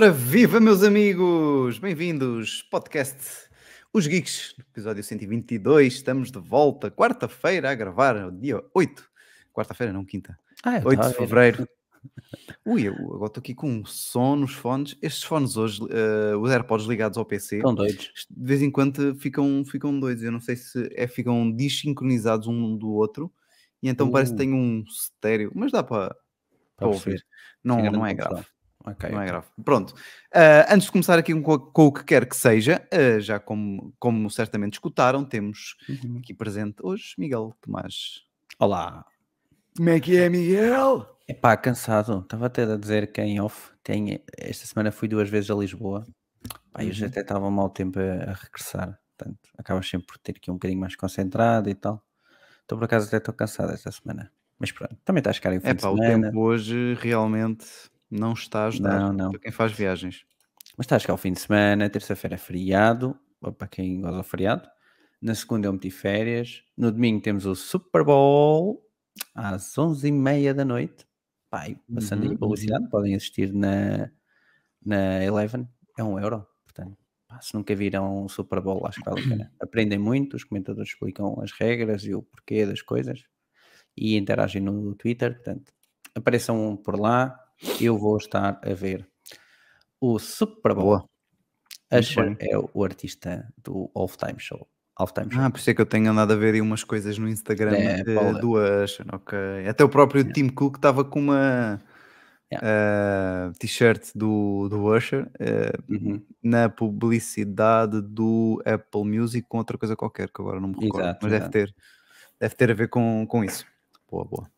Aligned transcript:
Ora, 0.00 0.10
viva 0.10 0.58
meus 0.60 0.82
amigos! 0.82 1.78
Bem-vindos, 1.78 2.62
podcast 2.70 3.18
Os 3.92 4.06
Geeks, 4.06 4.54
episódio 4.58 5.04
122. 5.04 5.92
Estamos 5.92 6.30
de 6.30 6.38
volta, 6.38 6.90
quarta-feira, 6.90 7.70
a 7.70 7.74
gravar, 7.74 8.30
dia 8.30 8.64
8. 8.72 9.04
Quarta-feira, 9.52 9.92
não, 9.92 10.02
quinta. 10.02 10.38
Ah, 10.64 10.78
eu 10.78 10.86
8 10.86 10.92
estava 10.92 11.10
de 11.10 11.18
fevereiro. 11.18 11.68
Ui, 12.64 12.88
eu 12.88 12.94
agora 12.94 13.26
estou 13.26 13.42
aqui 13.42 13.54
com 13.54 13.70
um 13.70 13.84
som 13.84 14.36
nos 14.36 14.54
fones. 14.54 14.96
Estes 15.02 15.22
fones 15.22 15.58
hoje, 15.58 15.82
eh, 15.90 16.34
os 16.34 16.50
AirPods 16.50 16.86
ligados 16.86 17.18
ao 17.18 17.26
PC, 17.26 17.56
Estão 17.56 17.74
doidos. 17.74 18.10
de 18.30 18.46
vez 18.46 18.62
em 18.62 18.70
quando 18.70 19.14
ficam, 19.16 19.62
ficam 19.66 20.00
doidos. 20.00 20.24
Eu 20.24 20.32
não 20.32 20.40
sei 20.40 20.56
se 20.56 20.88
é, 20.94 21.06
ficam 21.06 21.50
desincronizados 21.50 22.46
um 22.46 22.74
do 22.74 22.88
outro 22.90 23.30
e 23.82 23.90
então 23.90 24.10
parece 24.10 24.30
que 24.30 24.36
Uh. 24.36 24.38
tem 24.38 24.54
um 24.54 24.82
estéreo, 24.88 25.52
mas 25.54 25.70
dá 25.70 25.82
para, 25.82 26.16
ouvir. 26.80 27.22
Não, 27.62 27.82
não 27.92 28.06
é 28.06 28.14
grave. 28.14 28.46
Ok. 28.84 29.10
Não 29.10 29.20
é 29.20 29.26
grave. 29.26 29.46
Pronto. 29.64 29.94
Ah, 30.34 30.66
antes 30.74 30.86
de 30.86 30.92
começar 30.92 31.18
aqui 31.18 31.34
com, 31.40 31.58
com 31.58 31.86
o 31.86 31.92
que 31.92 32.04
quer 32.04 32.26
que 32.26 32.36
seja, 32.36 32.86
ah, 32.92 33.20
já 33.20 33.38
como, 33.38 33.92
como 33.98 34.30
certamente 34.30 34.74
escutaram, 34.74 35.24
temos 35.24 35.76
Uhum. 35.88 36.18
aqui 36.18 36.32
presente 36.32 36.76
hoje 36.82 37.14
Miguel 37.18 37.54
Tomás. 37.60 38.22
Olá. 38.58 39.04
Como 39.76 39.88
é 39.90 40.00
que 40.00 40.16
é, 40.16 40.28
Miguel? 40.28 41.06
Epá, 41.28 41.56
cansado. 41.56 42.20
Estava 42.20 42.46
até 42.46 42.64
a 42.64 42.76
dizer 42.76 43.12
que 43.12 43.20
em 43.20 43.40
off. 43.40 43.70
Tenho... 43.84 44.18
Esta 44.36 44.66
semana 44.66 44.90
fui 44.90 45.08
duas 45.08 45.28
vezes 45.28 45.50
a 45.50 45.54
Lisboa. 45.54 46.04
Pá, 46.72 46.82
e 46.82 46.88
hoje 46.88 47.02
Uhum. 47.04 47.08
até 47.10 47.20
estava 47.20 47.46
um 47.46 47.50
mau 47.50 47.68
tempo 47.70 47.98
a, 47.98 48.30
a 48.30 48.32
regressar. 48.34 48.98
Portanto, 49.16 49.38
acabas 49.58 49.86
sempre 49.88 50.06
por 50.06 50.18
ter 50.18 50.32
aqui 50.36 50.50
um 50.50 50.54
bocadinho 50.54 50.80
mais 50.80 50.96
concentrado 50.96 51.68
e 51.68 51.74
tal. 51.74 52.02
Então, 52.64 52.78
por 52.78 52.84
acaso, 52.84 53.06
até 53.08 53.18
estou 53.18 53.34
cansado 53.34 53.72
esta 53.72 53.90
semana. 53.92 54.32
Mas 54.58 54.72
pronto, 54.72 54.96
também 55.04 55.20
está 55.20 55.30
a 55.30 55.32
chegar 55.32 55.50
aí 55.50 55.58
o 55.58 55.60
fim 55.60 55.68
É 55.68 55.74
de 55.74 55.82
pá, 55.82 55.88
o 55.88 55.96
tempo 55.96 56.38
hoje 56.40 56.94
realmente 57.00 57.66
não 58.10 58.32
está 58.32 58.64
a 58.64 58.66
ajudar 58.68 59.00
Não, 59.00 59.12
não. 59.12 59.30
para 59.30 59.40
quem 59.40 59.52
faz 59.52 59.72
viagens. 59.72 60.24
Mas 60.76 60.84
está 60.86 60.96
a 60.96 60.98
chegar 60.98 61.14
o 61.14 61.18
fim 61.18 61.32
de 61.32 61.40
semana, 61.40 61.88
terça-feira 61.90 62.34
é 62.34 62.38
feriado, 62.38 63.18
para 63.58 63.68
quem 63.68 64.00
goza 64.00 64.16
do 64.18 64.22
feriado. 64.24 64.68
Na 65.20 65.34
segunda 65.34 65.66
eu 65.68 65.72
meti 65.72 65.90
férias. 65.90 66.62
No 66.76 66.90
domingo 66.90 67.20
temos 67.22 67.44
o 67.46 67.54
Super 67.54 68.04
Bowl 68.04 68.82
às 69.34 69.74
11h30 69.76 70.54
da 70.54 70.64
noite. 70.64 71.06
E 71.68 71.76
passando 71.94 72.24
Uhum, 72.24 72.30
aí 72.30 72.38
publicidade, 72.38 72.88
podem 72.90 73.14
assistir 73.14 73.52
na, 73.52 74.10
na 74.84 75.24
Eleven. 75.24 75.68
É 75.98 76.04
um 76.04 76.18
euro, 76.18 76.46
portanto. 76.64 76.96
pá, 77.28 77.40
se 77.40 77.54
nunca 77.54 77.74
viram 77.74 78.24
o 78.24 78.28
Super 78.28 78.60
Bowl, 78.60 78.86
acho 78.86 79.00
que 79.00 79.04
vale 79.10 79.20
a 79.20 79.22
pena. 79.24 79.52
Aprendem 79.60 79.98
muito, 79.98 80.36
os 80.36 80.44
comentadores 80.44 80.90
explicam 80.90 81.40
as 81.42 81.52
regras 81.52 82.04
e 82.04 82.14
o 82.14 82.22
porquê 82.22 82.64
das 82.66 82.82
coisas 82.82 83.24
e 83.96 84.16
interagem 84.16 84.62
no 84.62 84.94
Twitter. 84.94 85.34
Portanto, 85.34 85.72
apareçam 86.14 86.76
por 86.76 86.98
lá. 86.98 87.38
Eu 87.80 87.98
vou 87.98 88.16
estar 88.16 88.60
a 88.64 88.72
ver 88.74 89.06
o 90.00 90.18
Super 90.18 90.74
Bowl. 90.74 90.84
Boa. 90.84 91.04
Usher 91.92 92.36
é 92.38 92.56
o 92.56 92.84
artista 92.84 93.46
do 93.62 93.90
Halftime 93.94 94.38
Show. 94.38 94.66
Halftime 94.96 95.32
Show. 95.32 95.42
Ah, 95.42 95.50
por 95.50 95.58
isso 95.58 95.70
é 95.70 95.74
que 95.74 95.80
eu 95.80 95.86
tenho 95.86 96.10
andado 96.10 96.32
a 96.32 96.36
ver 96.36 96.54
aí 96.54 96.60
umas 96.60 96.84
coisas 96.84 97.18
no 97.18 97.28
Instagram 97.28 97.72
É, 97.76 98.04
Paula. 98.14 98.38
do 98.40 98.52
Usher, 98.82 99.06
ok. 99.12 99.38
Até 99.68 99.82
o 99.84 99.88
próprio 99.88 100.20
Yeah. 100.20 100.34
Tim 100.34 100.48
Cook 100.48 100.76
estava 100.76 101.04
com 101.04 101.18
uma 101.20 101.80
eh, 102.50 103.50
t-shirt 103.58 104.10
do, 104.14 104.68
do 104.68 104.84
Usher 104.94 105.28
Uhum. 105.88 106.22
na 106.42 106.68
publicidade 106.68 108.00
do 108.02 108.62
Apple 108.64 109.04
Music 109.04 109.46
com 109.48 109.58
outra 109.58 109.76
coisa 109.76 109.96
qualquer, 109.96 110.28
que 110.28 110.40
agora 110.40 110.60
não 110.60 110.68
me 110.68 110.74
recordo, 110.74 111.04
Exato, 111.04 111.18
mas 111.22 111.32
deve 111.32 111.42
exato. 111.44 111.52
ter, 111.52 111.74
deve 112.38 112.54
ter 112.54 112.70
a 112.70 112.74
ver 112.74 112.88
com, 112.88 113.26
com 113.26 113.44
isso. 113.44 113.66
Boa, 114.10 114.24
boa. 114.24 114.50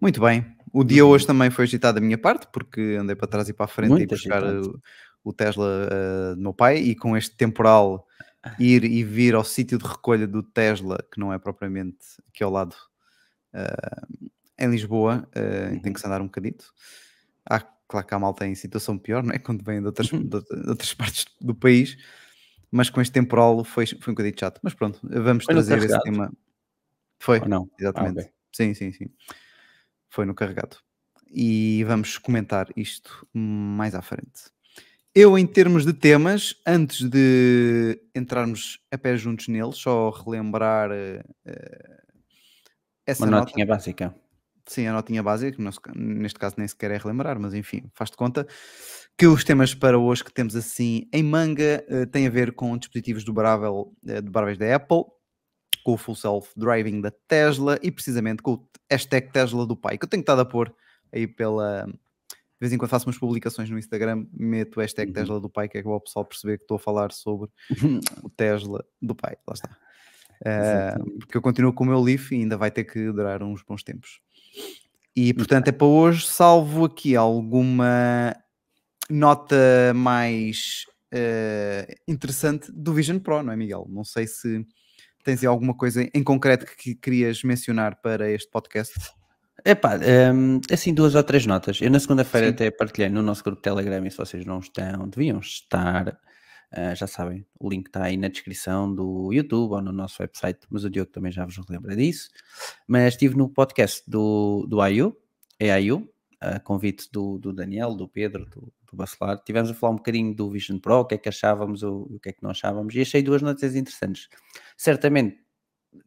Muito 0.00 0.20
bem. 0.20 0.57
O 0.72 0.84
dia 0.84 1.04
Uhum. 1.04 1.10
hoje 1.12 1.26
também 1.26 1.50
foi 1.50 1.64
agitado 1.64 2.00
da 2.00 2.04
minha 2.04 2.18
parte, 2.18 2.46
porque 2.52 2.96
andei 3.00 3.16
para 3.16 3.28
trás 3.28 3.48
e 3.48 3.52
para 3.52 3.64
a 3.64 3.68
frente 3.68 3.90
Muito 3.90 4.02
e 4.04 4.06
buscar 4.06 4.42
o, 4.44 4.80
o 5.24 5.32
Tesla 5.32 5.88
eh, 5.90 6.34
do 6.34 6.40
meu 6.40 6.54
pai 6.54 6.78
e 6.78 6.94
com 6.94 7.16
este 7.16 7.36
temporal 7.36 8.06
ir 8.58 8.84
e 8.84 9.04
vir 9.04 9.34
ao 9.34 9.44
sítio 9.44 9.78
de 9.78 9.84
recolha 9.86 10.26
do 10.26 10.42
Tesla, 10.42 10.98
que 11.12 11.20
não 11.20 11.32
é 11.32 11.38
propriamente 11.38 11.98
aqui 12.28 12.42
ao 12.42 12.50
lado 12.50 12.74
eh, 13.54 14.02
em 14.58 14.68
Lisboa, 14.70 15.28
eh, 15.34 15.70
Uhum. 15.72 15.80
tem 15.80 15.92
que 15.92 16.00
se 16.00 16.06
andar 16.06 16.20
um 16.20 16.26
bocadito. 16.26 16.72
Há, 17.48 17.60
claro 17.86 18.06
que 18.06 18.14
a 18.14 18.18
malta 18.18 18.46
em 18.46 18.54
situação 18.54 18.98
pior, 18.98 19.22
não 19.22 19.32
é? 19.34 19.38
Quando 19.46 19.64
vêm 19.64 19.80
de 19.80 19.86
outras, 19.86 20.10
Uhum. 20.12 20.24
de 20.28 20.36
outra- 20.36 20.60
de 20.62 20.68
outras 20.70 20.92
partes 20.94 21.26
do 21.40 21.54
país, 21.54 21.96
mas 22.70 22.90
com 22.90 23.00
este 23.00 23.12
temporal 23.12 23.62
foi, 23.64 23.86
foi 23.86 24.10
um 24.12 24.14
bocadinho 24.14 24.34
chato. 24.38 24.60
Mas 24.62 24.74
pronto, 24.74 25.00
vamos 25.02 25.44
Foi 25.44 25.54
trazer 25.54 25.78
esse 25.82 26.00
tema. 26.02 26.30
Foi, 27.20 27.40
Ou 27.40 27.48
não? 27.48 27.62
Ah, 27.72 27.76
exatamente. 27.80 28.20
ok. 28.20 28.30
Sim, 28.52 28.74
sim, 28.74 28.92
sim. 28.92 29.06
Foi 30.08 30.24
no 30.24 30.34
carregado. 30.34 30.76
E 31.30 31.84
vamos 31.84 32.16
comentar 32.18 32.68
isto 32.76 33.26
mais 33.34 33.94
à 33.94 34.02
frente. 34.02 34.50
Eu, 35.14 35.36
em 35.38 35.46
termos 35.46 35.84
de 35.84 35.92
temas, 35.92 36.54
antes 36.66 37.08
de 37.08 38.00
entrarmos 38.14 38.78
a 38.90 38.96
pé 38.96 39.16
juntos 39.16 39.48
neles, 39.48 39.76
só 39.76 40.10
relembrar 40.10 40.90
eh, 40.92 41.22
essa 43.06 43.24
Uma 43.24 43.32
nota. 43.32 43.46
notinha 43.46 43.66
básica. 43.66 44.14
Sim, 44.66 44.86
a 44.86 44.92
notinha 44.92 45.22
básica, 45.22 45.56
neste 45.96 46.38
caso 46.38 46.56
nem 46.58 46.68
sequer 46.68 46.90
é 46.90 46.98
relembrar, 46.98 47.40
mas 47.40 47.54
enfim, 47.54 47.90
faz 47.94 48.10
de 48.10 48.16
conta 48.16 48.46
que 49.16 49.26
os 49.26 49.42
temas 49.42 49.74
para 49.74 49.98
hoje 49.98 50.22
que 50.22 50.32
temos 50.32 50.54
assim 50.54 51.08
em 51.12 51.22
manga 51.22 51.84
eh, 51.88 52.06
têm 52.06 52.26
a 52.26 52.30
ver 52.30 52.52
com 52.52 52.76
dispositivos 52.76 53.24
dobrável, 53.24 53.92
eh, 54.06 54.20
dobráveis 54.20 54.58
da 54.58 54.76
Apple, 54.76 55.04
com 55.88 55.94
o 55.94 55.96
Full 55.96 56.16
Self 56.16 56.50
Driving 56.54 57.00
da 57.00 57.10
Tesla 57.10 57.78
e 57.82 57.90
precisamente 57.90 58.42
com 58.42 58.52
o 58.52 58.68
hashtag 58.90 59.32
Tesla 59.32 59.64
do 59.64 59.74
pai, 59.74 59.96
que 59.96 60.04
eu 60.04 60.08
tenho 60.08 60.20
estado 60.20 60.40
a 60.42 60.44
pôr 60.44 60.74
aí 61.10 61.26
pela. 61.26 61.86
De 61.86 62.60
vez 62.60 62.74
em 62.74 62.76
quando 62.76 62.90
faço 62.90 63.06
umas 63.06 63.16
publicações 63.16 63.70
no 63.70 63.78
Instagram, 63.78 64.26
meto 64.30 64.76
o 64.76 64.80
hashtag 64.82 65.08
Uhum. 65.08 65.14
Tesla 65.14 65.40
do 65.40 65.48
pai, 65.48 65.66
que 65.66 65.78
é 65.78 65.82
que 65.82 65.88
o 65.88 65.98
pessoal 65.98 66.26
perceber 66.26 66.58
que 66.58 66.64
estou 66.64 66.76
a 66.76 66.78
falar 66.78 67.10
sobre 67.10 67.48
o 68.22 68.28
Tesla 68.28 68.84
do 69.00 69.14
pai. 69.14 69.36
Lá 69.46 69.54
está. 69.54 69.78
Exatamente. 70.44 71.18
porque 71.20 71.36
eu 71.38 71.40
continuo 71.40 71.72
com 71.72 71.84
o 71.84 71.86
meu 71.86 72.00
Leaf 72.02 72.32
e 72.32 72.34
ainda 72.34 72.58
vai 72.58 72.70
ter 72.70 72.84
que 72.84 73.10
durar 73.10 73.42
uns 73.42 73.62
bons 73.62 73.82
tempos. 73.82 74.20
E 75.16 75.32
portanto 75.32 75.68
é 75.68 75.72
para 75.72 75.86
hoje, 75.86 76.26
salvo 76.26 76.84
aqui 76.84 77.16
alguma 77.16 78.36
nota 79.08 79.56
mais 79.94 80.84
eh, 81.10 81.96
interessante 82.06 82.70
do 82.70 82.92
Vision 82.92 83.18
Pro, 83.18 83.42
não 83.42 83.54
é, 83.54 83.56
Miguel? 83.56 83.86
Não 83.88 84.04
sei 84.04 84.26
se 84.26 84.66
tens 85.28 85.44
alguma 85.44 85.74
coisa 85.74 86.08
em 86.14 86.24
concreto 86.24 86.64
que 86.64 86.74
que 86.74 86.94
querias 86.94 87.42
mencionar 87.42 88.00
para 88.00 88.30
este 88.30 88.50
podcast. 88.50 88.94
Epá, 89.62 89.98
hum, 90.32 90.58
assim 90.72 90.94
duas 90.94 91.14
ou 91.14 91.22
três 91.22 91.44
notas. 91.44 91.82
Eu 91.82 91.90
na 91.90 92.00
segunda-feira 92.00 92.48
até 92.48 92.70
partilhei 92.70 93.10
no 93.10 93.20
nosso 93.20 93.44
grupo 93.44 93.60
Telegram 93.60 94.06
e 94.06 94.10
se 94.10 94.16
vocês 94.16 94.46
não 94.46 94.60
estão, 94.60 95.06
deviam 95.06 95.38
estar. 95.38 96.18
ah, 96.72 96.94
já 96.94 97.06
sabem, 97.06 97.46
o 97.60 97.68
link 97.68 97.88
está 97.88 98.04
aí 98.04 98.16
na 98.16 98.28
descrição 98.28 98.94
do 98.94 99.30
YouTube 99.30 99.72
ou 99.72 99.82
no 99.82 99.92
nosso 99.92 100.22
website, 100.22 100.60
mas 100.70 100.84
o 100.84 100.90
Diogo 100.90 101.10
também 101.10 101.30
já 101.30 101.44
vos 101.44 101.58
lembra 101.68 101.94
disso. 101.94 102.30
Mas 102.86 103.12
estive 103.12 103.36
no 103.36 103.50
podcast 103.50 104.02
do, 104.08 104.66
do 104.66 104.80
AIU, 104.80 105.14
EAU, 105.60 106.08
a 106.40 106.58
convite 106.58 107.06
do, 107.12 107.38
do 107.38 107.52
Daniel, 107.52 107.94
do 107.94 108.08
Pedro, 108.08 108.46
do, 108.46 108.72
do 108.90 108.96
Bacelar. 108.96 109.42
Tivemos 109.44 109.70
a 109.70 109.74
falar 109.74 109.92
um 109.92 109.96
bocadinho 109.96 110.34
do 110.34 110.50
Vision 110.50 110.78
Pro, 110.78 111.00
o 111.00 111.04
que 111.04 111.14
é 111.14 111.18
que 111.18 111.28
achávamos, 111.28 111.82
o, 111.82 112.02
o 112.10 112.20
que 112.20 112.30
é 112.30 112.32
que 112.32 112.42
não 112.42 112.50
achávamos, 112.50 112.94
e 112.94 113.00
achei 113.00 113.22
duas 113.22 113.42
notas 113.42 113.74
interessantes. 113.74 114.28
Certamente 114.76 115.38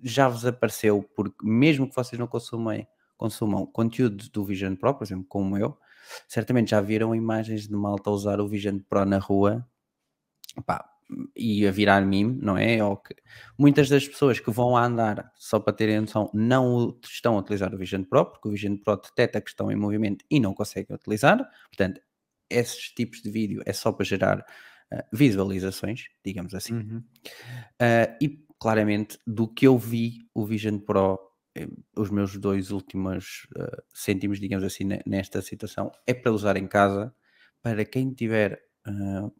já 0.02 0.28
vos 0.28 0.46
apareceu, 0.46 1.04
porque 1.16 1.46
mesmo 1.46 1.88
que 1.88 1.96
vocês 1.96 2.20
não 2.20 2.28
consumem, 2.28 2.88
consumam 3.18 3.66
conteúdo 3.66 4.30
do 4.30 4.46
Vision 4.46 4.76
Pro, 4.76 4.94
por 4.94 5.04
exemplo, 5.04 5.26
como 5.28 5.58
eu, 5.58 5.78
certamente 6.28 6.72
já 6.72 6.82
viram 6.82 7.16
imagens 7.16 7.68
de 7.68 7.76
malta 7.76 8.10
usar 8.10 8.40
o 8.40 8.48
Vision 8.48 8.80
Pro 8.80 9.06
na 9.06 9.18
rua 9.18 9.66
e 11.36 11.68
a 11.68 11.72
virar 11.72 12.02
meme, 12.02 12.40
não 12.42 12.58
é? 12.58 12.84
Ou 12.84 12.98
que 12.98 13.16
muitas 13.58 13.90
das 13.90 14.08
pessoas 14.08 14.40
que 14.40 14.50
vão 14.52 14.78
a 14.78 14.86
andar, 14.86 15.32
só 15.36 15.60
para 15.60 15.74
terem 15.74 16.02
noção, 16.02 16.30
não 16.34 16.98
estão 17.04 17.36
a 17.36 17.40
utilizar 17.40 17.74
o 17.74 17.78
Vision 17.78 18.04
Pro, 18.04 18.26
porque 18.26 18.48
o 18.48 18.52
Vision 18.52 18.78
Pro 18.78 18.98
detecta 18.98 19.42
que 19.42 19.50
estão 19.50 19.72
em 19.72 19.76
movimento 19.76 20.24
e 20.30 20.40
não 20.40 20.54
conseguem 20.54 20.96
utilizar. 20.96 21.38
Portanto, 21.70 22.02
esses 22.52 22.92
tipos 22.92 23.22
de 23.22 23.32
vídeo 23.32 23.62
é 23.66 23.74
só 23.74 23.92
para 23.92 24.06
gerar 24.06 24.46
ah, 24.92 25.06
visualizações, 25.12 26.06
digamos 26.24 26.54
assim. 26.54 26.74
Uhum. 26.74 27.04
Uh, 27.82 28.16
e 28.22 28.46
claramente, 28.60 29.18
do 29.26 29.48
que 29.48 29.66
eu 29.66 29.78
vi, 29.78 30.20
o 30.34 30.46
Vision 30.46 30.78
Pro, 30.78 31.20
eh, 31.56 31.68
os 31.96 32.12
meus 32.12 32.38
dois 32.38 32.70
últimos 32.70 33.48
uh, 33.58 33.82
cêntimos, 33.94 34.40
digamos 34.40 34.64
assim, 34.64 34.84
ne- 34.84 35.02
nesta 35.06 35.42
situação, 35.42 35.92
é 36.06 36.14
para 36.14 36.32
usar 36.32 36.58
em 36.58 36.68
casa. 36.68 37.14
Para 37.64 37.84
quem 37.86 38.14
tiver 38.14 38.62
uh, 38.88 39.34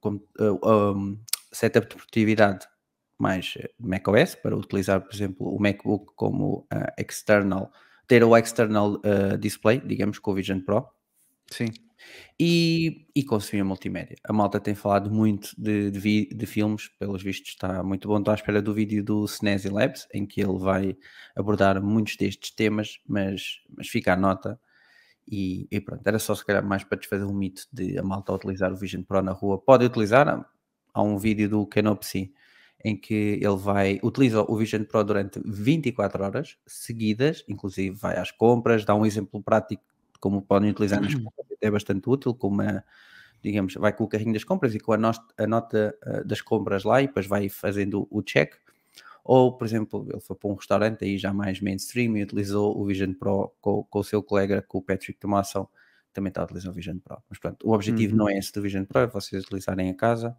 com, 0.00 0.16
uh, 0.38 0.94
um, 0.94 1.18
setup 1.52 1.88
de 1.88 1.96
produtividade 1.96 2.66
mais 3.18 3.54
eh, 3.58 3.70
macOS, 3.78 4.34
para 4.34 4.56
utilizar, 4.56 5.00
por 5.00 5.14
exemplo, 5.14 5.54
o 5.54 5.58
MacBook 5.58 6.12
como 6.14 6.66
uh, 6.72 6.92
external, 6.98 7.72
ter 8.06 8.22
o 8.24 8.36
external 8.36 8.94
uh, 8.96 9.38
display, 9.38 9.80
digamos, 9.80 10.18
com 10.18 10.32
o 10.32 10.34
Vision 10.34 10.60
Pro 10.60 10.86
Sim. 11.56 11.66
e, 12.40 13.06
e 13.14 13.24
consumir 13.24 13.64
multimédia. 13.64 14.16
A 14.24 14.32
malta 14.32 14.60
tem 14.60 14.74
falado 14.74 15.10
muito 15.10 15.50
de, 15.58 15.90
de, 15.90 15.98
vi- 16.00 16.28
de 16.34 16.46
filmes, 16.46 16.88
pelos 16.98 17.22
vistos 17.22 17.50
está 17.50 17.82
muito 17.82 18.08
bom. 18.08 18.18
Estou 18.18 18.32
à 18.32 18.34
espera 18.36 18.62
do 18.62 18.74
vídeo 18.74 19.04
do 19.04 19.24
Snazzy 19.26 19.68
Labs, 19.70 20.08
em 20.14 20.26
que 20.26 20.40
ele 20.42 20.58
vai 20.58 20.96
abordar 21.36 21.82
muitos 21.82 22.16
destes 22.16 22.50
temas, 22.52 23.00
mas, 23.08 23.60
mas 23.76 23.88
fica 23.88 24.14
a 24.14 24.16
nota. 24.16 24.60
E, 25.30 25.66
e, 25.70 25.80
pronto, 25.80 26.06
era 26.06 26.18
só 26.18 26.34
se 26.34 26.44
calhar 26.44 26.64
mais 26.66 26.84
para 26.84 26.98
desfazer 26.98 27.24
o 27.24 27.32
mito 27.32 27.62
de 27.72 27.98
a 27.98 28.02
malta 28.02 28.32
utilizar 28.32 28.72
o 28.72 28.76
Vision 28.76 29.02
Pro 29.02 29.22
na 29.22 29.32
rua. 29.32 29.58
Pode 29.58 29.84
utilizar, 29.84 30.46
há 30.94 31.02
um 31.02 31.16
vídeo 31.18 31.48
do 31.48 31.66
Canopsy 31.66 32.32
em 32.84 32.96
que 32.96 33.40
ele 33.42 33.56
vai, 33.56 33.98
utiliza 34.02 34.42
o 34.42 34.56
Vision 34.56 34.84
Pro 34.84 35.02
durante 35.04 35.40
24 35.44 36.22
horas 36.24 36.58
seguidas, 36.66 37.44
inclusive 37.48 37.96
vai 37.96 38.18
às 38.18 38.30
compras, 38.30 38.84
dá 38.84 38.94
um 38.94 39.06
exemplo 39.06 39.42
prático 39.42 39.82
como 40.24 40.40
podem 40.40 40.70
utilizar 40.70 41.02
nas 41.02 41.14
compras, 41.14 41.46
é 41.60 41.70
bastante 41.70 42.08
útil, 42.08 42.34
com 42.34 42.48
uma, 42.48 42.82
digamos, 43.42 43.74
vai 43.74 43.92
com 43.92 44.04
o 44.04 44.08
carrinho 44.08 44.32
das 44.32 44.42
compras 44.42 44.74
e 44.74 44.80
com 44.80 44.94
a, 44.94 44.96
nota, 44.96 45.22
a 45.36 45.46
nota 45.46 45.94
uh, 46.02 46.26
das 46.26 46.40
compras 46.40 46.82
lá 46.82 47.02
e 47.02 47.08
depois 47.08 47.26
vai 47.26 47.46
fazendo 47.50 48.08
o 48.10 48.22
check. 48.22 48.54
Ou, 49.22 49.54
por 49.54 49.66
exemplo, 49.66 50.06
ele 50.10 50.20
foi 50.22 50.34
para 50.34 50.50
um 50.50 50.54
restaurante 50.54 51.04
aí 51.04 51.18
já 51.18 51.30
mais 51.30 51.60
mainstream 51.60 52.16
e 52.16 52.22
utilizou 52.22 52.74
o 52.74 52.86
Vision 52.86 53.12
Pro 53.12 53.52
com, 53.60 53.84
com 53.84 53.98
o 53.98 54.02
seu 54.04 54.22
colega, 54.22 54.62
com 54.62 54.78
o 54.78 54.82
Patrick 54.82 55.18
Tomasso, 55.18 55.68
também 56.10 56.30
está 56.30 56.40
a 56.40 56.44
utilizar 56.44 56.72
o 56.72 56.74
Vision 56.74 56.96
Pro. 56.96 57.22
Mas 57.28 57.38
pronto, 57.38 57.68
o 57.68 57.74
objetivo 57.74 58.12
uhum. 58.12 58.18
não 58.20 58.28
é 58.30 58.38
esse 58.38 58.50
do 58.50 58.62
Vision 58.62 58.86
Pro, 58.86 59.00
é 59.00 59.06
vocês 59.06 59.44
utilizarem 59.44 59.90
a 59.90 59.94
casa 59.94 60.34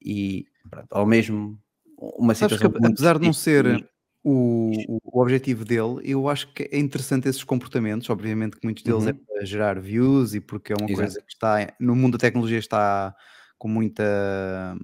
e 0.00 0.46
pronto, 0.70 0.88
ao 0.90 1.04
mesmo 1.04 1.58
uma 1.98 2.34
situação. 2.34 2.70
Que, 2.70 2.86
apesar 2.86 3.18
de 3.18 3.26
não 3.26 3.34
ser 3.34 3.86
o, 4.28 5.00
o, 5.04 5.20
objetivo 5.20 5.64
dele, 5.64 6.00
eu 6.02 6.28
acho 6.28 6.52
que 6.52 6.68
é 6.72 6.78
interessante 6.78 7.28
esses 7.28 7.44
comportamentos. 7.44 8.10
Obviamente 8.10 8.56
que 8.56 8.66
muitos 8.66 8.82
deles 8.82 9.06
é 9.06 9.10
uhum. 9.12 9.18
é 9.18 9.34
para 9.34 9.44
gerar 9.44 9.80
views 9.80 10.34
e 10.34 10.40
porque 10.40 10.72
é 10.72 10.76
uma 10.76 10.90
Exato. 10.90 11.00
coisa 11.00 11.22
que 11.22 11.32
está 11.32 11.74
no 11.78 11.94
mundo 11.94 12.18
da 12.18 12.18
tecnologia 12.18 12.58
está 12.58 13.14
com 13.56 13.68
muita 13.68 14.76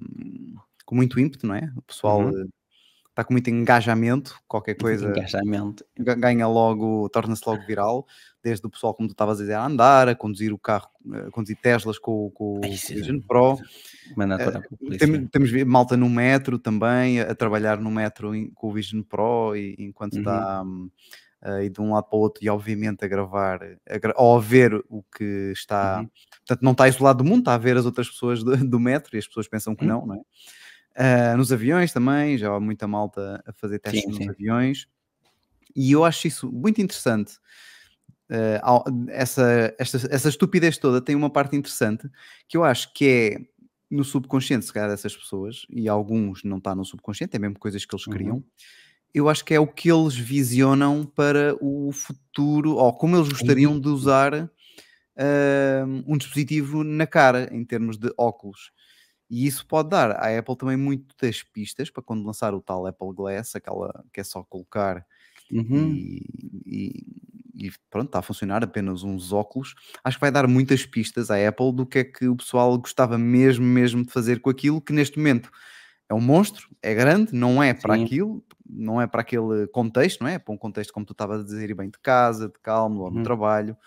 com 0.85 0.95
muito 0.95 1.19
ímpeto, 1.19 1.45
não 1.45 1.55
é? 1.55 1.71
O 1.75 1.81
pessoal 1.81 2.21
uhum 2.21 2.47
está 3.13 3.23
com 3.23 3.33
muito 3.33 3.47
engajamento, 3.47 4.35
qualquer 4.47 4.73
coisa 4.73 5.07
engajamento. 5.07 5.85
ganha 5.97 6.47
logo, 6.47 7.07
torna-se 7.09 7.43
logo 7.45 7.63
viral, 7.65 8.07
desde 8.43 8.65
o 8.65 8.69
pessoal, 8.71 8.93
como 8.95 9.07
tu 9.07 9.11
estavas 9.11 9.37
a 9.37 9.43
dizer, 9.43 9.53
a 9.53 9.65
andar, 9.65 10.09
a 10.09 10.15
conduzir 10.15 10.51
o 10.51 10.57
carro, 10.57 10.89
a 11.27 11.29
conduzir 11.29 11.55
Teslas 11.61 11.99
com, 11.99 12.31
com 12.31 12.57
o 12.57 12.61
Vision 12.61 13.19
Pro. 13.19 13.59
Uh, 14.17 14.97
temos, 14.97 15.29
temos 15.29 15.63
malta 15.63 15.95
no 15.95 16.09
metro 16.09 16.57
também, 16.57 17.21
a, 17.21 17.31
a 17.31 17.35
trabalhar 17.35 17.79
no 17.79 17.91
metro 17.91 18.31
com 18.55 18.69
o 18.69 18.73
Vision 18.73 19.03
Pro, 19.03 19.55
e, 19.55 19.75
enquanto 19.77 20.15
uhum. 20.15 20.19
está 20.19 20.63
uh, 20.63 21.61
e 21.61 21.69
de 21.69 21.79
um 21.79 21.93
lado 21.93 22.05
para 22.05 22.17
o 22.17 22.21
outro, 22.21 22.43
e 22.43 22.49
obviamente 22.49 23.05
a 23.05 23.07
gravar, 23.07 23.59
a 23.87 23.97
gra 23.99 24.15
ou 24.17 24.37
a 24.37 24.41
ver 24.41 24.73
o 24.89 25.03
que 25.03 25.51
está. 25.51 25.99
Uhum. 25.99 26.09
Portanto, 26.39 26.63
não 26.63 26.71
está 26.71 26.87
isolado 26.87 27.23
do 27.23 27.29
mundo, 27.29 27.41
está 27.41 27.53
a 27.53 27.59
ver 27.59 27.77
as 27.77 27.85
outras 27.85 28.09
pessoas 28.09 28.43
do, 28.43 28.57
do 28.57 28.79
metro 28.79 29.15
e 29.15 29.19
as 29.19 29.27
pessoas 29.27 29.47
pensam 29.47 29.75
que 29.75 29.83
uhum. 29.85 29.91
não, 29.91 30.05
não 30.07 30.15
é? 30.15 30.21
Uh, 30.95 31.35
nos 31.37 31.51
aviões 31.51 31.91
também, 31.91 32.37
já 32.37 32.53
há 32.53 32.59
muita 32.59 32.87
malta 32.87 33.43
a 33.45 33.53
fazer 33.53 33.79
testes 33.79 34.03
sim, 34.03 34.09
nos 34.09 34.17
sim. 34.17 34.29
aviões. 34.29 34.87
E 35.75 35.91
eu 35.91 36.05
acho 36.05 36.27
isso 36.27 36.51
muito 36.51 36.81
interessante. 36.81 37.33
Uh, 38.29 39.09
essa, 39.09 39.75
esta, 39.77 39.97
essa 40.09 40.29
estupidez 40.29 40.77
toda 40.77 41.01
tem 41.01 41.15
uma 41.15 41.29
parte 41.29 41.55
interessante 41.55 42.09
que 42.47 42.55
eu 42.55 42.63
acho 42.63 42.93
que 42.93 43.05
é 43.05 43.53
no 43.93 44.03
subconsciente, 44.03 44.65
se 44.65 44.73
calhar, 44.73 44.89
dessas 44.89 45.15
pessoas, 45.15 45.67
e 45.69 45.87
alguns 45.87 46.43
não 46.43 46.57
está 46.57 46.73
no 46.73 46.83
subconsciente, 46.83 47.35
é 47.35 47.39
mesmo 47.39 47.59
coisas 47.59 47.85
que 47.85 47.93
eles 47.93 48.05
criam. 48.05 48.37
Uhum. 48.37 48.43
Eu 49.13 49.29
acho 49.29 49.45
que 49.45 49.53
é 49.53 49.59
o 49.59 49.67
que 49.67 49.91
eles 49.91 50.15
visionam 50.15 51.05
para 51.05 51.55
o 51.61 51.91
futuro, 51.91 52.75
ou 52.75 52.91
como 52.93 53.15
eles 53.15 53.29
gostariam 53.29 53.79
de 53.79 53.87
usar 53.87 54.33
uh, 54.33 56.03
um 56.07 56.17
dispositivo 56.17 56.83
na 56.83 57.05
cara, 57.05 57.47
em 57.51 57.63
termos 57.63 57.97
de 57.97 58.11
óculos. 58.17 58.71
E 59.29 59.47
isso 59.47 59.65
pode 59.65 59.89
dar 59.89 60.11
à 60.11 60.37
Apple 60.37 60.55
também 60.55 60.77
muitas 60.77 61.41
pistas 61.43 61.89
para 61.89 62.03
quando 62.03 62.25
lançar 62.25 62.53
o 62.53 62.61
tal 62.61 62.85
Apple 62.85 63.13
Glass, 63.13 63.55
aquela 63.55 64.03
que 64.13 64.19
é 64.19 64.23
só 64.23 64.43
colocar 64.43 65.05
uhum. 65.51 65.91
e, 65.93 66.25
e, 66.65 67.67
e, 67.67 67.71
pronto, 67.89 68.07
está 68.07 68.19
a 68.19 68.23
funcionar 68.23 68.63
apenas 68.63 69.03
uns 69.03 69.31
óculos. 69.31 69.75
Acho 70.03 70.17
que 70.17 70.21
vai 70.21 70.31
dar 70.31 70.47
muitas 70.47 70.85
pistas 70.85 71.31
à 71.31 71.47
Apple 71.47 71.71
do 71.73 71.85
que 71.85 71.99
é 71.99 72.03
que 72.03 72.27
o 72.27 72.35
pessoal 72.35 72.77
gostava 72.77 73.17
mesmo, 73.17 73.65
mesmo 73.65 74.05
de 74.05 74.11
fazer 74.11 74.39
com 74.39 74.49
aquilo, 74.49 74.81
que 74.81 74.93
neste 74.93 75.17
momento 75.17 75.51
é 76.09 76.13
um 76.13 76.21
monstro, 76.21 76.69
é 76.81 76.93
grande, 76.93 77.33
não 77.33 77.61
é 77.61 77.73
para 77.73 77.95
Sim. 77.95 78.03
aquilo, 78.03 78.43
não 78.69 79.01
é 79.01 79.07
para 79.07 79.21
aquele 79.21 79.67
contexto, 79.67 80.21
não 80.21 80.29
é? 80.29 80.37
Para 80.37 80.53
um 80.53 80.57
contexto 80.57 80.93
como 80.93 81.05
tu 81.05 81.13
estavas 81.13 81.41
a 81.41 81.43
dizer, 81.43 81.73
bem 81.75 81.89
de 81.89 81.99
casa, 81.99 82.47
de 82.47 82.59
calmo, 82.61 83.01
ou 83.01 83.11
no 83.11 83.17
uhum. 83.17 83.23
trabalho, 83.23 83.77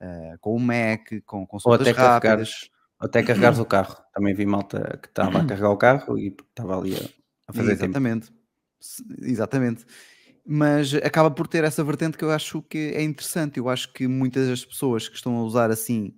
uh, 0.00 0.38
com 0.40 0.54
o 0.54 0.60
Mac, 0.60 1.08
com 1.24 1.46
consultas 1.46 1.86
ou 1.86 1.92
até 1.92 2.00
rápidas. 2.00 2.70
Até 3.02 3.22
carregares 3.24 3.58
o 3.58 3.64
carro. 3.64 3.96
Também 4.14 4.34
vi 4.34 4.46
malta 4.46 4.98
que 5.02 5.08
estava 5.08 5.40
a 5.40 5.44
carregar 5.44 5.70
o 5.70 5.76
carro 5.76 6.18
e 6.18 6.28
estava 6.28 6.78
ali 6.78 6.94
a, 6.94 7.08
a 7.48 7.52
fazer 7.52 7.72
Exatamente. 7.72 8.28
Tempo. 8.28 8.38
Exatamente. 9.22 9.84
Mas 10.44 10.94
acaba 10.94 11.30
por 11.30 11.46
ter 11.46 11.64
essa 11.64 11.84
vertente 11.84 12.18
que 12.18 12.24
eu 12.24 12.30
acho 12.30 12.62
que 12.62 12.92
é 12.94 13.02
interessante. 13.02 13.58
Eu 13.58 13.68
acho 13.68 13.92
que 13.92 14.08
muitas 14.08 14.48
das 14.48 14.64
pessoas 14.64 15.08
que 15.08 15.16
estão 15.16 15.36
a 15.36 15.42
usar 15.42 15.70
assim, 15.70 16.14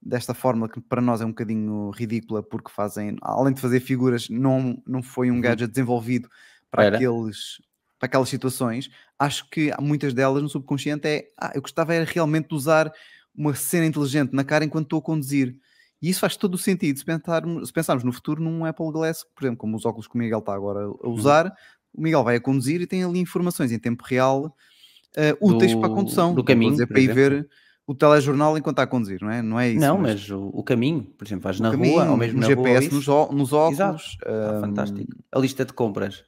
desta 0.00 0.32
forma, 0.32 0.68
que 0.68 0.80
para 0.80 1.02
nós 1.02 1.20
é 1.20 1.24
um 1.24 1.30
bocadinho 1.30 1.90
ridícula, 1.90 2.42
porque 2.42 2.70
fazem, 2.70 3.16
além 3.20 3.52
de 3.52 3.60
fazer 3.60 3.80
figuras, 3.80 4.28
não, 4.28 4.82
não 4.86 5.02
foi 5.02 5.30
um 5.30 5.34
uhum. 5.34 5.40
gadget 5.40 5.70
desenvolvido 5.70 6.30
para, 6.70 6.88
aqueles, 6.88 7.60
para 7.98 8.06
aquelas 8.06 8.28
situações. 8.28 8.90
Acho 9.18 9.48
que 9.50 9.70
muitas 9.80 10.14
delas 10.14 10.42
no 10.42 10.48
subconsciente 10.48 11.06
é 11.06 11.28
ah, 11.38 11.52
eu 11.54 11.60
gostava 11.60 11.94
era 11.94 12.04
realmente 12.04 12.48
de 12.48 12.54
usar 12.54 12.90
uma 13.34 13.54
cena 13.54 13.86
inteligente 13.86 14.32
na 14.32 14.44
cara 14.44 14.64
enquanto 14.64 14.86
estou 14.86 14.98
a 14.98 15.02
conduzir 15.02 15.56
e 16.00 16.08
isso 16.10 16.20
faz 16.20 16.36
todo 16.36 16.54
o 16.54 16.58
sentido 16.58 16.98
se 16.98 17.04
pensarmos, 17.04 17.68
se 17.68 17.72
pensarmos 17.72 18.04
no 18.04 18.12
futuro 18.12 18.42
num 18.42 18.64
Apple 18.64 18.90
Glass, 18.92 19.24
por 19.34 19.44
exemplo, 19.44 19.58
como 19.58 19.76
os 19.76 19.84
óculos 19.84 20.06
que 20.06 20.14
o 20.14 20.18
Miguel 20.18 20.38
está 20.38 20.54
agora 20.54 20.84
a 20.84 20.88
uhum. 20.88 21.12
usar, 21.12 21.46
uhum. 21.46 21.52
o 21.94 22.02
Miguel 22.02 22.24
vai 22.24 22.36
a 22.36 22.40
conduzir 22.40 22.80
e 22.80 22.86
tem 22.86 23.02
ali 23.02 23.18
informações 23.18 23.72
em 23.72 23.78
tempo 23.78 24.04
real 24.06 24.54
uh, 25.16 25.46
úteis 25.54 25.72
do, 25.72 25.80
para 25.80 25.90
a 25.90 25.94
condução. 25.94 26.34
Do 26.34 26.44
caminho. 26.44 26.72
Dizer, 26.72 26.86
para 26.86 27.00
ir 27.00 27.12
ver 27.12 27.48
o 27.86 27.94
telejornal 27.94 28.56
enquanto 28.56 28.74
está 28.74 28.82
a 28.82 28.86
conduzir, 28.86 29.18
não 29.22 29.30
é? 29.30 29.42
Não 29.42 29.58
é 29.58 29.70
isso. 29.70 29.80
Não, 29.80 29.96
mas, 29.96 30.20
mas 30.20 30.30
o, 30.30 30.50
o, 30.52 30.62
caminho, 30.62 31.02
por 31.16 31.26
exemplo, 31.26 31.44
vais 31.44 31.58
na 31.58 31.70
caminho, 31.70 31.94
rua, 31.94 32.10
ou 32.10 32.16
mesmo 32.16 32.40
no 32.40 32.46
GPS, 32.46 32.92
nos, 32.92 33.06
nos, 33.06 33.08
óculos. 33.08 33.72
Exato. 33.72 34.02
Um, 34.26 34.60
fantástico. 34.60 35.16
A 35.32 35.38
lista 35.38 35.64
de 35.64 35.72
compras. 35.72 36.24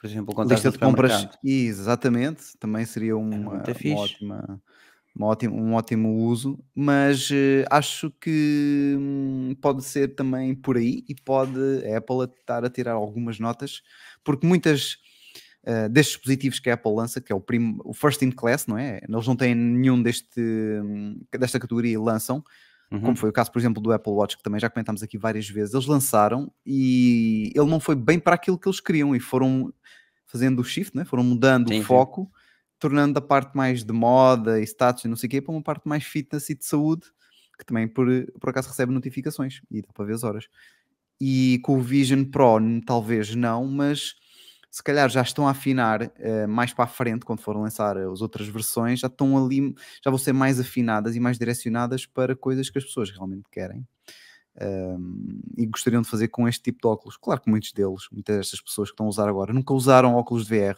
Por 0.00 0.06
exemplo, 0.08 0.34
quando 0.34 0.50
lista 0.50 0.70
de 0.70 0.78
compras, 0.78 1.28
exatamente, 1.42 2.58
também 2.58 2.84
seria 2.84 3.16
uma, 3.16 3.62
é 3.66 3.88
uma 3.92 4.00
ótima 4.00 4.62
ótimo, 5.22 5.56
um 5.56 5.74
ótimo 5.74 6.12
uso, 6.26 6.58
mas 6.74 7.30
uh, 7.30 7.64
acho 7.70 8.10
que 8.20 8.96
hum, 8.98 9.56
pode 9.60 9.84
ser 9.84 10.14
também 10.14 10.54
por 10.54 10.76
aí 10.76 11.04
e 11.08 11.14
pode 11.14 11.60
a 11.86 11.98
Apple 11.98 12.24
estar 12.24 12.64
a 12.64 12.70
tirar 12.70 12.92
algumas 12.92 13.38
notas, 13.38 13.82
porque 14.24 14.44
muitas 14.44 14.94
uh, 15.62 15.88
destes 15.88 16.16
dispositivos 16.16 16.58
que 16.58 16.68
a 16.68 16.74
Apple 16.74 16.92
lança, 16.92 17.20
que 17.20 17.32
é 17.32 17.34
o, 17.34 17.40
prim, 17.40 17.78
o 17.84 17.94
First 17.94 18.22
in 18.22 18.32
Class, 18.32 18.66
não 18.66 18.76
é? 18.76 19.00
Eles 19.08 19.26
não 19.26 19.36
têm 19.36 19.54
nenhum 19.54 20.02
deste, 20.02 20.40
hum, 20.40 21.20
desta 21.38 21.60
categoria 21.60 21.92
e 21.92 21.98
lançam, 21.98 22.42
uhum. 22.90 23.00
como 23.00 23.16
foi 23.16 23.30
o 23.30 23.32
caso, 23.32 23.52
por 23.52 23.60
exemplo, 23.60 23.80
do 23.80 23.92
Apple 23.92 24.12
Watch, 24.12 24.36
que 24.36 24.42
também 24.42 24.58
já 24.58 24.68
comentámos 24.68 25.02
aqui 25.02 25.16
várias 25.16 25.48
vezes. 25.48 25.74
Eles 25.74 25.86
lançaram 25.86 26.50
e 26.66 27.52
ele 27.54 27.70
não 27.70 27.78
foi 27.78 27.94
bem 27.94 28.18
para 28.18 28.34
aquilo 28.34 28.58
que 28.58 28.66
eles 28.66 28.80
queriam 28.80 29.14
e 29.14 29.20
foram 29.20 29.72
fazendo 30.26 30.58
o 30.58 30.64
shift, 30.64 30.96
né? 30.96 31.04
foram 31.04 31.22
mudando 31.22 31.68
sim, 31.68 31.78
o 31.78 31.84
foco. 31.84 32.24
Sim 32.24 32.43
tornando 32.84 33.18
a 33.18 33.22
parte 33.22 33.56
mais 33.56 33.82
de 33.82 33.94
moda 33.94 34.60
e 34.60 34.62
status 34.64 35.06
e 35.06 35.08
não 35.08 35.16
sei 35.16 35.26
o 35.26 35.30
quê 35.30 35.40
para 35.40 35.52
uma 35.52 35.62
parte 35.62 35.88
mais 35.88 36.04
fitness 36.04 36.50
e 36.50 36.54
de 36.54 36.66
saúde, 36.66 37.06
que 37.58 37.64
também 37.64 37.88
por, 37.88 38.06
por 38.38 38.50
acaso 38.50 38.68
recebe 38.68 38.92
notificações 38.92 39.62
e 39.70 39.80
dá 39.80 39.88
para 39.94 40.04
ver 40.04 40.12
as 40.12 40.22
horas. 40.22 40.48
E 41.18 41.60
com 41.64 41.78
o 41.78 41.80
Vision 41.80 42.24
Pro 42.24 42.58
talvez 42.84 43.34
não, 43.34 43.64
mas 43.64 44.16
se 44.70 44.82
calhar 44.82 45.08
já 45.08 45.22
estão 45.22 45.48
a 45.48 45.52
afinar 45.52 46.02
uh, 46.02 46.46
mais 46.46 46.74
para 46.74 46.84
a 46.84 46.86
frente, 46.86 47.24
quando 47.24 47.40
forem 47.40 47.62
lançar 47.62 47.96
as 47.96 48.20
outras 48.20 48.48
versões, 48.48 49.00
já 49.00 49.06
estão 49.06 49.42
ali, 49.42 49.74
já 50.04 50.10
vão 50.10 50.18
ser 50.18 50.34
mais 50.34 50.60
afinadas 50.60 51.16
e 51.16 51.20
mais 51.20 51.38
direcionadas 51.38 52.04
para 52.04 52.36
coisas 52.36 52.68
que 52.68 52.76
as 52.76 52.84
pessoas 52.84 53.08
realmente 53.08 53.48
querem. 53.50 53.88
Um, 54.60 55.40
e 55.56 55.64
gostariam 55.64 56.02
de 56.02 56.08
fazer 56.08 56.28
com 56.28 56.46
este 56.46 56.64
tipo 56.64 56.80
de 56.82 56.86
óculos. 56.86 57.16
Claro 57.16 57.40
que 57.40 57.48
muitos 57.48 57.72
deles, 57.72 58.08
muitas 58.12 58.36
destas 58.36 58.60
pessoas 58.60 58.90
que 58.90 58.92
estão 58.92 59.06
a 59.06 59.08
usar 59.08 59.26
agora, 59.26 59.54
nunca 59.54 59.72
usaram 59.72 60.14
óculos 60.16 60.46
de 60.46 60.58
VR, 60.58 60.76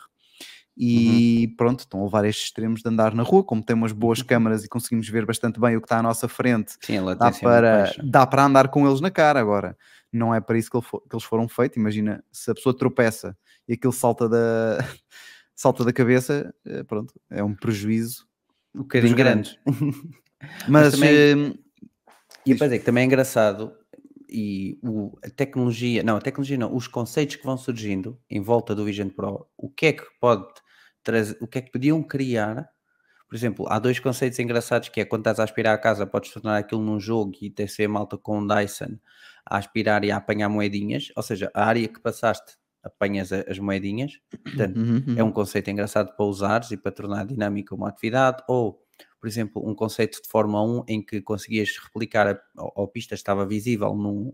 e 0.77 1.47
uhum. 1.47 1.57
pronto, 1.57 1.81
estão 1.81 2.01
a 2.01 2.05
levar 2.05 2.25
estes 2.27 2.47
extremos 2.47 2.83
de 2.83 2.89
andar 2.89 3.15
na 3.15 3.23
rua, 3.23 3.43
como 3.43 3.63
tem 3.63 3.75
umas 3.75 3.93
boas 3.93 4.19
uhum. 4.19 4.27
câmaras 4.27 4.65
e 4.65 4.69
conseguimos 4.69 5.09
ver 5.09 5.25
bastante 5.25 5.59
bem 5.59 5.77
o 5.77 5.81
que 5.81 5.87
está 5.87 5.99
à 5.99 6.03
nossa 6.03 6.29
frente, 6.29 6.77
Sim, 6.83 6.99
dá, 7.19 7.33
para, 7.33 7.95
dá 8.05 8.27
para 8.27 8.45
andar 8.45 8.69
com 8.69 8.87
eles 8.87 9.01
na 9.01 9.11
cara 9.11 9.41
agora. 9.41 9.77
Não 10.13 10.35
é 10.35 10.41
para 10.41 10.59
isso 10.59 10.71
que, 10.71 10.81
que 10.81 11.15
eles 11.17 11.25
foram 11.25 11.49
feitos. 11.49 11.77
Imagina 11.77 12.23
se 12.31 12.51
a 12.51 12.55
pessoa 12.55 12.77
tropeça 12.77 13.37
e 13.67 13.73
aquilo 13.73 13.93
salta 13.93 14.29
da, 14.29 14.79
salta 15.55 15.85
da 15.85 15.93
cabeça, 15.93 16.55
eh, 16.67 16.83
pronto, 16.85 17.15
é 17.31 17.43
um 17.43 17.55
prejuízo 17.55 18.27
um 18.75 18.81
bocadinho 18.81 19.17
grande. 19.17 19.59
Mas, 20.69 20.69
Mas 20.69 20.95
também, 20.95 21.51
uh, 21.51 21.59
e 22.45 22.53
depois 22.53 22.71
é 22.71 22.79
que 22.79 22.85
também 22.85 23.03
é 23.03 23.07
engraçado 23.07 23.73
e 24.29 24.79
o, 24.83 25.19
a 25.25 25.31
tecnologia, 25.31 26.03
não, 26.03 26.17
a 26.17 26.21
tecnologia 26.21 26.59
não, 26.59 26.75
os 26.75 26.87
conceitos 26.87 27.37
que 27.37 27.45
vão 27.45 27.57
surgindo 27.57 28.19
em 28.29 28.41
volta 28.41 28.75
do 28.75 28.85
Vision 28.85 29.09
Pro, 29.09 29.47
o 29.57 29.71
que 29.71 29.87
é 29.87 29.93
que 29.95 30.05
pode 30.21 30.47
o 31.41 31.47
que 31.47 31.59
é 31.59 31.63
que 31.63 31.71
podiam 31.71 32.03
criar. 32.03 32.69
Por 33.29 33.35
exemplo, 33.35 33.67
há 33.69 33.79
dois 33.79 33.99
conceitos 33.99 34.39
engraçados 34.39 34.89
que 34.89 35.01
é 35.01 35.05
quando 35.05 35.23
estás 35.23 35.41
a 35.41 35.45
aspirar 35.45 35.75
a 35.75 35.79
casa, 35.79 36.07
podes 36.07 36.31
tornar 36.31 36.59
aquilo 36.59 36.81
num 36.81 37.01
jogo 37.01 37.33
e 37.43 37.51
ter 37.51 37.69
ser 37.69 37.89
malta 37.89 38.17
com 38.17 38.39
um 38.39 38.47
Dyson 38.47 38.99
a 39.45 39.59
aspirar 39.59 40.05
e 40.05 40.11
a 40.11 40.17
apanhar 40.17 40.49
moedinhas, 40.49 41.13
ou 41.17 41.23
seja, 41.23 41.51
a 41.55 41.65
área 41.65 41.87
que 41.89 42.01
passaste 42.01 42.57
apanhas 42.83 43.33
as 43.33 43.59
moedinhas. 43.59 44.21
Portanto, 44.45 44.77
uhum, 44.77 45.05
uhum. 45.07 45.19
é 45.19 45.25
um 45.25 45.33
conceito 45.33 45.71
engraçado 45.71 46.15
para 46.17 46.25
usares 46.25 46.71
e 46.71 46.77
para 46.77 46.93
tornar 46.93 47.27
dinâmica 47.27 47.75
uma 47.75 47.89
atividade. 47.89 48.43
Ou, 48.49 48.81
por 49.21 49.27
exemplo, 49.27 49.69
um 49.69 49.75
conceito 49.75 50.23
de 50.23 50.29
Fórmula 50.29 50.63
1 50.63 50.85
em 50.89 51.03
que 51.03 51.21
conseguias 51.21 51.77
replicar 51.83 52.29
a, 52.29 52.31
a, 52.33 52.83
a 52.83 52.87
pista 52.87 53.15
estava 53.15 53.45
visível 53.45 53.95
num, 53.95 54.33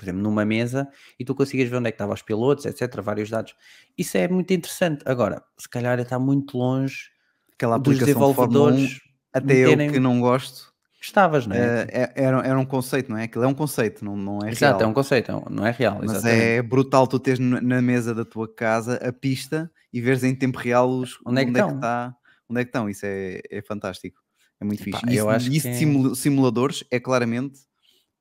por 0.00 0.06
exemplo, 0.06 0.22
numa 0.22 0.46
mesa 0.46 0.88
e 1.18 1.24
tu 1.26 1.34
conseguias 1.34 1.68
ver 1.68 1.76
onde 1.76 1.88
é 1.88 1.90
que 1.90 1.96
estavam 1.96 2.14
os 2.14 2.22
pilotos, 2.22 2.64
etc. 2.64 3.02
Vários 3.02 3.28
dados. 3.28 3.54
Isso 3.98 4.16
é 4.16 4.26
muito 4.26 4.50
interessante. 4.50 5.02
Agora, 5.04 5.42
se 5.58 5.68
calhar 5.68 6.00
está 6.00 6.18
muito 6.18 6.56
longe 6.56 7.10
Aquela 7.52 7.76
dos 7.76 7.98
desenvolvedores. 7.98 8.88
De 8.88 8.96
1, 8.96 8.98
até 9.34 9.54
eu 9.54 9.76
que 9.92 10.00
não 10.00 10.18
gosto. 10.18 10.72
Estavas, 11.02 11.46
não 11.46 11.54
é? 11.54 11.86
é? 11.90 12.12
Era, 12.14 12.38
era 12.46 12.58
um 12.58 12.64
conceito, 12.64 13.10
não 13.10 13.18
é? 13.18 13.24
Aquilo 13.24 13.44
é 13.44 13.46
um 13.46 13.54
conceito, 13.54 14.02
não, 14.02 14.16
não 14.16 14.38
é 14.42 14.50
Exato, 14.50 14.78
real. 14.78 14.88
é 14.88 14.90
um 14.90 14.94
conceito, 14.94 15.30
é 15.30 15.50
não 15.50 15.66
é 15.66 15.70
real. 15.70 15.98
Mas 16.00 16.12
exatamente. 16.12 16.42
é 16.42 16.62
brutal 16.62 17.06
tu 17.06 17.18
teres 17.18 17.38
na 17.38 17.82
mesa 17.82 18.14
da 18.14 18.24
tua 18.24 18.52
casa 18.52 18.96
a 18.96 19.12
pista 19.12 19.70
e 19.92 20.00
veres 20.00 20.24
em 20.24 20.34
tempo 20.34 20.58
real 20.58 20.88
os, 20.90 21.18
onde, 21.26 21.42
é 21.42 21.44
que, 21.44 21.50
onde 21.50 21.60
é 21.60 21.66
que 21.66 21.74
está, 21.74 22.16
onde 22.48 22.60
é 22.60 22.64
que 22.64 22.68
estão. 22.68 22.88
Isso 22.88 23.04
é, 23.04 23.40
é 23.50 23.60
fantástico. 23.60 24.18
É 24.58 24.64
muito 24.64 24.82
fixe. 24.82 25.00
Pá, 25.00 25.10
isso, 25.10 25.18
eu 25.18 25.28
acho 25.28 25.52
isso 25.52 25.68
que... 25.68 26.08
de 26.10 26.16
simuladores 26.16 26.84
é 26.90 26.98
claramente 26.98 27.60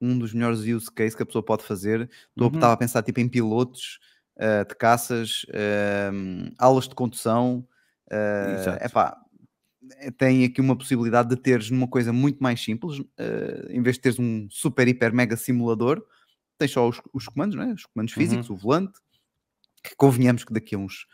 um 0.02 0.18
dos 0.18 0.34
melhores 0.34 0.60
use 0.62 0.92
cases 0.92 1.16
que 1.16 1.24
a 1.24 1.26
pessoa 1.26 1.44
pode 1.44 1.64
fazer. 1.64 2.10
Tu 2.38 2.44
Uhum. 2.46 2.52
estava 2.54 2.74
a 2.74 2.78
pensar 2.78 3.04
tipo, 3.04 3.20
em 3.20 3.28
pilotos 3.28 4.00
uh, 4.38 4.68
de 4.68 4.76
caças, 4.76 5.44
uh, 5.50 6.54
aulas 6.58 6.88
de 6.88 6.96
condução. 6.96 7.68
Uh, 8.12 8.84
epá, 8.86 9.18
tem 10.18 10.46
aqui 10.46 10.62
uma 10.62 10.78
possibilidade 10.78 11.30
de 11.30 11.36
teres 11.36 11.70
numa 11.70 11.88
coisa 11.88 12.12
muito 12.14 12.42
mais 12.42 12.64
simples, 12.64 13.00
uh, 13.00 13.06
em 13.70 13.82
vez 13.82 13.96
de 13.98 14.02
teres 14.02 14.20
um 14.20 14.48
super, 14.50 14.88
hiper, 14.88 15.14
mega 15.14 15.36
simulador, 15.38 16.04
tens 16.58 16.72
só 16.72 16.88
os, 16.88 17.02
os 17.14 17.26
comandos, 17.28 17.56
não 17.56 17.64
é? 17.64 17.74
os 17.74 17.86
comandos 17.86 18.14
físicos, 18.14 18.50
Uhum. 18.50 18.56
o 18.56 18.58
volante, 18.60 19.00
que 19.84 19.96
convenhamos 19.96 20.44
que 20.44 20.54
daqui 20.54 20.76
a 20.76 20.78
uns 20.78 21.06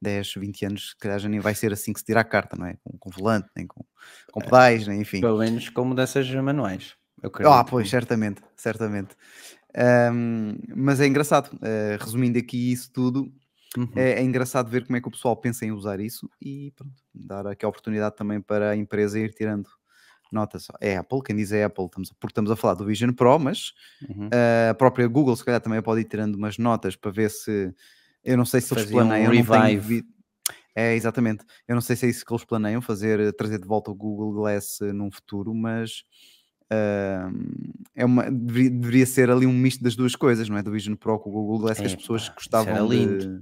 10, 0.00 0.34
20 0.34 0.64
anos, 0.66 0.88
se 0.90 0.96
calhar 0.96 1.18
já 1.18 1.28
nem 1.28 1.40
vai 1.40 1.54
ser 1.54 1.72
assim 1.72 1.92
que 1.92 1.98
se 2.00 2.06
tira 2.06 2.20
a 2.20 2.24
carta, 2.24 2.56
não 2.56 2.66
é? 2.66 2.76
Com, 2.82 2.96
com 2.98 3.10
volante, 3.10 3.48
nem 3.56 3.66
com, 3.66 3.84
com 4.32 4.40
pedais, 4.40 4.86
nem 4.86 5.00
enfim. 5.00 5.20
Pelo 5.20 5.38
menos 5.38 5.68
com 5.68 5.84
mudanças 5.84 6.28
manuais. 6.30 6.94
Ah, 7.44 7.64
pois, 7.64 7.88
certamente, 7.88 8.42
certamente. 8.56 9.16
Ahm, 9.76 10.56
mas 10.76 11.00
é 11.00 11.06
engraçado, 11.06 11.50
eh, 11.62 11.96
resumindo 12.00 12.38
aqui 12.38 12.72
isso 12.72 12.90
tudo, 12.92 13.32
Uhum. 13.76 13.88
é, 13.96 14.12
é 14.20 14.22
engraçado 14.22 14.70
ver 14.70 14.84
como 14.86 14.96
é 14.96 15.00
que 15.00 15.08
o 15.08 15.10
pessoal 15.10 15.36
pensa 15.36 15.64
em 15.66 15.72
usar 15.72 15.98
isso 16.00 16.30
e 16.40 16.72
pronto, 16.76 16.94
dar 17.12 17.46
aqui 17.46 17.64
a 17.64 17.68
oportunidade 17.68 18.14
também 18.16 18.40
para 18.40 18.70
a 18.70 18.76
empresa 18.76 19.18
ir 19.18 19.34
tirando 19.34 19.68
notas. 20.30 20.68
É 20.80 20.96
Apple, 20.96 21.22
quem 21.24 21.34
diz 21.36 21.52
é 21.52 21.64
Apple, 21.64 21.86
estamos, 21.86 22.10
porque 22.12 22.32
estamos 22.32 22.50
a 22.52 22.56
falar 22.56 22.74
do 22.74 22.84
Vision 22.86 23.12
Pro, 23.12 23.38
mas 23.38 23.72
Uhum. 24.08 24.28
a 24.70 24.74
própria 24.74 25.06
Google 25.08 25.36
se 25.36 25.44
calhar 25.44 25.60
também 25.60 25.82
pode 25.82 26.02
ir 26.02 26.04
tirando 26.04 26.36
umas 26.36 26.58
notas 26.58 26.96
para 26.96 27.10
ver 27.10 27.30
se, 27.30 27.74
eu 28.24 28.36
não 28.36 28.44
sei 28.44 28.60
se 28.60 28.72
eles 28.74 28.82
Fazia 28.84 28.96
um 29.04 29.08
planeiam, 29.08 29.32
tenho 29.32 29.42
revive. 29.44 29.80
vi- 30.02 30.04
É, 30.76 30.94
exatamente. 30.94 31.44
Eu 31.68 31.74
não 31.74 31.82
sei 31.82 31.96
se 31.96 32.06
é 32.06 32.10
isso 32.10 32.24
que 32.24 32.32
eles 32.32 32.44
planeiam, 32.44 32.82
fazer, 32.82 33.32
trazer 33.34 33.58
de 33.60 33.66
volta 33.68 33.90
o 33.90 33.94
Google 33.94 34.32
Glass 34.34 34.80
eh, 34.82 34.92
num 34.92 35.10
futuro, 35.10 35.54
mas 35.54 36.04
ahm, 36.70 37.46
é 37.94 38.04
uma, 38.04 38.30
deveria, 38.30 38.70
deveria 38.70 39.06
ser 39.06 39.30
ali 39.30 39.46
um 39.46 39.52
misto 39.52 39.82
das 39.82 39.94
duas 39.96 40.16
coisas, 40.16 40.48
não 40.48 40.56
é? 40.56 40.62
Do 40.62 40.70
Vision 40.72 40.96
Pro 40.96 41.18
com 41.18 41.30
o 41.30 41.32
Google 41.32 41.58
Glass 41.60 41.78
que 41.78 41.86
as 41.86 41.92
Epá, 41.92 42.00
pessoas 42.00 42.28
gostavam 42.30 42.88
de, 42.88 43.40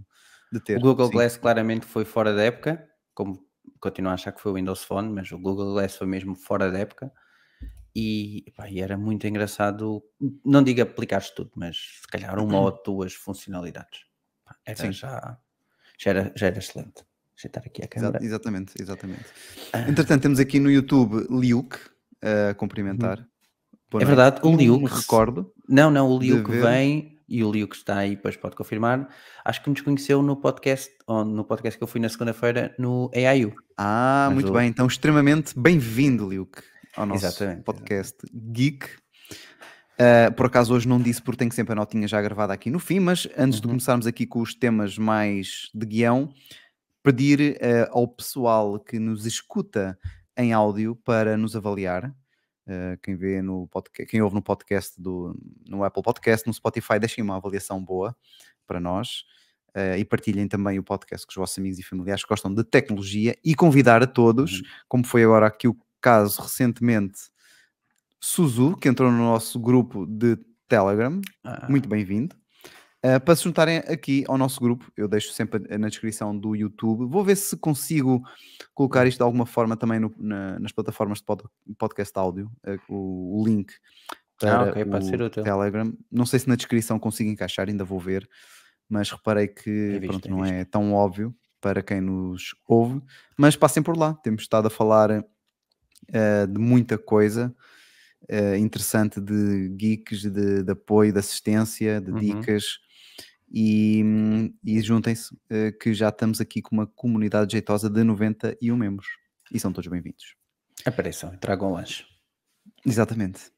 de 0.53 0.61
ter. 0.65 0.79
O 0.79 0.81
Google 0.81 1.07
sim. 1.07 1.13
Glass 1.13 1.37
claramente 1.37 1.87
foi 1.87 2.05
fora 2.05 2.35
da 2.35 2.43
época, 2.43 2.89
como 3.15 3.39
continuo 3.81 4.11
a 4.11 4.15
achar 4.15 4.33
que 4.33 4.41
foi 4.41 4.53
o 4.53 4.55
Windows 4.55 4.85
Phone, 4.85 5.13
mas 5.13 5.31
o 5.33 5.39
Google 5.39 5.73
Glass 5.73 5.97
foi 5.97 6.07
mesmo 6.07 6.35
fora 6.35 6.71
da 6.71 6.79
época. 6.79 7.13
E, 7.95 8.45
epá, 8.47 8.71
e 8.71 8.81
era 8.81 8.97
muito 8.97 9.27
engraçado, 9.27 10.03
não 10.45 10.63
digo 10.63 10.81
aplicares 10.81 11.31
tudo, 11.31 11.51
mas 11.55 11.77
se 12.01 12.09
calhar 12.09 12.39
uma 12.39 12.59
ou 12.59 12.83
duas 12.83 13.13
funcionalidades. 13.13 14.01
Pá, 14.45 14.57
Era 14.65 14.91
já, 14.93 15.39
já, 15.99 16.11
era, 16.11 16.33
já 16.35 16.47
era 16.47 16.59
excelente. 16.59 17.05
Ajeitar 17.37 17.63
aqui 17.67 17.83
a 17.83 17.89
câmera. 17.89 18.19
exatamente, 18.23 18.73
exatamente. 18.81 19.25
Ah, 19.73 19.81
Entretanto, 19.89 20.23
temos 20.23 20.39
aqui 20.39 20.59
no 20.59 20.71
YouTube 20.71 21.27
Liuk 21.29 21.77
a 22.23 22.55
cumprimentar. 22.55 23.19
Uhum. 23.93 24.01
É 24.01 24.05
verdade, 24.05 24.41
o 24.43 24.57
Liuk- 24.57 24.87
recordo. 24.91 25.53
Não, 25.69 25.91
não, 25.91 26.11
o 26.11 26.19
de 26.19 26.29
Liu 26.31 26.45
que 26.45 26.53
vem 26.53 27.19
e 27.29 27.45
o 27.45 27.51
Liu 27.53 27.69
que 27.69 27.77
está 27.77 27.99
aí, 27.99 28.17
depois 28.17 28.37
pode 28.37 28.57
confirmar. 28.57 29.09
Acho 29.45 29.63
que 29.63 29.69
nos 29.71 29.81
conheceu 29.83 30.23
no 30.23 30.35
podcast, 30.37 30.91
ou 31.07 31.25
no 31.25 31.45
podcast 31.45 31.77
que 31.79 31.85
eu 31.85 31.89
fui 31.89 32.01
na 32.01 32.09
segunda-feira 32.09 32.75
no 32.79 33.11
AIU. 33.15 33.55
Ah, 33.77 34.27
Mas 34.29 34.35
muito 34.35 34.51
o- 34.51 34.53
bem. 34.55 34.69
Então, 34.69 34.87
extremamente 34.87 35.59
bem-vindo, 35.59 36.29
Liuk, 36.29 36.63
ao 36.97 37.05
nosso 37.05 37.27
Exatamente, 37.27 37.65
podcast 37.65 38.17
Geek. 38.33 38.87
Uh, 40.01 40.33
por 40.35 40.47
acaso 40.47 40.75
hoje 40.75 40.89
não 40.89 40.99
disse 41.01 41.21
porque 41.23 41.39
tenho 41.39 41.53
sempre 41.53 41.73
a 41.73 41.77
notinha 41.77 42.09
já 42.09 42.21
gravada 42.21 42.53
aqui 42.53 42.71
no 42.71 42.79
fim, 42.79 42.99
mas 42.99 43.29
antes 43.37 43.61
de 43.61 43.67
Uhum. 43.67 43.73
começarmos 43.75 44.07
aqui 44.07 44.27
com 44.27 44.41
os 44.41 44.55
temas 44.55 44.97
mais 44.99 45.69
de 45.75 45.87
guião, 45.87 46.31
pedir 47.03 47.57
uh, 47.61 47.89
ao 47.91 48.09
pessoal 48.09 48.81
que 48.81 48.99
nos 48.99 49.27
escuta 49.27 49.99
em 50.37 50.53
áudio 50.53 50.97
para 50.97 51.37
nos 51.37 51.55
avaliar. 51.57 52.15
Uh, 52.67 52.97
quem 53.03 53.17
vê 53.17 53.43
no 53.43 53.67
podcast, 53.69 54.09
quem 54.11 54.23
ouve 54.23 54.35
no 54.37 54.43
podcast 54.43 55.01
do 55.01 55.37
no 55.69 55.83
Apple 55.83 56.03
Podcast, 56.03 56.47
no 56.47 56.55
Spotify, 56.55 56.99
deixem 56.99 57.23
uma 57.25 57.37
avaliação 57.37 57.83
boa 57.85 58.17
para 58.67 58.79
nós. 58.81 59.25
Uh, 59.75 59.97
e 59.99 60.05
partilhem 60.05 60.47
também 60.47 60.79
o 60.79 60.83
podcast 60.83 61.27
com 61.27 61.31
os 61.31 61.37
vossos 61.37 61.59
amigos 61.59 61.79
e 61.79 61.83
familiares 61.83 62.23
que 62.23 62.29
gostam 62.29 62.55
de 62.55 62.63
tecnologia 62.63 63.37
e 63.45 63.55
convidar 63.55 64.03
a 64.03 64.07
todos, 64.07 64.61
Uhum. 64.61 64.67
como 64.89 65.05
foi 65.07 65.25
agora 65.25 65.47
aqui 65.47 65.67
o 65.67 65.77
caso 66.01 66.43
recentemente, 66.43 67.19
Suzu, 68.21 68.77
que 68.77 68.89
entrou 68.89 69.11
no 69.11 69.19
nosso 69.19 69.59
grupo 69.59 70.07
de 70.07 70.37
Telegram, 70.69 71.21
Ah, 71.45 71.67
muito 71.69 71.89
bem-vindo. 71.89 72.37
Uh, 73.05 73.19
para 73.21 73.35
se 73.35 73.43
juntarem 73.45 73.79
aqui 73.79 74.25
ao 74.29 74.39
nosso 74.39 74.61
grupo, 74.61 74.91
eu 74.97 75.09
deixo 75.09 75.33
sempre 75.33 75.77
na 75.77 75.89
descrição 75.89 76.39
do 76.39 76.55
YouTube. 76.55 77.05
Vou 77.07 77.25
ver 77.25 77.35
se 77.37 77.57
consigo 77.57 78.23
colocar 78.75 79.05
isto 79.09 79.19
de 79.19 79.25
alguma 79.25 79.45
forma 79.45 79.77
também 79.77 79.99
no- 79.99 80.15
na- 80.17 80.57
nas 80.61 80.71
plataformas 80.71 81.19
de 81.19 81.25
pod- 81.25 81.43
podcast 81.77 82.17
áudio, 82.17 82.49
uh, 82.65 82.79
o, 82.95 83.41
o 83.41 83.45
link 83.45 83.73
para 84.39 84.57
Ah, 84.57 84.63
ok, 84.71 84.85
pode 84.85 85.05
o. 85.17 85.31
Telegram. 85.31 85.93
Não 86.11 86.25
sei 86.25 86.39
se 86.39 86.49
na 86.49 86.55
descrição 86.55 86.97
consigo 86.99 87.29
encaixar, 87.29 87.69
ainda 87.69 87.85
vou 87.85 87.99
ver, 87.99 88.29
mas 88.89 89.11
reparei 89.11 89.49
que 89.49 89.71
É 89.97 89.99
visto, 89.99 90.21
pronto, 90.21 90.27
é 90.29 90.31
não 90.31 90.45
é 90.45 90.65
tão 90.65 90.93
óbvio 90.95 91.35
para 91.61 91.83
quem 91.83 92.01
nos 92.01 92.55
ouve, 92.69 93.01
mas 93.37 93.57
passem 93.57 93.83
por 93.83 93.97
lá. 93.97 94.15
Temos 94.15 94.43
estado 94.43 94.67
a 94.67 94.71
falar 94.71 95.11
uh, 95.11 96.47
de 96.47 96.59
muita 96.59 96.97
coisa 96.97 97.53
interessante 98.59 99.21
de 99.21 99.69
geeks, 99.77 100.23
de, 100.23 100.63
de 100.63 100.71
apoio, 100.73 101.13
de 101.13 101.19
assistência, 101.19 102.01
de 102.01 102.13
Uhum. 102.13 102.19
dicas. 102.21 102.79
E, 103.53 104.03
hum, 104.03 104.55
e 104.65 104.81
juntem-se, 104.81 105.35
uh, 105.35 105.79
que 105.79 105.93
já 105.93 106.09
estamos 106.09 106.41
aqui 106.41 106.63
com 106.63 106.75
uma 106.75 106.87
comunidade 106.87 107.53
jeitosa 107.53 107.91
de 107.91 108.03
91 108.03 108.77
membros 108.77 109.07
e 109.53 109.61
são 109.61 109.73
todos 109.73 109.91
bem-vindos. 109.91 110.35
Apareçam, 110.87 111.37
tragam 111.37 111.73
lanche. 111.73 112.05
Exatamente. 112.87 113.53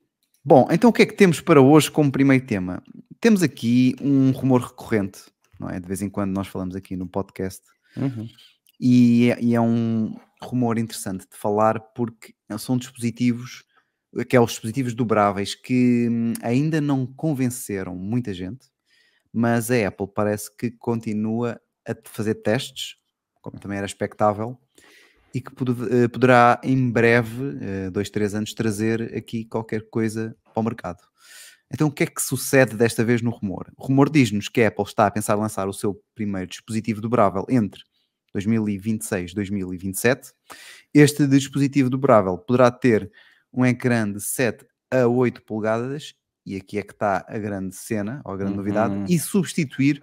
Bom, 0.44 0.66
então 0.70 0.90
o 0.90 0.92
que 0.92 1.02
é 1.02 1.06
que 1.06 1.14
temos 1.14 1.40
para 1.40 1.60
hoje 1.62 1.90
como 1.90 2.10
primeiro 2.10 2.44
tema? 2.44 2.82
Temos 3.20 3.42
aqui 3.42 3.94
um 4.00 4.32
rumor 4.32 4.60
recorrente, 4.60 5.20
não 5.58 5.70
é? 5.70 5.78
De 5.78 5.86
vez 5.86 6.02
em 6.02 6.10
quando 6.10 6.32
nós 6.34 6.48
falamos 6.48 6.74
aqui 6.74 6.96
no 6.96 7.06
podcast 7.06 7.62
Uhum. 7.96 8.28
e 8.80 9.30
é, 9.30 9.40
e 9.40 9.54
é 9.54 9.60
um 9.60 10.18
rumor 10.42 10.78
interessante 10.78 11.28
de 11.30 11.36
falar 11.36 11.78
porque 11.94 12.34
são 12.58 12.76
dispositivos, 12.76 13.64
aqueles 14.18 14.50
dispositivos 14.50 14.94
dobráveis 14.94 15.54
que 15.54 16.08
hum, 16.10 16.32
ainda 16.42 16.80
não 16.80 17.06
convenceram 17.06 17.94
muita 17.94 18.34
gente, 18.34 18.66
mas 19.34 19.68
a 19.70 19.88
Apple 19.88 20.06
parece 20.14 20.54
que 20.56 20.70
continua 20.70 21.60
a 21.86 21.92
fazer 22.04 22.36
testes, 22.36 22.96
como 23.42 23.58
também 23.58 23.78
era 23.78 23.86
expectável, 23.86 24.56
e 25.34 25.40
que 25.40 25.50
eh, 25.50 26.06
poderá 26.06 26.60
em 26.62 26.88
breve, 26.88 27.58
eh, 27.60 27.90
dois, 27.90 28.08
três 28.08 28.34
anos, 28.34 28.54
trazer 28.54 29.12
aqui 29.16 29.44
qualquer 29.44 29.90
coisa 29.90 30.36
para 30.44 30.60
o 30.60 30.62
mercado. 30.62 31.02
Então, 31.72 31.88
o 31.88 31.90
que 31.90 32.04
é 32.04 32.06
que 32.06 32.22
sucede 32.22 32.76
desta 32.76 33.04
vez 33.04 33.20
no 33.20 33.30
rumor? 33.30 33.72
O 33.76 33.86
rumor 33.86 34.08
diz-nos 34.08 34.48
que 34.48 34.62
a 34.62 34.68
Apple 34.68 34.84
está 34.84 35.08
a 35.08 35.10
pensar 35.10 35.34
lançar 35.34 35.68
o 35.68 35.72
seu 35.72 36.00
primeiro 36.14 36.48
dispositivo 36.48 37.00
dobrável 37.00 37.44
entre 37.48 37.82
2026 38.32 39.32
e 39.32 39.34
2027. 39.34 40.32
Este 40.94 41.26
dispositivo 41.26 41.90
dobrável 41.90 42.38
poderá 42.38 42.70
ter 42.70 43.10
um 43.52 43.66
ecrã 43.66 44.10
de 44.10 44.20
7 44.20 44.64
a 44.88 45.08
8 45.08 45.42
polegadas, 45.42 46.14
e 46.46 46.56
aqui 46.56 46.78
é 46.78 46.82
que 46.82 46.92
está 46.92 47.24
a 47.28 47.38
grande 47.38 47.74
cena, 47.74 48.20
ou 48.24 48.32
a 48.32 48.36
grande 48.36 48.56
novidade, 48.56 48.94
Uhum. 48.94 49.04
e 49.08 49.18
substituir 49.18 50.02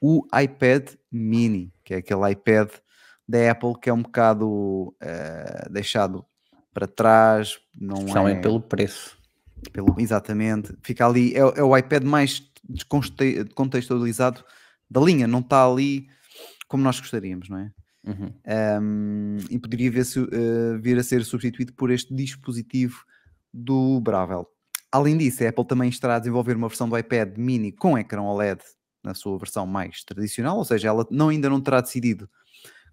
o 0.00 0.26
iPad 0.38 0.90
mini, 1.10 1.72
que 1.84 1.94
é 1.94 1.98
aquele 1.98 2.30
iPad 2.32 2.68
da 3.28 3.50
Apple 3.50 3.74
que 3.80 3.90
é 3.90 3.92
um 3.92 4.02
bocado 4.02 4.94
eh, 5.00 5.68
deixado 5.70 6.24
para 6.72 6.86
trás, 6.86 7.58
não 7.74 7.96
Especialmente 7.98 8.38
é 8.38 8.42
pelo 8.42 8.60
preço. 8.60 9.16
pelo- 9.72 9.94
exatamente, 9.98 10.76
fica 10.82 11.06
ali, 11.06 11.34
é, 11.34 11.38
é 11.38 11.62
o 11.62 11.76
iPad 11.76 12.04
mais 12.04 12.42
contextualizado 13.54 14.44
da 14.90 15.00
linha, 15.00 15.26
não 15.26 15.40
está 15.40 15.66
ali 15.66 16.08
como 16.68 16.82
nós 16.82 16.98
gostaríamos, 17.00 17.48
não 17.48 17.58
é? 17.58 17.72
Uhum. 18.06 18.32
Um, 18.80 19.36
e 19.50 19.58
poderia 19.58 19.90
ver 19.90 20.04
se, 20.04 20.20
eh, 20.20 20.78
vir 20.80 20.98
a 20.98 21.02
ser 21.02 21.24
substituído 21.24 21.72
por 21.74 21.90
este 21.90 22.14
dispositivo 22.14 23.04
dobrável. 23.52 24.46
Além 24.90 25.16
disso, 25.16 25.44
a 25.44 25.48
Apple 25.48 25.66
também 25.66 25.88
estará 25.88 26.16
a 26.16 26.18
desenvolver 26.18 26.56
uma 26.56 26.68
versão 26.68 26.88
do 26.88 26.96
iPad 26.96 27.36
mini 27.36 27.72
com 27.72 27.98
ecrã 27.98 28.22
OLED 28.22 28.60
na 29.02 29.14
sua 29.14 29.38
versão 29.38 29.66
mais 29.66 30.02
tradicional, 30.04 30.56
ou 30.56 30.64
seja, 30.64 30.88
ela 30.88 31.06
não, 31.10 31.28
ainda 31.28 31.48
não 31.48 31.60
terá 31.60 31.80
decidido 31.80 32.28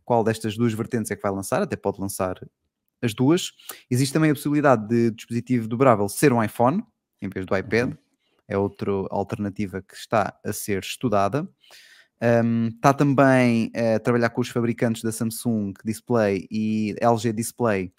qual 0.06 0.24
destas 0.24 0.56
duas 0.56 0.74
vertentes 0.74 1.10
é 1.12 1.16
que 1.16 1.22
vai 1.22 1.32
lançar, 1.32 1.62
até 1.62 1.76
pode 1.76 2.00
lançar 2.00 2.40
as 3.02 3.14
duas. 3.14 3.52
Existe 3.90 4.14
também 4.14 4.32
a 4.32 4.34
possibilidade 4.34 4.88
de 4.88 5.12
dispositivo 5.12 5.68
dobrável 5.68 6.08
ser 6.08 6.32
um 6.32 6.44
iPhone 6.44 6.84
em 7.22 7.30
vez 7.30 7.46
do 7.46 7.56
iPad. 7.56 7.92
Uhum. 7.92 7.98
É 8.48 8.58
outra 8.58 8.92
alternativa 9.10 9.82
que 9.82 9.96
está 9.96 10.38
a 10.44 10.54
ser 10.54 10.84
estudada. 10.84 11.48
Um, 12.22 12.68
está 12.68 12.94
também 12.94 13.72
a 13.76 14.00
trabalhar 14.00 14.30
com 14.30 14.42
os 14.42 14.50
fabricantes 14.50 15.02
da 15.02 15.12
Samsung 15.12 15.74
Display 15.84 16.48
e 16.50 16.96
LG 17.02 17.34
Display, 17.34 17.92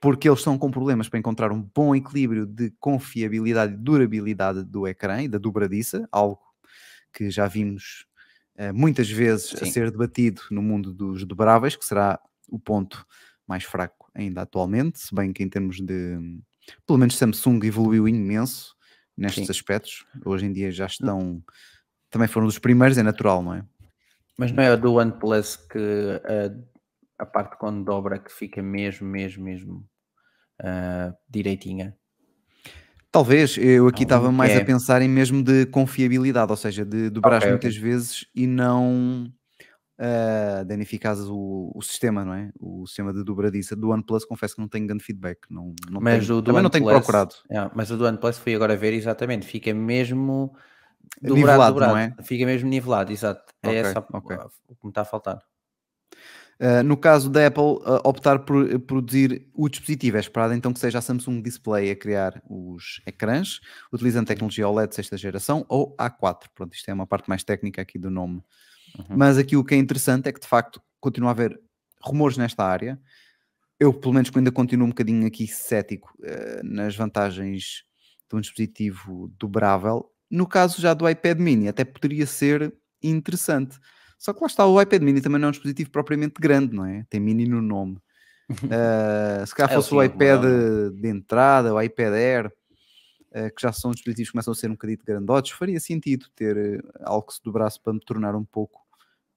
porque 0.00 0.28
eles 0.28 0.40
estão 0.40 0.58
com 0.58 0.70
problemas 0.70 1.08
para 1.08 1.18
encontrar 1.18 1.52
um 1.52 1.60
bom 1.60 1.94
equilíbrio 1.94 2.46
de 2.46 2.70
confiabilidade 2.80 3.74
e 3.74 3.76
durabilidade 3.76 4.64
do 4.64 4.86
ecrã 4.86 5.22
e 5.22 5.28
da 5.28 5.38
dobradiça, 5.38 6.08
algo 6.10 6.40
que 7.12 7.30
já 7.30 7.46
vimos 7.46 8.06
uh, 8.56 8.72
muitas 8.72 9.10
vezes 9.10 9.50
Sim. 9.50 9.64
a 9.64 9.66
ser 9.66 9.90
debatido 9.90 10.42
no 10.50 10.62
mundo 10.62 10.92
dos 10.92 11.24
dobráveis, 11.24 11.76
que 11.76 11.84
será 11.84 12.18
o 12.48 12.58
ponto 12.58 13.06
mais 13.46 13.64
fraco 13.64 14.10
ainda 14.14 14.42
atualmente, 14.42 14.98
se 14.98 15.14
bem 15.14 15.32
que 15.32 15.42
em 15.42 15.48
termos 15.48 15.80
de. 15.80 16.18
Pelo 16.86 16.98
menos 16.98 17.16
Samsung 17.16 17.60
evoluiu 17.64 18.08
imenso 18.08 18.76
nestes 19.16 19.46
Sim. 19.46 19.50
aspectos. 19.50 20.06
Hoje 20.24 20.46
em 20.46 20.52
dia 20.52 20.70
já 20.70 20.86
estão 20.86 21.42
também 22.10 22.26
foram 22.26 22.46
dos 22.46 22.58
primeiros, 22.58 22.98
é 22.98 23.02
natural, 23.02 23.42
não 23.42 23.54
é? 23.54 23.64
Mas 24.36 24.50
não 24.52 24.62
é 24.62 24.76
do 24.76 24.94
OnePlus 24.94 25.56
que 25.56 26.20
a, 27.18 27.22
a 27.22 27.26
parte 27.26 27.56
quando 27.56 27.84
dobra 27.84 28.18
que 28.18 28.32
fica 28.32 28.62
mesmo, 28.62 29.06
mesmo, 29.06 29.44
mesmo 29.44 29.89
uh, 30.60 31.14
direitinha? 31.28 31.96
Talvez, 33.12 33.56
eu 33.58 33.88
aqui 33.88 34.04
estava 34.04 34.30
mais 34.30 34.52
é. 34.52 34.58
a 34.58 34.64
pensar 34.64 35.02
em 35.02 35.08
mesmo 35.08 35.42
de 35.42 35.66
confiabilidade, 35.66 36.52
ou 36.52 36.56
seja, 36.56 36.84
de 36.84 37.10
dobrar 37.10 37.38
okay, 37.38 37.50
muitas 37.50 37.76
okay. 37.76 37.82
vezes 37.82 38.24
e 38.32 38.46
não 38.46 39.32
uh, 39.98 40.64
danificares 40.64 41.22
o, 41.28 41.72
o, 41.74 41.82
sistema, 41.82 42.24
não 42.24 42.34
é? 42.34 42.50
O 42.60 42.86
sistema 42.86 43.12
de 43.12 43.24
dobradiça 43.24 43.74
do 43.74 43.90
OnePlus, 43.90 44.24
confesso 44.24 44.54
que 44.54 44.60
não 44.60 44.68
tenho 44.68 44.86
grande 44.86 45.02
feedback, 45.02 45.40
não, 45.50 45.74
não 45.90 46.00
mas 46.00 46.24
tenho, 46.24 46.38
o 46.38 46.42
também 46.42 46.60
OnePlus, 46.60 46.62
não 46.62 46.70
tenho 46.70 46.86
procurado. 46.86 47.34
É, 47.50 47.70
mas 47.74 47.90
o 47.90 47.96
do 47.96 48.04
OnePlus 48.04 48.38
fui 48.38 48.54
agora 48.54 48.76
ver 48.76 48.92
exatamente, 48.92 49.44
fica 49.44 49.74
mesmo 49.74 50.54
dobrado, 51.20 51.34
nivelado, 51.34 51.72
dobrado. 51.72 51.92
não 51.92 51.98
é? 51.98 52.14
Fica 52.22 52.46
mesmo 52.46 52.68
nivelado, 52.68 53.12
exato. 53.12 53.52
É 53.60 53.68
okay, 53.68 53.80
essa 53.80 54.06
okay. 54.12 54.36
o 54.68 54.76
que 54.76 54.84
me 54.84 54.90
está 54.90 55.00
a 55.00 55.04
faltar. 55.04 55.49
Uh, 56.60 56.82
no 56.84 56.96
caso 56.96 57.30
da 57.30 57.46
Apple, 57.46 57.62
uh, 57.62 58.00
optar 58.04 58.40
por 58.40 58.64
uh, 58.64 58.78
produzir 58.78 59.48
o 59.54 59.68
dispositivo, 59.68 60.18
é 60.18 60.20
esperado 60.20 60.52
então 60.52 60.72
que 60.72 60.78
seja 60.78 60.98
a 60.98 61.00
Samsung 61.00 61.40
Display 61.40 61.90
a 61.90 61.96
criar 61.96 62.42
os 62.48 63.00
ecrãs, 63.06 63.60
utilizando 63.92 64.26
tecnologia 64.26 64.68
OLED 64.68 64.94
sexta 64.94 65.16
geração 65.16 65.64
ou 65.68 65.96
A4. 65.96 66.48
Pronto, 66.54 66.74
isto 66.74 66.88
é 66.90 66.92
uma 66.92 67.06
parte 67.06 67.28
mais 67.28 67.42
técnica 67.42 67.80
aqui 67.80 67.98
do 67.98 68.10
nome. 68.10 68.42
Uhum. 68.98 69.16
Mas 69.16 69.38
aqui 69.38 69.56
o 69.56 69.64
que 69.64 69.74
é 69.74 69.78
interessante 69.78 70.28
é 70.28 70.32
que 70.32 70.40
de 70.40 70.46
facto 70.46 70.82
continua 71.00 71.30
a 71.30 71.32
haver 71.32 71.58
rumores 72.02 72.36
nesta 72.36 72.64
área. 72.64 73.00
Eu, 73.78 73.94
pelo 73.94 74.12
menos, 74.12 74.30
ainda 74.34 74.52
continuo 74.52 74.86
um 74.86 74.90
bocadinho 74.90 75.26
aqui 75.26 75.46
cético 75.46 76.12
nas 76.62 76.94
vantagens 76.94 77.84
de 78.28 78.36
um 78.36 78.40
dispositivo 78.40 79.32
dobrável 79.38 80.10
no 80.30 80.46
caso 80.46 80.80
já 80.80 80.94
do 80.94 81.08
iPad 81.08 81.38
mini, 81.38 81.68
até 81.68 81.84
poderia 81.84 82.24
ser 82.24 82.72
interessante. 83.02 83.78
Só 84.20 84.34
que 84.34 84.40
lá 84.42 84.46
está, 84.46 84.66
o 84.66 84.78
iPad 84.78 85.00
mini 85.00 85.22
também 85.22 85.40
não 85.40 85.46
é 85.46 85.48
um 85.48 85.52
dispositivo 85.52 85.90
propriamente 85.90 86.34
grande, 86.38 86.76
não 86.76 86.84
é? 86.84 87.06
Tem 87.08 87.18
mini 87.18 87.46
no 87.46 87.62
nome. 87.62 87.96
Uh, 88.50 89.46
se 89.48 89.54
calhar 89.54 89.72
é 89.72 89.74
fosse 89.74 89.94
o, 89.94 89.96
o 89.96 90.04
iPad 90.04 90.42
de 90.92 91.08
entrada, 91.08 91.72
o 91.72 91.80
iPad 91.80 92.12
Air, 92.12 92.46
uh, 92.48 93.54
que 93.56 93.62
já 93.62 93.72
são 93.72 93.92
dispositivos 93.92 94.28
que 94.28 94.32
começam 94.32 94.52
a 94.52 94.54
ser 94.54 94.66
um 94.66 94.74
bocadinho 94.74 94.98
grandotes, 95.02 95.52
faria 95.52 95.80
sentido 95.80 96.26
ter 96.36 96.54
uh, 96.54 96.90
algo 97.02 97.28
que 97.28 97.32
se 97.32 97.42
dobrasse 97.42 97.80
para 97.80 97.94
me 97.94 98.00
tornar 98.00 98.36
um 98.36 98.44
pouco 98.44 98.86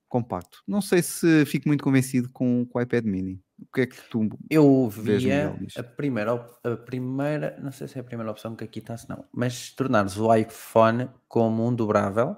compacto. 0.10 0.62
Não 0.68 0.82
sei 0.82 1.02
se 1.02 1.46
fico 1.46 1.70
muito 1.70 1.82
convencido 1.82 2.30
com, 2.30 2.66
com 2.66 2.78
o 2.78 2.82
iPad 2.82 3.06
mini. 3.06 3.42
O 3.58 3.66
que 3.74 3.82
é 3.82 3.86
que 3.86 3.96
tu 4.10 4.38
Eu 4.50 4.90
via 4.90 5.56
a 5.78 5.84
primeira, 5.84 6.34
a 6.62 6.76
primeira, 6.76 7.58
não 7.64 7.72
sei 7.72 7.88
se 7.88 7.98
é 7.98 8.02
a 8.02 8.04
primeira 8.04 8.30
opção 8.30 8.54
que 8.54 8.66
aqui 8.66 8.80
está, 8.80 8.98
se 8.98 9.10
não, 9.10 9.24
mas 9.32 9.72
tornares 9.72 10.18
o 10.18 10.36
iPhone 10.36 11.10
como 11.30 11.66
um 11.66 11.74
dobrável 11.74 12.36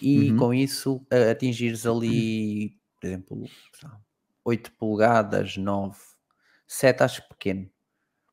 e 0.00 0.30
uhum. 0.30 0.36
com 0.36 0.54
isso 0.54 1.06
atingires 1.30 1.86
ali, 1.86 2.76
por 3.00 3.06
exemplo, 3.06 3.44
8 4.44 4.72
polegadas, 4.72 5.56
9, 5.56 5.96
7 6.66 7.02
acho 7.02 7.28
pequeno. 7.28 7.70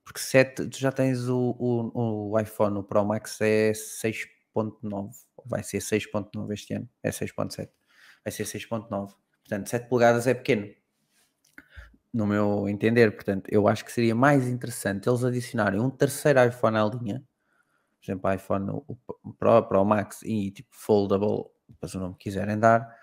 Porque 0.03 0.19
7, 0.19 0.69
tu 0.69 0.79
já 0.79 0.91
tens 0.91 1.27
o, 1.27 1.55
o, 1.59 2.31
o 2.31 2.39
iPhone, 2.39 2.77
o 2.77 2.83
Pro 2.83 3.05
Max 3.05 3.41
é 3.41 3.71
6.9, 3.71 5.11
vai 5.45 5.63
ser 5.63 5.79
6.9 5.79 6.53
este 6.53 6.73
ano, 6.73 6.89
é 7.03 7.09
6.7, 7.09 7.69
vai 8.23 8.31
ser 8.31 8.43
6.9. 8.43 9.13
Portanto, 9.43 9.69
7 9.69 9.89
polegadas 9.89 10.27
é 10.27 10.33
pequeno 10.33 10.73
no 12.13 12.25
meu 12.25 12.67
entender. 12.67 13.11
Portanto, 13.11 13.47
eu 13.51 13.67
acho 13.67 13.85
que 13.85 13.91
seria 13.91 14.15
mais 14.15 14.47
interessante 14.47 15.07
eles 15.07 15.23
adicionarem 15.23 15.79
um 15.79 15.89
terceiro 15.89 16.43
iPhone 16.43 16.77
à 16.77 16.85
linha, 16.85 17.23
por 17.99 18.05
exemplo, 18.05 18.33
iPhone 18.33 18.69
o 18.87 19.33
Pro, 19.33 19.63
Pro 19.63 19.85
Max 19.85 20.21
e 20.23 20.51
tipo 20.51 20.69
foldable, 20.71 21.45
depois 21.67 21.93
o 21.95 21.99
nome 21.99 22.15
que 22.15 22.25
quiserem 22.25 22.57
dar. 22.57 22.95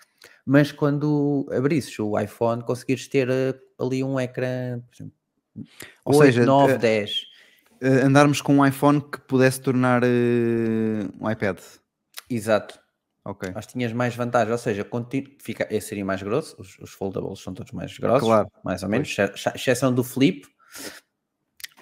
Mas 0.46 0.72
quando 0.72 1.46
abrisses 1.56 1.98
o 1.98 2.18
iPhone, 2.18 2.62
conseguires 2.62 3.06
ter 3.08 3.28
eh, 3.28 3.54
ali 3.78 4.02
um 4.02 4.18
ecrã, 4.18 4.80
por 4.80 4.94
exemplo, 4.94 5.14
ou 6.04 6.16
8, 6.16 6.24
seja, 6.24 6.46
9, 6.46 6.74
uh, 6.74 6.78
10. 6.78 7.20
Andarmos 7.82 8.40
com 8.40 8.56
um 8.56 8.66
iPhone 8.66 9.00
que 9.00 9.20
pudesse 9.20 9.60
tornar 9.60 10.02
uh, 10.02 10.06
um 11.20 11.30
iPad. 11.30 11.58
Exato. 12.28 12.80
Ok. 13.24 13.52
Que 13.52 13.66
tinhas 13.68 13.92
mais 13.92 14.14
vantagem, 14.14 14.52
ou 14.52 14.58
seja, 14.58 14.86
fica, 15.40 15.66
esse 15.70 15.88
seria 15.88 16.04
mais 16.04 16.22
grosso, 16.22 16.60
os, 16.60 16.78
os 16.78 16.90
foldables 16.90 17.40
são 17.40 17.54
todos 17.54 17.72
mais 17.72 17.96
grossos, 17.96 18.28
claro. 18.28 18.50
mais 18.62 18.82
ou 18.82 18.88
menos, 18.88 19.16
exceção 19.54 19.94
do 19.94 20.04
flip, 20.04 20.46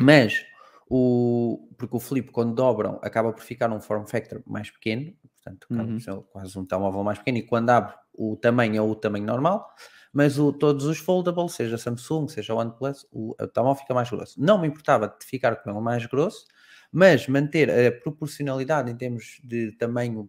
mas 0.01 0.44
o, 0.88 1.68
porque 1.77 1.97
o 1.97 2.01
flip 2.01 2.31
quando 2.31 2.55
dobram 2.55 2.99
acaba 3.03 3.33
por 3.33 3.42
ficar 3.42 3.71
um 3.73 3.81
form 3.81 4.07
factor 4.07 4.42
mais 4.47 4.71
pequeno, 4.71 5.12
portanto 5.35 5.66
uhum. 5.71 6.23
quase 6.31 6.59
um 6.59 6.64
telemóvel 6.64 7.03
mais 7.03 7.18
pequeno, 7.18 7.38
e 7.38 7.42
quando 7.42 7.71
abre 7.71 7.95
o 8.14 8.37
tamanho 8.37 8.77
é 8.77 8.83
o 8.83 8.95
tamanho 8.95 9.25
normal, 9.25 9.75
mas 10.12 10.38
o, 10.38 10.53
todos 10.53 10.85
os 10.85 10.99
foldables, 10.99 11.53
seja 11.53 11.79
Samsung, 11.79 12.29
seja 12.29 12.55
OnePlus, 12.55 13.07
o, 13.11 13.35
o 13.40 13.49
tamanho 13.49 13.75
fica 13.75 13.95
mais 13.95 14.11
grosso. 14.11 14.40
Não 14.40 14.61
me 14.61 14.68
importava 14.68 15.09
de 15.09 15.25
ficar 15.25 15.57
com 15.57 15.71
ele 15.71 15.81
mais 15.81 16.05
grosso, 16.05 16.45
mas 16.92 17.27
manter 17.27 17.71
a 17.71 17.90
proporcionalidade 17.90 18.90
em 18.90 18.97
termos 18.97 19.40
de 19.42 19.73
tamanho 19.73 20.29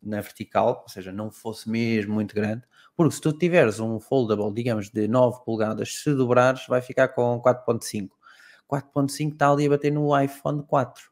na 0.00 0.20
vertical, 0.20 0.82
ou 0.82 0.88
seja, 0.88 1.10
não 1.10 1.32
fosse 1.32 1.68
mesmo 1.68 2.14
muito 2.14 2.32
grande, 2.36 2.62
porque 2.94 3.16
se 3.16 3.20
tu 3.20 3.32
tiveres 3.32 3.80
um 3.80 3.98
foldable, 3.98 4.54
digamos, 4.54 4.88
de 4.90 5.08
9 5.08 5.44
polegadas, 5.44 6.02
se 6.02 6.14
dobrares, 6.14 6.66
vai 6.68 6.80
ficar 6.80 7.08
com 7.08 7.42
4.5. 7.42 8.10
4.5 8.70 9.32
está 9.32 9.50
ali 9.50 9.66
a 9.66 9.70
bater 9.70 9.92
no 9.92 10.18
iPhone 10.18 10.62
4 10.66 11.02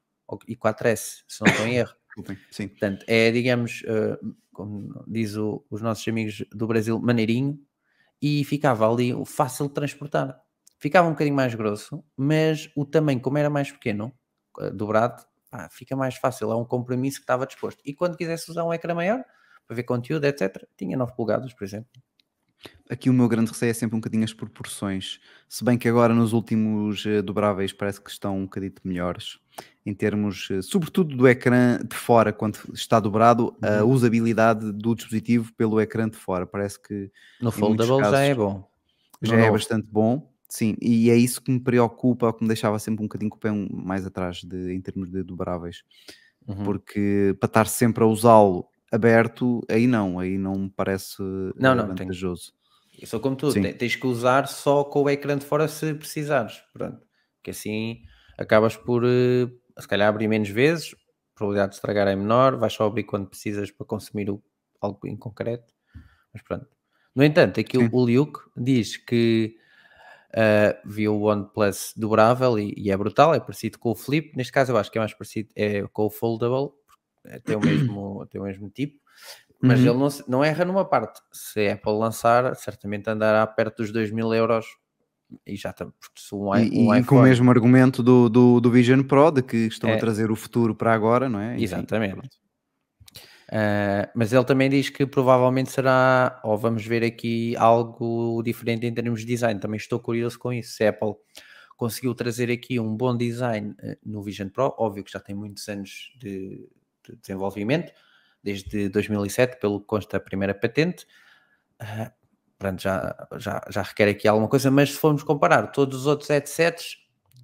e 0.47 0.57
4S, 0.57 1.23
se 1.27 1.41
não 1.41 1.51
estou 1.51 1.67
em 1.67 1.77
erro. 1.77 1.95
Sim. 2.51 2.69
Portanto, 2.69 3.05
é, 3.09 3.31
digamos, 3.31 3.83
uh, 3.83 4.35
como 4.53 5.05
diz 5.07 5.37
o, 5.37 5.65
os 5.71 5.81
nossos 5.81 6.07
amigos 6.07 6.45
do 6.53 6.67
Brasil, 6.67 6.99
maneirinho, 7.01 7.59
e 8.21 8.45
ficava 8.45 8.91
ali 8.91 9.13
fácil 9.25 9.69
de 9.69 9.75
transportar. 9.75 10.41
Ficava 10.79 11.09
um 11.09 11.13
bocadinho 11.13 11.37
mais 11.37 11.55
grosso, 11.55 12.05
mas 12.17 12.71
o 12.77 12.85
tamanho, 12.85 13.21
como 13.21 13.39
era 13.39 13.49
mais 13.49 13.71
pequeno, 13.71 14.13
eh, 14.61 14.71
dobrado, 14.71 15.23
pá, 15.51 15.69
fica 15.71 15.97
mais 15.97 16.17
fácil. 16.17 16.51
É 16.51 16.57
um 16.57 16.65
compromisso 16.65 17.19
que 17.19 17.25
estava 17.25 17.47
disposto. 17.47 17.81
E 17.85 17.95
quando 17.95 18.17
quisesse 18.17 18.51
usar 18.51 18.65
um 18.65 18.73
ecrã 18.73 18.95
maior, 18.95 19.25
para 19.67 19.77
ver 19.77 19.85
conteúdo, 19.85 20.25
etc., 20.25 20.67
tinha 20.77 20.97
9 20.97 21.15
polegadas, 21.15 21.53
por 21.55 21.65
exemplo. 21.65 21.91
Aqui 22.89 23.09
o 23.09 23.13
meu 23.13 23.29
grande 23.29 23.51
receio 23.51 23.71
é 23.71 23.75
sempre 23.75 23.97
um 23.97 24.01
bocadinho 24.01 24.25
as 24.25 24.35
proporções. 24.35 25.21
Se 25.49 25.65
bem 25.65 25.79
que 25.79 25.89
agora 25.89 26.13
nos 26.13 26.33
últimos 26.33 27.05
uh, 27.05 27.23
dobráveis 27.23 27.73
parece 27.73 28.01
que 28.01 28.11
estão 28.11 28.37
um 28.37 28.45
bocadinho 28.45 28.73
melhores. 28.85 29.39
Em 29.87 29.95
termos, 29.95 30.51
uh, 30.51 30.63
sobretudo 30.63 31.17
do 31.17 31.29
ecrã 31.29 31.79
de 31.79 31.95
fora, 31.95 32.33
quando 32.33 32.59
está 32.75 32.99
dobrado, 32.99 33.57
uhum. 33.63 33.81
a 33.81 33.85
usabilidade 33.85 34.73
do 34.73 34.95
dispositivo 34.95 35.53
pelo 35.55 35.81
ecrã 35.81 36.09
de 36.09 36.17
fora. 36.17 36.47
Parece 36.47 36.81
que. 36.83 37.11
No 37.41 37.51
foldable 37.53 38.01
já 38.11 38.21
é 38.21 38.35
bom. 38.35 38.69
Já 39.23 39.35
no 39.35 39.39
é 39.39 39.43
novo. 39.43 39.53
bastante 39.53 39.87
bom. 39.91 40.31
Sim, 40.49 40.77
e 40.83 41.11
é 41.11 41.17
isso 41.17 41.41
que 41.41 41.53
me 41.53 41.61
preocupa, 41.61 42.33
que 42.33 42.43
me 42.43 42.49
deixava 42.49 42.77
sempre 42.81 43.05
um 43.05 43.07
bocadinho 43.07 43.31
com 43.31 43.37
o 43.37 43.41
pé 43.41 43.53
mais 43.53 44.05
atrás 44.05 44.43
de, 44.43 44.75
em 44.75 44.81
termos 44.81 45.09
de 45.09 45.23
dobráveis. 45.23 45.85
Uhum. 46.47 46.65
Porque 46.65 47.37
para 47.39 47.47
estar 47.47 47.67
sempre 47.69 48.03
a 48.03 48.07
usá-lo 48.07 48.67
aberto, 48.91 49.61
aí 49.69 49.87
não, 49.87 50.19
aí 50.19 50.37
não 50.37 50.59
me 50.59 50.71
parece 50.71 51.23
não, 51.57 51.75
não, 51.75 51.87
vantajoso. 51.87 52.53
Tenho... 52.95 53.07
Sou 53.07 53.21
como 53.21 53.37
tu, 53.37 53.51
Sim. 53.51 53.63
tens 53.73 53.97
que 53.97 54.07
usar 54.07 54.47
só 54.47 54.85
com 54.85 55.03
o 55.03 55.11
ecrã 55.11 55.39
de 55.39 55.45
fora 55.45 55.69
se 55.69 55.95
precisares, 55.95 56.63
pronto. 56.73 57.07
Que 57.43 57.51
assim 57.51 58.03
acabas 58.37 58.77
por 58.77 59.05
eh, 59.05 59.49
se 59.79 59.89
calhar 59.89 60.09
abrir 60.09 60.29
menos 60.29 60.49
vezes, 60.49 60.95
a 60.95 61.37
probabilidade 61.39 61.71
de 61.71 61.77
estragar 61.77 62.09
é 62.09 62.17
menor, 62.17 62.57
vais 62.57 62.73
só 62.73 62.87
abrir 62.87 63.05
quando 63.05 63.29
precisas 63.29 63.71
para 63.71 63.87
consumir 63.87 64.31
o, 64.31 64.43
algo 64.81 65.07
em 65.07 65.17
concreto, 65.17 65.73
mas 66.33 66.43
pronto. 66.43 66.67
No 67.15 67.25
entanto, 67.25 67.59
aqui 67.59 67.79
Sim. 67.79 67.89
o 67.91 68.07
Liuk 68.07 68.39
diz 68.57 68.97
que 68.97 69.57
Uh, 70.31 70.79
vi 70.89 71.09
o 71.09 71.23
OnePlus 71.23 71.93
dobrável 71.97 72.57
e, 72.57 72.73
e, 72.77 72.93
é 72.93 72.97
brutal, 72.97 73.35
é 73.35 73.41
parecido 73.41 73.81
com 73.81 73.91
o 73.91 73.97
Flip. 73.97 74.37
Neste 74.37 74.53
caso, 74.53 74.71
eu 74.71 74.77
acho 74.77 74.89
que 74.89 74.97
é 74.97 75.01
mais 75.01 75.13
parecido 75.13 75.49
é 75.57 75.83
com 75.89 76.07
o 76.07 76.11
Foldable, 76.11 76.71
tem 77.45 77.57
o 77.57 77.61
mesmo, 77.61 78.27
tem 78.27 78.41
o 78.41 78.45
mesmo 78.45 78.71
tipo, 78.71 78.99
mas 79.63 79.81
uhum. 79.81 79.87
ele 79.87 79.99
não, 79.99 80.09
não 80.29 80.45
erra 80.45 80.65
numa 80.65 80.85
parte. 80.85 81.21
Se 81.33 81.69
a 81.69 81.75
Apple 81.75 81.93
lançar, 81.93 82.55
certamente 82.57 83.09
andará 83.09 83.47
perto 83.47 83.79
dos 83.79 83.93
2 83.93 84.11
mil 84.11 84.33
euros 84.33 84.67
e 85.47 85.57
já 85.57 85.71
está. 85.71 85.87
Um, 85.87 86.57
e, 86.57 86.89
um 86.89 86.95
e 86.95 87.05
com 87.05 87.17
o 87.17 87.23
mesmo 87.23 87.51
argumento 87.51 88.03
do, 88.03 88.29
do, 88.29 88.61
do, 88.61 88.71
Vision 88.71 89.03
Pro, 89.03 89.31
de 89.31 89.43
que 89.43 89.57
estão 89.57 89.91
é, 89.91 89.95
a 89.95 89.99
trazer 89.99 90.31
o 90.31 90.37
futuro 90.37 90.75
para 90.75 90.93
agora, 90.93 91.29
não 91.29 91.41
é? 91.41 91.61
Exatamente. 91.61 92.29
Uh, 93.49 94.07
mas 94.15 94.33
ele 94.33 94.45
também 94.45 94.71
diz 94.71 94.91
que 94.91 95.05
provavelmente 95.05 95.73
será, 95.73 96.41
ou 96.45 96.57
vamos 96.57 96.87
ver 96.87 97.03
aqui 97.03 97.57
algo 97.57 98.43
diferente 98.45 98.87
em 98.87 98.95
termos 98.95 99.21
de 99.21 99.27
design. 99.27 99.59
Também 99.61 99.77
estou 99.77 99.99
curioso 99.99 100.39
com 100.39 100.53
isso. 100.53 100.73
Se 100.73 100.85
a 100.85 100.91
Apple 100.91 101.15
conseguiu 101.77 102.15
trazer 102.15 102.51
aqui 102.51 102.79
um 102.79 102.97
bom 102.97 103.17
design 103.17 103.71
uh, 103.71 103.97
no 104.05 104.23
Vision 104.23 104.49
Pro, 104.49 104.75
óbvio 104.79 105.05
que 105.05 105.13
já 105.13 105.21
tem 105.21 105.35
muitos 105.35 105.69
anos 105.69 106.13
de, 106.19 106.69
de 107.11 107.17
desenvolvimento, 107.21 107.93
desde 108.43 108.89
2007, 108.89 109.59
pelo 109.61 109.81
que 109.81 109.87
consta 109.87 110.17
a 110.17 110.21
primeira 110.21 110.55
patente. 110.55 111.07
Uh, 111.81 112.11
pronto, 112.59 112.83
já, 112.83 113.29
já, 113.39 113.63
já 113.71 113.83
requer 113.83 114.09
aqui 114.09 114.29
alguma 114.29 114.49
coisa, 114.49 114.71
mas 114.71 114.93
se 114.93 114.99
formos 114.99 115.23
comparar 115.23 115.69
todos 115.69 116.01
os 116.01 116.07
outros 116.07 116.29
headsets, 116.29 116.99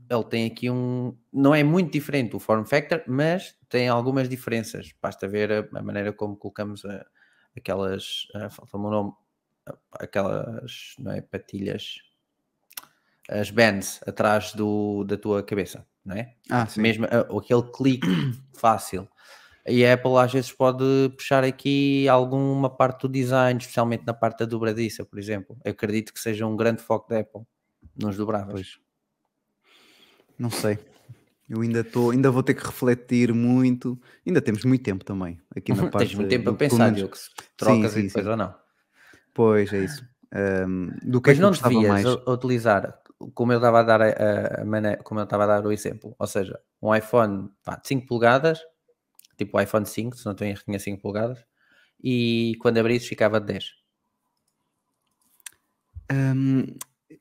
ele 0.08 0.24
tem 0.24 0.46
aqui 0.46 0.70
um. 0.70 1.16
Não 1.32 1.54
é 1.54 1.62
muito 1.64 1.92
diferente 1.92 2.36
o 2.36 2.38
form 2.38 2.64
factor, 2.64 3.02
mas 3.06 3.56
tem 3.68 3.88
algumas 3.88 4.28
diferenças. 4.28 4.92
Basta 5.02 5.26
ver 5.26 5.52
a, 5.52 5.78
a 5.78 5.82
maneira 5.82 6.12
como 6.12 6.36
colocamos 6.36 6.84
a, 6.84 7.04
aquelas. 7.56 8.28
Falta-me 8.50 8.84
o 8.84 8.90
nome. 8.90 9.12
Aquelas. 9.92 10.94
Não 10.98 11.12
é? 11.12 11.20
Patilhas. 11.20 11.96
As 13.28 13.50
bands 13.50 14.00
atrás 14.06 14.52
do, 14.54 15.02
da 15.02 15.16
tua 15.16 15.42
cabeça, 15.42 15.84
não 16.04 16.14
é? 16.14 16.36
Ah, 16.48 16.64
sim. 16.66 16.80
Mesmo 16.80 17.06
aquele 17.06 17.62
clique 17.72 18.06
fácil. 18.54 19.08
E 19.68 19.84
a 19.84 19.94
Apple 19.94 20.16
às 20.18 20.32
vezes 20.32 20.52
pode 20.52 20.84
puxar 21.16 21.42
aqui 21.44 22.08
alguma 22.08 22.70
parte 22.70 23.02
do 23.02 23.08
design, 23.08 23.58
especialmente 23.58 24.04
na 24.06 24.14
parte 24.14 24.40
da 24.40 24.46
dobradiça, 24.46 25.04
por 25.04 25.18
exemplo. 25.18 25.56
Eu 25.64 25.72
acredito 25.72 26.12
que 26.12 26.20
seja 26.20 26.46
um 26.46 26.56
grande 26.56 26.82
foco 26.82 27.08
da 27.08 27.20
Apple 27.20 27.42
nos 27.96 28.16
dobráveis. 28.16 28.78
Não 30.38 30.50
sei. 30.50 30.78
Eu 31.48 31.60
ainda 31.60 31.80
estou, 31.80 32.10
ainda 32.10 32.30
vou 32.30 32.42
ter 32.42 32.54
que 32.54 32.64
refletir 32.64 33.32
muito. 33.32 33.98
Ainda 34.26 34.40
temos 34.40 34.64
muito 34.64 34.82
tempo 34.82 35.04
também 35.04 35.40
aqui 35.54 35.72
na 35.72 35.86
parte. 35.90 36.08
Tens 36.08 36.14
muito 36.14 36.28
tempo 36.28 36.44
para 36.44 36.54
pensar, 36.54 36.84
menos... 36.86 36.98
Diogo, 36.98 37.16
se 37.16 37.30
trocas 37.56 37.92
sim, 37.92 38.00
sim, 38.00 38.04
e 38.04 38.08
depois 38.08 38.24
sim. 38.24 38.30
ou 38.30 38.36
não. 38.36 38.54
Pois 39.32 39.72
é 39.72 39.84
isso. 39.84 40.04
Um, 40.34 40.90
do 41.02 41.20
que 41.20 41.30
Mas 41.30 41.38
é 41.38 41.40
que 41.40 41.40
não 41.40 41.50
devias 41.50 42.04
mais? 42.04 42.04
utilizar, 42.26 42.98
como 43.32 43.52
eu 43.52 43.58
estava 43.58 43.80
a 43.80 43.82
dar 43.82 44.02
a, 44.02 44.62
a 44.62 44.64
maneira, 44.64 45.02
como 45.02 45.20
eu 45.20 45.24
estava 45.24 45.44
a 45.44 45.46
dar 45.46 45.66
o 45.66 45.72
exemplo, 45.72 46.14
ou 46.18 46.26
seja, 46.26 46.58
um 46.82 46.94
iPhone 46.94 47.48
pá, 47.64 47.76
de 47.76 47.86
5 47.86 48.06
polegadas, 48.06 48.60
tipo 49.36 49.56
o 49.56 49.60
iPhone 49.60 49.86
5, 49.86 50.16
se 50.16 50.24
não 50.24 50.32
estou 50.32 50.46
em 50.46 50.54
tinha 50.54 50.78
5 50.78 51.02
polegadas, 51.02 51.44
e 52.02 52.56
quando 52.60 52.78
abrisse 52.78 53.08
ficava 53.08 53.40
de 53.40 53.46
10. 53.46 53.64
Um, 56.12 56.66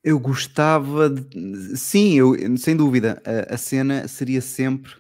eu 0.04 0.20
gostava 0.20 1.10
de... 1.10 1.78
Sim, 1.78 2.14
eu, 2.14 2.36
sem 2.58 2.76
dúvida. 2.76 3.22
A, 3.26 3.56
a, 3.56 3.58
cena 3.58 4.08
seria 4.08 4.42
sempre 4.42 4.92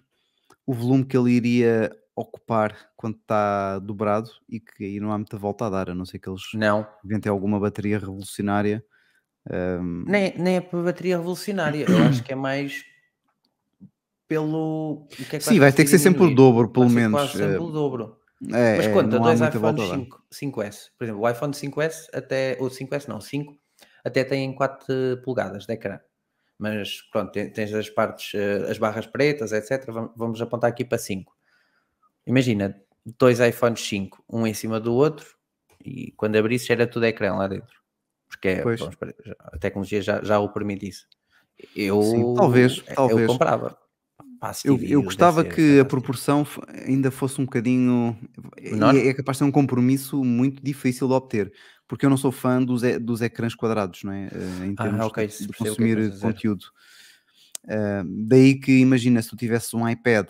o 0.65 0.73
volume 0.73 1.06
que 1.06 1.15
ele 1.15 1.32
iria 1.32 1.95
ocupar 2.15 2.75
quando 2.95 3.17
está 3.17 3.78
dobrado 3.80 4.30
e 4.49 4.60
que 4.60 4.84
aí 4.84 4.99
não 4.99 5.12
há 5.12 5.17
muita 5.17 5.38
volta 5.38 5.65
a 5.65 5.69
dar, 5.69 5.89
a 5.89 5.95
não 5.95 6.06
ser 6.06 6.17
que 6.17 6.30
eles 6.30 6.43
não. 6.54 6.88
inventem 7.04 7.30
alguma 7.30 7.60
bateria 7.60 7.99
revolucionária. 7.99 8.84
Um... 9.51 10.06
Nem, 10.08 10.36
nem 10.38 10.56
é 10.56 10.62
para 10.62 10.82
bateria 10.82 11.17
revolucionária, 11.17 11.86
eu 11.88 11.97
acho 12.06 12.23
que 12.23 12.34
é 12.34 12.36
mais 12.36 12.84
pelo. 14.27 15.07
É 15.31 15.39
Sim, 15.39 15.59
vai 15.59 15.71
ter 15.71 15.83
que 15.83 15.89
ser 15.89 15.99
sempre 15.99 16.23
o 16.23 16.33
dobro, 16.33 16.69
pelo 16.69 16.88
vai 16.88 16.95
menos. 16.95 17.19
Quase 17.19 17.38
sempre 17.38 17.57
o 17.57 17.71
dobro. 17.71 18.19
É, 18.53 18.77
Mas 18.77 18.88
conta, 18.88 19.15
é, 19.15 19.19
dois 19.19 19.41
iPhones 19.41 19.89
5, 19.89 20.23
5S. 20.31 20.77
Por 20.97 21.03
exemplo, 21.05 21.21
o 21.21 21.29
iPhone 21.29 21.53
5S 21.53 22.07
até. 22.13 22.57
O 22.59 22.69
5S 22.69 23.07
não, 23.07 23.21
5 23.21 23.57
até 24.03 24.23
têm 24.23 24.53
4 24.53 25.21
polegadas 25.23 25.65
de 25.65 25.73
ecrã. 25.73 25.99
Mas 26.57 27.01
pronto, 27.11 27.31
tens 27.31 27.73
as 27.73 27.89
partes, 27.89 28.33
eh, 28.33 28.69
as 28.69 28.77
barras 28.77 29.05
pretas, 29.05 29.51
etc. 29.51 29.89
Vamos 30.15 30.41
apontar 30.41 30.69
aqui 30.69 30.85
para 30.85 30.97
5. 30.97 31.35
Imagina, 32.25 32.79
dois 33.19 33.39
iPhones 33.39 33.81
5, 33.81 34.23
um 34.29 34.47
em 34.47 34.53
cima 34.53 34.79
do 34.79 34.93
outro, 34.93 35.35
e 35.83 36.11
quando 36.13 36.38
abrisse 36.38 36.71
era 36.71 36.88
tudo 36.88 37.05
ecrã 37.05 37.35
lá 37.35 37.47
dentro. 37.47 37.75
Porque 38.27 38.47
é, 38.49 38.63
bom, 38.63 38.89
a 39.39 39.57
tecnologia 39.57 40.01
já, 40.01 40.23
já 40.23 40.39
o 40.39 40.49
permite 40.49 40.88
isso. 40.88 41.07
Eu, 41.75 42.01
Sim, 42.01 42.33
talvez, 42.35 42.83
eu 42.88 42.95
talvez. 42.95 43.27
comprava. 43.27 43.77
Eu, 44.63 44.77
eu, 44.81 45.03
gostava 45.03 45.43
que 45.43 45.79
a 45.79 45.85
proporção 45.85 46.45
ainda 46.85 47.09
fosse 47.09 47.39
um 47.41 47.45
bocadinho. 47.45 48.17
É, 48.57 49.07
é 49.09 49.13
capaz 49.13 49.37
de 49.37 49.39
ser 49.39 49.43
um 49.45 49.51
compromisso 49.51 50.23
muito 50.23 50.63
difícil 50.63 51.07
de 51.07 51.13
obter 51.13 51.51
porque 51.87 52.05
eu 52.05 52.09
não 52.09 52.17
sou 52.17 52.31
fã 52.31 52.63
dos, 52.63 52.83
e, 52.83 52.97
dos 52.97 53.21
ecrãs 53.21 53.55
quadrados, 53.55 54.03
não 54.03 54.11
é? 54.11 54.27
Uh, 54.27 54.65
em 54.65 54.75
ah, 54.77 54.83
termos 54.83 55.01
ah, 55.01 55.05
okay, 55.05 55.27
de, 55.27 55.47
de 55.47 55.53
consumir 55.53 56.11
que 56.11 56.19
conteúdo. 56.19 56.65
Uh, 57.63 58.27
daí 58.27 58.59
que 58.59 58.79
imagina 58.79 59.21
se 59.21 59.29
tu 59.29 59.35
tivesse 59.35 59.75
um 59.75 59.87
iPad 59.87 60.27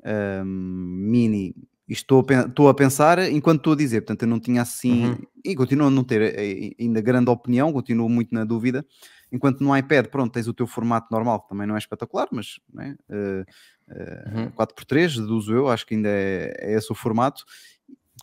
uh, 0.00 0.44
mini 0.44 1.54
estou 1.88 2.24
a, 2.28 2.46
estou 2.46 2.68
a 2.68 2.74
pensar 2.74 3.18
enquanto 3.30 3.58
estou 3.58 3.72
a 3.72 3.76
dizer, 3.76 4.02
portanto 4.02 4.22
eu 4.22 4.28
não 4.28 4.40
tinha 4.40 4.62
assim 4.62 5.06
uhum. 5.06 5.18
e 5.44 5.54
continuo 5.54 5.88
a 5.88 5.90
não 5.90 6.04
ter 6.04 6.22
eh, 6.22 6.70
ainda 6.80 7.00
grande 7.00 7.30
opinião, 7.30 7.72
continuo 7.72 8.08
muito 8.08 8.32
na 8.32 8.44
dúvida, 8.44 8.86
enquanto 9.32 9.64
no 9.64 9.74
iPad, 9.74 10.06
pronto, 10.08 10.32
tens 10.32 10.46
o 10.46 10.52
teu 10.52 10.66
formato 10.66 11.08
normal, 11.10 11.40
que 11.40 11.48
também 11.48 11.66
não 11.66 11.74
é 11.74 11.78
espetacular, 11.78 12.28
mas 12.30 12.60
é? 12.78 12.90
uh, 12.90 13.44
uh, 13.88 14.38
uhum. 14.38 14.50
4x3 14.50 15.18
uso 15.30 15.54
eu, 15.54 15.68
acho 15.68 15.86
que 15.86 15.94
ainda 15.94 16.10
é, 16.10 16.54
é 16.58 16.74
esse 16.74 16.92
o 16.92 16.94
formato, 16.94 17.44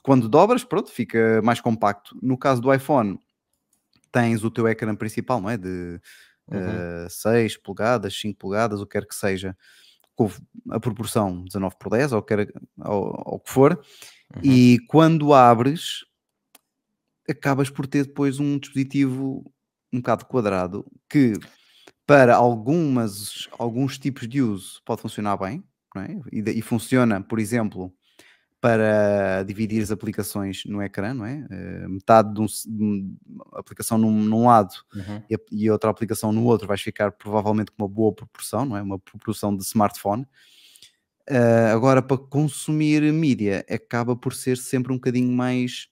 quando 0.03 0.29
dobras, 0.29 0.63
pronto, 0.63 0.91
fica 0.91 1.41
mais 1.41 1.59
compacto. 1.59 2.15
No 2.21 2.37
caso 2.37 2.61
do 2.61 2.73
iPhone, 2.73 3.19
tens 4.11 4.43
o 4.43 4.51
teu 4.51 4.67
ecrã 4.67 4.95
principal, 4.95 5.41
não 5.41 5.49
é? 5.49 5.57
De 5.57 5.99
uhum. 6.47 7.05
uh, 7.05 7.09
6 7.09 7.57
polegadas, 7.57 8.15
5 8.19 8.37
polegadas, 8.37 8.79
o 8.79 8.85
que 8.85 8.93
quer 8.93 9.07
que 9.07 9.15
seja, 9.15 9.57
com 10.15 10.29
a 10.69 10.79
proporção 10.79 11.43
19 11.43 11.75
por 11.79 11.89
10, 11.89 12.13
ou, 12.13 12.21
quer, 12.21 12.53
ou, 12.85 13.23
ou 13.25 13.39
que 13.39 13.49
for, 13.49 13.73
uhum. 14.35 14.41
e 14.43 14.77
quando 14.87 15.33
abres, 15.33 16.05
acabas 17.27 17.69
por 17.69 17.87
ter 17.87 18.05
depois 18.05 18.39
um 18.39 18.59
dispositivo 18.59 19.51
um 19.91 19.97
bocado 19.97 20.25
quadrado 20.25 20.85
que 21.09 21.33
para 22.05 22.35
algumas, 22.35 23.47
alguns 23.57 23.99
tipos 23.99 24.27
de 24.27 24.41
uso 24.41 24.81
pode 24.83 25.01
funcionar 25.01 25.37
bem, 25.37 25.63
é? 25.95 26.19
e, 26.31 26.57
e, 26.57 26.61
funciona, 26.61 27.21
por 27.21 27.39
exemplo, 27.39 27.93
para 28.61 29.43
dividir 29.43 29.81
as 29.81 29.91
aplicações 29.91 30.63
no 30.65 30.81
ecrã, 30.81 31.13
não 31.13 31.25
é? 31.25 31.47
Uh, 31.49 31.89
metade 31.89 32.33
de, 32.33 32.41
um, 32.41 32.45
de, 32.45 33.15
aplicação 33.53 33.97
num, 33.97 34.11
num 34.11 34.47
lado 34.47 34.73
uhum. 34.93 35.23
e, 35.29 35.37
e, 35.51 35.71
outra 35.71 35.89
aplicação 35.89 36.31
no 36.31 36.43
outro 36.43 36.67
vais 36.67 36.81
ficar 36.81 37.11
provavelmente 37.11 37.71
com 37.71 37.83
uma 37.83 37.87
boa 37.89 38.13
proporção, 38.13 38.65
não 38.65 38.75
é? 38.75 38.81
Uma 38.81 38.99
proporção 38.99 39.55
de 39.55 39.63
smartphone. 39.63 40.23
Uh, 41.29 41.73
agora, 41.73 42.01
para 42.01 42.17
consumir 42.17 43.01
mídia, 43.13 43.63
acaba 43.69 44.15
por 44.15 44.33
ser 44.33 44.57
sempre 44.57 44.91
um 44.91 44.95
bocadinho 44.95 45.31
mais 45.31 45.87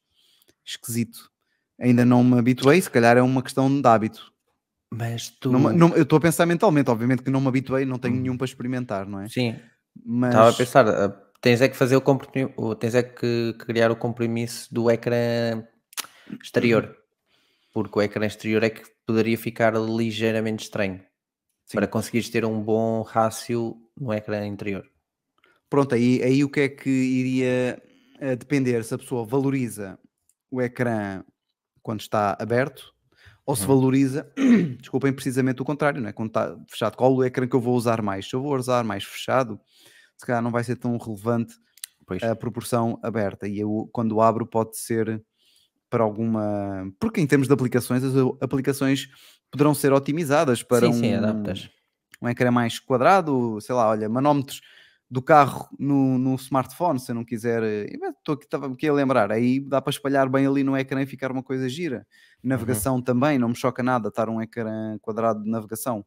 esquisito. 0.65 1.31
Ainda 1.79 2.03
não 2.03 2.23
me 2.23 2.39
habituei, 2.39 2.81
se 2.81 2.89
calhar 2.89 3.17
é 3.17 3.21
uma 3.21 3.43
questão 3.43 3.81
de 3.81 3.87
hábito. 3.87 4.31
Mas 4.91 5.29
tu... 5.29 5.51
Não, 5.51 5.59
não, 5.73 5.95
eu 5.95 6.03
estou 6.03 6.17
a 6.17 6.21
pensar 6.21 6.45
mentalmente, 6.45 6.89
obviamente 6.89 7.21
que 7.21 7.29
não 7.29 7.41
me 7.41 7.47
habituei, 7.47 7.85
não 7.85 7.99
tenho 7.99 8.15
hum. 8.15 8.21
nenhum 8.21 8.37
para 8.37 8.45
experimentar, 8.45 9.05
não 9.05 9.21
é? 9.21 9.29
Sim, 9.29 9.55
mas... 10.05 10.29
estava 10.29 10.49
a 10.49 10.53
pensar 10.53 11.27
tens 11.41 11.61
é 11.61 11.69
que 11.69 11.75
fazer 11.75 11.95
o 11.95 12.01
compromisso, 12.01 12.75
tens 12.75 12.95
é 12.95 13.03
que 13.03 13.55
criar 13.59 13.91
o 13.91 13.95
compromisso 13.95 14.73
do 14.73 14.89
ecrã 14.89 15.63
exterior, 16.41 16.95
porque 17.73 17.99
o 17.99 18.01
ecrã 18.01 18.25
exterior 18.25 18.63
é 18.63 18.69
que 18.69 18.83
poderia 19.05 19.37
ficar 19.37 19.73
ligeiramente 19.75 20.63
estranho 20.63 21.01
Sim. 21.65 21.77
para 21.77 21.87
conseguires 21.87 22.29
ter 22.29 22.43
um 22.43 22.61
bom 22.61 23.01
rácio 23.01 23.77
no 23.95 24.13
ecrã 24.13 24.45
interior. 24.45 24.85
Pronto, 25.69 25.95
aí, 25.95 26.21
aí 26.23 26.43
o 26.43 26.49
que 26.49 26.61
é 26.61 26.69
que 26.69 26.89
iria 26.89 27.81
eh, 28.19 28.35
depender 28.35 28.83
se 28.83 28.93
a 28.93 28.97
pessoa 28.97 29.25
valoriza 29.25 29.99
o 30.49 30.61
ecrã 30.61 31.23
quando 31.87 32.01
está 32.01 32.35
aberto 32.37 32.93
ou 33.45 33.55
se 33.55 33.61
uhum. 33.61 33.69
valoriza, 33.69 34.29
desculpem, 34.77 35.13
precisamente 35.13 35.61
o 35.61 35.65
contrário, 35.65 36.01
não 36.01 36.09
é? 36.09 36.11
quando 36.11 36.27
está 36.27 36.57
fechado. 36.67 36.97
Qual 36.97 37.15
o 37.15 37.23
ecrã 37.23 37.47
que 37.47 37.55
eu 37.55 37.61
vou 37.61 37.77
usar 37.77 38.01
mais? 38.01 38.27
Se 38.27 38.35
eu 38.35 38.41
vou 38.41 38.53
usar 38.57 38.83
mais 38.83 39.05
fechado, 39.05 39.57
se 40.17 40.25
calhar 40.25 40.41
não 40.41 40.51
vai 40.51 40.65
ser 40.65 40.75
tão 40.75 40.97
relevante 40.97 41.55
pois. 42.05 42.21
a 42.21 42.35
proporção 42.35 42.99
aberta. 43.01 43.47
E 43.47 43.57
eu, 43.57 43.89
quando 43.93 44.19
abro, 44.19 44.45
pode 44.45 44.77
ser 44.77 45.23
para 45.89 46.03
alguma. 46.03 46.91
Porque 46.99 47.21
em 47.21 47.25
termos 47.25 47.47
de 47.47 47.53
aplicações, 47.53 48.03
as 48.03 48.13
aplicações 48.41 49.07
poderão 49.49 49.73
ser 49.73 49.93
otimizadas 49.93 50.61
para 50.61 50.91
sim, 50.91 51.15
um, 51.15 51.55
sim, 51.55 51.69
um 52.21 52.27
ecrã 52.27 52.51
mais 52.51 52.79
quadrado, 52.79 53.61
sei 53.61 53.73
lá, 53.73 53.87
olha, 53.87 54.09
manómetros 54.09 54.59
do 55.09 55.21
carro 55.21 55.69
no, 55.79 56.17
no 56.17 56.35
smartphone, 56.35 56.99
se 56.99 57.11
eu 57.11 57.15
não 57.15 57.23
quiser. 57.23 57.63
Estou 58.17 58.35
aqui, 58.35 58.45
estava 58.45 58.67
aqui 58.67 58.87
a 58.87 58.93
lembrar, 58.93 59.31
aí 59.31 59.59
dá 59.59 59.81
para 59.81 59.91
espalhar 59.91 60.29
bem 60.29 60.45
ali 60.45 60.63
no 60.63 60.77
ecrã 60.77 61.01
e 61.01 61.05
ficar 61.05 61.31
uma 61.31 61.43
coisa 61.43 61.67
gira. 61.69 62.05
Uhum. 62.43 62.49
Navegação 62.49 62.95
uhum. 62.95 63.01
também, 63.01 63.37
não 63.37 63.49
me 63.49 63.55
choca 63.55 63.81
nada 63.81 64.09
estar 64.09 64.29
um 64.29 64.41
ecrã 64.41 64.97
quadrado 64.99 65.43
de 65.43 65.49
navegação 65.49 66.05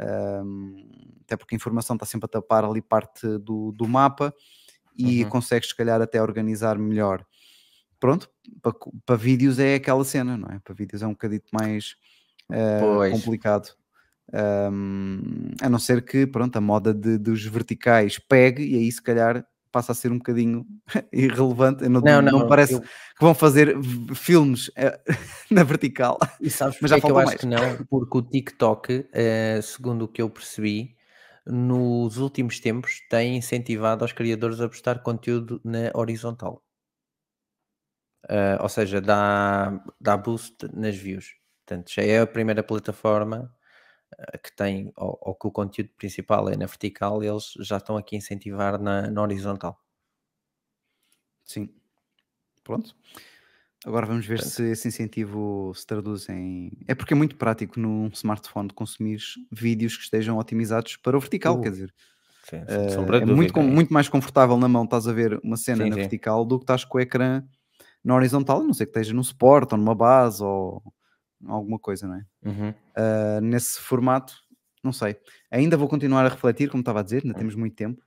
um, 0.00 0.88
até 1.24 1.36
porque 1.36 1.54
a 1.54 1.56
informação 1.56 1.96
está 1.96 2.06
sempre 2.06 2.26
a 2.26 2.28
tapar 2.28 2.64
ali 2.64 2.82
parte 2.82 3.26
do, 3.38 3.72
do 3.72 3.88
mapa 3.88 4.34
e 4.96 5.24
uhum. 5.24 5.30
consegues, 5.30 5.68
se 5.68 5.76
calhar, 5.76 6.00
até 6.00 6.22
organizar 6.22 6.78
melhor. 6.78 7.24
Pronto, 7.98 8.30
para, 8.62 8.72
para 9.04 9.16
vídeos 9.16 9.58
é 9.58 9.74
aquela 9.74 10.04
cena, 10.04 10.36
não 10.36 10.48
é? 10.48 10.58
Para 10.60 10.74
vídeos 10.74 11.02
é 11.02 11.06
um 11.06 11.12
bocadito 11.12 11.46
mais 11.52 11.96
uh, 12.50 13.10
complicado. 13.10 13.74
Um, 14.32 15.52
a 15.62 15.68
não 15.68 15.78
ser 15.78 16.04
que, 16.04 16.26
pronto, 16.26 16.56
a 16.56 16.60
moda 16.60 16.92
de, 16.92 17.16
dos 17.16 17.44
verticais 17.44 18.18
pegue 18.18 18.64
e 18.64 18.76
aí 18.76 18.90
se 18.90 19.00
calhar 19.00 19.46
passa 19.70 19.92
a 19.92 19.94
ser 19.94 20.10
um 20.10 20.18
bocadinho 20.18 20.66
irrelevante. 21.12 21.88
Não, 21.88 22.00
não, 22.00 22.22
não, 22.22 22.38
não 22.40 22.48
parece 22.48 22.74
eu... 22.74 22.80
que 22.80 23.20
vão 23.20 23.34
fazer 23.34 23.76
filmes 24.14 24.70
eh, 24.74 24.98
na 25.50 25.62
vertical. 25.62 26.18
E 26.40 26.50
sabes 26.50 26.78
Mas 26.80 26.90
já 26.90 26.96
é 26.96 27.00
que 27.00 27.10
eu 27.10 27.18
acho 27.18 27.38
que 27.38 27.46
não? 27.46 27.84
Porque 27.88 28.18
o 28.18 28.22
TikTok, 28.22 28.94
uh, 28.94 29.62
segundo 29.62 30.06
o 30.06 30.08
que 30.08 30.22
eu 30.22 30.30
percebi, 30.30 30.96
nos 31.46 32.16
últimos 32.16 32.58
tempos 32.58 33.00
tem 33.08 33.36
incentivado 33.36 34.02
aos 34.02 34.12
criadores 34.12 34.60
a 34.60 34.68
postar 34.68 35.02
conteúdo 35.02 35.60
na 35.64 35.90
horizontal. 35.94 36.62
Uh, 38.24 38.58
ou 38.60 38.68
seja, 38.68 39.00
dá, 39.00 39.80
dá 40.00 40.16
boost 40.16 40.66
nas 40.72 40.96
views. 40.96 41.36
Portanto, 41.64 41.92
já 41.94 42.02
é 42.02 42.20
a 42.20 42.26
primeira 42.26 42.62
plataforma 42.62 43.54
que 44.42 44.54
tem, 44.54 44.92
ou, 44.96 45.18
ou, 45.20 45.34
que 45.34 45.46
o 45.46 45.50
conteúdo 45.50 45.90
principal 45.96 46.48
é 46.48 46.56
na 46.56 46.66
vertical, 46.66 47.22
eles 47.22 47.52
já 47.60 47.76
estão 47.76 47.96
aqui 47.96 48.16
a 48.16 48.18
incentivar 48.18 48.80
na, 48.80 49.10
na 49.10 49.22
horizontal. 49.22 49.78
Sim. 51.44 51.68
Pronto. 52.64 52.94
Agora 53.84 54.06
vamos 54.06 54.26
ver 54.26 54.38
Portanto. 54.38 54.54
se 54.54 54.64
esse 54.64 54.88
incentivo 54.88 55.72
se 55.74 55.86
traduz 55.86 56.28
em. 56.28 56.72
É 56.88 56.94
porque 56.94 57.14
é 57.14 57.16
muito 57.16 57.36
prático 57.36 57.78
num 57.78 58.08
smartphone 58.08 58.70
consumir 58.70 59.20
vídeos 59.52 59.96
que 59.96 60.02
estejam 60.02 60.38
otimizados 60.38 60.96
para 60.96 61.16
o 61.16 61.20
vertical, 61.20 61.58
uh. 61.58 61.60
quer 61.60 61.70
dizer. 61.70 61.94
Sim, 62.42 62.56
uh, 62.58 63.14
é 63.14 63.24
muito, 63.24 63.60
muito 63.60 63.92
mais 63.92 64.08
confortável 64.08 64.56
na 64.56 64.68
mão 64.68 64.84
estás 64.84 65.06
a 65.06 65.12
ver 65.12 65.38
uma 65.42 65.56
cena 65.56 65.84
sim, 65.84 65.90
na 65.90 65.94
sim. 65.94 66.00
vertical 66.00 66.44
do 66.44 66.58
que 66.58 66.64
estás 66.64 66.84
com 66.84 66.98
o 66.98 67.00
ecrã 67.00 67.44
na 68.04 68.14
horizontal, 68.14 68.60
a 68.60 68.64
não 68.64 68.72
sei 68.72 68.86
que 68.86 68.90
esteja 68.90 69.12
num 69.12 69.22
suporte 69.22 69.74
ou 69.74 69.78
numa 69.78 69.94
base 69.94 70.42
ou 70.42 70.80
alguma 71.48 71.78
coisa, 71.78 72.06
não 72.06 72.14
é? 72.14 72.24
Uhum. 72.44 72.70
Uh, 72.70 73.40
nesse 73.42 73.80
formato, 73.80 74.34
não 74.82 74.92
sei. 74.92 75.16
Ainda 75.50 75.76
vou 75.76 75.88
continuar 75.88 76.24
a 76.24 76.28
refletir, 76.28 76.68
como 76.68 76.80
estava 76.80 77.00
a 77.00 77.02
dizer, 77.02 77.22
ainda 77.22 77.34
uhum. 77.34 77.38
temos 77.38 77.54
muito 77.54 77.74
tempo. 77.74 78.02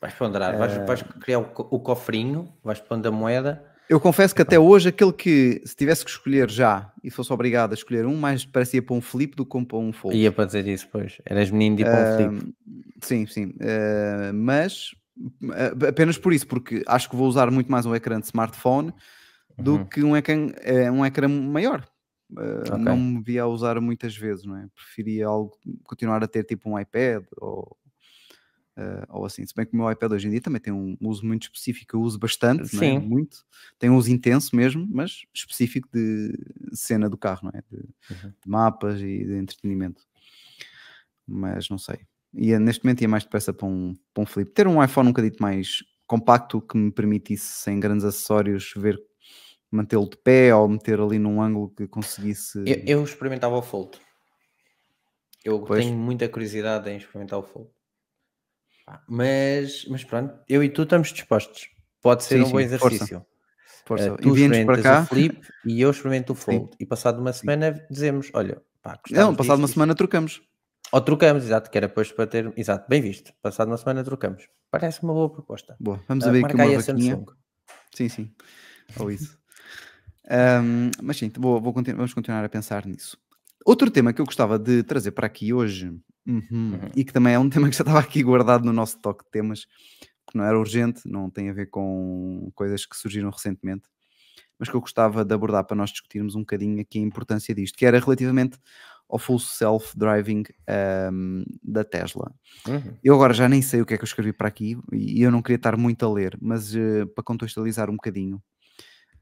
Vais 0.00 0.14
ponderar, 0.14 0.54
uh, 0.54 0.58
vais, 0.58 0.76
vais, 0.86 1.02
criar 1.20 1.40
o, 1.40 1.42
o, 1.42 1.80
cofrinho, 1.80 2.52
vais 2.62 2.80
pondo 2.80 3.06
a 3.06 3.10
moeda. 3.10 3.64
Eu 3.88 3.98
confesso 3.98 4.34
que 4.34 4.42
até 4.42 4.58
hoje 4.58 4.90
aquele 4.90 5.12
que, 5.12 5.62
se 5.64 5.74
tivesse 5.74 6.04
que 6.04 6.10
escolher 6.10 6.50
já 6.50 6.92
e 7.02 7.10
fosse 7.10 7.32
obrigado 7.32 7.72
a 7.72 7.74
escolher 7.74 8.04
um, 8.04 8.14
mais 8.14 8.44
parecia 8.44 8.82
para 8.82 8.94
um 8.94 9.00
flip 9.00 9.34
do 9.34 9.46
que 9.46 9.64
para 9.64 9.78
um 9.78 9.92
fold. 9.92 10.16
Ia 10.16 10.30
para 10.30 10.44
dizer 10.44 10.66
isso, 10.68 10.86
pois. 10.92 11.18
Eras 11.24 11.50
menino 11.50 11.76
de 11.76 11.82
ir 11.82 11.86
para 11.86 12.12
um 12.12 12.16
flip. 12.16 12.54
Sim, 13.00 13.26
sim. 13.26 13.54
mas 14.34 14.90
apenas 15.88 16.18
por 16.18 16.32
isso, 16.34 16.46
porque 16.46 16.82
acho 16.86 17.08
que 17.08 17.16
vou 17.16 17.26
usar 17.26 17.50
muito 17.50 17.72
mais 17.72 17.86
um 17.86 17.94
ecrã 17.94 18.20
de 18.20 18.26
smartphone 18.26 18.92
do 19.58 19.76
uhum. 19.76 19.84
que 19.84 20.02
um 20.02 20.16
ecrã, 20.16 20.48
é, 20.62 20.90
um 20.90 21.04
ecrã 21.04 21.28
maior. 21.28 21.86
Uh, 22.30 22.60
okay. 22.60 22.78
Não 22.78 22.96
me 22.96 23.22
via 23.22 23.42
a 23.42 23.46
usar 23.46 23.80
muitas 23.80 24.16
vezes, 24.16 24.44
não 24.44 24.56
é? 24.56 24.68
Preferia 24.74 25.26
algo, 25.26 25.58
continuar 25.84 26.22
a 26.22 26.28
ter 26.28 26.44
tipo 26.44 26.68
um 26.68 26.78
iPad 26.78 27.24
ou, 27.36 27.76
uh, 28.76 29.06
ou 29.08 29.24
assim. 29.24 29.46
Se 29.46 29.54
bem 29.54 29.64
que 29.64 29.72
o 29.72 29.76
meu 29.76 29.90
iPad 29.90 30.12
hoje 30.12 30.28
em 30.28 30.30
dia 30.30 30.40
também 30.40 30.60
tem 30.60 30.72
um 30.72 30.96
uso 31.00 31.24
muito 31.24 31.44
específico, 31.44 31.96
eu 31.96 32.02
uso 32.02 32.18
bastante, 32.18 32.62
é? 32.62 32.78
Sim. 32.78 32.96
É? 32.96 32.98
muito. 32.98 33.44
Tem 33.78 33.88
um 33.88 33.96
uso 33.96 34.10
intenso 34.10 34.54
mesmo, 34.54 34.86
mas 34.90 35.22
específico 35.32 35.88
de 35.92 36.32
cena 36.72 37.08
do 37.08 37.16
carro, 37.16 37.40
não 37.44 37.50
é? 37.54 37.62
De, 37.70 37.76
uhum. 37.76 38.30
de 38.30 38.48
mapas 38.48 39.00
e 39.00 39.24
de 39.24 39.36
entretenimento. 39.36 40.02
Mas 41.26 41.68
não 41.68 41.78
sei. 41.78 42.00
E 42.34 42.58
neste 42.58 42.84
momento 42.84 43.00
ia 43.00 43.08
mais 43.08 43.24
depressa 43.24 43.52
para 43.52 43.66
um, 43.66 43.94
para 44.12 44.22
um 44.22 44.26
flip. 44.26 44.50
Ter 44.52 44.66
um 44.66 44.82
iPhone 44.82 45.08
um 45.08 45.12
bocadinho 45.12 45.36
mais 45.40 45.82
compacto 46.06 46.60
que 46.60 46.76
me 46.76 46.90
permitisse, 46.90 47.62
sem 47.62 47.80
grandes 47.80 48.04
acessórios, 48.04 48.72
ver 48.76 48.98
mantê-lo 49.70 50.08
de 50.08 50.16
pé 50.16 50.54
ou 50.54 50.68
meter 50.68 51.00
ali 51.00 51.18
num 51.18 51.40
ângulo 51.40 51.70
que 51.70 51.86
conseguisse. 51.86 52.58
Eu, 52.66 52.82
eu 52.86 53.04
experimentava 53.04 53.56
o 53.56 53.62
Fold. 53.62 53.98
Eu 55.44 55.60
pois. 55.60 55.84
tenho 55.84 55.96
muita 55.96 56.28
curiosidade 56.28 56.90
em 56.90 56.96
experimentar 56.96 57.38
o 57.38 57.42
Fold. 57.42 57.70
Mas, 59.06 59.84
mas 59.88 60.02
pronto, 60.02 60.34
eu 60.48 60.64
e 60.64 60.68
tu 60.68 60.82
estamos 60.82 61.12
dispostos. 61.12 61.68
Pode 62.00 62.24
ser 62.24 62.36
sim, 62.36 62.42
um 62.42 62.46
sim, 62.46 62.52
bom 62.52 62.60
exercício. 62.60 62.98
Força. 62.98 63.26
Força. 63.84 64.12
Uh, 64.12 64.16
tu 64.16 64.36
experimentas 64.36 64.64
para 64.64 64.82
cá. 64.82 65.02
o 65.02 65.06
flip 65.06 65.40
e 65.64 65.80
eu 65.80 65.90
experimento 65.90 66.32
o 66.32 66.36
fold. 66.36 66.66
Sim. 66.66 66.76
E 66.80 66.86
passado 66.86 67.20
uma 67.20 67.32
semana 67.32 67.86
dizemos: 67.90 68.30
olha, 68.32 68.62
pá, 68.82 68.98
Não, 69.10 69.34
passado 69.34 69.58
uma 69.58 69.68
semana 69.68 69.94
trocamos. 69.94 70.42
Ou 70.90 71.00
trocamos, 71.02 71.44
exato, 71.44 71.70
que 71.70 71.76
era 71.76 71.88
depois 71.88 72.10
para 72.12 72.26
ter. 72.26 72.52
Exato, 72.56 72.88
bem 72.88 73.00
visto. 73.02 73.32
Passado 73.42 73.68
uma 73.68 73.76
semana 73.76 74.02
trocamos. 74.02 74.48
Parece 74.70 75.02
uma 75.02 75.12
boa 75.12 75.30
proposta. 75.30 75.76
Boa, 75.78 76.00
vamos 76.08 76.24
uh, 76.24 76.32
ver 76.32 76.44
aqui 76.44 76.54
uma 76.54 76.80
vaquinha. 76.80 77.24
Sim, 77.94 78.08
sim. 78.08 78.34
Ou 78.98 79.10
isso. 79.10 79.38
Um, 80.30 80.90
mas 81.02 81.16
sim, 81.16 81.30
vou, 81.38 81.60
vou 81.60 81.72
continu 81.72 81.96
vamos 81.96 82.12
continuar 82.12 82.44
a 82.44 82.48
pensar 82.48 82.84
nisso. 82.84 83.16
Outro 83.64 83.90
tema 83.90 84.12
que 84.12 84.20
eu 84.20 84.26
gostava 84.26 84.58
de 84.58 84.82
trazer 84.82 85.12
para 85.12 85.26
aqui 85.26 85.52
hoje, 85.52 85.88
uhum, 86.26 86.42
uhum. 86.50 86.90
e 86.94 87.04
que 87.04 87.12
também 87.12 87.34
é 87.34 87.38
um 87.38 87.48
tema 87.50 87.68
que 87.68 87.76
já 87.76 87.82
estava 87.82 87.98
aqui 87.98 88.22
guardado 88.22 88.64
no 88.64 88.72
nosso 88.72 88.98
toque 89.00 89.24
de 89.24 89.30
temas, 89.30 89.66
que 90.30 90.36
não 90.36 90.44
era 90.44 90.58
urgente, 90.58 91.02
não 91.06 91.30
tem 91.30 91.48
a 91.48 91.52
ver 91.52 91.70
com 91.70 92.50
coisas 92.54 92.84
que 92.84 92.96
surgiram 92.96 93.30
recentemente, 93.30 93.88
mas 94.58 94.68
que 94.68 94.74
eu 94.74 94.80
gostava 94.80 95.24
de 95.24 95.34
abordar 95.34 95.64
para 95.64 95.76
nós 95.76 95.90
discutirmos 95.90 96.34
um 96.34 96.40
bocadinho 96.40 96.80
aqui 96.80 96.98
a 96.98 97.02
importância 97.02 97.54
disto, 97.54 97.76
que 97.78 97.86
era 97.86 97.98
relativamente 97.98 98.58
ao 99.08 99.18
full 99.18 99.38
self-driving 99.38 100.44
um, 101.10 101.44
da 101.62 101.82
Tesla. 101.82 102.30
Uhum. 102.66 102.94
Eu 103.02 103.14
agora 103.14 103.32
já 103.32 103.48
nem 103.48 103.62
sei 103.62 103.80
o 103.80 103.86
que 103.86 103.94
é 103.94 103.96
que 103.96 104.02
eu 104.02 104.06
escrevi 104.06 104.32
para 104.32 104.48
aqui 104.48 104.76
e 104.92 105.22
eu 105.22 105.30
não 105.30 105.40
queria 105.40 105.56
estar 105.56 105.76
muito 105.76 106.04
a 106.04 106.12
ler, 106.12 106.36
mas 106.40 106.74
uh, 106.74 107.06
para 107.14 107.24
contextualizar 107.24 107.88
um 107.88 107.94
bocadinho, 107.94 108.42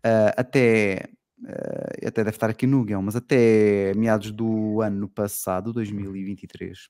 uh, 0.06 0.32
até, 0.36 1.08
uh, 1.40 2.06
até 2.06 2.22
deve 2.22 2.36
estar 2.36 2.48
aqui 2.48 2.66
no 2.66 2.84
guião, 2.84 3.02
mas 3.02 3.16
até 3.16 3.92
meados 3.94 4.30
do 4.30 4.80
ano 4.80 5.08
passado, 5.08 5.72
2023, 5.72 6.88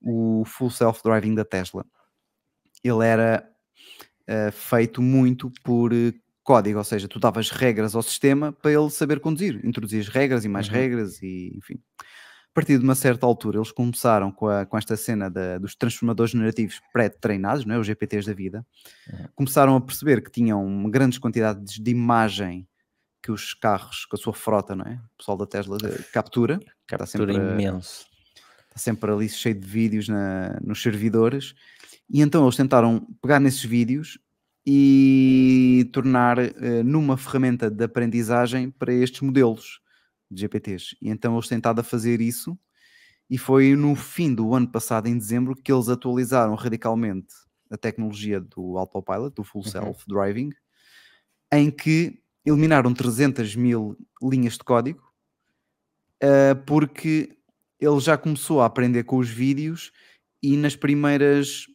o 0.00 0.44
Full 0.46 0.70
Self-Driving 0.70 1.34
da 1.34 1.44
Tesla, 1.44 1.84
ele 2.84 3.04
era 3.04 3.48
uh, 4.28 4.52
feito 4.52 5.02
muito 5.02 5.50
por 5.64 5.92
código, 6.44 6.78
ou 6.78 6.84
seja, 6.84 7.08
tu 7.08 7.18
davas 7.18 7.50
regras 7.50 7.96
ao 7.96 8.02
sistema 8.02 8.52
para 8.52 8.72
ele 8.72 8.88
saber 8.88 9.18
conduzir, 9.18 9.60
introduzias 9.66 10.06
regras 10.06 10.44
e 10.44 10.48
mais 10.48 10.68
uhum. 10.68 10.74
regras 10.74 11.20
e 11.20 11.52
enfim. 11.56 11.82
A 12.56 12.58
partir 12.58 12.78
de 12.78 12.84
uma 12.84 12.94
certa 12.94 13.26
altura, 13.26 13.58
eles 13.58 13.70
começaram 13.70 14.32
com, 14.32 14.48
a, 14.48 14.64
com 14.64 14.78
esta 14.78 14.96
cena 14.96 15.28
da, 15.28 15.58
dos 15.58 15.74
transformadores 15.74 16.32
generativos 16.32 16.80
pré-treinados, 16.90 17.66
é? 17.68 17.78
os 17.78 17.86
GPTs 17.86 18.26
da 18.26 18.32
vida, 18.32 18.66
uhum. 19.12 19.26
começaram 19.34 19.76
a 19.76 19.80
perceber 19.80 20.22
que 20.22 20.30
tinham 20.30 20.88
grandes 20.88 21.18
quantidades 21.18 21.74
de 21.74 21.90
imagem 21.90 22.66
que 23.22 23.30
os 23.30 23.52
carros, 23.52 24.06
com 24.06 24.16
a 24.16 24.18
sua 24.18 24.32
frota, 24.32 24.74
não 24.74 24.86
é? 24.86 24.94
O 24.94 25.18
pessoal 25.18 25.36
da 25.36 25.44
Tesla 25.44 25.76
captura. 26.10 26.58
Captura 26.86 26.94
está 26.94 27.06
sempre, 27.06 27.34
imenso. 27.34 28.06
Está 28.68 28.78
sempre 28.78 29.10
ali 29.10 29.28
cheio 29.28 29.54
de 29.54 29.66
vídeos 29.66 30.08
na, 30.08 30.58
nos 30.64 30.80
servidores. 30.80 31.54
E 32.08 32.22
então 32.22 32.42
eles 32.42 32.56
tentaram 32.56 33.06
pegar 33.20 33.38
nesses 33.38 33.64
vídeos 33.66 34.18
e 34.64 35.90
tornar 35.92 36.38
uh, 36.38 36.82
numa 36.82 37.18
ferramenta 37.18 37.70
de 37.70 37.84
aprendizagem 37.84 38.70
para 38.70 38.94
estes 38.94 39.20
modelos 39.20 39.84
de 40.30 40.40
GPTs. 40.40 40.96
E 41.00 41.08
então 41.08 41.34
eles 41.34 41.48
tentaram 41.48 41.82
fazer 41.82 42.20
isso 42.20 42.58
e 43.28 43.36
foi 43.36 43.74
no 43.74 43.94
fim 43.94 44.34
do 44.34 44.54
ano 44.54 44.68
passado, 44.68 45.08
em 45.08 45.18
dezembro, 45.18 45.56
que 45.56 45.72
eles 45.72 45.88
atualizaram 45.88 46.54
radicalmente 46.54 47.34
a 47.70 47.76
tecnologia 47.76 48.40
do 48.40 48.78
autopilot, 48.78 49.34
do 49.34 49.42
full 49.42 49.62
uhum. 49.62 49.70
self-driving, 49.70 50.50
em 51.52 51.70
que 51.70 52.22
eliminaram 52.44 52.94
300 52.94 53.56
mil 53.56 53.96
linhas 54.22 54.54
de 54.54 54.60
código 54.60 55.02
uh, 56.22 56.56
porque 56.64 57.36
ele 57.80 58.00
já 58.00 58.16
começou 58.16 58.60
a 58.60 58.66
aprender 58.66 59.04
com 59.04 59.18
os 59.18 59.28
vídeos 59.28 59.92
e 60.42 60.56
nas 60.56 60.76
primeiras 60.76 61.66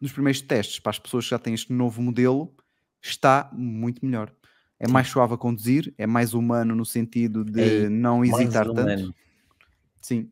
nos 0.00 0.12
primeiros 0.12 0.42
testes 0.42 0.78
para 0.78 0.90
as 0.90 0.98
pessoas 0.98 1.24
que 1.24 1.30
já 1.30 1.38
têm 1.38 1.54
este 1.54 1.72
novo 1.72 2.02
modelo 2.02 2.54
está 3.00 3.48
muito 3.52 4.04
melhor 4.04 4.34
é 4.78 4.88
mais 4.88 5.08
suave 5.08 5.34
a 5.34 5.36
conduzir, 5.36 5.92
é 5.96 6.06
mais 6.06 6.34
humano 6.34 6.74
no 6.74 6.84
sentido 6.84 7.44
de 7.44 7.84
é 7.84 7.88
não 7.88 8.24
hesitar 8.24 8.70
tanto. 8.70 9.14
Sim. 10.00 10.30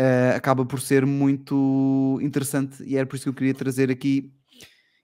Uh, 0.00 0.36
acaba 0.36 0.64
por 0.64 0.80
ser 0.80 1.04
muito 1.04 2.18
interessante 2.22 2.84
e 2.84 2.96
era 2.96 3.04
por 3.04 3.16
isso 3.16 3.24
que 3.24 3.28
eu 3.30 3.34
queria 3.34 3.54
trazer 3.54 3.90
aqui 3.90 4.32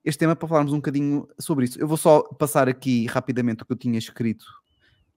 este 0.05 0.21
tema 0.21 0.37
para 0.37 0.47
falarmos 0.47 0.73
um 0.73 0.77
bocadinho 0.77 1.27
sobre 1.38 1.64
isso. 1.64 1.81
Eu 1.81 1.88
vou 1.88 1.97
só 1.97 2.23
passar 2.23 2.69
aqui 2.69 3.07
rapidamente 3.07 3.62
o 3.62 3.67
que 3.67 3.73
eu 3.73 3.77
tinha 3.77 3.99
escrito 3.99 4.45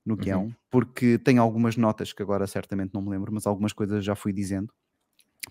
no 0.04 0.16
guião, 0.16 0.46
uhum. 0.46 0.54
porque 0.72 1.18
tenho 1.20 1.42
algumas 1.42 1.76
notas 1.76 2.14
que 2.14 2.24
agora 2.24 2.48
certamente 2.48 2.94
não 2.94 3.02
me 3.02 3.10
lembro, 3.10 3.32
mas 3.32 3.46
algumas 3.46 3.74
coisas 3.74 4.04
já 4.04 4.16
fui 4.16 4.32
dizendo. 4.32 4.74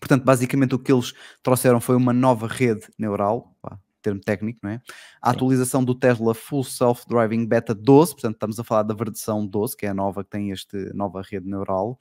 Portanto, 0.01 0.25
basicamente 0.25 0.75
o 0.75 0.79
que 0.79 0.90
eles 0.90 1.12
trouxeram 1.42 1.81
foi 1.81 1.94
uma 1.94 2.12
nova 2.12 2.49
rede 2.49 2.88
neural, 2.99 3.55
pá, 3.61 3.79
termo 4.07 4.21
técnico, 4.21 4.61
não 4.62 4.71
é? 4.71 4.81
A 5.21 5.31
atualização 5.31 5.83
do 5.85 5.95
Tesla 5.95 6.33
Full 6.33 6.62
Self-Driving 6.62 7.47
Beta 7.47 7.75
12, 7.75 8.12
portanto 8.12 8.35
estamos 8.35 8.61
a 8.61 8.64
falar 8.64 8.85
da 8.85 8.95
versão 8.95 9.45
12, 9.45 9.77
que 9.77 9.85
é 9.85 9.88
a 9.88 9.95
nova 9.95 10.23
que 10.23 10.31
tem 10.31 10.53
esta 10.53 10.79
nova 10.95 11.23
rede 11.23 11.49
neural. 11.49 11.99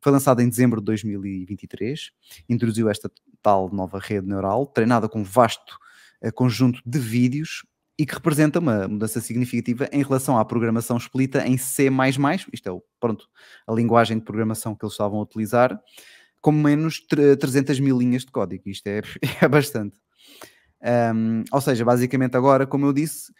Foi 0.00 0.10
lançada 0.10 0.42
em 0.42 0.48
dezembro 0.48 0.80
de 0.80 0.86
2023, 0.86 2.10
introduziu 2.48 2.88
esta 2.88 3.10
tal 3.40 3.70
nova 3.72 3.98
rede 3.98 4.26
neural, 4.26 4.66
treinada 4.66 5.08
com 5.08 5.20
um 5.20 5.24
vasto 5.24 5.78
uh, 6.22 6.32
conjunto 6.32 6.80
de 6.84 6.98
vídeos 6.98 7.64
e 7.96 8.04
que 8.04 8.14
representa 8.14 8.58
uma 8.58 8.88
mudança 8.88 9.20
significativa 9.20 9.88
em 9.92 10.02
relação 10.02 10.36
à 10.36 10.44
programação 10.44 10.96
explita 10.96 11.46
em 11.46 11.56
C++, 11.56 11.88
isto 12.52 12.68
é 12.68 12.72
o, 12.72 12.82
pronto, 12.98 13.28
a 13.66 13.72
linguagem 13.72 14.18
de 14.18 14.24
programação 14.24 14.74
que 14.74 14.84
eles 14.84 14.94
estavam 14.94 15.20
a 15.20 15.22
utilizar, 15.22 15.78
com 16.40 16.50
menos 16.50 17.00
300 17.38 17.78
mil 17.78 17.96
linhas 17.96 18.22
de 18.22 18.32
código. 18.32 18.64
Isto 18.66 18.88
é, 18.88 19.00
é 19.40 19.48
bastante. 19.48 19.96
Um, 20.84 21.44
ou 21.50 21.60
seja, 21.60 21.84
basicamente 21.84 22.36
agora, 22.36 22.66
como 22.66 22.84
eu 22.86 22.92
disse, 22.92 23.32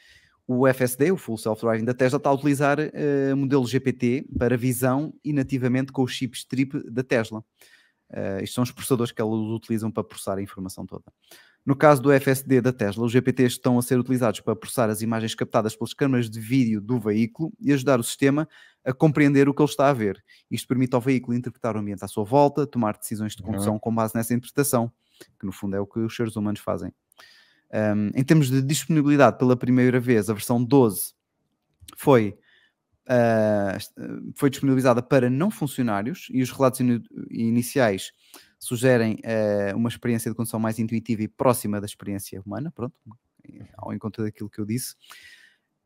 o 0.46 0.66
FSD, 0.66 1.12
o 1.12 1.16
Full 1.16 1.38
Self-Driving 1.38 1.85
da 1.85 1.94
Tesla, 1.94 2.16
está 2.16 2.30
a 2.30 2.35
utilizar 2.35 2.78
uh, 2.78 3.37
modelo 3.37 3.66
GPT 3.66 4.26
para 4.38 4.57
visão 4.57 5.12
e 5.24 5.33
nativamente 5.33 5.92
com 5.92 6.02
o 6.02 6.09
chip 6.09 6.37
strip 6.37 6.72
da 6.90 7.02
Tesla. 7.02 7.44
Uh, 8.11 8.42
isto 8.42 8.54
são 8.54 8.64
os 8.64 8.70
processadores 8.70 9.12
que 9.12 9.20
eles 9.20 9.33
utilizam 9.33 9.90
para 9.90 10.04
processar 10.04 10.38
a 10.38 10.42
informação 10.42 10.87
toda. 10.87 11.04
No 11.66 11.74
caso 11.74 12.02
do 12.02 12.12
FSD 12.12 12.61
da 12.61 12.72
Tesla, 12.74 13.07
os 13.07 13.12
GPTs 13.12 13.54
estão 13.54 13.78
a 13.78 13.83
ser 13.83 13.98
utilizados 13.98 14.40
para 14.40 14.54
processar 14.54 14.90
as 14.90 15.00
imagens 15.00 15.35
captadas 15.35 15.74
pelas 15.74 15.94
câmaras 15.94 16.28
de 16.28 16.38
vídeo 16.38 16.78
do 16.78 17.00
veículo 17.00 17.50
e 17.59 17.72
ajudar 17.72 17.98
o 17.98 18.02
sistema 18.02 18.46
a 18.85 18.92
compreender 18.92 19.48
o 19.48 19.54
que 19.54 19.62
ele 19.62 19.70
está 19.70 19.88
a 19.88 19.92
ver. 19.94 20.22
Isto 20.50 20.68
permite 20.68 20.94
ao 20.94 21.00
veículo 21.00 21.35
interpretar 21.35 21.74
o 21.74 21.78
ambiente 21.78 22.04
à 22.04 22.09
sua 22.09 22.22
volta, 22.22 22.66
tomar 22.66 22.98
decisões 22.98 23.35
de 23.35 23.42
uhum. 23.42 23.52
condução 23.52 23.78
com 23.78 23.94
base 23.94 24.14
nessa 24.14 24.35
interpretação, 24.35 24.92
que 25.40 25.46
no 25.46 25.52
fundo 25.52 25.74
é 25.74 25.80
o 25.80 25.87
que 25.87 26.00
os 26.00 26.14
seres 26.14 26.37
humanos 26.37 26.61
fazem. 26.61 26.92
Um, 27.74 28.10
em 28.14 28.22
termos 28.22 28.48
de 28.48 28.62
disponibilidade, 28.62 29.37
pela 29.37 29.56
primeira 29.56 29.98
vez, 29.98 30.30
a 30.30 30.32
versão 30.32 30.62
12 30.62 31.12
foi, 31.96 32.38
uh, 33.08 34.32
foi 34.37 34.48
disponibilizada 34.48 35.02
para 35.02 35.28
não 35.28 35.50
funcionários 35.50 36.28
e 36.30 36.40
os 36.40 36.52
relatos 36.52 36.80
in 36.80 37.02
iniciais 37.30 38.12
sugerem 38.60 39.18
uh, 39.24 39.76
uma 39.76 39.88
experiência 39.88 40.30
de 40.30 40.37
condução 40.37 40.60
mais 40.60 40.78
intuitiva 40.78 41.24
e 41.24 41.28
próxima 41.28 41.80
da 41.80 41.87
experiência 41.87 42.40
humana, 42.46 42.70
pronto, 42.70 42.94
ao 43.76 43.92
encontro 43.92 44.22
daquilo 44.22 44.48
que 44.48 44.60
eu 44.60 44.64
disse. 44.64 44.94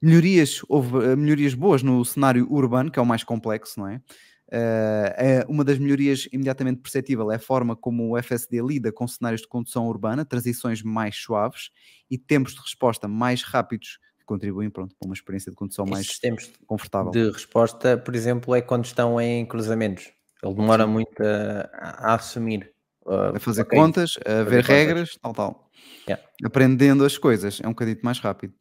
Melhorias, 0.00 0.60
houve 0.68 0.94
uh, 0.94 1.16
melhorias 1.16 1.54
boas 1.54 1.82
no 1.82 2.04
cenário 2.04 2.46
urbano, 2.52 2.90
que 2.90 2.98
é 2.98 3.02
o 3.02 3.06
mais 3.06 3.24
complexo, 3.24 3.80
não 3.80 3.88
é? 3.88 4.02
Uh, 4.48 5.44
uma 5.46 5.62
das 5.62 5.78
melhorias 5.78 6.26
imediatamente 6.32 6.80
perceptível 6.80 7.30
é 7.30 7.36
a 7.36 7.38
forma 7.38 7.76
como 7.76 8.14
o 8.14 8.22
FSD 8.22 8.62
lida 8.62 8.90
com 8.90 9.06
cenários 9.06 9.42
de 9.42 9.48
condução 9.48 9.86
urbana, 9.86 10.24
transições 10.24 10.82
mais 10.82 11.16
suaves 11.16 11.70
e 12.10 12.16
tempos 12.16 12.54
de 12.54 12.60
resposta 12.60 13.06
mais 13.06 13.42
rápidos 13.42 13.98
que 14.18 14.24
contribuem 14.24 14.70
pronto, 14.70 14.96
para 14.98 15.06
uma 15.06 15.14
experiência 15.14 15.50
de 15.50 15.56
condução 15.56 15.84
Estes 15.84 15.96
mais 15.98 16.18
tempos 16.18 16.50
confortável. 16.66 17.10
De 17.10 17.30
resposta, 17.30 17.98
por 17.98 18.14
exemplo, 18.14 18.54
é 18.54 18.62
quando 18.62 18.86
estão 18.86 19.20
em 19.20 19.44
cruzamentos. 19.44 20.10
Ele 20.42 20.54
demora 20.54 20.84
Sim. 20.84 20.90
muito 20.90 21.22
a, 21.22 21.68
a 21.74 22.14
assumir. 22.14 22.72
Uh, 23.04 23.36
a 23.36 23.40
fazer 23.40 23.62
okay. 23.62 23.78
contas, 23.78 24.18
a 24.20 24.30
fazer 24.30 24.44
ver 24.44 24.62
contas. 24.62 24.66
regras, 24.66 25.18
tal, 25.20 25.34
tal. 25.34 25.70
Yeah. 26.06 26.24
Aprendendo 26.42 27.04
as 27.04 27.18
coisas, 27.18 27.60
é 27.62 27.66
um 27.66 27.70
bocadinho 27.70 27.98
mais 28.02 28.18
rápido. 28.18 28.54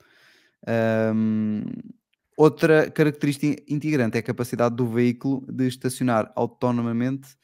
Um, 0.67 1.63
outra 2.37 2.89
característica 2.89 3.61
integrante 3.67 4.15
é 4.15 4.19
a 4.19 4.23
capacidade 4.23 4.75
do 4.75 4.87
veículo 4.87 5.45
de 5.51 5.67
estacionar 5.67 6.31
autonomamente 6.35 7.35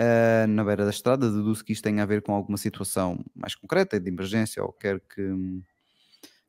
uh, 0.00 0.46
na 0.48 0.64
beira 0.64 0.84
da 0.84 0.90
estrada. 0.90 1.30
Deduzo 1.30 1.64
que 1.64 1.72
isto 1.72 1.84
tem 1.84 2.00
a 2.00 2.06
ver 2.06 2.22
com 2.22 2.32
alguma 2.32 2.56
situação 2.56 3.24
mais 3.34 3.54
concreta, 3.54 4.00
de 4.00 4.08
emergência, 4.08 4.64
ou 4.64 4.72
quer 4.72 5.00
que 5.00 5.62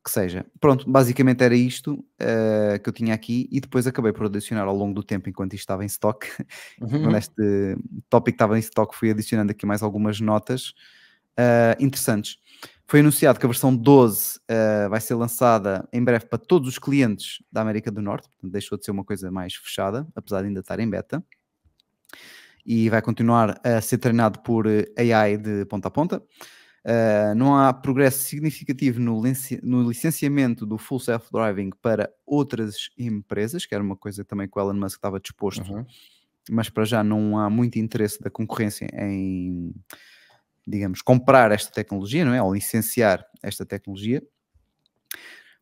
que 0.02 0.10
seja. 0.10 0.46
Pronto, 0.60 0.90
basicamente 0.90 1.44
era 1.44 1.56
isto 1.56 1.94
uh, 1.94 2.82
que 2.82 2.90
eu 2.90 2.94
tinha 2.94 3.14
aqui 3.14 3.48
e 3.52 3.60
depois 3.60 3.86
acabei 3.86 4.14
por 4.14 4.26
adicionar 4.26 4.64
ao 4.64 4.76
longo 4.76 4.94
do 4.94 5.04
tempo 5.04 5.30
enquanto 5.30 5.54
isto 5.54 5.64
estava 5.64 5.84
em 5.84 5.88
stock. 5.88 6.26
Uhum. 6.82 7.04
Quando 7.04 7.18
este 7.18 7.78
tópico 8.10 8.36
estava 8.36 8.58
em 8.58 8.62
stock, 8.62 8.96
fui 8.96 9.12
adicionando 9.12 9.52
aqui 9.52 9.66
mais 9.66 9.84
algumas 9.84 10.22
notas 10.22 10.70
uh, 11.38 11.76
interessantes. 11.78 12.38
Foi 12.90 13.02
anunciado 13.02 13.40
que 13.40 13.46
a 13.46 13.50
versão 13.50 13.76
12 13.76 14.38
uh, 14.38 14.42
eh, 14.48 14.90
vai 14.90 15.00
ser 15.00 15.14
lançada 15.14 15.88
em 15.94 16.04
breve 16.04 16.26
para 16.26 16.40
todos 16.40 16.68
os 16.68 16.80
clientes 16.80 17.38
da 17.52 17.62
América 17.62 17.92
do 17.92 18.02
Norte, 18.02 18.28
portanto, 18.28 18.52
deixou 18.52 18.80
de 18.80 18.84
ser 18.84 18.90
uma 18.90 19.06
coisa 19.06 19.30
mais 19.30 19.54
fechada, 19.54 20.08
apesar 20.16 20.42
de 20.42 20.48
ainda 20.48 20.62
estar 20.62 20.80
em 20.80 20.90
beta. 20.90 21.24
E 22.66 22.90
vai 22.90 23.00
continuar 23.00 23.62
a 23.64 23.80
ser 23.80 24.00
treinado 24.00 24.40
por 24.40 24.66
AI 24.98 25.38
de 25.38 25.66
ponta 25.66 25.88
a 25.88 25.92
ponta. 25.92 26.18
Uh, 26.18 27.36
não 27.36 27.56
há 27.56 27.72
progresso 27.72 28.24
significativo 28.24 29.00
no, 29.00 29.22
no 29.62 29.88
licenciamento 29.88 30.66
do 30.66 30.80
full 30.80 31.00
self-driving 31.00 31.70
para 31.84 32.12
outras 32.26 32.90
empresas, 32.98 33.68
que 33.68 33.76
era 33.76 33.84
uma 33.84 33.96
coisa 33.96 34.26
também 34.26 34.50
que 34.50 34.58
o 34.58 34.62
Elon 34.64 34.74
Musk 34.74 34.98
estava 34.98 35.20
disposto, 35.20 35.72
uhum. 35.72 35.86
mas 36.50 36.72
para 36.72 36.86
já 36.86 37.04
não 37.04 37.38
há 37.38 37.52
muito 37.52 37.78
interesse 37.78 38.20
da 38.20 38.32
concorrência 38.32 38.88
em, 38.94 39.76
digamos, 40.70 41.02
comprar 41.02 41.52
esta 41.52 41.72
tecnologia, 41.72 42.24
não 42.24 42.34
é? 42.34 42.42
Ou 42.42 42.54
licenciar 42.54 43.26
esta 43.42 43.66
tecnologia. 43.66 44.22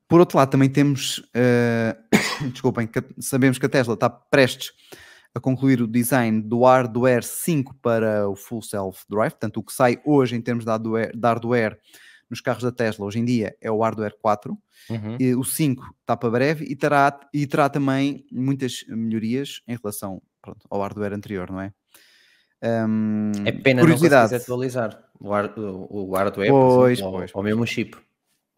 Por 0.07 0.19
outro 0.19 0.37
lado, 0.37 0.49
também 0.49 0.69
temos, 0.69 1.19
uh, 1.19 2.49
desculpem, 2.51 2.89
sabemos 3.19 3.57
que 3.57 3.65
a 3.65 3.69
Tesla 3.69 3.93
está 3.93 4.09
prestes 4.09 4.71
a 5.33 5.39
concluir 5.39 5.81
o 5.81 5.87
design 5.87 6.41
do 6.41 6.63
hardware 6.63 7.23
5 7.23 7.75
para 7.81 8.27
o 8.27 8.35
Full 8.35 8.61
Self 8.61 9.03
Drive, 9.09 9.31
portanto 9.31 9.57
o 9.57 9.63
que 9.63 9.73
sai 9.73 10.01
hoje 10.05 10.35
em 10.35 10.41
termos 10.41 10.65
de 10.65 10.71
hardware, 10.71 11.11
de 11.15 11.27
hardware 11.27 11.79
nos 12.29 12.41
carros 12.41 12.63
da 12.63 12.71
Tesla 12.71 13.05
hoje 13.05 13.19
em 13.19 13.25
dia 13.25 13.55
é 13.61 13.71
o 13.71 13.81
hardware 13.81 14.15
4, 14.21 14.57
uhum. 14.89 15.17
e 15.19 15.35
o 15.35 15.43
5 15.43 15.95
está 16.01 16.17
para 16.17 16.29
breve 16.29 16.65
e 16.65 16.75
terá, 16.75 17.17
e 17.33 17.45
terá 17.45 17.69
também 17.69 18.25
muitas 18.31 18.83
melhorias 18.87 19.61
em 19.67 19.77
relação 19.77 20.21
pronto, 20.41 20.65
ao 20.69 20.81
hardware 20.81 21.13
anterior, 21.13 21.51
não 21.51 21.61
é? 21.61 21.71
Um, 22.63 23.31
é 23.45 23.51
pena 23.51 23.81
curiosidade. 23.81 24.31
não 24.31 24.39
atualizar 24.39 25.03
o, 25.19 25.27
o, 25.27 26.09
o 26.09 26.15
hardware 26.15 26.49
pois, 26.49 26.97
exemplo, 26.97 27.11
pois, 27.17 27.31
ao, 27.31 27.37
ao 27.37 27.43
mesmo 27.43 27.65
chip. 27.67 27.97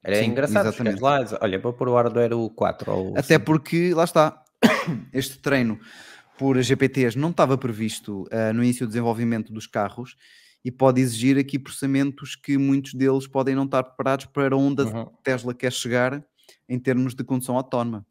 Era 0.02 0.16
Sim, 0.16 0.28
engraçado, 0.28 0.74
lá, 1.02 1.26
olha, 1.42 1.60
vou 1.60 1.74
pôr 1.74 1.90
o 1.90 1.96
hardware 1.96 2.34
o 2.34 2.50
4. 2.50 2.92
Ou 2.92 3.12
Até 3.18 3.36
5. 3.36 3.46
porque, 3.46 3.94
lá 3.94 4.06
está, 4.06 4.42
este 5.14 5.40
treino 5.40 5.78
por 6.38 6.58
GPTs 6.62 7.18
não 7.18 7.32
estava 7.32 7.58
previsto 7.58 8.24
uh, 8.24 8.54
no 8.54 8.64
início 8.64 8.86
do 8.86 8.90
desenvolvimento 8.90 9.52
dos 9.52 9.68
carros 9.68 10.16
e 10.64 10.72
pode 10.72 11.02
exigir 11.02 11.38
aqui 11.38 11.60
processamentos 11.60 12.36
que 12.38 12.58
muitos 12.58 12.94
deles 12.94 13.28
podem 13.28 13.56
não 13.56 13.66
estar 13.66 13.84
preparados 13.84 14.26
para 14.28 14.56
onde 14.56 14.84
uhum. 14.84 15.02
a 15.02 15.06
Tesla 15.22 15.54
quer 15.54 15.72
chegar 15.74 16.24
em 16.68 16.80
termos 16.80 17.14
de 17.14 17.24
condução 17.26 17.58
autónoma. 17.58 18.06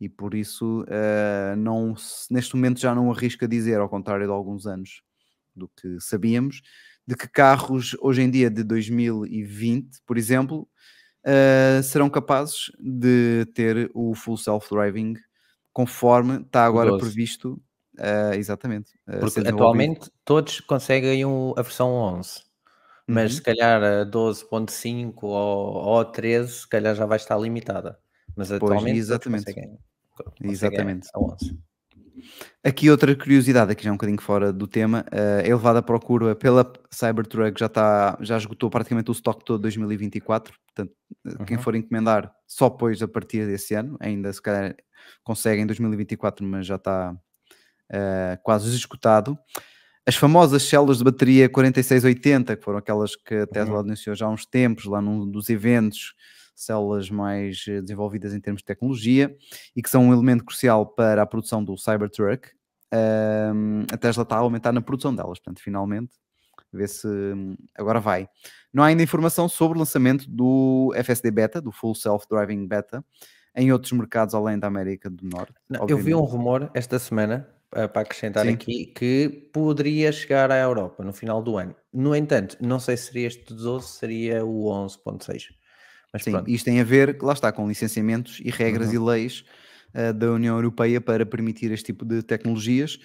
E 0.00 0.08
por 0.08 0.34
isso, 0.34 0.82
uh, 0.82 1.56
não, 1.56 1.94
neste 2.30 2.54
momento 2.54 2.78
já 2.78 2.94
não 2.94 3.10
arrisca 3.10 3.48
dizer, 3.48 3.80
ao 3.80 3.88
contrário 3.88 4.26
de 4.26 4.32
alguns 4.32 4.64
anos 4.64 5.02
do 5.54 5.68
que 5.68 5.98
sabíamos, 6.00 6.62
de 7.06 7.16
que 7.16 7.28
carros 7.28 7.96
hoje 8.00 8.22
em 8.22 8.30
dia 8.30 8.50
de 8.50 8.62
2020, 8.62 10.02
por 10.06 10.16
exemplo, 10.16 10.68
uh, 11.26 11.82
serão 11.82 12.08
capazes 12.08 12.70
de 12.78 13.46
ter 13.54 13.90
o 13.94 14.14
full 14.14 14.36
self-driving 14.36 15.14
conforme 15.72 16.42
está 16.42 16.64
agora 16.64 16.96
previsto 16.98 17.60
Uh, 17.98 18.34
exatamente. 18.34 18.92
Uh, 19.06 19.20
Porque 19.20 19.40
atualmente 19.40 20.10
todos 20.24 20.60
conseguem 20.60 21.22
a 21.24 21.62
versão 21.62 21.90
11, 21.90 22.42
mas 23.06 23.32
uhum. 23.32 23.36
se 23.36 23.42
calhar 23.42 23.82
a 23.82 24.06
12.5 24.06 25.12
ou, 25.22 25.30
ou 25.30 26.00
a 26.00 26.04
13, 26.04 26.52
se 26.52 26.68
calhar 26.68 26.94
já 26.94 27.04
vai 27.04 27.16
estar 27.16 27.36
limitada. 27.38 27.98
Mas 28.34 28.50
atualmente 28.50 28.84
pois, 28.84 28.98
exatamente. 28.98 29.44
Conseguem, 29.44 29.78
conseguem 30.16 30.50
exatamente. 30.50 31.08
a 31.12 31.20
11. 31.20 31.58
Aqui 32.64 32.90
outra 32.90 33.14
curiosidade, 33.14 33.72
aqui 33.72 33.84
já 33.84 33.90
um 33.90 33.94
bocadinho 33.94 34.20
fora 34.20 34.52
do 34.52 34.66
tema, 34.66 35.04
uh, 35.12 35.40
a 35.44 35.46
elevada 35.46 35.82
procura 35.82 36.34
pela 36.34 36.70
Cybertruck 36.90 37.58
já, 37.58 37.66
está, 37.66 38.16
já 38.20 38.36
esgotou 38.36 38.70
praticamente 38.70 39.10
o 39.10 39.12
estoque 39.12 39.44
todo 39.44 39.58
de 39.58 39.62
2024, 39.62 40.54
portanto, 40.66 40.94
uhum. 41.24 41.44
quem 41.44 41.58
for 41.58 41.74
encomendar 41.74 42.32
só 42.46 42.68
depois 42.68 43.02
a 43.02 43.08
partir 43.08 43.46
desse 43.46 43.74
ano, 43.74 43.96
ainda 44.00 44.32
se 44.32 44.40
calhar 44.40 44.74
consegue 45.24 45.62
em 45.62 45.66
2024, 45.66 46.46
mas 46.46 46.66
já 46.66 46.76
está 46.76 47.12
uh, 47.12 48.42
quase 48.42 48.74
esgotado. 48.74 49.38
As 50.06 50.16
famosas 50.16 50.64
células 50.64 50.98
de 50.98 51.04
bateria 51.04 51.48
4680, 51.48 52.56
que 52.56 52.64
foram 52.64 52.78
aquelas 52.78 53.14
que 53.14 53.34
a 53.34 53.46
Tesla 53.46 53.74
uhum. 53.74 53.80
anunciou 53.80 54.16
já 54.16 54.26
há 54.26 54.30
uns 54.30 54.44
tempos, 54.44 54.84
lá 54.84 55.00
num 55.00 55.30
dos 55.30 55.48
eventos, 55.48 56.14
células 56.54 57.10
mais 57.10 57.64
eh, 57.68 57.80
desenvolvidas 57.80 58.34
em 58.34 58.40
termos 58.40 58.60
de 58.60 58.66
tecnologia 58.66 59.34
e 59.74 59.82
que 59.82 59.90
são 59.90 60.08
um 60.08 60.12
elemento 60.12 60.44
crucial 60.44 60.86
para 60.86 61.22
a 61.22 61.26
produção 61.26 61.64
do 61.64 61.76
Cybertruck. 61.76 62.48
Uh, 62.92 63.86
a 63.90 63.96
Tesla 63.96 64.22
está 64.22 64.36
a 64.36 64.40
aumentar 64.40 64.70
na 64.70 64.82
produção 64.82 65.14
delas, 65.14 65.38
portanto, 65.38 65.62
finalmente, 65.62 66.12
ver 66.72 66.88
se 66.88 67.06
hum, 67.06 67.56
agora 67.74 68.00
vai. 68.00 68.28
Não 68.72 68.82
há 68.82 68.86
ainda 68.86 69.02
informação 69.02 69.48
sobre 69.48 69.76
o 69.76 69.80
lançamento 69.80 70.28
do 70.28 70.92
FSD 70.96 71.30
Beta, 71.30 71.60
do 71.60 71.72
Full 71.72 71.94
Self-Driving 71.94 72.66
Beta, 72.66 73.04
em 73.54 73.72
outros 73.72 73.92
mercados 73.92 74.34
além 74.34 74.58
da 74.58 74.66
América 74.66 75.10
do 75.10 75.26
Norte. 75.26 75.54
Não, 75.68 75.86
eu 75.88 75.98
vi 75.98 76.14
um 76.14 76.20
rumor 76.20 76.70
esta 76.74 76.98
semana 76.98 77.48
eh, 77.74 77.88
para 77.88 78.02
acrescentar 78.02 78.44
Sim. 78.46 78.52
aqui, 78.52 78.86
que 78.86 79.48
poderia 79.52 80.12
chegar 80.12 80.50
à 80.50 80.58
Europa 80.58 81.02
no 81.02 81.12
final 81.12 81.42
do 81.42 81.56
ano. 81.56 81.74
No 81.92 82.14
entanto, 82.14 82.56
não 82.60 82.78
sei 82.78 82.96
se 82.96 83.06
seria 83.06 83.26
este 83.26 83.54
12, 83.54 83.88
seria 83.88 84.44
o 84.44 84.64
11.6. 84.64 85.48
Mas 86.12 86.24
Sim, 86.24 86.32
pronto. 86.32 86.50
isto 86.50 86.64
tem 86.64 86.80
a 86.80 86.84
ver, 86.84 87.18
lá 87.22 87.32
está, 87.32 87.50
com 87.50 87.66
licenciamentos 87.66 88.40
e 88.44 88.50
regras 88.50 88.88
uhum. 88.88 88.94
e 88.94 88.98
leis 88.98 89.44
uh, 89.94 90.12
da 90.12 90.30
União 90.30 90.54
Europeia 90.56 91.00
para 91.00 91.24
permitir 91.24 91.72
este 91.72 91.86
tipo 91.86 92.04
de 92.04 92.22
tecnologias. 92.22 92.98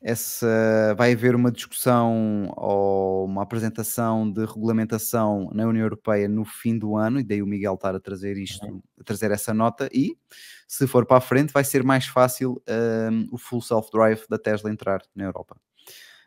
essa, 0.00 0.94
vai 0.96 1.12
haver 1.12 1.34
uma 1.34 1.50
discussão 1.50 2.52
ou 2.56 3.24
uma 3.24 3.42
apresentação 3.42 4.30
de 4.30 4.44
regulamentação 4.44 5.50
na 5.52 5.66
União 5.66 5.82
Europeia 5.82 6.28
no 6.28 6.44
fim 6.44 6.78
do 6.78 6.96
ano, 6.96 7.18
e 7.18 7.24
daí 7.24 7.42
o 7.42 7.46
Miguel 7.46 7.74
estar 7.74 7.96
a 7.96 8.00
trazer 8.00 8.36
isto, 8.36 8.64
uhum. 8.64 8.80
a 9.00 9.04
trazer 9.04 9.32
essa 9.32 9.52
nota, 9.52 9.88
e 9.92 10.16
se 10.68 10.86
for 10.86 11.04
para 11.06 11.16
a 11.16 11.20
frente, 11.20 11.52
vai 11.52 11.64
ser 11.64 11.82
mais 11.82 12.06
fácil 12.06 12.62
um, 13.10 13.26
o 13.32 13.38
full 13.38 13.60
self-drive 13.60 14.22
da 14.28 14.38
Tesla 14.38 14.70
entrar 14.70 15.02
na 15.16 15.24
Europa. 15.24 15.56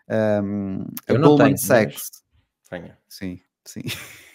Um, 0.09 0.83
a 1.07 1.13
Goldman 1.13 1.45
tenho, 1.45 1.57
Sachs. 1.57 2.23
Mas... 2.69 2.91
Sim, 3.07 3.39
sim. 3.63 3.83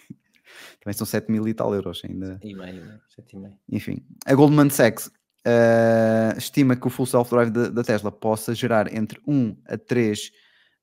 Também 0.87 0.95
são 0.95 1.05
7 1.05 1.33
mil 1.33 1.49
e 1.49 1.53
tal 1.53 1.75
euros 1.75 2.01
ainda. 2.05 2.39
E 2.45 2.55
meio, 2.55 2.85
né? 2.85 3.01
7 3.09 3.37
meio. 3.37 3.59
Enfim, 3.69 4.07
a 4.25 4.33
Goldman 4.37 4.71
Sachs 4.71 5.09
uh, 5.09 6.39
estima 6.39 6.77
que 6.77 6.87
o 6.87 6.91
full 6.91 7.07
self-drive 7.07 7.51
da 7.51 7.83
Tesla 7.83 8.13
possa 8.13 8.55
gerar 8.55 8.95
entre 8.95 9.21
1 9.27 9.57
a 9.67 9.77
3 9.77 10.21
uh, 10.21 10.33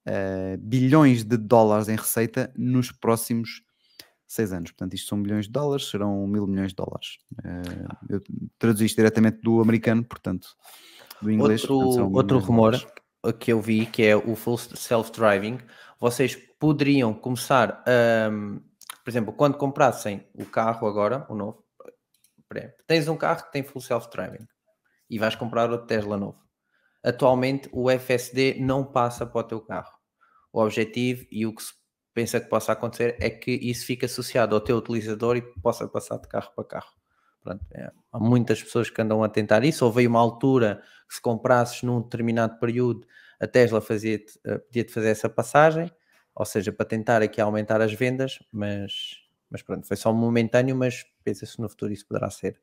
eh, 0.05 0.57
bilhões 0.59 1.23
de 1.23 1.37
dólares 1.37 1.87
em 1.87 1.95
receita 1.95 2.51
nos 2.57 2.91
próximos 2.91 3.61
6 4.27 4.51
anos. 4.51 4.71
Portanto, 4.71 4.93
isto 4.93 5.07
são 5.07 5.23
bilhões 5.23 5.45
de 5.45 5.53
dólares, 5.53 5.89
serão 5.89 6.27
mil 6.27 6.45
milhões 6.47 6.71
de 6.71 6.75
dólares. 6.75 7.19
Uh, 7.39 7.95
eu 8.09 8.21
traduzi 8.59 8.83
isto 8.83 8.97
diretamente 8.97 9.39
do 9.41 9.61
americano, 9.61 10.03
portanto, 10.03 10.49
do 11.21 11.31
inglês. 11.31 11.61
Outro, 11.63 11.79
portanto, 11.79 12.13
outro 12.13 12.39
rumor 12.39 12.93
que 13.39 13.53
eu 13.53 13.61
vi, 13.61 13.85
que 13.85 14.03
é 14.03 14.17
o 14.17 14.35
full 14.35 14.57
self-driving, 14.57 15.59
vocês 15.97 16.35
poderiam 16.59 17.13
começar 17.13 17.81
a, 17.87 18.29
por 19.03 19.09
exemplo, 19.09 19.33
quando 19.33 19.57
comprassem 19.57 20.27
o 20.33 20.45
carro 20.45 20.87
agora, 20.87 21.25
o 21.29 21.35
novo, 21.35 21.63
tens 22.87 23.07
um 23.07 23.17
carro 23.17 23.45
que 23.45 23.51
tem 23.51 23.63
full 23.63 23.81
self-driving 23.81 24.47
e 25.09 25.19
vais 25.19 25.35
comprar 25.35 25.69
outro 25.69 25.87
Tesla 25.87 26.17
novo. 26.17 26.39
Atualmente 27.03 27.69
o 27.71 27.89
FSD 27.89 28.57
não 28.59 28.83
passa 28.83 29.25
para 29.25 29.41
o 29.41 29.43
teu 29.43 29.61
carro. 29.61 29.91
O 30.51 30.61
objetivo 30.61 31.25
e 31.31 31.45
o 31.45 31.53
que 31.53 31.63
se 31.63 31.73
pensa 32.13 32.39
que 32.39 32.47
possa 32.47 32.71
acontecer 32.71 33.17
é 33.19 33.29
que 33.29 33.51
isso 33.51 33.85
fique 33.85 34.05
associado 34.05 34.55
ao 34.55 34.61
teu 34.61 34.77
utilizador 34.77 35.35
e 35.35 35.41
possa 35.41 35.87
passar 35.87 36.17
de 36.17 36.27
carro 36.27 36.51
para 36.55 36.63
carro. 36.63 36.93
Pronto, 37.41 37.65
é. 37.73 37.91
Há 38.11 38.19
muitas 38.19 38.63
pessoas 38.63 38.89
que 38.89 39.01
andam 39.01 39.21
a 39.23 39.27
tentar 39.27 39.65
isso. 39.65 39.83
Houve 39.83 40.07
uma 40.07 40.19
altura 40.19 40.81
que 41.09 41.15
se 41.15 41.21
comprasses 41.21 41.83
num 41.83 42.01
determinado 42.01 42.57
período, 42.57 43.05
a 43.39 43.47
Tesla 43.47 43.81
fazia 43.81 44.15
eh, 44.45 44.57
podia-te 44.59 44.93
fazer 44.93 45.09
essa 45.09 45.27
passagem, 45.27 45.91
ou 46.35 46.45
seja, 46.45 46.71
para 46.71 46.85
tentar 46.85 47.21
aqui 47.21 47.39
aumentar 47.39 47.81
as 47.81 47.93
vendas, 47.93 48.39
mas, 48.51 48.93
mas 49.49 49.61
pronto, 49.61 49.87
foi 49.87 49.97
só 49.97 50.11
momentâneo, 50.11 50.75
mas 50.75 51.05
pensa-se 51.23 51.59
no 51.59 51.69
futuro 51.69 51.93
isso 51.93 52.07
poderá 52.07 52.29
ser 52.29 52.59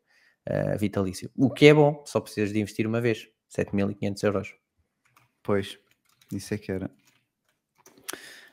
uh, 0.49 0.79
vitalício. 0.79 1.31
O 1.37 1.51
que 1.51 1.67
é 1.67 1.75
bom, 1.75 2.03
só 2.07 2.21
precisas 2.21 2.53
de 2.53 2.61
investir 2.61 2.87
uma 2.87 3.01
vez, 3.01 3.29
7.500 3.57 4.25
euros. 4.25 4.55
Pois, 5.43 5.79
isso 6.33 6.55
é 6.55 6.59
que 6.59 6.73
era. 6.73 6.91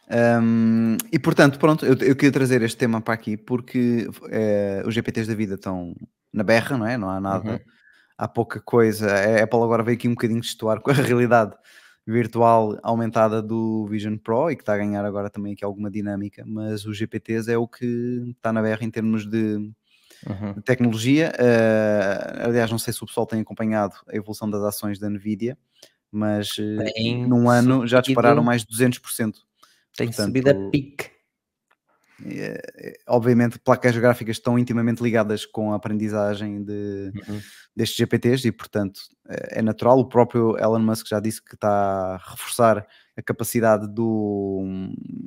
Um, 0.10 0.96
e 1.12 1.20
portanto, 1.20 1.60
pronto, 1.60 1.86
eu, 1.86 1.94
eu, 1.96 2.16
queria 2.16 2.32
trazer 2.32 2.62
este 2.62 2.78
tema 2.78 3.02
para 3.02 3.14
aqui 3.14 3.36
porque 3.36 4.08
uh, 4.08 4.88
os 4.88 4.94
GPTs 4.94 5.28
da 5.28 5.36
vida 5.36 5.56
estão 5.56 5.94
na 6.32 6.44
berra, 6.44 6.78
não 6.78 6.88
é? 6.88 6.98
Não 6.98 7.10
há 7.10 7.20
nada, 7.20 7.54
uhum. 7.54 7.60
há 8.18 8.28
pouca 8.28 8.62
coisa. 8.62 9.12
A 9.12 9.44
Apple 9.44 9.62
agora 9.62 9.84
veio 9.84 9.98
aqui 9.98 10.08
um 10.08 10.14
bocadinho 10.14 10.40
destoar 10.40 10.80
com 10.80 10.92
a 10.92 10.94
realidade 10.96 11.54
virtual 12.08 12.80
aumentada 12.82 13.42
do 13.42 13.86
Vision 13.88 14.16
Pro 14.16 14.50
e 14.50 14.56
que 14.56 14.62
está 14.62 14.74
a 14.74 14.78
ganhar 14.78 15.04
agora 15.04 15.30
também 15.30 15.52
aqui 15.52 15.66
alguma 15.66 15.92
dinâmica, 15.92 16.44
mas 16.48 16.86
os 16.86 16.98
GPTs 16.98 17.52
é 17.52 17.58
o 17.58 17.68
que 17.68 18.34
está 18.38 18.54
na 18.54 18.62
berra 18.62 18.86
em 18.86 18.90
termos 18.90 19.26
de, 19.30 19.70
uhum. 20.26 20.54
de 20.56 20.62
tecnologia. 20.62 21.34
Uh, 21.36 22.48
aliás, 22.48 22.72
não 22.72 22.80
sei 22.80 22.94
se 22.94 23.04
o 23.04 23.06
pessoal 23.06 23.28
tem 23.28 23.42
acompanhado 23.42 23.94
a 24.08 24.16
evolução 24.16 24.50
das 24.50 24.64
ações 24.64 24.98
da 24.98 25.10
Nvidia, 25.10 25.58
mas 26.10 26.58
uh, 26.58 27.28
num 27.28 27.50
ano 27.50 27.86
já 27.86 28.00
dispararam 28.00 28.42
mais 28.42 28.64
de 28.64 28.74
200%. 28.74 29.02
Tem 29.98 30.08
Portanto, 30.08 30.28
subido 30.28 30.50
a 30.50 30.70
pique. 30.72 31.17
É, 32.26 32.98
obviamente, 33.08 33.60
placas 33.60 33.96
gráficas 33.96 34.38
estão 34.38 34.58
intimamente 34.58 35.04
ligadas 35.04 35.46
com 35.46 35.72
a 35.72 35.76
aprendizagem 35.76 36.64
de, 36.64 37.12
uhum. 37.28 37.40
destes 37.76 37.98
GPTs 37.98 38.48
e, 38.48 38.52
portanto, 38.52 39.02
é, 39.28 39.60
é 39.60 39.62
natural. 39.62 40.00
O 40.00 40.10
próprio 40.10 40.58
Elon 40.58 40.80
Musk 40.80 41.08
já 41.08 41.20
disse 41.20 41.42
que 41.42 41.54
está 41.54 41.70
a 41.70 42.18
reforçar 42.18 42.88
a 43.16 43.22
capacidade 43.22 43.88
do, 43.88 44.64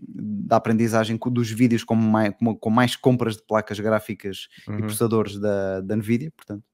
da 0.09 0.57
aprendizagem 0.57 1.19
dos 1.27 1.51
vídeos 1.51 1.85
com 1.85 1.95
mais, 1.95 2.35
com 2.61 2.71
mais 2.71 2.97
compras 2.97 3.37
de 3.37 3.47
placas 3.47 3.79
gráficas 3.79 4.49
uhum. 4.67 4.79
e 4.79 4.83
processadores 4.83 5.39
da, 5.39 5.81
da 5.81 5.97
Nvidia. 5.97 6.33
Portanto, 6.37 6.65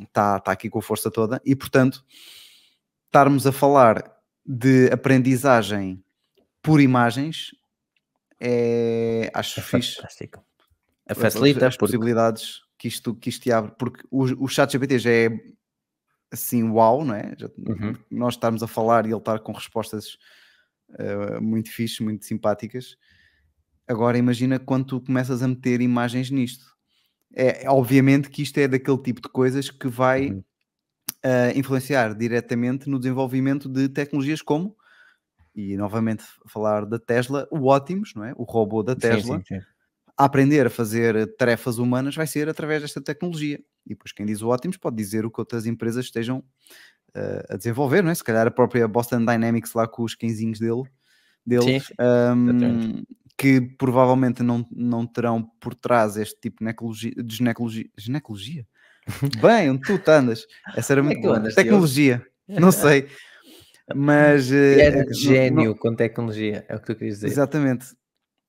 está, 0.00 0.36
está 0.36 0.52
aqui 0.52 0.68
com 0.68 0.80
a 0.80 0.82
força 0.82 1.10
toda 1.10 1.40
e, 1.44 1.54
portanto, 1.54 2.04
estarmos 3.06 3.46
a 3.46 3.52
falar 3.52 4.02
de 4.44 4.90
aprendizagem 4.90 6.02
por 6.62 6.80
imagens 6.80 7.50
é, 8.40 9.30
acho 9.34 9.60
é 9.60 9.62
fixe. 9.62 9.96
Fantástico. 9.96 10.44
A 11.08 11.14
facilita 11.14 11.66
as 11.66 11.76
porque... 11.76 11.92
possibilidades 11.92 12.60
que 12.76 12.86
isto, 12.86 13.14
que 13.14 13.30
isto 13.30 13.50
abre, 13.52 13.72
porque 13.78 14.04
o, 14.10 14.44
o 14.44 14.48
chat 14.48 14.70
GPT 14.70 14.98
já 14.98 15.10
é 15.10 15.28
assim, 16.30 16.62
uau, 16.62 17.04
não 17.04 17.14
é? 17.14 17.34
Já, 17.36 17.48
uhum. 17.58 17.94
Nós 18.10 18.34
estarmos 18.34 18.62
a 18.62 18.66
falar 18.66 19.06
e 19.06 19.08
ele 19.08 19.16
estar 19.16 19.38
com 19.40 19.52
respostas 19.52 20.18
uh, 20.90 21.42
muito 21.42 21.70
fixes, 21.70 22.00
muito 22.00 22.24
simpáticas. 22.24 22.96
Agora 23.86 24.18
imagina 24.18 24.58
quando 24.58 24.84
tu 24.84 25.00
começas 25.00 25.42
a 25.42 25.48
meter 25.48 25.80
imagens 25.80 26.30
nisto. 26.30 26.76
É, 27.34 27.68
obviamente 27.68 28.30
que 28.30 28.42
isto 28.42 28.58
é 28.58 28.68
daquele 28.68 28.98
tipo 28.98 29.20
de 29.20 29.28
coisas 29.28 29.70
que 29.70 29.88
vai 29.88 30.30
uhum. 30.30 30.38
uh, 30.38 31.58
influenciar 31.58 32.14
diretamente 32.14 32.88
no 32.88 32.98
desenvolvimento 32.98 33.68
de 33.68 33.88
tecnologias 33.88 34.42
como 34.42 34.76
e 35.58 35.76
novamente 35.76 36.22
falar 36.46 36.86
da 36.86 37.00
Tesla, 37.00 37.48
o 37.50 37.74
Optimus, 37.74 38.14
não 38.14 38.24
é? 38.24 38.32
O 38.36 38.44
robô 38.44 38.80
da 38.80 38.94
Tesla, 38.94 39.38
sim, 39.38 39.42
sim, 39.44 39.60
sim. 39.60 39.66
a 40.16 40.24
aprender 40.24 40.64
a 40.64 40.70
fazer 40.70 41.34
tarefas 41.36 41.78
humanas 41.78 42.14
vai 42.14 42.28
ser 42.28 42.48
através 42.48 42.82
desta 42.82 43.02
tecnologia. 43.02 43.58
E 43.84 43.88
depois 43.88 44.12
quem 44.12 44.24
diz 44.24 44.40
o 44.40 44.52
Optimus 44.52 44.76
pode 44.76 44.94
dizer 44.94 45.26
o 45.26 45.30
que 45.32 45.40
outras 45.40 45.66
empresas 45.66 46.04
estejam 46.04 46.44
uh, 47.08 47.54
a 47.54 47.56
desenvolver, 47.56 48.04
não 48.04 48.10
é? 48.12 48.14
Se 48.14 48.22
calhar 48.22 48.46
a 48.46 48.52
própria 48.52 48.86
Boston 48.86 49.24
Dynamics 49.24 49.74
lá 49.74 49.88
com 49.88 50.04
os 50.04 50.14
quinzinhos 50.14 50.60
dele, 50.60 50.84
deles, 51.44 51.92
um, 52.36 53.02
que 53.36 53.60
provavelmente 53.60 54.44
não, 54.44 54.64
não 54.70 55.04
terão 55.04 55.42
por 55.58 55.74
trás 55.74 56.16
este 56.16 56.38
tipo 56.40 56.64
de 56.64 57.34
ginecologia. 57.34 57.90
Ginecologia? 57.98 58.64
Bem, 59.42 59.70
onde 59.70 59.80
tu 59.80 60.00
andas? 60.08 60.46
Essa 60.76 60.92
era 60.92 61.02
muito 61.02 61.34
é 61.34 61.52
tecnologia. 61.52 62.24
Não 62.46 62.70
sei. 62.70 63.08
Mas. 63.94 64.50
Era 64.52 65.06
uh, 65.08 65.14
gênio 65.14 65.70
não, 65.70 65.74
com 65.74 65.94
tecnologia, 65.94 66.64
é 66.68 66.76
o 66.76 66.80
que 66.80 66.86
tu 66.86 66.94
querias 66.94 67.16
dizer. 67.16 67.28
Exatamente. 67.28 67.94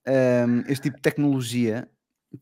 Um, 0.07 0.61
este 0.67 0.83
tipo 0.83 0.97
de 0.97 1.01
tecnologia 1.01 1.87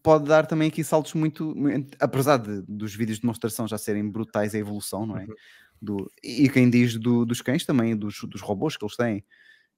pode 0.03 0.25
dar 0.25 0.45
também 0.45 0.67
aqui 0.69 0.83
saltos 0.83 1.13
muito. 1.13 1.55
Apesar 1.99 2.37
de, 2.37 2.61
dos 2.67 2.95
vídeos 2.95 3.17
de 3.17 3.21
demonstração 3.21 3.67
já 3.67 3.77
serem 3.77 4.09
brutais 4.09 4.53
a 4.53 4.57
evolução, 4.57 5.05
não 5.05 5.17
é? 5.17 5.25
Uhum. 5.25 5.35
Do, 5.79 6.11
e 6.23 6.49
quem 6.49 6.69
diz 6.69 6.97
do, 6.97 7.25
dos 7.25 7.41
cães 7.41 7.65
também, 7.65 7.95
dos, 7.95 8.23
dos 8.23 8.41
robôs 8.41 8.75
que 8.75 8.83
eles 8.83 8.95
têm, 8.95 9.23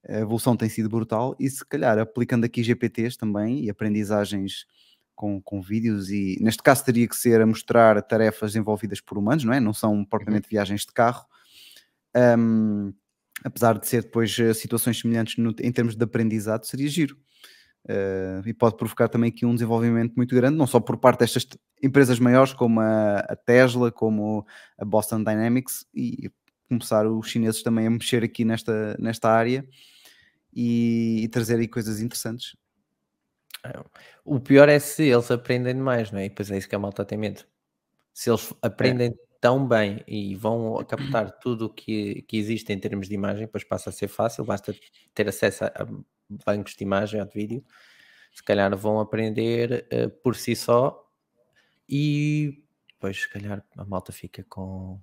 a 0.08 0.20
evolução 0.20 0.56
tem 0.56 0.68
sido 0.68 0.88
brutal. 0.88 1.36
E 1.38 1.48
se 1.48 1.64
calhar 1.64 1.98
aplicando 1.98 2.44
aqui 2.44 2.62
GPTs 2.62 3.18
também 3.18 3.64
e 3.64 3.70
aprendizagens 3.70 4.66
com, 5.14 5.40
com 5.42 5.60
vídeos, 5.60 6.10
e 6.10 6.38
neste 6.40 6.62
caso 6.62 6.82
teria 6.84 7.06
que 7.06 7.14
ser 7.14 7.42
a 7.42 7.46
mostrar 7.46 8.00
tarefas 8.02 8.56
envolvidas 8.56 9.02
por 9.02 9.18
humanos, 9.18 9.44
não 9.44 9.52
é? 9.52 9.60
Não 9.60 9.74
são 9.74 10.02
propriamente 10.04 10.46
uhum. 10.46 10.50
viagens 10.52 10.80
de 10.86 10.92
carro. 10.92 11.26
Um, 12.38 12.92
apesar 13.44 13.78
de 13.78 13.86
ser 13.86 14.02
depois 14.02 14.38
eh, 14.38 14.52
situações 14.54 14.98
semelhantes 14.98 15.36
no, 15.36 15.54
em 15.60 15.72
termos 15.72 15.94
de 15.96 16.04
aprendizado, 16.04 16.64
seria 16.64 16.88
giro. 16.88 17.16
Uh, 17.88 18.46
e 18.46 18.52
pode 18.52 18.76
provocar 18.76 19.08
também 19.08 19.30
aqui 19.30 19.46
um 19.46 19.54
desenvolvimento 19.54 20.12
muito 20.14 20.34
grande, 20.34 20.54
não 20.54 20.66
só 20.66 20.78
por 20.78 20.98
parte 20.98 21.20
destas 21.20 21.46
empresas 21.82 22.18
maiores 22.18 22.52
como 22.52 22.78
a, 22.78 23.20
a 23.20 23.34
Tesla, 23.34 23.90
como 23.90 24.46
a 24.78 24.84
Boston 24.84 25.24
Dynamics, 25.24 25.86
e 25.94 26.30
começar 26.68 27.06
os 27.06 27.26
chineses 27.26 27.62
também 27.62 27.86
a 27.86 27.90
mexer 27.90 28.22
aqui 28.22 28.44
nesta, 28.44 28.96
nesta 28.98 29.30
área 29.30 29.66
e, 30.52 31.22
e 31.24 31.28
trazer 31.28 31.58
aí 31.58 31.66
coisas 31.66 32.00
interessantes. 32.00 32.54
É, 33.64 33.82
o 34.24 34.38
pior 34.38 34.68
é 34.68 34.78
se 34.78 35.04
eles 35.04 35.30
aprendem 35.30 35.74
demais, 35.74 36.10
não 36.10 36.18
é? 36.18 36.26
E 36.26 36.28
depois 36.28 36.50
é 36.50 36.58
isso 36.58 36.68
que 36.68 36.74
a 36.74 36.78
malta 36.78 37.04
tem 37.04 37.18
medo. 37.18 37.44
Se 38.12 38.30
eles 38.30 38.52
aprendem 38.62 39.08
é 39.08 39.29
tão 39.40 39.66
bem 39.66 40.04
e 40.06 40.34
vão 40.34 40.84
captar 40.84 41.30
tudo 41.38 41.66
o 41.66 41.70
que, 41.70 42.22
que 42.22 42.36
existe 42.36 42.72
em 42.72 42.78
termos 42.78 43.08
de 43.08 43.14
imagem, 43.14 43.46
depois 43.46 43.64
passa 43.64 43.90
a 43.90 43.92
ser 43.92 44.08
fácil, 44.08 44.44
basta 44.44 44.74
ter 45.14 45.28
acesso 45.28 45.64
a 45.64 45.86
bancos 46.46 46.76
de 46.76 46.84
imagem 46.84 47.20
ou 47.20 47.26
de 47.26 47.32
vídeo, 47.32 47.64
se 48.32 48.42
calhar 48.42 48.74
vão 48.76 49.00
aprender 49.00 49.86
uh, 49.92 50.10
por 50.22 50.36
si 50.36 50.54
só 50.54 51.08
e 51.88 52.62
depois 52.92 53.22
se 53.22 53.28
calhar 53.28 53.64
a 53.76 53.84
malta 53.84 54.12
fica 54.12 54.44
com, 54.48 55.00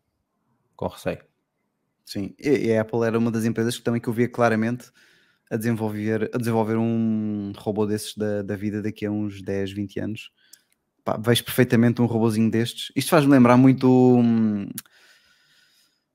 com 0.76 0.88
receio. 0.88 1.26
Sim, 2.06 2.34
e 2.40 2.72
a 2.72 2.82
Apple 2.82 3.06
era 3.06 3.18
uma 3.18 3.32
das 3.32 3.44
empresas 3.44 3.76
que 3.76 3.84
também 3.84 4.00
que 4.00 4.08
eu 4.08 4.14
via 4.14 4.30
claramente 4.30 4.92
a 5.50 5.58
desenvolver, 5.58 6.30
a 6.34 6.38
desenvolver 6.38 6.78
um 6.78 7.52
robô 7.58 7.86
desses 7.86 8.16
da, 8.16 8.42
da 8.44 8.56
vida 8.56 8.82
daqui 8.82 9.06
a 9.06 9.12
uns 9.12 9.42
10, 9.42 9.72
20 9.72 10.00
anos 10.00 10.32
pá, 11.08 11.18
vejo 11.18 11.46
perfeitamente 11.46 12.02
um 12.02 12.06
robozinho 12.06 12.52
destes. 12.52 12.92
Isto 12.94 13.12
faz-me 13.12 13.32
lembrar 13.32 13.56
muito. 13.56 13.88
Hum, 13.90 14.68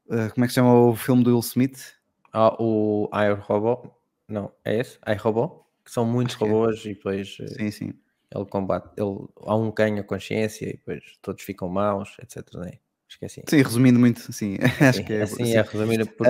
Uh, 0.05 0.28
como 0.34 0.45
é 0.45 0.47
que 0.47 0.49
se 0.49 0.57
chama 0.57 0.74
o 0.74 0.95
filme 0.95 1.24
do 1.24 1.30
Will 1.30 1.40
Smith? 1.40 1.95
Ah, 2.34 2.55
o 2.59 3.09
iRobot. 3.14 3.90
Não, 4.28 4.53
é 4.62 4.78
esse? 4.78 4.99
iRobot? 5.07 5.62
Que 5.82 5.90
são 5.90 6.05
muitos 6.05 6.34
Acho 6.34 6.45
é. 6.45 6.49
robôs 6.49 6.84
e 6.84 6.88
depois 6.88 7.38
eh, 7.40 7.47
Sim, 7.47 7.70
sim. 7.70 7.93
ele 8.34 8.45
combate. 8.45 8.90
Ele, 8.99 9.26
há 9.47 9.57
um 9.57 9.72
ganha 9.72 10.03
consciência 10.03 10.66
e 10.68 10.72
depois 10.72 11.03
todos 11.22 11.43
ficam 11.43 11.68
maus, 11.70 12.14
etc. 12.20 12.47
Né? 12.57 12.72
Acho 13.09 13.18
que 13.18 13.24
é 13.24 13.26
assim. 13.26 13.43
Sim, 13.49 13.62
resumindo 13.62 13.99
muito, 13.99 14.30
sim. 14.32 14.59
Acho 14.80 14.99
Sim, 14.99 15.05
que 15.05 15.12
é 15.14 15.22
assim 15.22 15.47
sim. 15.47 15.57
é 15.57 15.62
resumir 15.62 16.07
por 16.12 16.26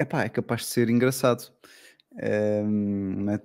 epá, 0.00 0.24
é 0.24 0.28
capaz 0.28 0.62
de 0.62 0.66
ser 0.66 0.90
engraçado. 0.90 1.52
Né, 2.12 3.38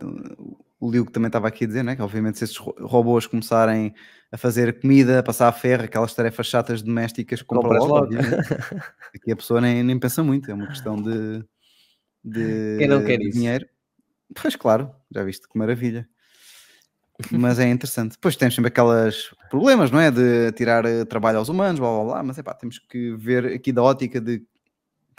o 0.79 0.89
Liu 0.89 1.05
que 1.05 1.11
também 1.11 1.27
estava 1.27 1.47
aqui 1.47 1.65
a 1.65 1.67
dizer, 1.67 1.83
né, 1.83 1.95
que 1.95 2.01
obviamente 2.01 2.37
se 2.37 2.43
esses 2.45 2.57
ro- 2.57 2.75
robôs 2.79 3.27
começarem 3.27 3.93
a 4.31 4.37
fazer 4.37 4.79
comida, 4.79 5.19
a 5.19 5.23
passar 5.23 5.47
a 5.47 5.51
ferro, 5.51 5.83
aquelas 5.83 6.13
tarefas 6.13 6.47
chatas 6.47 6.81
domésticas, 6.81 7.41
compra 7.41 7.79
Compras 7.79 7.83
logo, 7.83 8.13
logo. 8.15 8.35
Aqui 9.15 9.31
a 9.31 9.35
pessoa 9.35 9.59
nem, 9.59 9.83
nem 9.83 9.99
pensa 9.99 10.23
muito, 10.23 10.49
é 10.49 10.53
uma 10.53 10.67
questão 10.67 10.95
de, 11.01 11.43
de, 12.23 12.75
Quem 12.77 12.87
não 12.87 13.03
quer 13.03 13.17
de 13.17 13.27
isso? 13.27 13.37
dinheiro. 13.37 13.65
Pois 14.41 14.55
claro, 14.55 14.91
já 15.11 15.23
viste 15.23 15.47
que 15.49 15.57
maravilha. 15.57 16.07
Mas 17.31 17.59
é 17.59 17.67
interessante. 17.67 18.11
Depois 18.13 18.35
temos 18.37 18.55
sempre 18.55 18.69
aqueles 18.69 19.33
problemas, 19.49 19.91
não 19.91 19.99
é? 19.99 20.09
De 20.09 20.51
tirar 20.53 20.85
eh, 20.85 21.03
trabalho 21.03 21.39
aos 21.39 21.49
humanos, 21.49 21.79
blá 21.79 21.89
blá 21.91 22.03
blá, 22.05 22.23
mas 22.23 22.37
é 22.37 22.43
pá, 22.43 22.53
temos 22.53 22.79
que 22.79 23.13
ver 23.17 23.45
aqui 23.47 23.73
da 23.73 23.83
ótica 23.83 24.21
de 24.21 24.41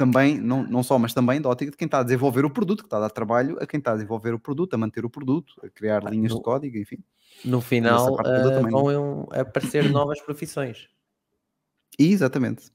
também, 0.00 0.38
não, 0.38 0.62
não 0.62 0.82
só, 0.82 0.98
mas 0.98 1.12
também 1.12 1.42
da 1.42 1.50
ótica 1.50 1.70
de 1.70 1.76
quem 1.76 1.84
está 1.84 1.98
a 2.00 2.02
desenvolver 2.02 2.42
o 2.46 2.50
produto, 2.50 2.80
que 2.82 2.86
está 2.86 2.96
a 2.96 3.00
dar 3.00 3.10
trabalho 3.10 3.58
a 3.62 3.66
quem 3.66 3.76
está 3.76 3.90
a 3.90 3.94
desenvolver 3.94 4.32
o 4.32 4.38
produto, 4.38 4.72
a 4.72 4.78
manter 4.78 5.04
o 5.04 5.10
produto, 5.10 5.60
a 5.62 5.68
criar 5.68 6.06
Ah, 6.06 6.10
linhas 6.10 6.32
de 6.32 6.38
no- 6.38 6.42
código, 6.42 6.78
enfim. 6.78 6.96
No 7.44 7.60
final 7.60 8.16
também- 8.16 8.70
vão 8.72 9.28
aparecer 9.30 9.84
novas 9.92 10.18
profissões. 10.22 10.88
E, 11.98 12.12
exatamente. 12.12 12.70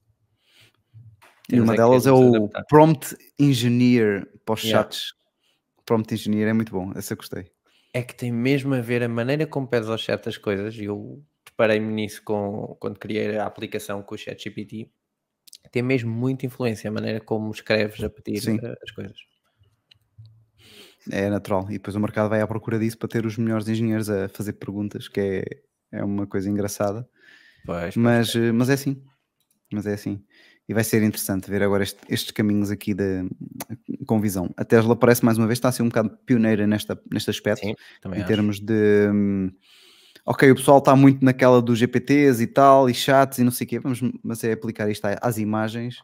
E 1.51 1.59
uma 1.59 1.73
é 1.73 1.77
delas 1.77 2.05
é 2.05 2.11
o 2.11 2.35
adaptar. 2.35 2.63
Prompt 2.69 3.17
Engineer 3.39 4.31
para 4.45 4.53
os 4.53 4.63
Yeah. 4.63 4.83
chats. 4.83 5.13
Prompt 5.83 6.13
Engineer 6.13 6.47
é 6.49 6.53
muito 6.53 6.71
bom, 6.71 6.91
essa 6.95 7.13
eu 7.13 7.17
gostei. 7.17 7.49
É 7.91 8.03
que 8.03 8.13
tem 8.13 8.31
mesmo 8.31 8.75
a 8.75 8.81
ver 8.81 9.01
a 9.01 9.09
maneira 9.09 9.47
como 9.47 9.67
pedes 9.67 9.89
aos 9.89 10.05
certas 10.05 10.37
coisas, 10.37 10.75
e 10.75 10.83
eu 10.85 11.23
deparei-me 11.43 11.91
nisso 11.91 12.21
com, 12.23 12.77
quando 12.79 12.99
criei 12.99 13.35
a 13.37 13.45
aplicação 13.47 14.03
com 14.03 14.13
o 14.13 14.17
ChatGPT, 14.17 14.91
tem 15.71 15.81
mesmo 15.81 16.11
muita 16.11 16.45
influência 16.45 16.89
a 16.89 16.93
maneira 16.93 17.19
como 17.19 17.51
escreves 17.51 18.03
a 18.03 18.09
pedir 18.09 18.41
Sim. 18.41 18.59
eh, 18.61 18.75
as 18.83 18.91
coisas. 18.91 19.17
É 21.11 21.29
natural. 21.29 21.65
E 21.69 21.73
depois 21.73 21.95
o 21.95 21.99
mercado 21.99 22.29
vai 22.29 22.41
à 22.41 22.47
procura 22.47 22.79
disso 22.79 22.97
para 22.97 23.07
ter 23.09 23.25
os 23.25 23.37
melhores 23.37 23.67
engenheiros 23.67 24.09
a 24.09 24.27
fazer 24.29 24.53
perguntas, 24.53 25.07
que 25.07 25.19
é, 25.19 25.97
é 25.99 26.03
uma 26.03 26.25
coisa 26.25 26.49
engraçada. 26.49 27.07
Pois, 27.65 27.93
pois. 27.93 27.95
Mas, 27.95 28.35
eh, 28.35 28.51
mas 28.51 28.69
é 28.69 28.73
assim. 28.73 29.03
Mas 29.71 29.85
é 29.85 29.93
assim. 29.93 30.23
E 30.67 30.73
vai 30.73 30.83
ser 30.83 31.03
interessante 31.03 31.49
ver 31.49 31.61
agora 31.61 31.83
este- 31.83 32.01
estes 32.09 32.31
caminhos 32.31 32.71
aqui 32.71 32.95
de, 32.95 33.23
com 34.07 34.19
visão. 34.19 34.51
A 34.57 34.65
Tesla 34.65 34.95
parece 34.95 35.23
mais 35.23 35.37
uma 35.37 35.45
vez 35.45 35.57
está 35.57 35.69
a 35.69 35.71
ser 35.71 35.83
um 35.83 35.89
bocado 35.89 36.17
pioneira 36.25 36.65
nesta, 36.65 36.99
neste 37.11 37.29
aspecto, 37.29 37.61
Sim, 37.65 37.75
também 38.01 38.19
em 38.19 38.23
acho. 38.23 38.31
termos 38.33 38.59
de 38.59 39.09
hum, 39.11 39.51
ok, 40.25 40.51
o 40.51 40.55
pessoal 40.55 40.79
está 40.79 40.95
muito 40.95 41.23
naquela 41.23 41.61
dos 41.61 41.77
GPTs 41.77 42.41
e 42.41 42.47
tal, 42.47 42.89
e 42.89 42.93
chats 42.93 43.37
e 43.37 43.43
não 43.43 43.51
sei 43.51 43.65
o 43.65 43.67
quê, 43.69 43.79
vamos, 43.79 44.01
mas 44.23 44.43
é 44.43 44.51
aplicar 44.51 44.89
isto 44.89 45.05
às 45.21 45.37
imagens 45.37 45.97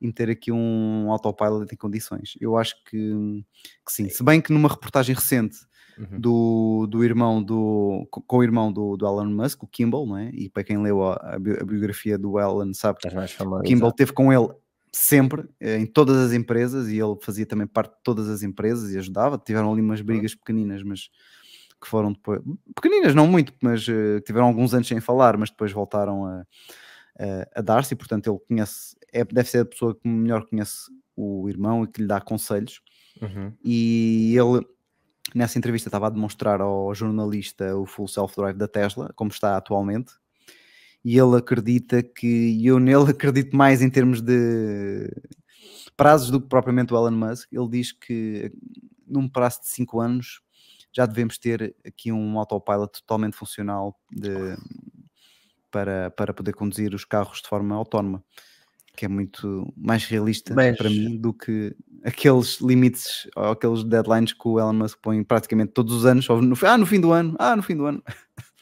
e 0.00 0.06
meter 0.06 0.30
aqui 0.30 0.52
um 0.52 1.10
autopilot 1.10 1.72
em 1.72 1.76
condições. 1.76 2.34
Eu 2.40 2.56
acho 2.56 2.74
que, 2.84 3.44
que 3.86 3.92
sim. 3.92 4.08
Se 4.08 4.22
bem 4.22 4.40
que 4.40 4.52
numa 4.52 4.68
reportagem 4.68 5.14
recente 5.14 5.56
Uhum. 5.96 6.18
do, 6.20 6.86
do 6.90 7.04
irmão 7.04 7.40
do 7.40 8.04
co- 8.10 8.20
com 8.22 8.38
o 8.38 8.42
irmão 8.42 8.72
do, 8.72 8.96
do 8.96 9.06
Elon 9.06 9.26
Musk, 9.26 9.62
o 9.62 9.66
Kimball, 9.68 10.04
não 10.08 10.18
é? 10.18 10.28
E 10.34 10.48
para 10.50 10.64
quem 10.64 10.76
leu 10.82 11.04
a, 11.04 11.14
a 11.34 11.38
bi- 11.38 11.56
a 11.56 11.64
biografia 11.64 12.18
do 12.18 12.36
Elon 12.40 12.74
sabe 12.74 12.98
que 12.98 13.06
o. 13.06 13.62
Kimball 13.68 13.92
teve 13.92 14.12
com 14.12 14.32
ele 14.32 14.48
sempre, 14.92 15.44
eh, 15.60 15.78
em 15.78 15.86
todas 15.86 16.16
as 16.16 16.32
empresas, 16.32 16.88
e 16.88 16.98
ele 16.98 17.14
fazia 17.22 17.46
também 17.46 17.64
parte 17.68 17.92
de 17.92 18.02
todas 18.02 18.28
as 18.28 18.42
empresas 18.42 18.90
e 18.92 18.98
ajudava. 18.98 19.38
Tiveram 19.38 19.70
ali 19.72 19.80
umas 19.82 20.00
brigas 20.00 20.34
pequeninas, 20.34 20.82
mas 20.82 21.08
que 21.84 21.90
foram 21.90 22.12
depois. 22.12 22.40
Pequeninas, 22.74 23.14
não 23.14 23.26
muito, 23.26 23.52
mas 23.60 23.86
eh, 23.86 24.20
tiveram 24.20 24.46
alguns 24.46 24.72
anos 24.72 24.88
sem 24.88 25.00
falar, 25.00 25.36
mas 25.36 25.50
depois 25.50 25.70
voltaram 25.70 26.24
a, 26.24 26.46
a, 27.18 27.60
a 27.60 27.60
dar-se, 27.60 27.92
e 27.92 27.96
portanto 27.96 28.30
ele 28.30 28.38
conhece, 28.48 28.96
é, 29.12 29.22
deve 29.22 29.48
ser 29.50 29.58
a 29.58 29.64
pessoa 29.66 29.94
que 29.94 30.08
melhor 30.08 30.46
conhece 30.46 30.90
o 31.14 31.46
irmão 31.48 31.84
e 31.84 31.86
que 31.86 32.00
lhe 32.00 32.08
dá 32.08 32.20
conselhos. 32.22 32.80
Uhum. 33.20 33.52
E 33.62 34.34
ele, 34.34 34.66
nessa 35.34 35.58
entrevista, 35.58 35.88
estava 35.88 36.06
a 36.06 36.10
demonstrar 36.10 36.62
ao 36.62 36.94
jornalista 36.94 37.76
o 37.76 37.84
full 37.84 38.08
self-drive 38.08 38.56
da 38.56 38.66
Tesla, 38.66 39.12
como 39.14 39.30
está 39.30 39.56
atualmente, 39.56 40.14
e 41.04 41.18
ele 41.18 41.36
acredita 41.36 42.02
que, 42.02 42.58
eu 42.64 42.80
nele 42.80 43.10
acredito 43.12 43.54
mais 43.54 43.82
em 43.82 43.90
termos 43.90 44.22
de 44.22 45.10
prazos 45.98 46.30
do 46.30 46.40
que 46.40 46.48
propriamente 46.48 46.94
o 46.94 46.96
Elon 46.96 47.10
Musk. 47.10 47.52
Ele 47.52 47.68
diz 47.68 47.92
que 47.92 48.50
num 49.06 49.28
prazo 49.28 49.60
de 49.60 49.68
5 49.68 50.00
anos 50.00 50.40
já 50.94 51.06
devemos 51.06 51.36
ter 51.38 51.74
aqui 51.86 52.12
um 52.12 52.38
autopilot 52.38 52.92
totalmente 53.00 53.36
funcional 53.36 53.98
de- 54.10 54.56
para, 55.70 56.10
para 56.12 56.32
poder 56.32 56.52
conduzir 56.54 56.94
os 56.94 57.04
carros 57.04 57.42
de 57.42 57.48
forma 57.48 57.74
autónoma. 57.74 58.22
Que 58.96 59.06
é 59.06 59.08
muito 59.08 59.72
mais 59.76 60.04
realista 60.04 60.54
Mas- 60.54 60.76
para 60.76 60.88
mim 60.88 61.16
do 61.18 61.34
que 61.34 61.74
aqueles 62.04 62.60
limites 62.60 63.28
ou 63.34 63.46
aqueles 63.46 63.82
deadlines 63.82 64.32
que 64.32 64.46
o 64.46 64.60
Elon 64.60 64.72
Musk 64.72 64.98
põe 65.02 65.22
praticamente 65.24 65.72
todos 65.72 65.92
os 65.92 66.06
anos, 66.06 66.28
no, 66.28 66.56
ah, 66.64 66.78
no 66.78 66.86
fim 66.86 67.00
do 67.00 67.10
ano, 67.12 67.34
ah, 67.40 67.56
no 67.56 67.62
fim 67.62 67.76
do 67.76 67.86
ano. 67.86 68.00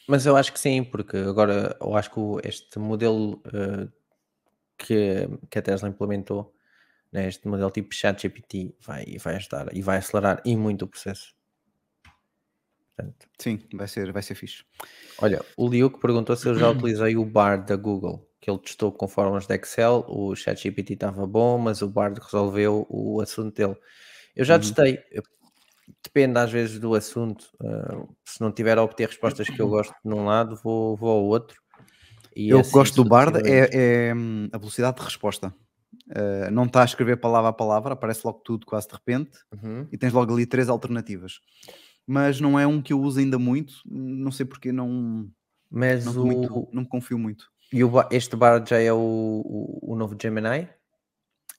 Mas 0.08 0.24
eu 0.24 0.34
acho 0.34 0.50
que 0.52 0.58
sim, 0.58 0.82
porque 0.82 1.18
agora 1.18 1.76
eu 1.80 1.94
acho 1.94 2.10
que 2.10 2.48
este 2.48 2.78
modelo 2.78 3.42
eh, 3.52 3.88
que, 4.78 5.28
que 5.50 5.58
a 5.58 5.62
Tesla 5.62 5.88
implementou, 5.88 6.54
né, 7.12 7.28
este 7.28 7.46
modelo 7.46 7.70
tipo 7.70 7.94
ChatGPT, 7.94 8.74
vai, 8.80 9.04
vai 9.22 9.36
ajudar 9.36 9.68
e 9.76 9.82
vai 9.82 9.98
acelerar 9.98 10.40
e 10.46 10.56
muito 10.56 10.86
o 10.86 10.88
processo. 10.88 11.34
Portanto, 12.96 13.26
Sim, 13.38 13.58
vai 13.74 13.88
ser, 13.88 14.12
vai 14.12 14.22
ser 14.22 14.34
fixe. 14.34 14.64
olha, 15.18 15.44
o 15.56 15.68
Liuk 15.68 15.98
perguntou 16.00 16.36
se 16.36 16.48
eu 16.48 16.54
já 16.54 16.70
utilizei 16.70 17.16
o 17.16 17.24
Bard 17.24 17.66
da 17.66 17.76
Google, 17.76 18.28
que 18.40 18.50
ele 18.50 18.58
testou 18.58 18.92
com 18.92 19.08
fórmulas 19.08 19.46
de 19.46 19.54
Excel, 19.56 20.04
o 20.08 20.34
ChatGPT 20.34 20.94
estava 20.94 21.26
bom, 21.26 21.58
mas 21.58 21.80
o 21.82 21.88
Bard 21.88 22.20
resolveu 22.20 22.86
o 22.88 23.20
assunto 23.20 23.54
dele. 23.54 23.76
Eu 24.36 24.44
já 24.44 24.54
Uhum. 24.54 24.60
testei, 24.60 24.98
depende 26.02 26.38
às 26.38 26.50
vezes 26.50 26.78
do 26.78 26.94
assunto. 26.94 27.46
ah, 27.62 28.04
se 28.24 28.40
não 28.40 28.52
tiver 28.52 28.78
a 28.78 28.82
obter 28.82 29.08
respostas 29.08 29.48
que 29.48 29.60
eu 29.60 29.68
gosto 29.68 29.94
num 30.04 30.24
lado, 30.24 30.56
vou, 30.56 30.96
vou 30.96 31.10
ao 31.10 31.24
outro. 31.24 31.60
E 32.34 32.48
eu 32.50 32.60
assim 32.60 32.72
gosto 32.72 33.02
do 33.02 33.08
Bard 33.08 33.38
é, 33.44 34.08
é, 34.10 34.14
hum, 34.14 34.48
a 34.52 34.58
velocidade 34.58 34.98
de 34.98 35.02
resposta. 35.04 35.54
Uh, 36.08 36.50
não 36.50 36.64
está 36.64 36.82
a 36.82 36.84
escrever 36.84 37.16
palavra 37.18 37.50
a 37.50 37.52
palavra, 37.52 37.92
aparece 37.92 38.22
logo 38.24 38.40
tudo 38.40 38.66
quase 38.66 38.88
de 38.88 38.94
repente 38.94 39.38
Uhum. 39.52 39.86
e 39.92 39.96
tens 39.96 40.12
logo 40.12 40.32
ali 40.32 40.46
três 40.46 40.68
alternativas. 40.68 41.38
Mas 42.06 42.40
não 42.40 42.58
é 42.58 42.66
um 42.66 42.82
que 42.82 42.92
eu 42.92 43.00
uso 43.00 43.20
ainda 43.20 43.38
muito, 43.38 43.74
não 43.86 44.30
sei 44.32 44.44
porque 44.44 44.72
não, 44.72 45.28
Mas 45.70 46.04
não, 46.04 46.22
o, 46.22 46.24
muito, 46.26 46.68
não 46.72 46.82
me 46.82 46.88
confio 46.88 47.18
muito. 47.18 47.50
e 47.72 47.82
o 47.84 47.90
este 48.10 48.36
Bard 48.36 48.68
já 48.68 48.78
é 48.78 48.92
o, 48.92 48.96
o, 48.98 49.92
o 49.92 49.96
novo 49.96 50.16
Gemini? 50.20 50.68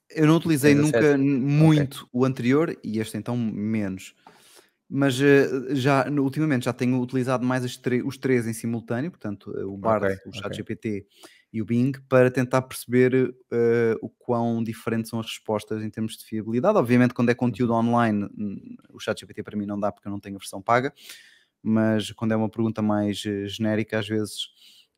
Eu 0.10 0.28
não 0.28 0.36
utilizei 0.36 0.76
nunca 0.76 1.18
n- 1.18 1.40
muito 1.40 2.08
o 2.12 2.24
anterior 2.26 2.78
e 2.84 3.00
este 3.00 3.18
então 3.18 3.36
menos. 3.38 4.14
Mas 4.88 5.20
eh, 5.20 5.74
já 5.74 6.08
ultimamente 6.10 6.66
já 6.66 6.74
tenho 6.74 7.02
utilizado 7.02 7.44
mais 7.44 7.64
os 7.66 8.18
três 8.18 8.46
em 8.46 8.54
simultâneo, 8.54 9.10
portanto, 9.10 9.52
eh, 9.58 9.64
o 9.64 9.76
Bard, 9.76 10.06
Ok, 10.06 10.18
o. 10.28 10.34
ChatGPT 10.34 11.08
e 11.54 11.62
o 11.62 11.66
Bing, 11.66 11.92
para 12.10 12.32
tentar 12.32 12.64
perceber 12.64 13.32
eh, 13.52 13.96
o 14.02 14.10
quão 14.10 14.64
diferentes 14.64 15.12
são 15.12 15.20
as 15.20 15.28
respostas 15.28 15.84
em 15.84 15.90
termos 15.90 16.18
de 16.18 16.26
fiabilidade. 16.26 16.80
Obviamente, 16.80 17.14
quando 17.14 17.30
é 17.30 17.36
conteúdo 17.36 17.74
online, 17.74 18.28
hum, 18.36 18.76
o 18.90 19.00
ChatGPT 19.00 19.44
para 19.44 19.56
mim 19.56 19.68
não 19.68 19.80
dá 19.80 19.92
porque 19.92 20.08
eu 20.08 20.12
não 20.12 20.20
tenho 20.20 20.36
a 20.36 20.40
versão 20.40 20.60
paga, 20.60 20.92
mas 21.62 22.12
quando 22.14 22.32
é 22.32 22.36
uma 22.36 22.50
pergunta 22.50 22.82
mais 22.82 23.24
eh, 23.28 23.46
genérica, 23.48 24.00
às 24.00 24.08
vezes 24.08 24.48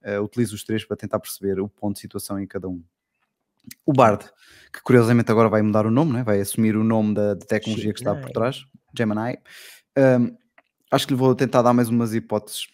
eh, 0.02 0.18
utilizo 0.18 0.56
os 0.56 0.64
três 0.64 0.86
para 0.86 0.96
tentar 0.96 1.20
perceber 1.20 1.60
o 1.60 1.68
ponto 1.68 1.96
de 1.96 2.00
situação 2.00 2.40
em 2.40 2.48
cada 2.48 2.70
um. 2.70 2.82
O 3.86 3.92
Bard, 3.92 4.24
que 4.72 4.82
curiosamente 4.82 5.30
agora 5.30 5.50
vai 5.50 5.62
mudar 5.62 5.86
o 5.86 5.92
nome, 5.92 6.14
né? 6.14 6.24
vai 6.24 6.40
assumir 6.40 6.78
o 6.78 6.86
nome 6.86 7.16
da, 7.16 7.34
da 7.34 7.46
tecnologia 7.46 7.92
que 7.92 8.00
está 8.00 8.16
por 8.16 8.32
trás, 8.32 8.64
Gemini. 8.98 9.40
Um, 9.98 10.38
acho 10.90 11.06
que 11.06 11.14
lhe 11.14 11.20
vou 11.20 11.36
tentar 11.36 11.64
dar 11.64 11.74
mais 11.74 11.90
umas 11.90 12.14
hipóteses 12.14 12.68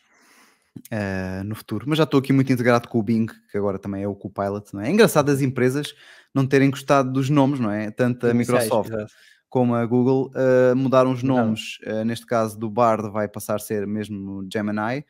uh, 0.92 1.44
no 1.44 1.56
futuro, 1.56 1.86
mas 1.88 1.98
já 1.98 2.04
estou 2.04 2.20
aqui 2.20 2.34
muito 2.34 2.52
integrado 2.52 2.88
com 2.88 3.00
o 3.00 3.04
Bing, 3.04 3.28
que 3.52 3.58
agora 3.58 3.80
também 3.80 4.04
é 4.04 4.08
o 4.08 4.16
Copilot. 4.16 4.74
Não 4.74 4.82
é? 4.82 4.88
é 4.88 4.92
engraçado 4.92 5.30
as 5.30 5.42
empresas 5.42 5.94
não 6.34 6.46
terem 6.46 6.70
gostado 6.70 7.12
dos 7.12 7.30
nomes, 7.30 7.60
não 7.60 7.72
é? 7.72 7.92
Tanto 7.92 8.28
a 8.28 8.34
Microsoft 8.34 8.90
exato. 8.90 9.12
como 9.50 9.76
a 9.76 9.86
Google 9.86 10.32
uh, 10.36 10.76
mudaram 10.76 11.12
os 11.12 11.24
nomes. 11.24 11.78
Uh, 11.86 12.06
neste 12.06 12.26
caso 12.26 12.58
do 12.58 12.70
Bard 12.70 13.10
vai 13.10 13.28
passar 13.28 13.56
a 13.56 13.60
ser 13.60 13.86
mesmo 13.86 14.48
Gemini 14.52 15.06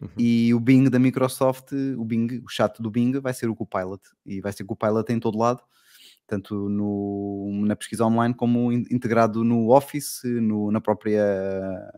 Uhum. 0.00 0.08
e 0.18 0.52
o 0.52 0.60
Bing 0.60 0.90
da 0.90 0.98
Microsoft, 0.98 1.72
o 1.72 2.04
Bing, 2.04 2.42
o 2.44 2.48
chat 2.48 2.82
do 2.82 2.90
Bing 2.90 3.18
vai 3.18 3.32
ser 3.32 3.48
o 3.48 3.54
Copilot 3.54 4.02
e 4.24 4.40
vai 4.40 4.52
ser 4.52 4.64
Copilot 4.64 5.10
em 5.10 5.18
todo 5.18 5.38
lado, 5.38 5.62
tanto 6.26 6.68
no, 6.68 7.50
na 7.66 7.76
pesquisa 7.76 8.04
online 8.04 8.34
como 8.34 8.72
in- 8.72 8.84
integrado 8.90 9.44
no 9.44 9.70
Office, 9.70 10.22
no, 10.24 10.70
na 10.70 10.80
própria, 10.80 11.24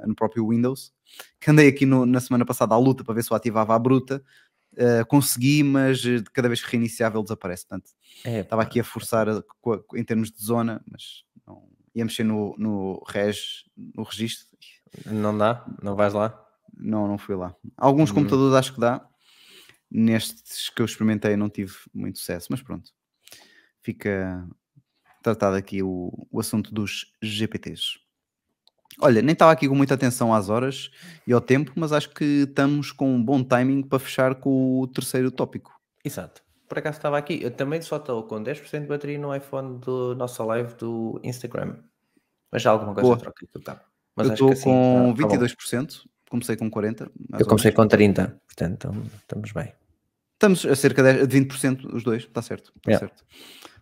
no 0.07 0.15
próprio 0.15 0.49
Windows. 0.49 0.93
Que 1.41 1.51
andei 1.51 1.69
aqui 1.69 1.87
no- 1.87 2.05
na 2.07 2.21
semana 2.21 2.45
passada 2.45 2.75
à 2.75 2.79
luta 2.79 3.03
para 3.03 3.15
ver 3.15 3.25
se 3.25 3.31
eu 3.33 3.37
ativava 3.37 3.75
a 3.75 3.79
bruta. 3.79 4.23
uh, 4.75 5.05
consegui, 5.07 5.65
mas 5.65 6.03
cada 6.33 6.47
vez 6.47 6.63
que 6.63 6.71
reiniciava 6.71 7.17
ele 7.17 7.25
desaparece. 7.25 7.67
Portanto, 7.67 7.91
é, 8.25 8.41
estava 8.41 8.63
aqui 8.63 8.79
a 8.79 8.85
forçar 8.85 9.29
a, 9.29 9.43
em 9.95 10.05
termos 10.05 10.31
de 10.31 10.45
zona, 10.45 10.81
mas 10.89 11.25
não, 11.45 11.69
ia 11.95 12.05
mexer 12.05 12.23
no, 12.23 12.55
no 12.59 13.03
res, 13.09 13.65
no 13.77 14.05
registro. 14.05 14.47
Não 15.07 15.37
dá? 15.37 15.67
Não 15.83 15.97
vais 15.97 16.13
lá? 16.13 16.39
Não, 16.77 17.09
não 17.09 17.19
fui 17.19 17.35
lá. 17.35 17.57
Alguns 17.77 18.11
hum. 18.11 18.15
computadores 18.15 18.55
acho 18.55 18.75
que 18.75 18.81
dá. 18.81 19.05
Nestes 19.91 20.69
que 20.71 20.83
eu 20.83 20.87
experimentei 20.87 21.35
não 21.35 21.49
tive 21.49 21.75
muito 21.93 22.19
sucesso, 22.19 22.49
mas 22.51 22.61
pronto. 22.63 22.91
Fica 23.89 24.47
tratado 25.23 25.57
aqui 25.57 25.83
o, 25.83 26.13
o 26.31 26.39
assunto 26.39 26.75
dos 26.75 27.11
GPTs. 27.23 27.99
Olha, 29.01 29.23
nem 29.23 29.33
estava 29.33 29.51
aqui 29.51 29.67
com 29.67 29.75
muita 29.75 29.95
atenção 29.95 30.35
às 30.35 30.51
horas 30.51 30.91
e 31.27 31.33
ao 31.33 31.41
tempo, 31.41 31.73
mas 31.75 31.91
acho 31.91 32.11
que 32.11 32.45
estamos 32.47 32.93
com 32.93 33.15
um 33.15 33.25
bom 33.25 33.43
timing 33.43 33.81
para 33.81 33.99
fechar 33.99 34.35
com 34.35 34.79
o 34.79 34.87
terceiro 34.87 35.31
tópico. 35.31 35.73
Exato. 36.05 36.43
Por 36.69 36.77
acaso 36.77 36.99
estava 36.99 37.17
aqui, 37.17 37.43
eu 37.43 37.51
também 37.51 37.81
só 37.81 37.97
estou 37.97 38.25
com 38.25 38.45
10% 38.45 38.83
de 38.83 38.87
bateria 38.87 39.19
no 39.19 39.35
iPhone 39.35 39.79
do 39.79 40.15
nossa 40.17 40.45
live 40.45 40.75
do 40.75 41.19
Instagram. 41.25 41.77
Mas 42.53 42.61
já 42.61 42.71
alguma 42.73 42.93
coisa 42.93 43.17
troca 43.17 43.47
que 43.47 43.59
tá. 43.61 43.83
Mas 44.15 44.27
eu 44.27 44.33
estou 44.35 44.53
assim, 44.53 44.65
com 44.65 45.15
tá, 45.17 45.23
22%, 45.23 46.03
tá 46.03 46.09
comecei 46.29 46.57
com 46.59 46.71
40%. 46.71 47.11
Eu 47.41 47.47
comecei 47.47 47.73
com 47.73 47.89
30%, 47.89 48.39
portanto 48.47 49.03
estamos 49.23 49.53
bem. 49.53 49.73
Estamos 50.35 50.65
a 50.67 50.77
cerca 50.77 51.27
de 51.27 51.41
20% 51.41 51.95
os 51.95 52.05
dois, 52.05 52.23
está 52.23 52.41
certo. 52.41 52.73
Está 52.77 52.91
yeah. 52.93 53.09
certo. 53.09 53.25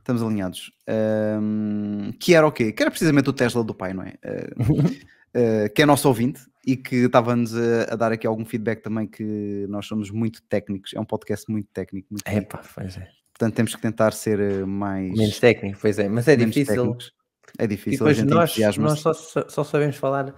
Estamos 0.06 0.22
alinhados. 0.22 0.70
Um, 0.88 2.12
que 2.20 2.32
era 2.32 2.46
o 2.46 2.52
quê? 2.52 2.70
Que 2.70 2.80
era 2.80 2.92
precisamente 2.92 3.28
o 3.28 3.32
Tesla 3.32 3.64
do 3.64 3.74
pai, 3.74 3.92
não 3.92 4.04
é? 4.04 4.14
Uh, 4.24 4.78
uh, 5.66 5.74
que 5.74 5.82
é 5.82 5.86
nosso 5.86 6.06
ouvinte 6.06 6.42
e 6.64 6.76
que 6.76 6.94
estava-nos 7.06 7.52
a, 7.56 7.92
a, 7.92 7.96
dar 7.96 8.12
aqui 8.12 8.24
algum 8.24 8.44
feedback 8.44 8.82
também 8.82 9.08
que 9.08 9.66
nós 9.68 9.84
somos 9.84 10.12
muito 10.12 10.44
técnicos. 10.44 10.94
É 10.94 11.00
um 11.00 11.04
podcast 11.04 11.50
muito 11.50 11.68
técnico. 11.72 12.06
Muito 12.08 12.22
é 12.24 12.40
pá, 12.40 12.62
pois 12.72 12.96
é. 12.96 13.08
Portanto, 13.32 13.56
temos 13.56 13.74
que 13.74 13.82
tentar 13.82 14.12
ser 14.12 14.38
eh, 14.38 14.64
mais... 14.64 15.10
Menos 15.10 15.40
técnico, 15.40 15.76
pois 15.82 15.98
é. 15.98 16.08
Mas 16.08 16.28
é 16.28 16.36
difícil. 16.36 16.76
Técnicos. 16.76 17.12
É 17.58 17.66
difícil. 17.66 18.08
E 18.08 18.14
depois 18.14 18.56
nós, 18.56 18.76
nós 18.76 19.00
só, 19.00 19.12
só 19.12 19.64
sabemos 19.64 19.96
falar 19.96 20.32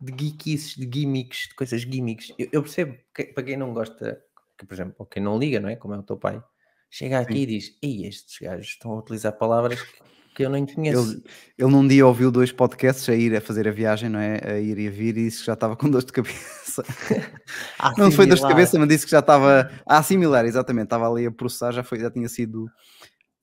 de 0.00 0.12
geekices, 0.18 0.74
de 0.74 1.00
gimmicks, 1.00 1.48
de 1.48 1.54
coisas 1.54 1.80
gimmicks. 1.82 2.34
Eu, 2.36 2.48
eu 2.50 2.62
percebo 2.62 2.96
que 3.14 3.26
para 3.26 3.44
quem 3.44 3.56
não 3.56 3.72
gosta, 3.72 4.20
que, 4.58 4.66
por 4.66 4.74
exemplo, 4.74 5.06
quem 5.06 5.22
não 5.22 5.38
liga, 5.38 5.60
não 5.60 5.68
é? 5.68 5.76
Como 5.76 5.94
é 5.94 5.98
o 5.98 6.02
teu 6.02 6.16
pai, 6.16 6.42
chega 6.92 7.18
aqui 7.18 7.34
Sim. 7.34 7.40
e 7.40 7.46
diz: 7.46 7.76
Ei, 7.82 8.06
estes 8.06 8.38
gajos 8.38 8.68
estão 8.68 8.92
a 8.92 8.98
utilizar 8.98 9.32
palavras 9.32 9.80
que, 10.34 10.44
eu 10.44 10.50
nem 10.50 10.64
conheço. 10.66 11.12
Ele, 11.12 11.22
ele 11.58 11.70
num 11.70 11.86
dia 11.88 12.06
ouviu 12.06 12.30
dois 12.30 12.52
podcasts 12.52 13.08
a 13.08 13.14
ir 13.14 13.34
a 13.34 13.40
fazer 13.40 13.66
a 13.66 13.70
viagem, 13.70 14.08
não 14.08 14.20
é? 14.20 14.40
A 14.44 14.60
ir 14.60 14.78
e 14.78 14.86
a 14.86 14.90
vir 14.90 15.16
e 15.16 15.24
disse 15.24 15.40
que 15.40 15.46
já 15.46 15.54
estava 15.54 15.74
com 15.74 15.90
dor 15.90 16.04
de 16.04 16.12
cabeça. 16.12 16.84
não 17.98 18.12
foi 18.12 18.26
dor 18.26 18.36
de 18.36 18.42
cabeça, 18.42 18.78
mas 18.78 18.88
disse 18.88 19.04
que 19.06 19.10
já 19.10 19.18
estava 19.18 19.70
a 19.86 19.98
assimilar, 19.98 20.44
exatamente, 20.44 20.84
estava 20.84 21.10
ali 21.10 21.26
a 21.26 21.32
processar, 21.32 21.72
já, 21.72 21.82
foi, 21.82 21.98
já 21.98 22.10
tinha 22.10 22.28
sido. 22.28 22.66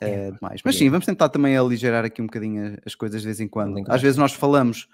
É, 0.02 0.32
demais. 0.32 0.62
Mas 0.64 0.78
sim, 0.78 0.90
vamos 0.90 1.06
tentar 1.06 1.28
também 1.28 1.58
aligerar 1.58 2.06
aqui 2.06 2.22
um 2.22 2.26
bocadinho 2.26 2.78
as 2.86 2.96
coisas 2.96 3.22
de 3.22 3.28
vez 3.28 3.42
em 3.42 3.50
quando. 3.50 3.84
Às 3.90 4.02
vezes 4.02 4.18
nós 4.18 4.32
falamos 4.32 4.88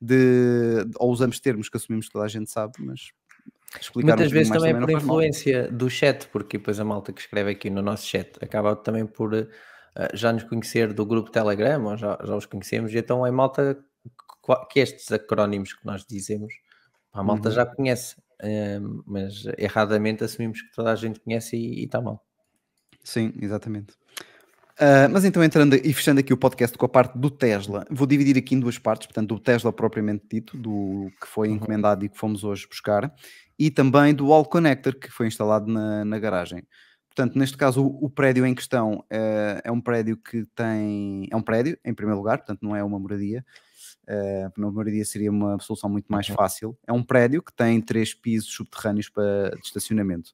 de, 0.00 0.86
ou 0.96 1.10
usamos 1.10 1.40
termos 1.40 1.68
que 1.68 1.76
assumimos 1.76 2.06
que 2.06 2.12
toda 2.12 2.24
a 2.24 2.28
gente 2.28 2.50
sabe, 2.50 2.74
mas 2.78 3.10
Muitas 3.94 4.30
vezes 4.30 4.52
também, 4.52 4.72
também 4.72 4.96
por 4.96 5.02
influência 5.02 5.62
mal. 5.62 5.72
do 5.72 5.90
chat, 5.90 6.28
porque 6.28 6.58
depois 6.58 6.78
a 6.78 6.84
malta 6.84 7.12
que 7.12 7.20
escreve 7.20 7.50
aqui 7.50 7.70
no 7.70 7.82
nosso 7.82 8.06
chat 8.06 8.32
acaba 8.40 8.76
também 8.76 9.04
por 9.04 9.34
uh, 9.34 9.46
já 10.12 10.32
nos 10.32 10.44
conhecer 10.44 10.92
do 10.92 11.04
grupo 11.04 11.30
Telegram, 11.30 11.84
ou 11.84 11.96
já, 11.96 12.18
já 12.24 12.36
os 12.36 12.46
conhecemos, 12.46 12.92
e 12.94 12.98
então 12.98 13.26
é 13.26 13.30
malta 13.30 13.76
que 14.70 14.80
estes 14.80 15.10
acrónimos 15.10 15.72
que 15.72 15.84
nós 15.84 16.04
dizemos, 16.06 16.52
a 17.12 17.22
malta 17.22 17.48
uhum. 17.48 17.54
já 17.54 17.66
conhece, 17.66 18.16
uh, 18.42 19.02
mas 19.06 19.44
erradamente 19.58 20.22
assumimos 20.22 20.62
que 20.62 20.72
toda 20.72 20.92
a 20.92 20.96
gente 20.96 21.20
conhece 21.20 21.56
e 21.56 21.84
está 21.84 22.00
mal. 22.00 22.24
Sim, 23.02 23.32
exatamente. 23.40 23.94
Uh, 24.74 25.06
mas 25.12 25.24
então, 25.24 25.44
entrando 25.44 25.76
e 25.76 25.92
fechando 25.92 26.18
aqui 26.18 26.32
o 26.32 26.36
podcast 26.36 26.76
com 26.76 26.84
a 26.84 26.88
parte 26.88 27.16
do 27.16 27.30
Tesla, 27.30 27.86
vou 27.88 28.08
dividir 28.08 28.36
aqui 28.36 28.56
em 28.56 28.60
duas 28.60 28.76
partes, 28.76 29.06
portanto, 29.06 29.28
do 29.28 29.38
Tesla 29.40 29.72
propriamente 29.72 30.24
dito, 30.28 30.56
do 30.56 31.08
que 31.20 31.28
foi 31.28 31.48
uhum. 31.48 31.54
encomendado 31.54 32.04
e 32.04 32.08
que 32.08 32.18
fomos 32.18 32.42
hoje 32.42 32.66
buscar, 32.66 33.14
e 33.58 33.70
também 33.70 34.14
do 34.14 34.28
Wall 34.28 34.44
Connector 34.44 34.94
que 34.98 35.10
foi 35.10 35.26
instalado 35.26 35.70
na, 35.70 36.04
na 36.04 36.18
garagem. 36.18 36.66
Portanto, 37.08 37.38
neste 37.38 37.56
caso, 37.56 37.84
o, 37.84 38.06
o 38.06 38.10
prédio 38.10 38.44
em 38.44 38.54
questão 38.54 38.94
uh, 38.94 39.60
é 39.62 39.70
um 39.70 39.80
prédio 39.80 40.16
que 40.16 40.44
tem. 40.54 41.28
É 41.30 41.36
um 41.36 41.42
prédio, 41.42 41.78
em 41.84 41.94
primeiro 41.94 42.18
lugar, 42.18 42.38
portanto, 42.38 42.62
não 42.62 42.74
é 42.74 42.82
uma 42.82 42.98
moradia. 42.98 43.44
Uh, 44.08 44.52
uma 44.58 44.70
moradia 44.70 45.04
seria 45.04 45.30
uma 45.30 45.58
solução 45.60 45.88
muito 45.88 46.06
mais 46.08 46.26
fácil. 46.26 46.76
É 46.86 46.92
um 46.92 47.02
prédio 47.02 47.42
que 47.42 47.52
tem 47.52 47.80
três 47.80 48.12
pisos 48.12 48.52
subterrâneos 48.52 49.08
para, 49.08 49.50
de 49.50 49.64
estacionamento 49.64 50.32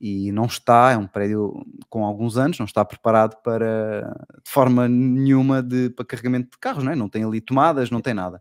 e 0.00 0.32
não 0.32 0.46
está, 0.46 0.92
é 0.92 0.96
um 0.96 1.06
prédio 1.06 1.62
com 1.90 2.06
alguns 2.06 2.38
anos, 2.38 2.58
não 2.58 2.64
está 2.64 2.82
preparado 2.84 3.36
para 3.42 4.00
de 4.42 4.50
forma 4.50 4.88
nenhuma 4.88 5.62
de, 5.62 5.90
para 5.90 6.06
carregamento 6.06 6.52
de 6.52 6.58
carros, 6.58 6.82
não, 6.82 6.92
é? 6.92 6.96
não 6.96 7.08
tem 7.08 7.22
ali 7.22 7.40
tomadas, 7.40 7.90
não 7.90 8.00
tem 8.00 8.14
nada. 8.14 8.40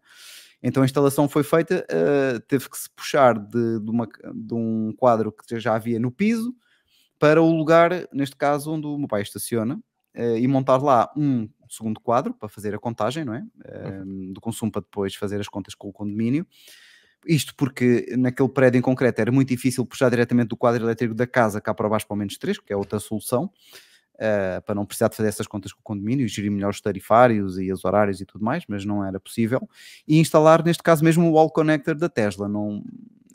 Então 0.61 0.83
a 0.83 0.85
instalação 0.85 1.29
foi 1.29 1.43
feita, 1.43 1.85
uh, 1.89 2.39
teve 2.41 2.69
que 2.69 2.77
se 2.77 2.89
puxar 2.89 3.37
de, 3.37 3.79
de, 3.79 3.89
uma, 3.89 4.07
de, 4.33 4.53
um 4.53 4.93
quadro 4.97 5.31
que 5.31 5.59
já 5.59 5.75
havia 5.75 5.99
no 5.99 6.11
piso 6.11 6.53
para 7.17 7.41
o 7.41 7.51
lugar, 7.51 7.91
neste 8.13 8.35
caso, 8.35 8.71
onde 8.73 8.85
o 8.85 8.97
meu 8.97 9.07
pai 9.07 9.21
estaciona, 9.21 9.75
uh, 10.15 10.37
e 10.37 10.47
montar 10.47 10.77
lá 10.77 11.09
um 11.15 11.49
segundo 11.69 11.99
quadro 11.99 12.33
para 12.33 12.49
fazer 12.49 12.73
a 12.75 12.79
contagem, 12.79 13.23
não 13.23 13.33
é? 13.33 13.41
Uh, 13.41 14.33
do 14.33 14.41
consumo 14.41 14.71
para 14.71 14.81
depois 14.81 15.15
fazer 15.15 15.39
as 15.39 15.47
contas 15.47 15.73
com 15.75 15.87
o 15.87 15.93
condomínio. 15.93 16.45
Isto 17.27 17.53
porque 17.55 18.15
naquele 18.17 18.49
prédio 18.49 18.79
em 18.79 18.81
concreto 18.81 19.19
era 19.19 19.31
muito 19.31 19.49
difícil 19.49 19.85
puxar 19.85 20.09
diretamente 20.09 20.49
do 20.49 20.57
quadro 20.57 20.83
elétrico 20.83 21.13
da 21.13 21.27
casa 21.27 21.59
cá 21.59 21.73
para 21.73 21.89
baixo 21.89 22.07
para 22.07 22.15
o 22.15 22.17
menos 22.17 22.37
3, 22.37 22.59
que 22.59 22.71
é 22.71 22.75
outra 22.75 22.99
solução, 22.99 23.51
uh, 24.19 24.61
para 24.63 24.75
não 24.75 24.85
precisar 24.85 25.07
de 25.07 25.15
fazer 25.15 25.29
essas 25.29 25.47
contas 25.47 25.71
com 25.71 25.79
o 25.79 25.83
condomínio 25.83 26.25
e 26.25 26.27
gerir 26.27 26.51
melhor 26.51 26.69
os 26.69 26.81
tarifários 26.81 27.57
e 27.57 27.71
os 27.71 27.85
horários 27.85 28.19
e 28.21 28.25
tudo 28.25 28.43
mais, 28.43 28.63
mas 28.67 28.85
não 28.85 29.03
era 29.03 29.19
possível. 29.19 29.67
E 30.07 30.19
instalar, 30.19 30.63
neste 30.63 30.83
caso, 30.83 31.03
mesmo 31.03 31.27
o 31.27 31.33
wall 31.33 31.49
connector 31.49 31.95
da 31.95 32.09
Tesla, 32.09 32.47
não, 32.47 32.83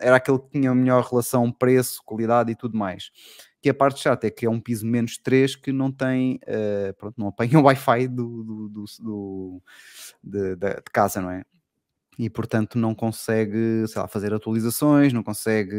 era 0.00 0.16
aquele 0.16 0.38
que 0.38 0.50
tinha 0.50 0.70
a 0.70 0.74
melhor 0.74 1.02
relação 1.02 1.50
preço, 1.50 2.02
qualidade 2.04 2.52
e 2.52 2.54
tudo 2.54 2.76
mais. 2.76 3.10
Que 3.62 3.70
a 3.70 3.74
parte 3.74 4.00
chata 4.00 4.26
é 4.26 4.30
que 4.30 4.44
é 4.44 4.50
um 4.50 4.60
piso 4.60 4.86
menos 4.86 5.16
3 5.16 5.56
que 5.56 5.72
não 5.72 5.90
tem, 5.90 6.38
uh, 6.42 6.92
pronto, 6.98 7.14
não 7.18 7.28
apanha 7.28 7.58
o 7.58 7.62
Wi-Fi 7.62 8.08
do, 8.08 8.44
do, 8.44 8.68
do, 8.68 8.84
do 9.00 9.62
de, 10.22 10.56
de, 10.56 10.74
de, 10.74 10.82
casa, 10.92 11.22
não 11.22 11.30
é? 11.30 11.44
E 12.18 12.30
portanto 12.30 12.78
não 12.78 12.94
consegue 12.94 13.84
lá, 13.96 14.06
fazer 14.06 14.32
atualizações, 14.32 15.12
não 15.12 15.22
consegue 15.22 15.76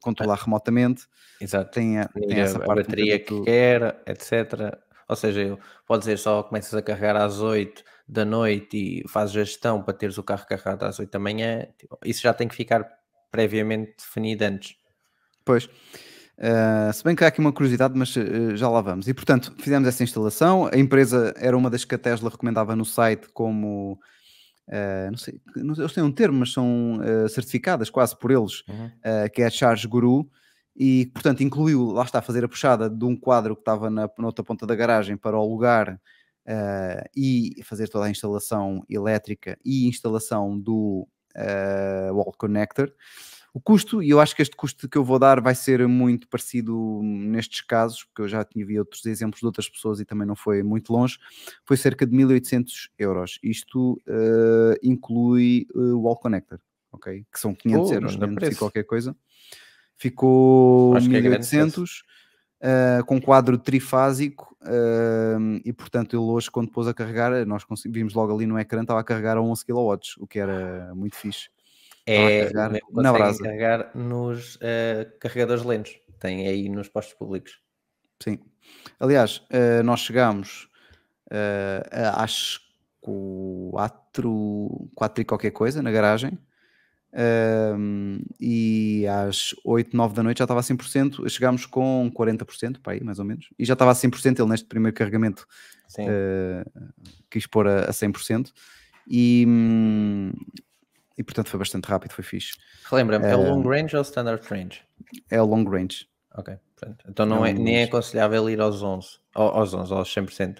controlar 0.00 0.38
é. 0.38 0.44
remotamente. 0.44 1.06
Exato. 1.40 1.70
Tem, 1.70 1.98
a, 1.98 2.08
tem 2.08 2.40
essa 2.40 2.62
a 2.62 2.74
bateria 2.74 3.18
que 3.18 3.42
quer, 3.42 4.02
etc. 4.06 4.78
Ou 5.08 5.16
seja, 5.16 5.58
pode 5.86 6.00
dizer 6.00 6.18
só 6.18 6.42
começas 6.42 6.74
a 6.74 6.82
carregar 6.82 7.16
às 7.16 7.40
8 7.40 7.82
da 8.08 8.24
noite 8.24 8.76
e 8.76 9.08
fazes 9.08 9.34
gestão 9.34 9.82
para 9.82 9.94
teres 9.94 10.18
o 10.18 10.22
carro 10.22 10.46
carregado 10.46 10.84
às 10.84 10.98
8 10.98 11.10
da 11.10 11.18
manhã, 11.18 11.66
tipo, 11.78 11.98
isso 12.04 12.22
já 12.22 12.32
tem 12.32 12.46
que 12.46 12.54
ficar 12.54 12.86
previamente 13.30 13.94
definido 13.98 14.44
antes. 14.44 14.76
Pois. 15.44 15.68
Uh, 16.38 16.92
se 16.92 17.02
bem 17.02 17.16
que 17.16 17.24
há 17.24 17.28
aqui 17.28 17.40
uma 17.40 17.52
curiosidade, 17.52 17.94
mas 17.96 18.14
uh, 18.14 18.54
já 18.56 18.68
lá 18.68 18.80
vamos. 18.80 19.08
E 19.08 19.14
portanto, 19.14 19.54
fizemos 19.58 19.88
essa 19.88 20.02
instalação. 20.02 20.68
A 20.72 20.76
empresa 20.76 21.32
era 21.36 21.56
uma 21.56 21.70
das 21.70 21.84
que 21.84 21.94
a 21.94 21.98
Tesla 21.98 22.28
recomendava 22.28 22.76
no 22.76 22.84
site 22.84 23.28
como 23.32 23.98
Uh, 24.68 25.10
não 25.10 25.18
sei, 25.18 25.40
não, 25.56 25.74
eles 25.74 25.92
têm 25.92 26.02
um 26.02 26.10
termo, 26.10 26.40
mas 26.40 26.52
são 26.52 26.98
uh, 26.98 27.28
certificadas 27.28 27.88
quase 27.88 28.18
por 28.18 28.30
eles, 28.30 28.64
uhum. 28.68 28.86
uh, 28.86 29.30
que 29.32 29.42
é 29.42 29.46
a 29.46 29.50
Charge 29.50 29.86
Guru, 29.86 30.28
e 30.74 31.06
portanto 31.14 31.42
incluiu, 31.42 31.92
lá 31.92 32.02
está, 32.02 32.20
fazer 32.20 32.44
a 32.44 32.48
puxada 32.48 32.90
de 32.90 33.04
um 33.04 33.16
quadro 33.16 33.54
que 33.54 33.62
estava 33.62 33.88
na, 33.88 34.10
na 34.18 34.26
outra 34.26 34.44
ponta 34.44 34.66
da 34.66 34.74
garagem 34.74 35.16
para 35.16 35.38
o 35.38 35.48
lugar 35.48 35.98
e 37.16 37.60
fazer 37.64 37.88
toda 37.88 38.04
a 38.04 38.10
instalação 38.10 38.84
elétrica 38.88 39.58
e 39.64 39.88
instalação 39.88 40.56
do 40.56 41.08
Wall 42.12 42.32
Connector. 42.38 42.92
O 43.56 43.60
custo, 43.60 44.02
e 44.02 44.10
eu 44.10 44.20
acho 44.20 44.36
que 44.36 44.42
este 44.42 44.54
custo 44.54 44.86
que 44.86 44.98
eu 44.98 45.02
vou 45.02 45.18
dar 45.18 45.40
vai 45.40 45.54
ser 45.54 45.88
muito 45.88 46.28
parecido 46.28 47.00
nestes 47.02 47.62
casos, 47.62 48.04
porque 48.04 48.20
eu 48.20 48.28
já 48.28 48.44
tinha 48.44 48.66
vi 48.66 48.78
outros 48.78 49.06
exemplos 49.06 49.40
de 49.40 49.46
outras 49.46 49.66
pessoas 49.66 49.98
e 49.98 50.04
também 50.04 50.28
não 50.28 50.36
foi 50.36 50.62
muito 50.62 50.92
longe, 50.92 51.16
foi 51.64 51.78
cerca 51.78 52.06
de 52.06 52.14
1800 52.14 52.90
euros. 52.98 53.38
Isto 53.42 53.94
uh, 54.06 54.76
inclui 54.82 55.66
uh, 55.74 55.96
o 55.96 56.02
Wall 56.02 56.18
Connector, 56.18 56.58
ok? 56.92 57.24
Que 57.32 57.40
são 57.40 57.54
500 57.54 57.90
oh, 57.90 57.94
euros, 57.94 58.14
e 58.52 58.54
qualquer 58.56 58.84
coisa. 58.84 59.16
Ficou 59.96 60.94
acho 60.94 61.08
1800. 61.08 62.02
É 62.60 63.00
uh, 63.00 63.04
com 63.06 63.18
quadro 63.18 63.56
trifásico 63.56 64.54
e 65.64 65.72
portanto 65.72 66.16
ele 66.16 66.24
hoje 66.24 66.50
quando 66.50 66.70
pôs 66.70 66.88
a 66.88 66.94
carregar 66.94 67.46
nós 67.46 67.64
vimos 67.84 68.14
logo 68.14 68.34
ali 68.34 68.46
no 68.46 68.58
ecrã 68.58 68.80
estava 68.80 68.98
a 68.98 69.04
carregar 69.04 69.36
a 69.36 69.42
11 69.42 69.64
kW 69.64 69.94
o 70.18 70.26
que 70.26 70.38
era 70.38 70.92
muito 70.94 71.16
fixe 71.16 71.48
é 72.06 72.50
na 72.92 73.12
brasa. 73.12 73.42
carregar 73.42 73.90
nos 73.94 74.56
uh, 74.56 75.18
carregadores 75.20 75.64
lentos. 75.64 75.98
Tem 76.18 76.46
aí 76.46 76.68
nos 76.68 76.88
postos 76.88 77.14
públicos. 77.14 77.60
Sim. 78.22 78.38
Aliás, 78.98 79.42
uh, 79.50 79.82
nós 79.84 80.00
chegamos 80.00 80.68
uh, 81.30 82.14
às 82.14 82.58
quatro, 83.00 84.88
quatro 84.94 85.22
e 85.22 85.24
qualquer 85.24 85.50
coisa 85.50 85.82
na 85.82 85.90
garagem. 85.90 86.38
Um, 87.18 88.18
e 88.38 89.06
às 89.06 89.54
8, 89.64 89.96
9 89.96 90.14
da 90.14 90.22
noite 90.22 90.38
já 90.38 90.44
estava 90.44 90.60
a 90.60 90.62
100%, 90.62 91.26
chegámos 91.30 91.64
com 91.64 92.12
40%, 92.14 92.80
para 92.82 92.92
aí, 92.92 93.02
mais 93.02 93.18
ou 93.18 93.24
menos, 93.24 93.48
e 93.58 93.64
já 93.64 93.72
estava 93.72 93.90
a 93.90 93.94
100% 93.94 94.38
ele 94.38 94.50
neste 94.50 94.66
primeiro 94.66 94.94
carregamento 94.94 95.46
uh, 95.98 96.92
quis 97.30 97.46
pôr 97.46 97.66
a, 97.68 97.84
a 97.84 97.90
100%, 97.90 98.52
e, 99.08 99.46
e 101.16 101.22
portanto 101.22 101.48
foi 101.48 101.58
bastante 101.58 101.86
rápido, 101.86 102.12
foi 102.12 102.24
fixe. 102.24 102.52
Relembra-me, 102.90 103.26
é 103.26 103.36
o 103.36 103.42
long 103.42 103.62
range 103.62 103.96
ou 103.96 104.02
standard 104.02 104.46
range? 104.48 104.82
É 105.30 105.40
o 105.40 105.46
long 105.46 105.64
range. 105.64 106.08
Ok, 106.34 106.54
pronto. 106.76 107.04
então 107.08 107.24
não 107.24 107.44
é, 107.44 107.50
é 107.50 107.54
nem 107.54 107.76
é 107.78 107.84
aconselhável 107.84 108.50
ir 108.50 108.60
aos 108.60 108.82
11, 108.82 109.08
aos 109.34 109.72
11, 109.72 109.92
aos 109.92 110.14
100%. 110.14 110.58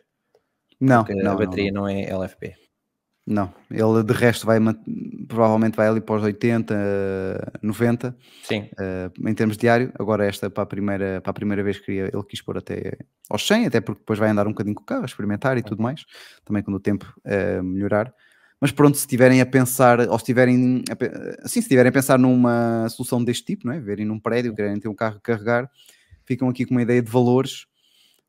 Não, 0.80 1.04
porque 1.04 1.22
não, 1.22 1.32
a 1.32 1.36
bateria 1.36 1.72
não, 1.72 1.82
não. 1.82 1.88
não 1.88 2.00
é 2.00 2.10
LFP. 2.10 2.54
Não, 3.26 3.52
ele 3.68 4.04
de 4.04 4.12
resto 4.12 4.46
vai 4.46 4.58
provavelmente 5.26 5.74
vai 5.74 5.88
ali 5.88 6.00
para 6.00 6.14
os 6.14 6.22
80, 6.22 7.58
90 7.60 8.16
Sim. 8.44 8.70
Uh, 8.74 9.28
em 9.28 9.34
termos 9.34 9.56
diário. 9.56 9.92
Agora 9.98 10.24
esta 10.24 10.48
para 10.48 10.62
a 10.62 10.66
primeira, 10.66 11.20
para 11.20 11.32
a 11.32 11.34
primeira 11.34 11.60
vez 11.64 11.80
que 11.80 11.90
ele 11.90 12.22
quis 12.28 12.40
pôr 12.40 12.56
até 12.56 12.96
aos 13.28 13.44
100, 13.44 13.66
até 13.66 13.80
porque 13.80 13.98
depois 13.98 14.16
vai 14.16 14.30
andar 14.30 14.46
um 14.46 14.50
bocadinho 14.50 14.76
com 14.76 14.82
o 14.82 14.86
carro, 14.86 15.04
experimentar 15.04 15.58
e 15.58 15.62
tudo 15.62 15.82
mais, 15.82 16.04
também 16.44 16.62
quando 16.62 16.76
o 16.76 16.80
tempo 16.80 17.12
uh, 17.24 17.62
melhorar. 17.64 18.14
Mas 18.60 18.72
pronto, 18.72 18.96
se 18.96 19.02
estiverem 19.02 19.40
a 19.40 19.46
pensar, 19.46 20.00
ou 20.00 20.18
se 20.18 20.24
estiverem, 20.24 20.82
assim, 21.42 21.54
se 21.54 21.58
estiverem 21.60 21.90
a 21.90 21.92
pensar 21.92 22.18
numa 22.18 22.88
solução 22.88 23.22
deste 23.22 23.44
tipo, 23.44 23.66
não 23.66 23.74
é? 23.74 23.80
verem 23.80 24.06
num 24.06 24.18
prédio, 24.18 24.54
querem 24.54 24.80
ter 24.80 24.88
um 24.88 24.94
carro 24.94 25.16
a 25.16 25.20
carregar, 25.20 25.70
ficam 26.24 26.48
aqui 26.48 26.64
com 26.64 26.72
uma 26.72 26.82
ideia 26.82 27.02
de 27.02 27.10
valores 27.10 27.66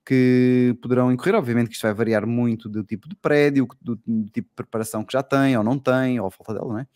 que 0.05 0.77
poderão 0.81 1.11
incorrer. 1.11 1.35
Obviamente 1.35 1.67
que 1.67 1.75
isto 1.75 1.83
vai 1.83 1.93
variar 1.93 2.25
muito 2.25 2.69
do 2.69 2.83
tipo 2.83 3.09
de 3.09 3.15
prédio, 3.15 3.67
do, 3.81 3.95
do 3.95 4.29
tipo 4.29 4.49
de 4.49 4.55
preparação 4.55 5.03
que 5.03 5.13
já 5.13 5.23
tem 5.23 5.57
ou 5.57 5.63
não 5.63 5.77
tem, 5.77 6.19
ou 6.19 6.27
a 6.27 6.31
falta 6.31 6.53
dela, 6.53 6.73
não 6.73 6.79
é? 6.79 6.87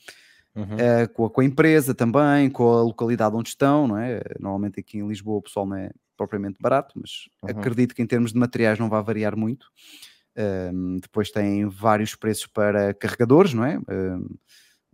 Uhum. 0.54 0.64
Uh, 0.64 1.10
com, 1.14 1.26
a, 1.26 1.30
com, 1.30 1.42
a, 1.42 1.46
empresa 1.46 1.94
também, 1.96 2.50
com 2.50 2.70
a 2.70 2.82
localidade 2.84 3.36
onde 3.36 3.50
estão, 3.50 3.88
não 3.88 3.98
é? 3.98 4.22
Normalmente 4.40 4.82
aqui 4.82 4.98
em 4.98 5.08
Lisboa 5.08 5.38
o 5.38 5.42
pessoal 5.42 5.66
não 5.66 5.78
é 5.78 5.92
propriamente 6.18 6.58
barato, 6.62 6.94
mas 7.00 7.30
uhum. 7.42 7.50
acredito 7.58 7.96
que 7.96 8.02
em 8.02 8.06
termos 8.06 8.34
de 8.34 8.40
materiais 8.40 8.78
não 8.78 8.90
vai 8.90 9.02
variar 9.02 9.38
muito. 9.38 9.68
Uh, 10.38 11.00
depois 11.02 11.30
tem 11.30 11.68
vários 11.68 12.16
preços 12.16 12.48
para 12.48 12.94
carregadores, 12.94 13.54
não 13.54 13.66
é? 13.66 13.80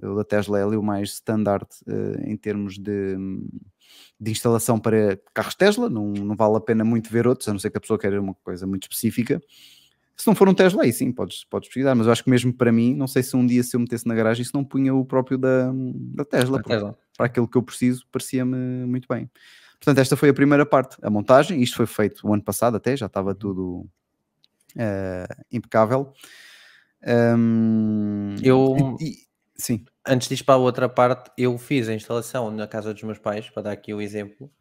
O 0.02 0.16
da 0.16 0.24
Tesla 0.24 0.60
é 0.60 0.64
ali 0.64 0.78
o 0.78 0.84
mais 0.84 1.10
standard 1.14 1.68
uh, 1.88 2.22
em 2.24 2.38
termos 2.38 2.78
de, 2.78 3.16
de, 4.20 4.32
instalação 4.32 4.80
para 4.80 5.20
carros 5.34 5.56
Tesla, 5.56 5.90
não, 5.90 6.12
não 6.12 6.36
vale 6.36 6.58
a 6.58 6.62
pena 6.62 6.84
muito 6.84 7.10
ver 7.10 7.28
outros, 7.28 7.48
a 7.48 7.52
não 7.52 7.60
ser 7.60 7.72
que 7.72 7.78
a 7.78 7.82
pessoa 7.82 7.98
queira 7.98 8.22
uma 8.22 8.36
coisa 8.36 8.68
muito 8.68 8.84
específica. 8.84 9.42
Se 10.16 10.26
não 10.26 10.36
for 10.36 10.50
um 10.50 10.54
Tesla, 10.54 10.84
aí 10.84 10.94
sim, 10.94 11.12
podes, 11.12 11.44
podes 11.44 11.70
pesquisar, 11.70 11.96
mas 11.96 12.06
eu 12.06 12.12
acho 12.12 12.24
que 12.24 12.30
mesmo 12.30 12.54
para 12.54 12.72
mim, 12.72 12.96
não 12.96 13.08
sei 13.08 13.24
se 13.24 13.36
um 13.36 13.46
dia 13.46 13.64
se 13.64 13.76
eu 13.76 13.80
metesse 13.80 14.08
na 14.08 14.16
garagem, 14.16 14.46
se 14.46 14.54
não 14.54 14.64
punha 14.64 14.94
o 14.94 15.06
próprio 15.06 15.38
da, 15.38 15.72
da 15.74 16.26
Tesla, 16.26 16.62
Tesla. 16.62 16.98
para 17.16 17.26
aquilo 17.26 17.48
que 17.48 17.58
eu 17.58 17.64
preciso, 17.64 18.06
parecia-me 18.12 18.86
muito 18.86 19.08
bem. 19.08 19.30
Portanto, 19.80 20.00
esta 20.00 20.18
foi 20.18 20.30
a 20.30 20.34
primeira 20.34 20.66
parte, 20.66 20.98
a 21.02 21.10
montagem, 21.10 21.62
isto 21.62 21.78
foi 21.78 21.86
feito 21.86 22.28
o 22.28 22.34
ano 22.34 22.44
passado 22.44 22.78
até, 22.78 22.98
já 22.98 23.06
estava 23.06 23.34
tudo 23.34 23.88
uh, 24.78 25.44
impecável. 25.52 26.14
Um, 27.06 28.36
eu, 28.42 28.98
e, 29.00 29.28
Sim. 29.58 29.86
Antes 30.06 30.28
de 30.28 30.36
ir 30.36 30.44
para 30.44 30.56
a 30.56 30.58
outra 30.58 30.88
parte, 30.88 31.32
eu 31.38 31.58
fiz 31.58 31.90
a 31.90 31.94
instalação 31.94 32.52
na 32.52 32.68
casa 32.68 32.94
dos 32.94 33.04
meus 33.04 33.18
pais, 33.18 33.50
para 33.50 33.64
dar 33.64 33.72
aqui 33.72 33.94
o 33.94 34.00
exemplo. 34.00 34.52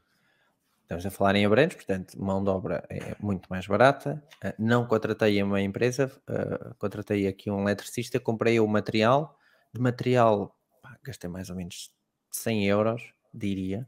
Estamos 0.83 1.05
a 1.05 1.11
falar 1.11 1.35
em 1.37 1.45
Abrantes, 1.45 1.77
portanto, 1.77 2.14
mão 2.21 2.43
de 2.43 2.49
obra 2.49 2.85
é 2.89 3.14
muito 3.21 3.47
mais 3.49 3.67
barata. 3.67 4.23
Ah, 4.43 4.55
não 4.59 4.87
contratei 4.87 5.43
uma 5.43 5.61
empresa, 5.61 6.11
uh, 6.31 6.75
contratei 6.79 7.27
aqui 7.27 7.51
um 7.51 7.62
eletricista, 7.62 8.19
comprei 8.19 8.59
o 8.59 8.67
material. 8.67 9.39
De 9.73 9.81
material, 9.81 10.57
pá, 10.81 10.97
gastei 11.03 11.29
mais 11.29 11.51
ou 11.51 11.57
menos 11.57 11.93
100 12.31 12.67
euros, 12.67 13.12
diria. 13.35 13.87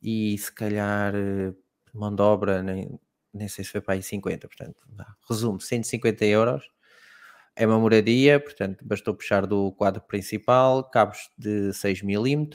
E 0.00 0.38
se 0.38 0.50
calhar 0.52 1.12
ah, 1.14 1.52
mão 1.92 2.14
de 2.14 2.22
obra, 2.22 2.62
nem, 2.62 2.98
nem 3.32 3.48
sei 3.48 3.64
se 3.64 3.70
foi 3.70 3.80
para 3.80 3.94
aí 3.94 4.02
50, 4.02 4.46
portanto, 4.48 4.84
resumo, 5.28 5.60
150 5.60 6.24
euros 6.26 6.64
é 7.54 7.66
uma 7.66 7.78
moradia, 7.78 8.40
portanto, 8.40 8.84
bastou 8.84 9.14
puxar 9.14 9.46
do 9.46 9.72
quadro 9.72 10.02
principal, 10.02 10.88
cabos 10.90 11.30
de 11.36 11.72
6 11.72 12.02
mm, 12.02 12.50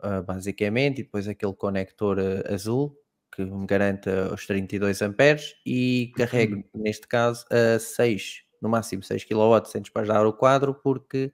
uh, 0.00 0.22
basicamente, 0.24 1.00
e 1.00 1.04
depois 1.04 1.26
aquele 1.26 1.54
conector 1.54 2.18
uh, 2.18 2.54
azul 2.54 2.96
que 3.34 3.44
me 3.44 3.66
garante 3.66 4.08
os 4.32 4.46
32 4.46 5.02
amperes 5.02 5.54
e 5.66 6.12
carrego, 6.16 6.56
uhum. 6.56 6.64
neste 6.74 7.06
caso, 7.06 7.44
a 7.50 7.78
6, 7.78 8.44
no 8.62 8.68
máximo 8.68 9.02
6 9.02 9.24
kW 9.24 9.64
sem 9.66 9.82
despajar 9.82 10.24
o 10.24 10.32
quadro, 10.32 10.74
porque 10.74 11.32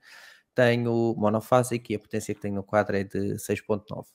tenho 0.55 1.15
monofásico 1.17 1.93
e 1.93 1.95
a 1.95 1.99
potência 1.99 2.35
que 2.35 2.41
tenho 2.41 2.57
no 2.57 2.65
quadro 2.65 2.97
é 2.97 3.05
de 3.05 3.35
6.9. 3.35 4.07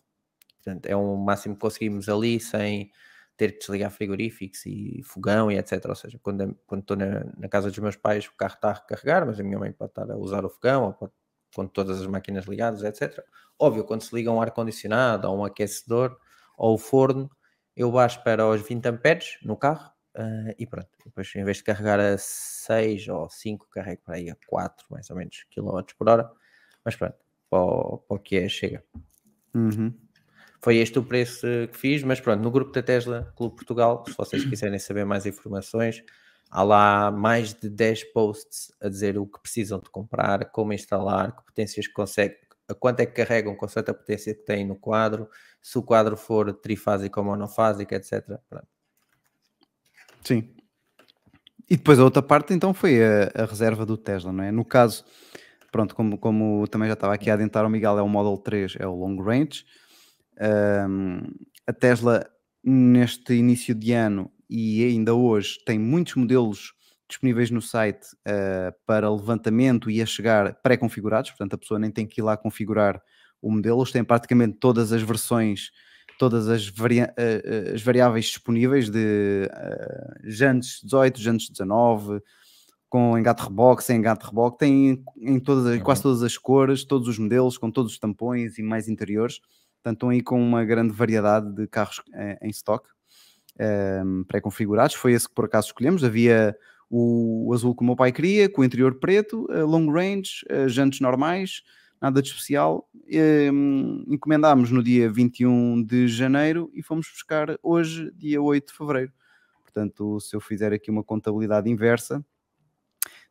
Portanto, 0.56 0.86
é 0.86 0.96
o 0.96 1.16
máximo 1.16 1.56
que 1.56 1.62
conseguimos 1.62 2.10
ali 2.10 2.40
sem 2.40 2.92
ter 3.38 3.54
que 3.54 3.60
desligar 3.60 3.92
frigoríficos 3.92 4.66
e 4.66 5.02
fogão 5.04 5.52
e 5.52 5.58
etc. 5.58 5.86
Ou 5.88 5.96
seja, 5.96 6.20
quando, 6.22 6.58
estou 6.74 6.98
na, 6.98 7.24
na, 7.38 7.48
casa 7.48 7.70
dos 7.70 7.78
meus 7.78 7.96
pais, 7.96 8.26
o 8.26 8.36
carro 8.36 8.56
está 8.56 8.72
a 8.72 8.74
recarregar, 8.74 9.26
mas 9.26 9.40
a 9.40 9.44
minha 9.44 9.60
mãe 9.60 9.72
pode 9.72 9.92
estar 9.92 10.10
a 10.12 10.18
usar 10.18 10.44
o 10.44 10.50
fogão, 10.50 10.86
ou 10.86 10.94
pode, 10.94 11.14
com 11.56 11.68
todas 11.68 12.02
as 12.02 12.08
máquinas 12.08 12.46
ligadas, 12.46 12.84
etc. 12.84 13.24
Óbvio, 13.60 13.84
quando 13.84 14.02
se 14.02 14.14
liga 14.14 14.32
um 14.32 14.42
ar-condicionado, 14.42 15.30
ou 15.30 15.38
um 15.38 15.46
aquecedor, 15.46 16.18
ou 16.58 16.74
o 16.74 16.78
forno, 16.78 17.30
eu 17.76 17.92
baixo 17.92 18.24
para 18.24 18.48
os 18.48 18.62
20 18.62 18.88
amperes 18.88 19.38
no 19.44 19.56
carro 19.56 19.92
uh, 20.16 20.54
e 20.58 20.66
pronto. 20.66 20.90
Depois, 21.06 21.32
em 21.36 21.44
vez 21.44 21.58
de 21.58 21.64
carregar 21.64 22.00
a 22.00 22.18
6 22.18 23.08
ou 23.08 23.30
5, 23.30 23.70
carrego 23.70 24.02
para 24.04 24.16
aí 24.16 24.30
a 24.32 24.38
4, 24.48 24.88
mais 24.90 25.10
ou 25.12 25.16
menos, 25.16 25.46
kW 25.56 25.96
por 25.96 26.10
hora. 26.10 26.32
Mas 26.84 26.96
pronto, 26.96 27.18
para 27.50 27.60
o, 27.60 27.98
para 28.00 28.18
o 28.18 28.20
que 28.20 28.38
é, 28.38 28.50
chega. 28.50 28.84
Uhum. 29.54 29.94
Foi 30.60 30.78
este 30.78 30.98
o 30.98 31.04
preço 31.04 31.46
que 31.72 31.78
fiz, 31.78 32.04
mas 32.04 32.20
pronto, 32.20 32.42
no 32.42 32.52
grupo 32.52 32.72
da 32.72 32.82
Tesla 32.82 33.32
Clube 33.36 33.56
Portugal, 33.56 34.04
se 34.08 34.16
vocês 34.18 34.44
quiserem 34.44 34.80
saber 34.80 35.06
mais 35.06 35.26
informações, 35.26 36.04
há 36.50 36.64
lá 36.64 37.12
mais 37.12 37.54
de 37.54 37.70
10 37.70 38.06
posts 38.06 38.72
a 38.82 38.90
dizer 38.90 39.18
o 39.18 39.26
que 39.26 39.40
precisam 39.40 39.80
de 39.80 39.90
comprar, 39.90 40.46
como 40.52 40.74
instalar, 40.74 41.36
que 41.36 41.46
potências 41.46 41.88
consegue, 41.88 42.36
a 42.68 42.74
quanto 42.74 43.02
é 43.02 43.06
que 43.06 43.14
carregam 43.14 43.56
com 43.56 43.68
certa 43.68 43.94
potência 43.94 44.34
que 44.34 44.44
têm 44.44 44.66
no 44.66 44.76
quadro, 44.76 45.30
se 45.62 45.78
o 45.78 45.84
quadro 45.84 46.18
for 46.18 46.54
trifásico 46.54 47.20
ou 47.20 47.26
monofásico, 47.26 47.94
etc. 47.94 48.40
Pronto. 48.50 48.68
Sim. 50.24 50.54
E 51.70 51.76
depois 51.76 52.00
a 52.00 52.04
outra 52.04 52.22
parte 52.22 52.54
então 52.54 52.74
foi 52.74 53.04
a, 53.04 53.32
a, 53.36 53.46
reserva 53.46 53.86
do 53.86 53.98
Tesla, 53.98 54.32
não 54.32 54.44
é? 54.44 54.52
No 54.52 54.64
caso, 54.64 55.04
pronto, 55.72 55.94
como, 55.94 56.18
como 56.18 56.66
também 56.68 56.88
já 56.88 56.94
estava 56.94 57.14
aqui 57.14 57.30
a 57.30 57.34
adentrar 57.34 57.66
o 57.66 57.70
Miguel, 57.70 58.00
é 58.00 58.02
o 58.02 58.08
Model 58.08 58.38
3, 58.38 58.78
é 58.80 58.88
o 58.88 58.96
Long 58.96 59.22
Range. 59.22 59.66
A 61.66 61.74
Tesla, 61.74 62.30
neste 62.64 63.34
início 63.34 63.74
de 63.74 63.94
ano 63.94 64.32
e 64.50 64.84
ainda 64.84 65.14
hoje, 65.14 65.58
tem 65.66 65.78
muitos 65.78 66.16
modelos 66.16 66.74
disponíveis 67.08 67.50
no 67.50 67.62
site 67.62 68.06
uh, 68.28 68.74
para 68.86 69.10
levantamento 69.10 69.90
e 69.90 70.02
a 70.02 70.06
chegar 70.06 70.54
pré-configurados, 70.62 71.32
portanto 71.32 71.54
a 71.54 71.58
pessoa 71.58 71.80
nem 71.80 71.90
tem 71.90 72.06
que 72.06 72.20
ir 72.20 72.24
lá 72.24 72.36
configurar 72.36 73.02
o 73.42 73.52
modelo, 73.52 73.80
eles 73.80 73.92
têm 73.92 74.04
praticamente 74.04 74.58
todas 74.60 74.92
as 74.92 75.02
versões, 75.02 75.72
todas 76.20 76.50
as, 76.50 76.68
vari 76.68 77.02
uh, 77.02 77.74
as 77.74 77.82
variáveis 77.82 78.26
disponíveis 78.26 78.90
de 78.90 79.50
uh, 79.50 80.30
jantes 80.30 80.82
18, 80.84 81.22
jantes 81.22 81.50
19, 81.50 82.22
com 82.90 83.18
engate 83.18 83.44
reboque, 83.44 83.84
sem 83.84 83.98
engate 83.98 84.26
reboque, 84.26 84.58
tem 84.60 85.04
em 85.18 85.40
todas, 85.40 85.82
quase 85.82 86.02
todas 86.02 86.24
as 86.24 86.38
cores, 86.38 86.84
todos 86.84 87.08
os 87.08 87.18
modelos, 87.18 87.58
com 87.58 87.72
todos 87.72 87.94
os 87.94 88.00
tampões 88.00 88.58
e 88.58 88.64
mais 88.64 88.88
interiores. 88.88 89.40
Portanto, 89.88 90.00
estão 90.00 90.10
aí 90.10 90.22
com 90.22 90.42
uma 90.42 90.66
grande 90.66 90.92
variedade 90.92 91.50
de 91.56 91.66
carros 91.66 92.02
eh, 92.14 92.38
em 92.42 92.50
stock 92.50 92.90
um, 93.58 93.64
ehm, 93.64 94.24
pré-configurados. 94.26 94.96
Foi 94.96 95.14
esse 95.14 95.30
que 95.30 95.34
por 95.34 95.46
acaso 95.46 95.68
escolhemos. 95.68 96.04
Havia 96.04 96.58
o, 96.90 97.50
azul 97.54 97.74
que 97.74 97.84
o 97.84 97.86
meu 97.86 97.96
pai 97.96 98.12
queria, 98.12 98.50
com 98.50 98.62
o 98.62 98.66
interior 98.66 98.96
preto, 98.96 99.48
uh, 99.50 99.66
long 99.66 99.90
range, 99.90 100.46
uh, 100.52 100.68
jantes 100.68 101.00
normais, 101.00 101.62
nada 102.02 102.22
de 102.22 102.28
especial. 102.28 102.90
Um, 102.94 104.04
ehm, 104.04 104.14
encomendámos 104.14 104.72
no 104.72 104.84
dia 104.84 105.10
21 105.10 105.82
de 105.84 106.06
janeiro 106.10 106.70
e 106.74 106.84
fomos 106.84 107.08
buscar 107.10 107.58
hoje, 107.64 108.12
dia 108.14 108.42
8 108.42 108.68
de 108.68 108.78
fevereiro. 108.78 109.14
Portanto, 109.64 110.20
se 110.20 110.36
eu 110.36 110.42
fizer 110.42 110.74
aqui 110.74 110.92
uma 110.92 111.04
contabilidade 111.04 111.70
inversa, 111.70 112.22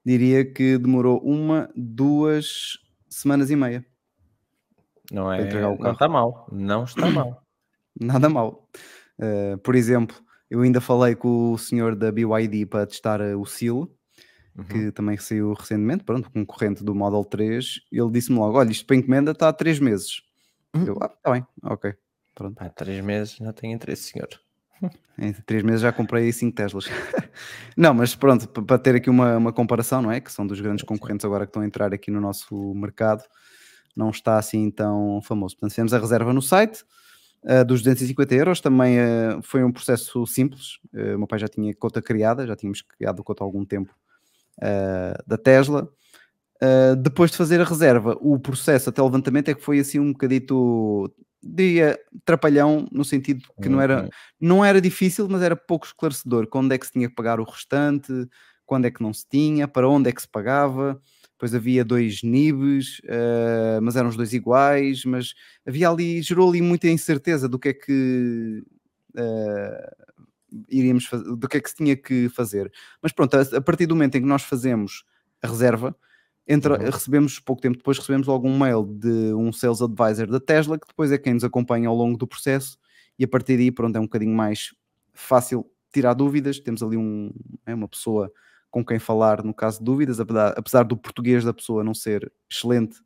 diria 0.03 0.43
que 0.43 0.79
demorou 0.79 1.19
uma, 1.19 1.71
duas 1.77 2.79
semanas 3.11 3.51
e 3.51 3.57
meia. 3.57 3.85
Não 5.11 5.33
é? 5.33 5.49
Não 5.79 5.93
está 5.93 6.09
mal. 6.09 6.49
Não 6.51 6.85
está 6.85 7.11
mal. 7.11 7.43
Nada 7.99 8.29
mal. 8.29 8.69
Uh, 9.19 9.57
por 9.59 9.75
exemplo, 9.75 10.17
eu 10.51 10.61
ainda 10.61 10.81
falei 10.81 11.15
com 11.15 11.53
o 11.53 11.59
senhor 11.59 11.95
da 11.95 12.13
BYD 12.13 12.67
para 12.67 12.87
testar 12.87 13.21
eh, 13.21 13.35
o 13.35 13.45
SIL, 13.45 13.91
uhum. 14.57 14.65
que 14.65 14.93
também 14.93 15.17
saiu 15.17 15.53
recentemente, 15.55 16.05
pronto, 16.05 16.31
concorrente 16.31 16.85
do 16.85 16.95
Model 16.95 17.25
3. 17.25 17.81
Ele 17.91 18.11
disse-me 18.11 18.39
logo: 18.39 18.59
olha, 18.59 18.71
isto 18.71 18.87
para 18.87 18.97
encomenda 18.97 19.33
está 19.33 19.49
há 19.49 19.53
3 19.53 19.81
meses. 19.81 20.23
Uhum. 20.75 20.85
Eu, 20.85 20.99
ah, 21.01 21.11
está 21.13 21.33
bem, 21.33 21.47
ok. 21.63 21.95
Pronto. 22.35 22.61
Há 22.61 22.69
3 22.69 23.03
meses 23.03 23.41
não 23.41 23.53
tem 23.53 23.73
interesse, 23.73 24.13
senhor. 24.13 24.29
Em 25.19 25.33
3 25.33 25.63
meses 25.63 25.81
já 25.81 25.91
comprei 25.91 26.31
5 26.31 26.55
Teslas. 26.55 26.85
não, 27.75 27.95
mas 27.95 28.15
pronto, 28.15 28.47
para 28.63 28.79
ter 28.79 28.95
aqui 28.97 29.09
uma, 29.09 29.39
uma 29.39 29.53
comparação, 29.53 30.03
não 30.03 30.13
é? 30.13 30.21
Que 30.21 30.31
são 30.31 30.47
dos 30.47 30.61
grandes 30.61 30.85
concorrentes 30.85 31.25
agora 31.25 31.47
que 31.47 31.51
estão 31.51 31.63
a 31.63 31.67
entrar 31.67 31.95
aqui 31.95 32.11
no 32.11 32.21
nosso 32.21 32.75
mercado 32.75 33.25
não 33.97 34.11
está 34.11 34.39
assim 34.39 34.71
tão 34.71 35.21
famoso. 35.23 35.57
Portanto, 35.57 35.71
fizemos 35.71 35.95
a 35.95 35.99
reserva 35.99 36.33
no 36.33 36.43
site 36.43 36.85
uh, 37.45 37.65
dos 37.65 37.83
250 37.83 38.35
euros, 38.35 38.61
também 38.61 38.99
uh, 38.99 39.43
foi 39.43 39.65
um 39.65 39.73
processo 39.73 40.27
simples. 40.27 40.79
Uh, 40.93 41.15
o 41.15 41.19
meu 41.19 41.27
pai 41.27 41.39
já 41.39 41.49
tinha 41.49 41.75
conta 41.75 42.03
criada, 42.03 42.47
já 42.47 42.55
tínhamos 42.55 42.83
criado 42.83 43.25
conta 43.25 43.43
há 43.43 43.47
algum 43.47 43.65
tempo 43.65 43.95
da 45.27 45.37
Tesla. 45.37 45.87
depois 47.03 47.31
de 47.31 47.37
fazer 47.37 47.61
a 47.61 47.65
reserva, 47.65 48.17
o 48.23 48.39
processo 48.39 48.89
até 48.89 49.03
o 49.03 49.05
levantamento 49.05 49.51
é 49.51 49.55
que 49.55 49.61
foi 49.61 49.79
assim 49.79 49.99
um 49.99 50.13
bocadito 50.13 51.15
diria 51.43 51.99
trapalhão 52.25 52.89
no 52.91 53.05
sentido 53.05 53.45
que 53.63 53.69
não 53.69 53.81
era, 53.83 54.05
uhum. 54.05 54.09
não 54.41 54.65
era 54.65 54.81
difícil, 54.81 55.29
mas 55.29 55.43
era 55.43 55.55
pouco 55.55 55.87
esclarecedor. 55.87 56.47
Quando 56.47 56.73
é 56.73 56.79
que 56.79 56.87
se 56.87 56.93
tinha 56.93 57.09
que 57.09 57.15
pagar 57.15 57.39
o 57.39 57.45
restante, 57.45 58.11
quando 58.65 58.87
é 58.87 58.91
que 58.91 59.03
não 59.03 59.13
se 59.13 59.27
tinha, 59.29 59.69
para 59.69 59.89
onde 59.89 60.11
é 60.11 60.13
que 60.13 60.21
se 60.21 60.29
pagava. 60.29 61.01
Depois 61.37 61.55
havia 61.55 61.85
dois 61.85 62.23
NIBs, 62.23 63.01
uh, 63.01 63.81
mas 63.83 63.95
eram 63.95 64.09
os 64.09 64.17
dois 64.17 64.33
iguais, 64.33 65.05
mas 65.05 65.35
havia 65.67 65.91
ali, 65.91 66.23
gerou 66.23 66.49
ali 66.49 66.63
muita 66.63 66.89
incerteza 66.89 67.47
do 67.47 67.59
que 67.59 67.69
é 67.69 67.75
que 67.75 68.65
uh, 69.15 70.07
iríamos 70.69 71.05
fazer, 71.05 71.25
do 71.37 71.47
que 71.49 71.59
é 71.59 71.61
que 71.61 71.69
se 71.69 71.77
tinha 71.77 71.95
que 71.95 72.31
fazer. 72.31 72.73
Mas 73.03 73.13
pronto, 73.13 73.37
a, 73.37 73.43
a 73.59 73.61
partir 73.61 73.87
do 73.87 73.95
momento 73.95 74.17
em 74.17 74.23
que 74.23 74.27
nós 74.27 74.43
fazemos 74.43 75.05
a 75.43 75.47
reserva, 75.47 75.95
Entra, 76.49 76.79
uhum. 76.79 76.91
recebemos, 76.91 77.41
pouco 77.41 77.61
tempo 77.61 77.77
depois, 77.77 77.99
recebemos 77.99 78.27
logo 78.29 78.47
um 78.47 78.57
mail 78.57 78.85
de 78.85 79.35
um 79.35 79.53
sales 79.53 79.83
advisor 79.83 80.29
da 80.29 80.39
Tesla, 80.39 80.79
que 80.79 80.87
depois 80.87 81.11
é 81.11 81.19
quem 81.19 81.35
nos 81.35 81.43
acompanha 81.43 81.89
ao 81.89 81.95
longo 81.97 82.17
do 82.17 82.27
processo, 82.27 82.79
e 83.19 83.25
a 83.25 83.29
partir 83.29 83.57
daí, 83.57 83.73
pronto, 83.73 83.97
é 83.97 83.99
um 83.99 84.05
bocadinho 84.05 84.35
mais 84.35 84.73
fácil 85.13 85.67
tirar 85.93 86.15
dúvidas. 86.15 86.61
Temos 86.61 86.83
ali 86.83 86.97
um, 86.97 87.33
é 87.65 87.75
uma 87.75 87.89
pessoa 87.89 88.31
com 88.71 88.85
quem 88.85 88.99
falar 88.99 89.43
no 89.43 89.55
caso 89.55 89.79
de 89.79 89.85
dúvidas, 89.85 90.19
apesar 90.21 90.83
do 90.83 90.97
português 90.97 91.45
da 91.45 91.53
pessoa 91.53 91.83
não 91.83 91.95
ser 91.95 92.31
excelente, 92.51 92.99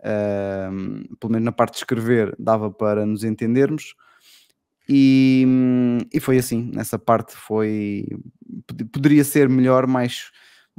uh, 0.00 1.16
pelo 1.16 1.32
menos 1.32 1.44
na 1.44 1.52
parte 1.52 1.72
de 1.72 1.78
escrever, 1.78 2.34
dava 2.38 2.70
para 2.70 3.04
nos 3.04 3.24
entendermos. 3.24 3.94
E, 4.88 5.46
e 6.12 6.18
foi 6.18 6.38
assim, 6.38 6.70
nessa 6.74 6.98
parte 6.98 7.36
foi 7.36 8.06
poderia 8.90 9.22
ser 9.22 9.48
melhor, 9.48 9.86
mais 9.86 10.30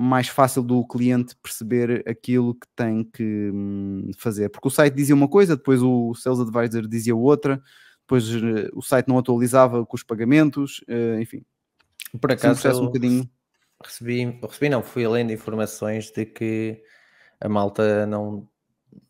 mais 0.01 0.29
fácil 0.29 0.63
do 0.63 0.87
cliente 0.87 1.35
perceber 1.43 2.05
aquilo 2.07 2.55
que 2.55 2.65
tem 2.73 3.03
que 3.03 3.51
hum, 3.53 4.09
fazer. 4.17 4.47
Porque 4.47 4.69
o 4.69 4.71
site 4.71 4.93
dizia 4.95 5.13
uma 5.13 5.27
coisa, 5.27 5.57
depois 5.57 5.83
o 5.83 6.13
Sales 6.15 6.39
Advisor 6.39 6.87
dizia 6.87 7.13
outra, 7.13 7.61
depois 8.03 8.33
uh, 8.33 8.69
o 8.73 8.81
site 8.81 9.09
não 9.09 9.17
atualizava 9.17 9.85
com 9.85 9.97
os 9.97 10.01
pagamentos, 10.01 10.79
uh, 10.87 11.19
enfim. 11.19 11.43
Por 12.21 12.31
acaso, 12.31 12.81
um 12.81 12.85
bocadinho... 12.85 13.29
recebi, 13.83 14.39
recebi, 14.41 14.69
não, 14.69 14.83
fui 14.83 15.05
além 15.05 15.25
de 15.27 15.33
informações 15.33 16.11
de 16.11 16.25
que 16.25 16.83
a 17.39 17.47
malta 17.47 18.05
não, 18.05 18.47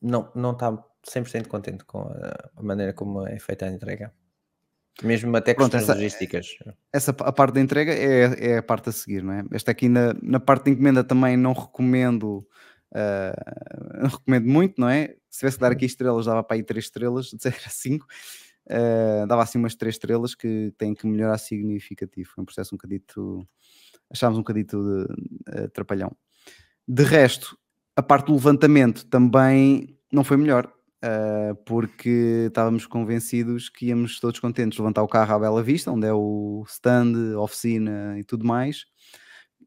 não, 0.02 0.32
não 0.36 0.52
está 0.52 0.72
100% 1.08 1.48
contente 1.48 1.84
com 1.86 2.02
a, 2.02 2.52
a 2.56 2.64
maneira 2.64 2.94
como 2.94 3.28
é 3.28 3.40
feita 3.40 3.66
a 3.66 3.72
entrega. 3.72 4.14
Mesmo 5.04 5.36
até 5.38 5.54
questões 5.54 5.84
essa, 5.84 5.94
logísticas. 5.94 6.48
Essa 6.92 7.12
a 7.12 7.32
parte 7.32 7.54
da 7.54 7.62
entrega 7.62 7.94
é, 7.94 8.52
é 8.52 8.58
a 8.58 8.64
parte 8.64 8.90
a 8.90 8.92
seguir, 8.92 9.24
não 9.24 9.34
é? 9.34 9.44
Esta 9.54 9.72
aqui 9.72 9.88
na, 9.88 10.14
na 10.22 10.40
parte 10.40 10.66
de 10.66 10.72
encomenda 10.72 11.04
também 11.04 11.38
não 11.38 11.54
recomendo, 11.54 12.46
uh, 12.92 14.02
não 14.02 14.10
recomendo 14.10 14.48
muito, 14.48 14.80
não 14.80 14.90
é? 14.90 15.16
Se 15.30 15.40
tivesse 15.40 15.58
que 15.58 15.62
dar 15.62 15.72
aqui 15.72 15.86
estrelas, 15.86 16.26
dava 16.26 16.44
para 16.44 16.58
aí 16.58 16.64
3 16.64 16.84
estrelas, 16.84 17.28
de 17.32 17.42
0 17.42 17.56
a 17.66 17.70
5. 17.70 18.06
Uh, 18.66 19.28
dava 19.28 19.42
assim 19.42 19.58
umas 19.58 19.76
3 19.76 19.96
estrelas 19.96 20.36
que 20.36 20.74
têm 20.78 20.94
que 20.94 21.08
melhorar 21.08 21.38
significativo. 21.38 22.30
Foi 22.36 22.42
um 22.42 22.46
processo 22.46 22.76
um 22.76 22.78
bocadito, 22.78 23.48
achámos 24.12 24.38
um 24.38 24.42
bocadito 24.42 24.78
de, 24.84 25.62
uh, 25.64 25.70
trapalhão. 25.70 26.16
De 26.88 27.04
resto, 27.04 27.58
a 27.96 28.02
parte 28.02 28.28
do 28.28 28.34
levantamento 28.34 29.06
também 29.06 29.98
não 30.12 30.24
foi 30.24 30.38
melhor 30.38 30.72
uh, 31.04 31.56
porque 31.66 32.46
estávamos 32.48 32.86
convencidos 32.86 33.70
que 33.70 33.88
íamos 33.88 34.20
todos 34.20 34.40
contentes 34.40 34.80
levantar 34.80 35.04
o 35.04 35.08
carro 35.08 35.36
à 35.36 35.40
Bela 35.40 35.64
Vista, 35.64 35.92
onde 35.92 36.08
é 36.08 36.14
o 36.14 36.64
stand, 36.68 37.38
oficina 37.38 38.18
e 38.18 38.24
tudo 38.24 38.46
mais. 38.46 38.86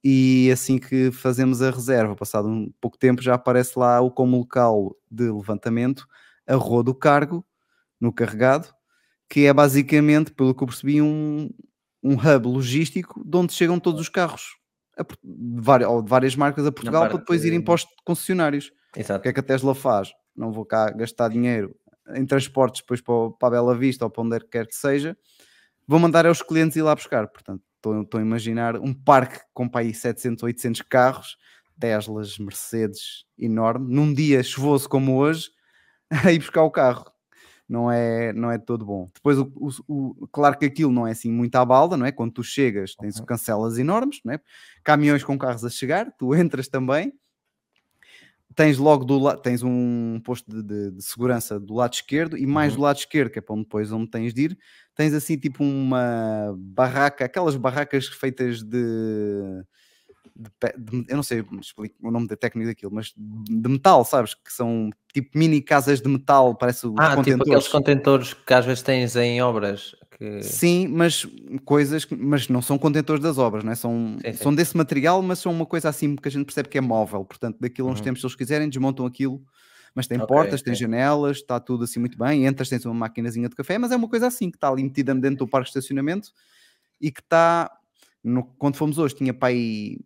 E 0.04 0.50
assim 0.50 0.78
que 0.78 1.12
fazemos 1.12 1.62
a 1.62 1.70
reserva, 1.70 2.16
passado 2.16 2.48
um 2.48 2.72
pouco 2.80 2.98
tempo, 2.98 3.22
já 3.22 3.34
aparece 3.34 3.78
lá 3.78 4.00
o 4.00 4.10
como 4.10 4.36
local 4.36 4.96
de 5.10 5.30
levantamento 5.30 6.06
a 6.46 6.56
Rua 6.56 6.82
do 6.82 6.94
Cargo, 6.94 7.46
no 8.00 8.12
carregado, 8.12 8.68
que 9.28 9.46
é 9.46 9.52
basicamente, 9.52 10.32
pelo 10.32 10.54
que 10.54 10.62
eu 10.62 10.66
percebi, 10.66 11.00
um, 11.00 11.48
um 12.02 12.14
hub 12.14 12.46
logístico 12.46 13.22
de 13.24 13.36
onde 13.36 13.52
chegam 13.52 13.78
todos 13.78 14.00
os 14.00 14.08
carros 14.08 14.56
de 15.24 15.62
várias 16.04 16.36
marcas 16.36 16.66
a 16.66 16.72
Portugal 16.72 17.08
para 17.08 17.18
depois 17.18 17.44
irem 17.44 17.62
para 17.62 17.74
os 17.74 17.86
concessionários. 18.04 18.70
Exato. 18.94 19.20
O 19.20 19.22
que 19.22 19.28
é 19.28 19.32
que 19.32 19.40
a 19.40 19.42
Tesla 19.42 19.74
faz? 19.74 20.12
não 20.36 20.52
vou 20.52 20.64
cá 20.64 20.90
gastar 20.90 21.28
dinheiro 21.28 21.74
em 22.14 22.26
transportes 22.26 22.80
depois 22.80 23.00
para, 23.00 23.30
para 23.38 23.48
a 23.48 23.50
Bela 23.50 23.76
Vista 23.76 24.04
ou 24.04 24.10
para 24.10 24.22
onde 24.22 24.40
quer 24.40 24.66
que 24.66 24.74
seja, 24.74 25.16
vou 25.86 25.98
mandar 25.98 26.26
aos 26.26 26.42
clientes 26.42 26.76
ir 26.76 26.82
lá 26.82 26.94
buscar. 26.94 27.28
Portanto, 27.28 27.62
estou, 27.76 28.02
estou 28.02 28.18
a 28.18 28.22
imaginar 28.22 28.76
um 28.76 28.92
parque 28.92 29.40
com 29.54 29.68
para 29.68 29.82
aí 29.82 29.94
700, 29.94 30.42
800 30.42 30.82
carros, 30.82 31.36
Teslas, 31.78 32.38
Mercedes, 32.38 33.24
enorme, 33.38 33.92
num 33.94 34.12
dia 34.12 34.42
chuvoso 34.42 34.88
como 34.88 35.16
hoje, 35.16 35.50
a 36.10 36.32
ir 36.32 36.38
buscar 36.38 36.62
o 36.62 36.70
carro. 36.70 37.10
Não 37.72 37.90
é, 37.90 38.34
não 38.34 38.50
é 38.50 38.58
todo 38.58 38.84
bom. 38.84 39.08
Depois, 39.14 39.38
o, 39.38 39.50
o, 39.56 39.70
o, 39.88 40.28
claro 40.28 40.58
que 40.58 40.66
aquilo 40.66 40.92
não 40.92 41.06
é 41.06 41.12
assim 41.12 41.32
muito 41.32 41.54
à 41.56 41.64
balda, 41.64 41.96
não 41.96 42.04
é? 42.04 42.12
Quando 42.12 42.34
tu 42.34 42.44
chegas, 42.44 42.94
tens 42.94 43.18
cancelas 43.20 43.78
enormes, 43.78 44.20
não 44.22 44.34
é? 44.34 44.40
Caminhões 44.84 45.24
com 45.24 45.38
carros 45.38 45.64
a 45.64 45.70
chegar, 45.70 46.12
tu 46.18 46.34
entras 46.36 46.68
também, 46.68 47.14
tens 48.54 48.76
logo 48.76 49.06
do 49.06 49.18
lado, 49.18 49.40
tens 49.40 49.62
um 49.62 50.20
posto 50.22 50.50
de, 50.50 50.62
de, 50.62 50.90
de, 50.90 51.02
segurança 51.02 51.58
do 51.58 51.72
lado 51.72 51.94
esquerdo 51.94 52.36
e 52.36 52.44
mais 52.46 52.72
uhum. 52.72 52.80
do 52.80 52.82
lado 52.82 52.98
esquerdo, 52.98 53.30
que 53.30 53.38
é 53.38 53.42
para 53.42 53.54
onde 53.54 53.64
depois 53.64 53.90
onde 53.90 54.10
tens 54.10 54.34
de 54.34 54.42
ir, 54.42 54.58
tens 54.94 55.14
assim 55.14 55.38
tipo 55.38 55.64
uma 55.64 56.54
barraca, 56.58 57.24
aquelas 57.24 57.56
barracas 57.56 58.06
feitas 58.06 58.62
de, 58.62 59.64
de 60.34 61.04
eu 61.08 61.16
não 61.16 61.22
sei 61.22 61.44
explico 61.60 61.94
o 62.02 62.10
nome 62.10 62.26
da 62.26 62.36
técnica 62.36 62.70
daquilo, 62.70 62.92
mas 62.92 63.12
de 63.16 63.68
metal, 63.68 64.04
sabes? 64.04 64.34
Que 64.34 64.52
são 64.52 64.90
tipo 65.12 65.38
mini 65.38 65.60
casas 65.60 66.00
de 66.00 66.08
metal, 66.08 66.54
parece 66.54 66.86
ah, 66.98 67.16
contentores. 67.16 67.24
Tipo 67.24 67.42
aqueles 67.42 67.68
contentores 67.68 68.34
que 68.34 68.54
às 68.54 68.64
vezes 68.64 68.82
tens 68.82 69.16
em 69.16 69.42
obras. 69.42 69.94
Que... 70.18 70.42
Sim, 70.42 70.88
mas 70.88 71.26
coisas, 71.64 72.06
mas 72.10 72.48
não 72.48 72.62
são 72.62 72.78
contentores 72.78 73.22
das 73.22 73.38
obras, 73.38 73.64
não 73.64 73.72
é? 73.72 73.74
são, 73.74 74.16
sim, 74.20 74.32
sim. 74.32 74.38
são 74.38 74.54
desse 74.54 74.76
material, 74.76 75.20
mas 75.22 75.38
são 75.38 75.52
uma 75.52 75.66
coisa 75.66 75.88
assim 75.88 76.16
que 76.16 76.28
a 76.28 76.30
gente 76.30 76.44
percebe 76.44 76.68
que 76.68 76.78
é 76.78 76.80
móvel. 76.80 77.24
Portanto, 77.24 77.58
daquilo 77.60 77.88
uns 77.88 77.98
uhum. 77.98 78.04
tempos, 78.04 78.20
se 78.20 78.26
eles 78.26 78.36
quiserem, 78.36 78.68
desmontam 78.68 79.06
aquilo. 79.06 79.42
Mas 79.94 80.06
tem 80.06 80.16
okay, 80.16 80.26
portas, 80.26 80.60
okay. 80.60 80.72
tem 80.72 80.74
janelas, 80.74 81.38
está 81.38 81.60
tudo 81.60 81.84
assim 81.84 82.00
muito 82.00 82.16
bem. 82.16 82.46
Entras, 82.46 82.68
tens 82.68 82.84
uma 82.86 82.94
maquinazinha 82.94 83.48
de 83.48 83.54
café, 83.54 83.76
mas 83.78 83.92
é 83.92 83.96
uma 83.96 84.08
coisa 84.08 84.26
assim 84.26 84.50
que 84.50 84.56
está 84.56 84.68
ali 84.70 84.82
metida 84.82 85.14
dentro 85.14 85.44
do 85.44 85.48
parque 85.48 85.70
de 85.70 85.78
estacionamento 85.78 86.30
e 87.00 87.10
que 87.10 87.20
está. 87.20 87.70
No, 88.24 88.44
quando 88.44 88.76
fomos 88.76 88.98
hoje, 88.98 89.16
tinha 89.16 89.34
para 89.34 89.48
aí 89.48 89.98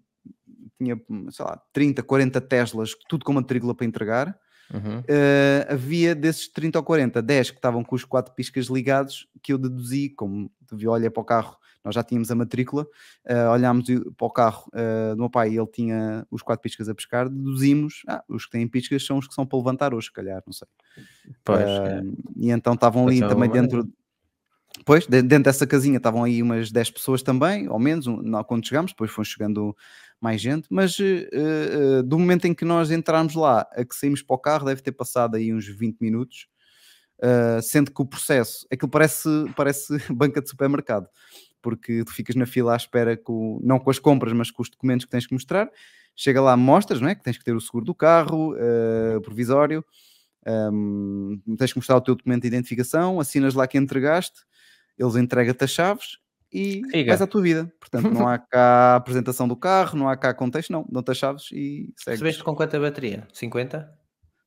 tinha, 0.79 1.01
sei 1.31 1.45
lá, 1.45 1.61
30, 1.73 2.03
40 2.03 2.41
Teslas, 2.41 2.95
tudo 3.09 3.25
com 3.25 3.33
matrícula 3.33 3.75
para 3.75 3.87
entregar. 3.87 4.39
Uhum. 4.73 4.99
Uh, 5.01 5.73
havia 5.73 6.15
desses 6.15 6.49
30 6.49 6.79
ou 6.79 6.85
40, 6.85 7.23
10 7.23 7.51
que 7.51 7.57
estavam 7.57 7.85
com 7.85 7.95
os 7.95 8.05
quatro 8.05 8.35
piscas 8.35 8.67
ligados, 8.67 9.29
que 9.43 9.53
eu 9.53 9.59
deduzi, 9.59 10.11
como 10.11 10.51
vi, 10.73 10.89
olha 10.89 11.11
para 11.11 11.21
o 11.21 11.25
carro, 11.25 11.57
nós 11.85 11.95
já 11.95 12.03
tínhamos 12.03 12.31
a 12.33 12.35
matrícula, 12.35 12.83
uh, 12.83 13.51
olhámos 13.53 13.87
para 14.17 14.27
o 14.27 14.31
carro 14.31 14.69
uh, 14.75 15.15
do 15.15 15.21
meu 15.21 15.31
pai 15.31 15.51
e 15.51 15.57
ele 15.57 15.69
tinha 15.69 16.27
os 16.31 16.43
quatro 16.43 16.63
piscas 16.63 16.89
a 16.89 16.95
pescar, 16.95 17.29
deduzimos, 17.29 18.03
ah, 18.09 18.25
os 18.29 18.45
que 18.45 18.53
têm 18.53 18.67
piscas 18.67 19.07
são 19.07 19.19
os 19.19 19.29
que 19.29 19.35
são 19.35 19.47
para 19.47 19.59
levantar 19.59 19.95
hoje, 19.95 20.09
se 20.09 20.13
calhar, 20.13 20.43
não 20.45 20.53
sei. 20.53 20.67
Pois, 21.45 21.61
é. 21.61 22.03
E 22.37 22.51
então 22.51 22.75
estavam 22.75 23.07
ali 23.07 23.21
também 23.21 23.49
dentro... 23.49 23.89
Pois, 24.85 25.07
dentro 25.07 25.45
dessa 25.45 25.67
casinha 25.67 25.97
estavam 25.97 26.23
aí 26.23 26.43
umas 26.43 26.71
10 26.71 26.91
pessoas 26.91 27.23
também, 27.23 27.67
ao 27.67 27.79
menos, 27.79 28.05
quando 28.47 28.67
chegámos, 28.67 28.93
depois 28.93 29.11
foram 29.11 29.25
chegando 29.25 29.75
mais 30.21 30.41
gente, 30.41 30.67
mas 30.71 30.99
uh, 30.99 31.03
uh, 31.03 32.03
do 32.03 32.19
momento 32.19 32.47
em 32.47 32.55
que 32.55 32.65
nós 32.65 32.91
entramos 32.91 33.35
lá 33.35 33.67
a 33.73 33.85
que 33.85 33.95
saímos 33.95 34.23
para 34.23 34.35
o 34.35 34.39
carro, 34.39 34.67
deve 34.67 34.83
ter 34.83 34.93
passado 34.93 35.37
aí 35.37 35.53
uns 35.53 35.67
20 35.67 35.99
minutos, 36.01 36.49
uh, 37.23 37.61
sendo 37.63 37.93
que 37.93 38.01
o 38.01 38.07
processo, 38.07 38.67
aquilo 38.73 38.91
parece, 38.91 39.29
parece 39.55 39.99
banca 40.13 40.41
de 40.41 40.49
supermercado, 40.49 41.09
porque 41.61 42.05
tu 42.05 42.13
ficas 42.13 42.35
na 42.35 42.47
fila 42.47 42.73
à 42.73 42.77
espera, 42.77 43.17
com, 43.17 43.61
não 43.63 43.79
com 43.79 43.91
as 43.91 43.99
compras, 43.99 44.33
mas 44.33 44.51
com 44.51 44.63
os 44.63 44.71
documentos 44.71 45.05
que 45.05 45.11
tens 45.11 45.27
que 45.27 45.35
mostrar, 45.35 45.71
chega 46.15 46.41
lá, 46.41 46.57
mostras, 46.57 47.01
não 47.01 47.09
é? 47.09 47.15
Que 47.15 47.23
tens 47.23 47.37
que 47.37 47.45
ter 47.45 47.55
o 47.55 47.61
seguro 47.61 47.85
do 47.85 47.95
carro, 47.95 48.55
provisório, 49.23 49.85
um, 50.47 51.41
ehm, 51.47 51.57
tens 51.57 51.73
que 51.73 51.79
mostrar 51.79 51.97
o 51.97 52.01
teu 52.01 52.15
documento 52.15 52.43
de 52.43 52.49
identificação, 52.49 53.21
assinas 53.21 53.53
lá 53.55 53.67
que 53.67 53.77
entregaste, 53.77 54.41
eles 54.99 55.17
entregam-te 55.17 55.65
as 55.65 55.71
chaves 55.71 56.19
e 56.53 57.05
vais 57.05 57.21
a 57.21 57.27
tua 57.27 57.43
vida. 57.43 57.73
Portanto, 57.79 58.11
não 58.11 58.29
há 58.29 58.39
cá 58.51 58.97
apresentação 58.97 59.47
do 59.49 59.57
carro, 59.57 59.99
não 59.99 60.09
há 60.09 60.17
cá 60.17 60.33
contexto, 60.33 60.73
não. 60.73 60.87
Dão-te 60.89 61.11
as 61.11 61.17
chaves 61.17 61.45
e 61.53 61.93
segues. 61.97 62.21
Recebeste 62.21 62.45
com 62.45 62.55
quanta 62.55 62.79
bateria? 62.79 63.27
50? 63.33 63.89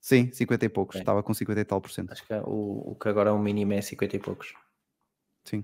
Sim, 0.02 0.32
50 0.32 0.66
e 0.66 0.70
poucos. 0.70 0.96
Estava 0.98 1.22
com 1.22 1.34
50 1.34 1.60
e 1.60 1.66
tal 1.66 1.82
por 1.82 1.92
cento. 1.92 2.12
Acho 2.12 2.26
que 2.26 2.34
é 2.34 2.42
o, 2.42 2.92
o 2.92 2.96
que 2.96 3.10
agora 3.10 3.30
é 3.30 3.34
um 3.34 3.40
mínimo 3.40 3.74
é 3.74 3.82
50 3.82 4.16
e 4.16 4.20
poucos. 4.20 4.54
Sim. 5.44 5.64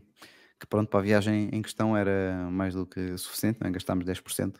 Que 0.59 0.67
pronto, 0.67 0.89
para 0.89 0.99
a 0.99 1.03
viagem 1.03 1.49
em 1.51 1.61
questão 1.61 1.95
era 1.95 2.47
mais 2.51 2.73
do 2.73 2.85
que 2.85 3.17
suficiente, 3.17 3.59
não 3.61 3.69
é? 3.69 3.71
gastámos 3.71 4.05
10%. 4.05 4.55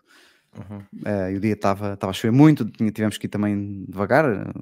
Uhum. 0.58 0.78
Uh, 0.78 1.32
e 1.32 1.36
o 1.36 1.40
dia 1.40 1.54
estava 1.54 1.98
a 2.02 2.14
chover 2.14 2.32
muito, 2.32 2.66
tivemos 2.66 3.18
que 3.18 3.28
ir 3.28 3.30
também 3.30 3.86
devagar, 3.90 4.26
A 4.26 4.54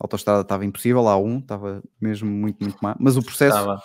autostrada 0.00 0.40
estava 0.40 0.64
impossível, 0.64 1.08
a 1.08 1.14
A1 1.14 1.40
estava 1.40 1.82
mesmo 2.00 2.28
muito, 2.28 2.62
muito 2.62 2.78
má. 2.82 2.96
Mas 2.98 3.16
o 3.16 3.22
processo 3.22 3.56
Estava. 3.56 3.80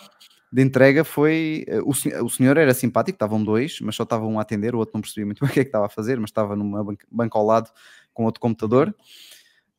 De 0.52 0.62
entrega 0.62 1.04
foi. 1.04 1.66
eh, 1.68 1.80
O, 1.82 1.92
o 2.26 2.30
senhor 2.30 2.58
era 2.58 2.74
simpático, 2.74 3.16
estavam 3.16 3.44
dois, 3.44 3.80
mas 3.82 3.96
só 3.96 4.04
estava 4.04 4.26
um 4.26 4.40
a 4.40 4.42
atender, 4.42 4.76
o 4.76 4.80
outro 4.80 4.94
não 4.96 5.02
percebia 5.02 5.26
muito 5.26 5.40
bem 5.46 5.50
o 5.50 5.54
que 5.54 5.60
é 5.62 5.64
que 5.64 5.70
estava 5.70 5.86
a 5.88 5.90
fazer, 5.90 6.20
mas 6.20 6.30
estava 6.30 6.56
numa 6.56 6.84
ban- 6.84 6.96
banca 7.12 7.38
ao 7.38 7.46
lado 7.46 7.70
com 8.14 8.26
outro 8.26 8.42
computador. 8.42 8.94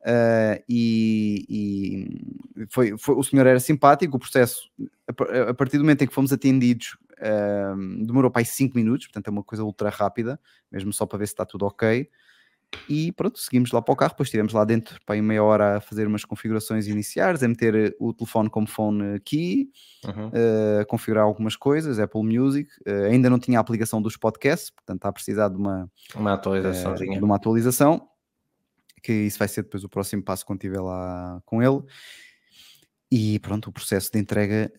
eh, 0.05 0.63
e 0.69 1.45
e 1.49 2.65
foi, 2.69 2.97
foi- 2.97 3.15
o 3.15 3.23
senhor 3.23 3.47
era 3.47 3.59
simpático, 3.59 4.17
o 4.17 4.19
processo, 4.19 4.69
a, 5.07 5.51
a 5.51 5.53
partir 5.53 5.77
do 5.77 5.83
momento 5.83 6.03
em 6.03 6.07
que 6.07 6.13
fomos 6.13 6.31
atendidos, 6.33 6.97
eh, 7.19 7.73
demorou 8.05 8.29
para 8.31 8.41
aí 8.41 8.45
5 8.45 8.77
minutos, 8.77 9.07
portanto 9.07 9.27
é 9.27 9.31
uma 9.31 9.43
coisa 9.43 9.63
ultra 9.63 9.89
rápida, 9.89 10.39
mesmo 10.71 10.91
só 10.93 11.05
para 11.05 11.19
ver 11.19 11.27
se 11.27 11.33
está 11.33 11.45
tudo 11.45 11.65
ok. 11.65 12.09
E 12.87 13.11
pronto, 13.13 13.39
seguimos 13.39 13.71
lá 13.71 13.81
para 13.81 13.93
o 13.93 13.95
carro, 13.95 14.11
depois 14.11 14.27
estivemos 14.27 14.53
lá 14.53 14.65
dentro 14.65 14.99
para 15.05 15.15
aí 15.15 15.21
meia 15.21 15.43
hora 15.43 15.77
a 15.77 15.81
fazer 15.81 16.05
umas 16.07 16.25
configurações 16.25 16.87
iniciais, 16.87 17.41
a 17.43 17.47
meter 17.47 17.75
eh, 17.75 17.95
o 17.99 18.13
telefone 18.13 18.49
como 18.49 18.67
phone 18.67 19.19
key, 19.21 19.69
Uhum. 20.05 20.29
eh, 20.33 20.79
a 20.81 20.85
configurar 20.85 21.23
algumas 21.23 21.55
coisas, 21.55 21.97
Apple 21.99 22.23
Music, 22.23 22.69
eh, 22.85 23.05
ainda 23.07 23.29
não 23.29 23.39
tinha 23.39 23.57
a 23.59 23.61
aplicação 23.61 24.01
dos 24.01 24.17
podcasts, 24.17 24.69
portanto 24.69 24.97
está 24.97 25.09
a 25.09 25.13
precisar 25.13 25.49
de 25.49 25.55
uma, 25.57 25.89
Uma 26.15 26.31
eh, 26.31 26.33
atualizaçãozinha. 26.33 27.17
de 27.19 27.23
uma 27.23 27.35
atualização, 27.37 28.09
que 29.01 29.11
isso 29.13 29.39
vai 29.39 29.47
ser 29.47 29.63
depois 29.63 29.83
o 29.83 29.89
próximo 29.89 30.23
passo 30.23 30.45
quando 30.45 30.59
estiver 30.59 30.81
lá 30.81 31.41
com 31.45 31.61
ele. 31.61 31.81
E 33.15 33.37
pronto, 33.37 33.69
o 33.69 33.71
processo 33.71 34.11
de 34.11 34.17
entrega 34.17 34.73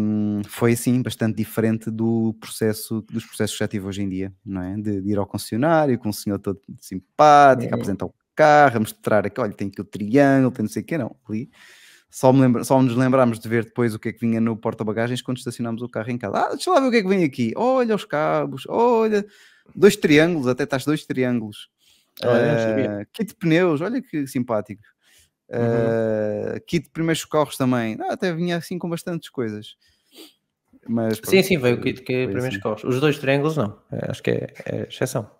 hum, 0.00 0.42
foi 0.46 0.74
assim 0.74 1.02
bastante 1.02 1.34
diferente 1.34 1.90
do 1.90 2.36
processo 2.38 3.00
dos 3.10 3.26
processos 3.26 3.56
que 3.56 3.64
já 3.64 3.66
tive 3.66 3.84
hoje 3.84 4.00
em 4.00 4.08
dia, 4.08 4.32
não 4.46 4.62
é? 4.62 4.76
De, 4.76 5.00
de 5.00 5.10
ir 5.10 5.18
ao 5.18 5.26
concessionário 5.26 5.98
com 5.98 6.08
um 6.08 6.12
senhor 6.12 6.38
todo 6.38 6.60
simpático, 6.78 7.70
Uhum. 7.74 7.80
apresentar 7.80 8.06
o 8.06 8.14
carro, 8.32 8.76
a 8.76 8.78
mostrar 8.78 9.26
aqui, 9.26 9.40
olha, 9.40 9.52
tem 9.52 9.66
aqui 9.66 9.80
o 9.80 9.84
triângulo, 9.84 10.52
tem 10.52 10.62
não 10.62 10.70
sei 10.70 10.82
o 10.82 10.86
que, 10.86 10.96
não. 10.96 11.16
Ali 11.28 11.50
só, 12.08 12.32
me 12.32 12.40
lembra, 12.42 12.62
só 12.62 12.80
nos 12.80 12.94
lembramos 12.94 13.40
de 13.40 13.48
ver 13.48 13.64
depois 13.64 13.92
o 13.92 13.98
que 13.98 14.10
é 14.10 14.12
que 14.12 14.20
vinha 14.20 14.40
no 14.40 14.56
porta-bagagens 14.56 15.20
quando 15.20 15.38
estacionámos 15.38 15.82
o 15.82 15.88
carro 15.88 16.12
em 16.12 16.18
casa. 16.18 16.36
Ah, 16.38 16.48
deixa 16.50 16.70
lá 16.70 16.78
ver 16.78 16.86
o 16.86 16.90
que 16.92 16.98
é 16.98 17.02
que 17.02 17.08
vem 17.08 17.24
aqui. 17.24 17.52
Olha 17.56 17.96
os 17.96 18.04
cabos, 18.04 18.66
olha, 18.68 19.26
dois 19.74 19.96
triângulos, 19.96 20.46
até 20.46 20.62
estás 20.62 20.84
dois 20.84 21.04
triângulos. 21.04 21.68
Olha. 22.22 23.00
Ah, 23.00 23.04
kit 23.12 23.30
de 23.30 23.34
pneus, 23.34 23.80
olha 23.80 24.00
que 24.00 24.28
simpático. 24.28 24.82
Uhum. 25.52 26.56
Uh, 26.56 26.60
kit 26.66 26.84
de 26.84 26.90
primeiros 26.90 27.20
socorros 27.22 27.56
também. 27.56 27.96
Ah, 28.00 28.12
até 28.12 28.32
vinha 28.32 28.56
assim 28.56 28.78
com 28.78 28.88
bastantes 28.88 29.28
coisas. 29.28 29.76
Mas, 30.86 31.14
Sim, 31.18 31.20
pronto, 31.22 31.44
sim, 31.46 31.58
veio 31.58 31.76
o 31.76 31.80
kit 31.80 32.02
que 32.02 32.12
é 32.12 32.24
foi 32.24 32.32
primeiros 32.32 32.56
assim. 32.56 32.62
corres. 32.62 32.84
Os 32.84 33.00
dois 33.00 33.18
triângulos 33.18 33.56
não. 33.56 33.78
É, 33.90 34.10
Acho 34.10 34.22
que 34.22 34.30
é, 34.30 34.54
é 34.66 34.82
exceção. 34.88 35.30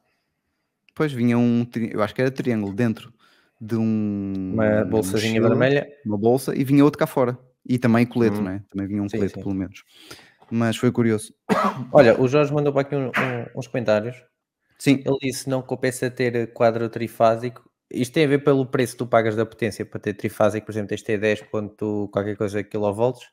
Depois 0.88 1.12
vinha 1.12 1.38
um, 1.38 1.66
eu 1.92 2.02
acho 2.02 2.14
que 2.14 2.20
era 2.20 2.30
triângulo 2.30 2.74
dentro 2.74 3.12
de 3.60 3.76
um 3.76 4.50
Uma 4.52 4.84
bolsazinha 4.84 5.40
mochila, 5.40 5.48
vermelha. 5.48 5.86
uma 6.04 6.18
bolsa 6.18 6.54
e 6.56 6.64
vinha 6.64 6.84
outro 6.84 6.98
cá 6.98 7.06
fora. 7.06 7.38
E 7.66 7.78
também 7.78 8.04
colete, 8.04 8.40
Hum. 8.40 8.44
não 8.44 8.50
é? 8.52 8.62
Também 8.68 8.86
vinha 8.88 9.02
um 9.02 9.08
Sim, 9.08 9.18
colete, 9.18 9.34
sim. 9.34 9.42
pelo 9.42 9.54
menos. 9.54 9.82
Mas 10.50 10.76
foi 10.76 10.90
curioso. 10.90 11.32
Olha, 11.92 12.20
o 12.20 12.26
Jorge 12.26 12.52
mandou 12.52 12.72
para 12.72 12.82
aqui 12.82 12.96
um- 12.96 13.08
um- 13.08 13.46
uns 13.58 13.68
comentários. 13.68 14.16
Sim, 14.78 15.02
Ele 15.06 15.16
disse 15.22 15.48
não 15.48 15.62
compensa 15.62 16.10
ter 16.10 16.52
quadro 16.52 16.88
trifásico. 16.88 17.69
Isto 17.90 18.12
tem 18.14 18.24
a 18.24 18.28
ver 18.28 18.44
pelo 18.44 18.64
preço 18.66 18.92
que 18.92 18.98
tu 18.98 19.06
pagas 19.06 19.34
da 19.34 19.44
potência 19.44 19.84
para 19.84 19.98
ter 19.98 20.14
trifásico, 20.14 20.66
por 20.66 20.72
exemplo, 20.72 20.88
tens 20.88 21.00
de 21.00 21.06
ter 21.06 21.18
10 21.18 21.42
ponto 21.42 22.08
qualquer 22.12 22.36
coisa 22.36 22.62
kilovolts. 22.62 23.28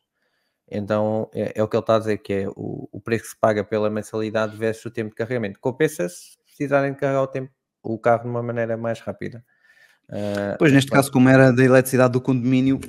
Então 0.70 1.30
é, 1.34 1.54
é 1.56 1.64
o 1.64 1.68
que 1.68 1.76
ele 1.76 1.84
está 1.84 1.96
a 1.96 2.00
dizer, 2.00 2.18
que 2.18 2.34
é 2.34 2.50
o, 2.50 2.90
o 2.92 3.00
preço 3.00 3.26
que 3.26 3.30
se 3.32 3.40
paga 3.40 3.64
pela 3.64 3.90
mensalidade 3.90 4.58
versus 4.58 4.86
o 4.86 4.92
tempo 4.92 5.12
de 5.12 5.16
carregamento. 5.16 5.60
Compensa-se 5.60 6.16
se 6.16 6.38
precisarem 6.46 6.92
de 6.92 6.98
carregar 6.98 7.22
o, 7.22 7.28
tempo, 7.28 7.52
o 7.84 7.98
carro 8.00 8.24
de 8.24 8.30
uma 8.30 8.44
maneira 8.44 8.76
mais 8.76 9.00
rápida. 9.00 9.44
Ah, 10.10 10.56
pois 10.58 10.72
neste 10.72 10.90
caso, 10.90 11.12
como 11.12 11.30
era 11.30 11.52
da 11.52 11.64
eletricidade 11.64 12.14
do 12.14 12.22
condomínio. 12.22 12.80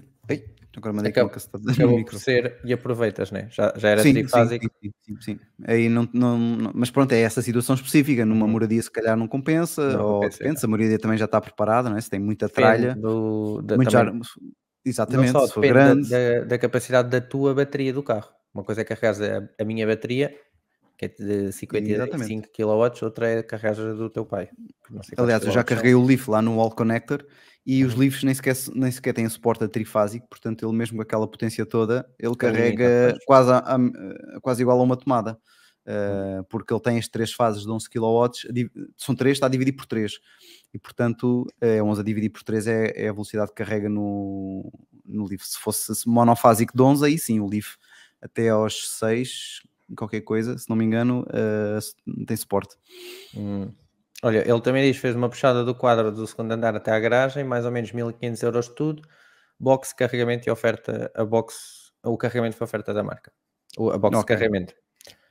Agora 0.77 0.93
mandei 0.93 1.11
uma 1.11 1.13
Acabou- 1.13 1.31
cacetada 1.31 1.65
no 1.65 1.73
acabou 1.73 1.91
por 1.95 1.99
micro. 1.99 2.19
ser 2.19 2.61
e 2.65 2.73
aproveitas, 2.73 3.31
né? 3.33 3.49
já, 3.51 3.73
já 3.77 3.89
era 3.89 4.03
Sim, 4.03 4.13
trifásico. 4.13 4.65
Sim, 4.65 4.91
sim, 5.03 5.17
sim, 5.17 5.21
sim. 5.21 5.41
Aí 5.67 5.89
não, 5.89 6.09
não, 6.13 6.39
não- 6.39 6.73
mas 6.75 6.91
pronto, 6.91 7.11
é 7.13 7.21
essa 7.21 7.41
situação 7.43 7.75
específica. 7.75 8.25
Numa 8.25 8.45
Uhum. 8.47 8.53
moradia, 8.53 8.81
se 8.83 8.91
calhar, 8.91 9.17
não 9.17 9.27
compensa, 9.27 9.97
Não 9.97 10.05
ou 10.07 10.15
compensa, 10.21 10.39
depende, 10.39 10.61
se 10.61 10.67
a 10.67 10.69
moradia 10.69 10.99
também 10.99 11.19
já 11.19 11.25
está 11.25 11.41
preparada, 11.41 11.89
não 11.91 11.97
é? 11.97 12.01
se 12.01 12.11
tem 12.11 12.21
muita 12.21 12.49
tralha, 12.49 12.95
do, 12.95 13.61
da, 13.63 13.77
muito 13.77 13.91
também- 13.91 14.21
já- 14.23 14.31
exatamente, 14.85 15.33
não 15.33 15.41
só 15.41 15.47
se 15.47 15.55
for 15.55 15.63
da- 15.63 15.69
grande, 15.69 16.09
da, 16.11 16.45
da 16.45 16.59
capacidade 16.59 17.09
da 17.11 17.21
tua 17.21 17.55
bateria 17.55 17.93
do 17.93 18.03
carro. 18.03 18.31
Uma 18.55 18.63
coisa 18.63 18.83
é 18.83 18.85
carregares 18.85 19.21
a, 19.21 19.49
a 19.61 19.65
minha 19.65 19.87
bateria, 19.87 20.35
que 20.97 21.07
é 21.07 21.09
de 21.09 21.53
55 21.53 22.49
kW, 22.53 23.05
outra 23.05 23.29
é 23.29 23.39
a 23.39 23.73
do 23.95 24.11
teu 24.11 24.25
pai. 24.27 24.49
Aliás, 25.17 25.43
eu 25.45 25.51
já 25.51 25.53
quilowatts 25.53 25.53
são. 25.55 25.65
carreguei 25.65 25.95
o 25.95 26.05
Leaf 26.05 26.29
lá 26.29 26.43
no 26.43 26.57
wall 26.57 26.71
connector 26.71 27.25
e 27.71 27.85
os 27.85 27.93
Uhum. 27.93 28.01
Leafs 28.01 28.23
nem 28.25 28.35
sequer, 28.35 28.57
nem 28.75 28.91
sequer 28.91 29.13
têm 29.13 29.29
suporte 29.29 29.63
a 29.63 29.69
trifásico, 29.69 30.27
portanto, 30.27 30.67
ele 30.67 30.75
mesmo 30.75 30.97
com 30.97 31.03
aquela 31.03 31.29
potência 31.29 31.67
toda, 31.67 32.09
ele 32.19 32.35
carrega 32.35 33.17
quase, 33.27 33.51
a- 33.53 33.59
a- 33.59 34.41
quase 34.41 34.63
igual 34.63 34.81
a 34.81 34.83
uma 34.83 34.97
tomada. 34.97 35.39
Uh, 35.87 36.45
porque 36.51 36.71
ele 36.75 36.81
tem 36.83 36.99
as 36.99 37.09
três 37.09 37.33
fases 37.33 37.63
de 37.63 37.71
11 37.71 37.89
kW, 37.89 38.31
são 38.99 39.15
três, 39.15 39.37
está 39.37 39.47
a 39.47 39.49
dividir 39.49 39.73
por 39.73 39.87
3 39.87 40.19
e 40.75 40.79
portanto 40.79 41.47
é 41.63 41.83
11 41.83 42.03
a 42.03 42.05
dividir 42.05 42.29
por 42.29 42.43
3 42.43 42.67
é, 42.67 42.93
é 42.95 43.09
a 43.09 43.13
velocidade 43.13 43.53
que 43.53 43.57
carrega 43.65 43.89
no, 43.89 44.71
no 45.07 45.27
Leaf. 45.27 45.43
Se 45.47 45.59
fosse 45.59 46.07
monofásico 46.07 46.77
de 46.77 46.83
11, 46.83 47.07
aí 47.07 47.19
sim, 47.19 47.41
o 47.41 47.47
Leaf 47.49 47.77
até 48.21 48.51
aos 48.51 48.99
6, 48.99 49.63
qualquer 49.97 50.21
coisa, 50.21 50.59
se 50.59 50.69
não 50.69 50.77
me 50.77 50.85
engano, 50.85 51.23
uh, 51.31 52.25
tem 52.27 52.37
suporte. 52.37 52.77
Hum. 53.35 53.73
Olha, 54.23 54.39
ele 54.49 54.61
também 54.61 54.91
diz 54.91 55.01
fez 55.01 55.15
uma 55.15 55.29
puxada 55.29 55.65
do 55.65 55.75
quadro 55.75 56.11
do 56.11 56.27
segundo 56.27 56.51
andar 56.53 56.75
até 56.75 56.91
à 56.91 56.99
garagem, 56.99 57.45
mais 57.45 57.65
ou 57.65 57.71
menos 57.71 57.93
1500 57.93 58.43
euros 58.43 58.69
tudo. 58.69 59.03
Box, 59.61 59.93
carregamento 59.95 60.49
e 60.49 60.51
oferta. 60.51 61.11
A 61.15 61.25
box, 61.25 61.93
o 62.05 62.17
carregamento 62.17 62.57
foi 62.57 62.65
oferta 62.65 62.93
da 62.93 63.03
marca. 63.03 63.33
A 63.79 63.97
box 63.99 64.11
de 64.17 64.21
Ok. 64.23 64.37
carregamento. 64.37 64.75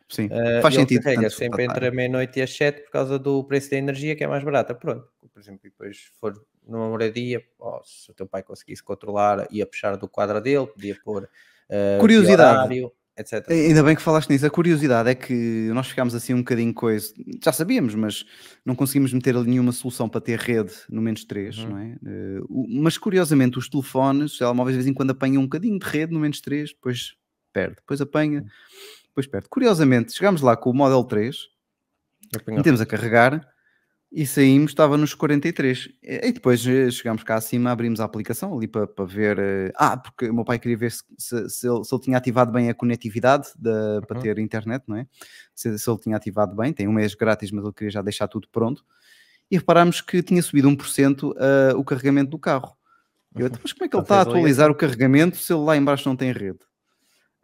Sim, 0.09 0.27
Uh, 0.27 0.61
faz 0.61 0.73
sentido. 0.73 1.03
carrega 1.03 1.29
sempre 1.29 1.65
tá- 1.67 1.73
entre 1.73 1.87
a 1.87 1.91
meia-noite 1.91 2.39
e 2.39 2.41
as 2.41 2.55
7 2.55 2.81
por 2.83 2.91
causa 2.91 3.19
do 3.19 3.43
preço 3.43 3.69
da 3.71 3.75
energia 3.75 4.15
que 4.15 4.23
é 4.23 4.27
mais 4.27 4.41
barata. 4.41 4.73
Pronto, 4.73 5.05
por 5.33 5.37
exemplo, 5.39 5.59
depois 5.63 5.97
for 6.17 6.33
numa 6.65 6.87
moradia, 6.87 7.43
ó, 7.59 7.81
se 7.83 8.09
o 8.09 8.13
teu 8.13 8.25
pai 8.25 8.41
conseguisse 8.41 8.81
controlar, 8.81 9.45
ia 9.51 9.65
puxar 9.65 9.97
do 9.97 10.07
quadro 10.07 10.39
dele, 10.39 10.65
podia 10.67 10.97
pôr 11.03 11.23
uh, 11.23 11.99
Curiosidade. 11.99 12.69
de 12.69 12.75
horário, 12.83 12.91
etc. 13.17 13.49
Ainda 13.49 13.83
bem 13.83 13.95
que 13.95 14.01
falaste 14.01 14.29
nisso. 14.29 14.45
A 14.45 14.49
curiosidade 14.49 15.09
é 15.09 15.15
que 15.15 15.69
nós 15.73 15.87
ficámos 15.87 16.13
assim 16.13 16.33
um 16.33 16.39
bocadinho 16.39 16.73
coisa. 16.73 17.13
Já 17.43 17.51
sabíamos, 17.51 17.95
mas 17.95 18.25
não 18.65 18.75
conseguimos 18.75 19.11
meter 19.11 19.35
ali 19.35 19.49
nenhuma 19.49 19.71
solução 19.71 20.07
para 20.07 20.21
ter 20.21 20.37
rede 20.39 20.71
no 20.89 21.01
menos 21.01 21.23
3, 21.25 21.57
Uhum. 21.57 21.69
não 21.69 21.77
é? 21.79 21.95
Eh, 22.05 22.39
mas 22.81 22.97
curiosamente, 22.97 23.57
os 23.57 23.67
telefones, 23.69 24.33
os 24.33 24.37
telemóveis 24.37 24.75
de 24.77 24.83
vez 24.83 24.87
em 24.87 24.93
quando 24.93 25.11
apanham 25.11 25.41
um 25.41 25.45
bocadinho 25.45 25.79
de 25.79 25.85
rede 25.85 26.13
no 26.13 26.19
menos 26.19 26.39
3, 26.41 26.69
depois 26.73 27.15
perde, 27.53 27.75
depois 27.77 27.99
apanha, 28.01 28.45
depois 29.07 29.25
perde. 29.25 29.47
Curiosamente, 29.49 30.13
chegámos 30.13 30.41
lá 30.41 30.55
com 30.55 30.69
o 30.69 30.73
Model 30.73 31.03
3, 31.03 31.37
Eu 32.33 32.39
ponho- 32.41 32.57
metemos 32.57 32.81
a 32.81 32.85
carregar 32.85 33.47
e 34.11 34.25
saímos, 34.25 34.71
estava 34.71 34.97
nos 34.97 35.13
43. 35.13 35.89
E 36.01 36.31
depois 36.31 36.65
eh, 36.65 36.89
chegámos 36.89 37.23
cá 37.23 37.35
acima, 37.35 37.71
abrimos 37.71 37.99
a 37.99 38.05
aplicação 38.05 38.55
ali 38.55 38.67
para, 38.67 38.87
para 38.87 39.05
ver. 39.05 39.37
eh, 39.39 39.71
Ah, 39.75 39.97
porque 39.97 40.29
o 40.29 40.33
meu 40.33 40.45
pai 40.45 40.57
queria 40.59 40.77
ver 40.77 40.91
se, 40.91 41.03
se- 41.17 41.49
se 41.49 41.67
ele, 41.69 41.83
se 41.83 41.93
ele 41.93 42.01
tinha 42.01 42.17
ativado 42.17 42.51
bem 42.51 42.69
a 42.69 42.73
conectividade 42.73 43.49
da- 43.57 44.01
para 44.07 44.15
Uhum. 44.15 44.21
ter 44.23 44.39
internet, 44.39 44.83
não 44.87 44.97
é? 44.97 45.05
Se, 45.53 45.69
ele 45.69 45.99
tinha 45.99 46.15
ativado 46.17 46.55
bem, 46.55 46.71
tem 46.73 46.87
um 46.87 46.93
mês 46.93 47.13
grátis, 47.15 47.51
mas 47.51 47.63
ele 47.63 47.73
queria 47.73 47.91
já 47.91 48.01
deixar 48.01 48.27
tudo 48.27 48.47
pronto. 48.49 48.83
E 49.51 49.57
reparámos 49.57 50.01
que 50.01 50.23
tinha 50.23 50.41
subido 50.41 50.69
1% 50.69 51.33
ah, 51.37 51.73
o 51.77 51.83
carregamento 51.83 52.31
do 52.31 52.39
carro. 52.39 52.75
Eu, 53.35 53.41
Uhum. 53.41 53.47
"Então, 53.47 53.59
mas 53.63 53.73
como 53.73 53.85
é 53.85 53.89
que 53.89 53.95
ele 53.97 54.03
está 54.03 54.15
a 54.19 54.21
atualizar 54.23 54.71
o 54.71 54.75
carregamento 54.75 55.37
se 55.37 55.53
ele 55.53 55.63
lá 55.63 55.77
em 55.77 55.83
baixo 55.83 56.07
não 56.09 56.15
tem 56.15 56.31
rede? 56.31 56.59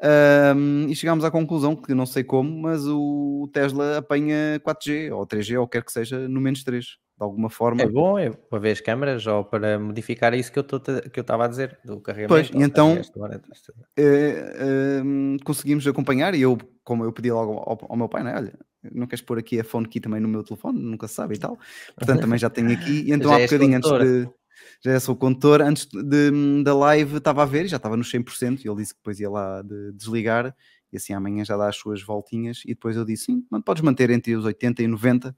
Ahm, 0.06 0.88
e 0.90 0.96
chegámos 0.96 1.24
à 1.24 1.32
conclusão 1.32 1.76
que 1.78 1.94
não 1.94 2.06
sei 2.06 2.24
como, 2.26 2.62
mas 2.62 2.86
o 2.86 3.50
Tesla 3.54 4.00
apanha 4.00 4.60
4G 4.60 5.10
ou 5.12 5.26
3G 5.26 5.58
ou 5.58 5.66
quer 5.68 5.82
que 5.84 5.92
seja 5.94 6.28
no 6.28 6.42
menos 6.42 6.62
3, 6.64 6.84
de 6.86 6.92
alguma 7.20 7.50
forma. 7.50 7.84
É 7.84 7.88
bom, 7.88 8.20
é 8.20 8.30
para 8.30 8.60
ver 8.60 8.72
as 8.72 8.82
câmaras 8.82 9.26
ou 9.26 9.46
para 9.46 9.80
modificar 9.80 10.34
isso 10.34 10.52
que 10.52 10.60
eu 10.60 10.66
estava 11.22 11.46
a 11.46 11.48
dizer 11.48 11.80
do 11.86 12.02
carregamento. 12.02 12.52
Pois, 12.52 12.64
então- 12.64 12.98
esta- 12.98 13.74
Eh, 13.98 15.02
conseguimos 15.46 15.88
acompanhar 15.88 16.36
e 16.36 16.42
eu, 16.42 16.58
como 16.84 17.06
eu 17.06 17.12
pedi 17.14 17.32
logo 17.32 17.54
ao, 17.54 17.80
ao 17.90 17.96
meu 17.98 18.10
pai, 18.10 18.24
né? 18.24 18.34
olha, 18.36 18.54
não 18.92 19.08
queres 19.08 19.22
pôr 19.24 19.40
aqui 19.40 19.58
a 19.60 19.64
phone 19.64 19.88
key 19.88 20.02
também 20.02 20.20
no 20.20 20.28
meu 20.28 20.44
telefone, 20.44 20.80
nunca 20.82 21.08
se 21.08 21.14
sabe 21.14 21.36
e 21.36 21.40
tal. 21.40 21.58
Portanto, 21.96 22.20
também 22.22 22.38
já 22.38 22.50
tenho 22.50 22.72
aqui. 22.74 23.06
E 23.08 23.14
então 23.14 23.32
Já 23.32 23.38
há 23.38 23.40
bocadinho 23.40 23.78
antes 23.78 23.90
de. 24.26 24.30
Já 24.86 25.00
sou 25.00 25.16
condutor, 25.16 25.62
antes 25.62 25.86
de, 25.86 26.64
da 26.64 26.76
live 26.76 27.18
estava 27.18 27.44
a 27.44 27.46
ver 27.46 27.68
já 27.68 27.78
estava 27.78 27.96
nos 27.96 28.12
100%. 28.12 28.64
E 28.64 28.68
ele 28.68 28.78
disse 28.78 28.94
que 28.94 29.00
depois 29.00 29.20
ia 29.20 29.30
lá 29.30 29.62
de 29.62 29.94
desligar 29.94 30.54
e 30.92 30.98
assim 30.98 31.14
amanhã 31.14 31.46
já 31.46 31.56
dá 31.56 31.70
as 31.70 31.78
suas 31.78 32.04
voltinhas. 32.04 32.64
E 32.66 32.70
depois 32.70 32.98
eu 32.98 33.06
disse: 33.06 33.26
sim, 33.26 33.46
podes 33.66 33.82
manter 33.82 34.10
entre 34.10 34.36
os 34.36 34.44
80 34.44 34.84
e 34.84 34.88
90 34.88 35.36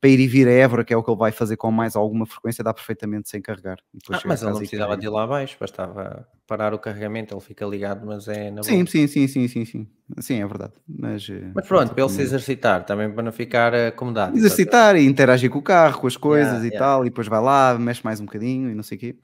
para 0.00 0.10
ir 0.10 0.20
e 0.20 0.28
vir 0.28 0.46
a 0.46 0.52
Évora, 0.52 0.84
que 0.84 0.94
é 0.94 0.96
o 0.96 1.02
que 1.02 1.10
ele 1.10 1.18
vai 1.18 1.32
fazer 1.32 1.56
com 1.56 1.70
mais 1.70 1.96
alguma 1.96 2.24
frequência, 2.24 2.62
dá 2.62 2.72
perfeitamente 2.72 3.28
sem 3.28 3.42
carregar. 3.42 3.78
Ah, 4.10 4.20
mas 4.24 4.42
ele 4.42 4.52
não 4.52 4.58
precisava 4.58 4.96
de 4.96 5.06
ir 5.06 5.08
lá 5.08 5.24
abaixo, 5.24 5.56
bastava 5.58 6.26
parar 6.46 6.72
o 6.72 6.78
carregamento, 6.78 7.34
ele 7.34 7.40
fica 7.40 7.66
ligado, 7.66 8.06
mas 8.06 8.28
é 8.28 8.50
na 8.50 8.62
Sim, 8.62 8.86
sim, 8.86 9.06
sim, 9.06 9.26
sim, 9.26 9.48
sim, 9.48 9.64
sim. 9.64 9.88
Sim, 10.20 10.40
é 10.40 10.46
verdade. 10.46 10.72
Mas, 10.88 11.28
eh, 11.28 11.50
Mas 11.54 11.66
pronto, 11.66 11.92
para 11.92 12.02
ele 12.02 12.12
se 12.12 12.22
exercitar, 12.22 12.86
também 12.86 13.10
para 13.10 13.22
não 13.22 13.32
ficar 13.32 13.74
acomodado. 13.74 14.36
exercitar 14.36 14.96
e 14.96 15.04
interagir 15.04 15.50
com 15.50 15.58
o 15.58 15.62
carro, 15.62 16.00
com 16.00 16.06
as 16.06 16.16
coisas 16.16 16.48
Yeah, 16.48 16.66
e 16.66 16.70
yeah. 16.70 16.78
tal, 16.78 17.04
e 17.04 17.10
depois 17.10 17.26
vai 17.26 17.40
lá, 17.40 17.76
mexe 17.78 18.02
mais 18.04 18.20
um 18.20 18.24
bocadinho 18.24 18.70
e 18.70 18.74
não 18.74 18.82
sei 18.82 18.96
o 18.96 19.00
quê. 19.00 19.16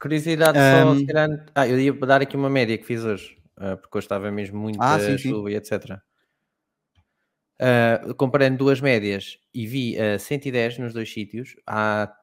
Curiosidade 0.00 0.58
só, 0.58 0.92
um, 0.92 1.06
ah, 1.54 1.66
eu 1.66 1.80
ia 1.80 1.92
dar 1.92 2.20
aqui 2.20 2.36
uma 2.36 2.50
média 2.50 2.76
que 2.76 2.84
fiz 2.84 3.02
hoje, 3.02 3.38
uh, 3.56 3.76
porque 3.78 3.96
hoje 3.96 4.04
estava 4.04 4.30
mesmo 4.30 4.58
muito 4.58 4.78
ah, 4.80 4.98
chuva 5.16 5.48
sim. 5.48 5.54
e 5.54 5.56
etc. 5.56 5.98
Uh, 7.58 8.14
comparando 8.16 8.58
duas 8.58 8.82
médias 8.82 9.38
e 9.54 9.66
vi 9.66 9.96
uh, 9.96 10.18
110 10.18 10.76
nos 10.76 10.92
dois 10.92 11.10
sítios 11.10 11.56
há, 11.66 12.14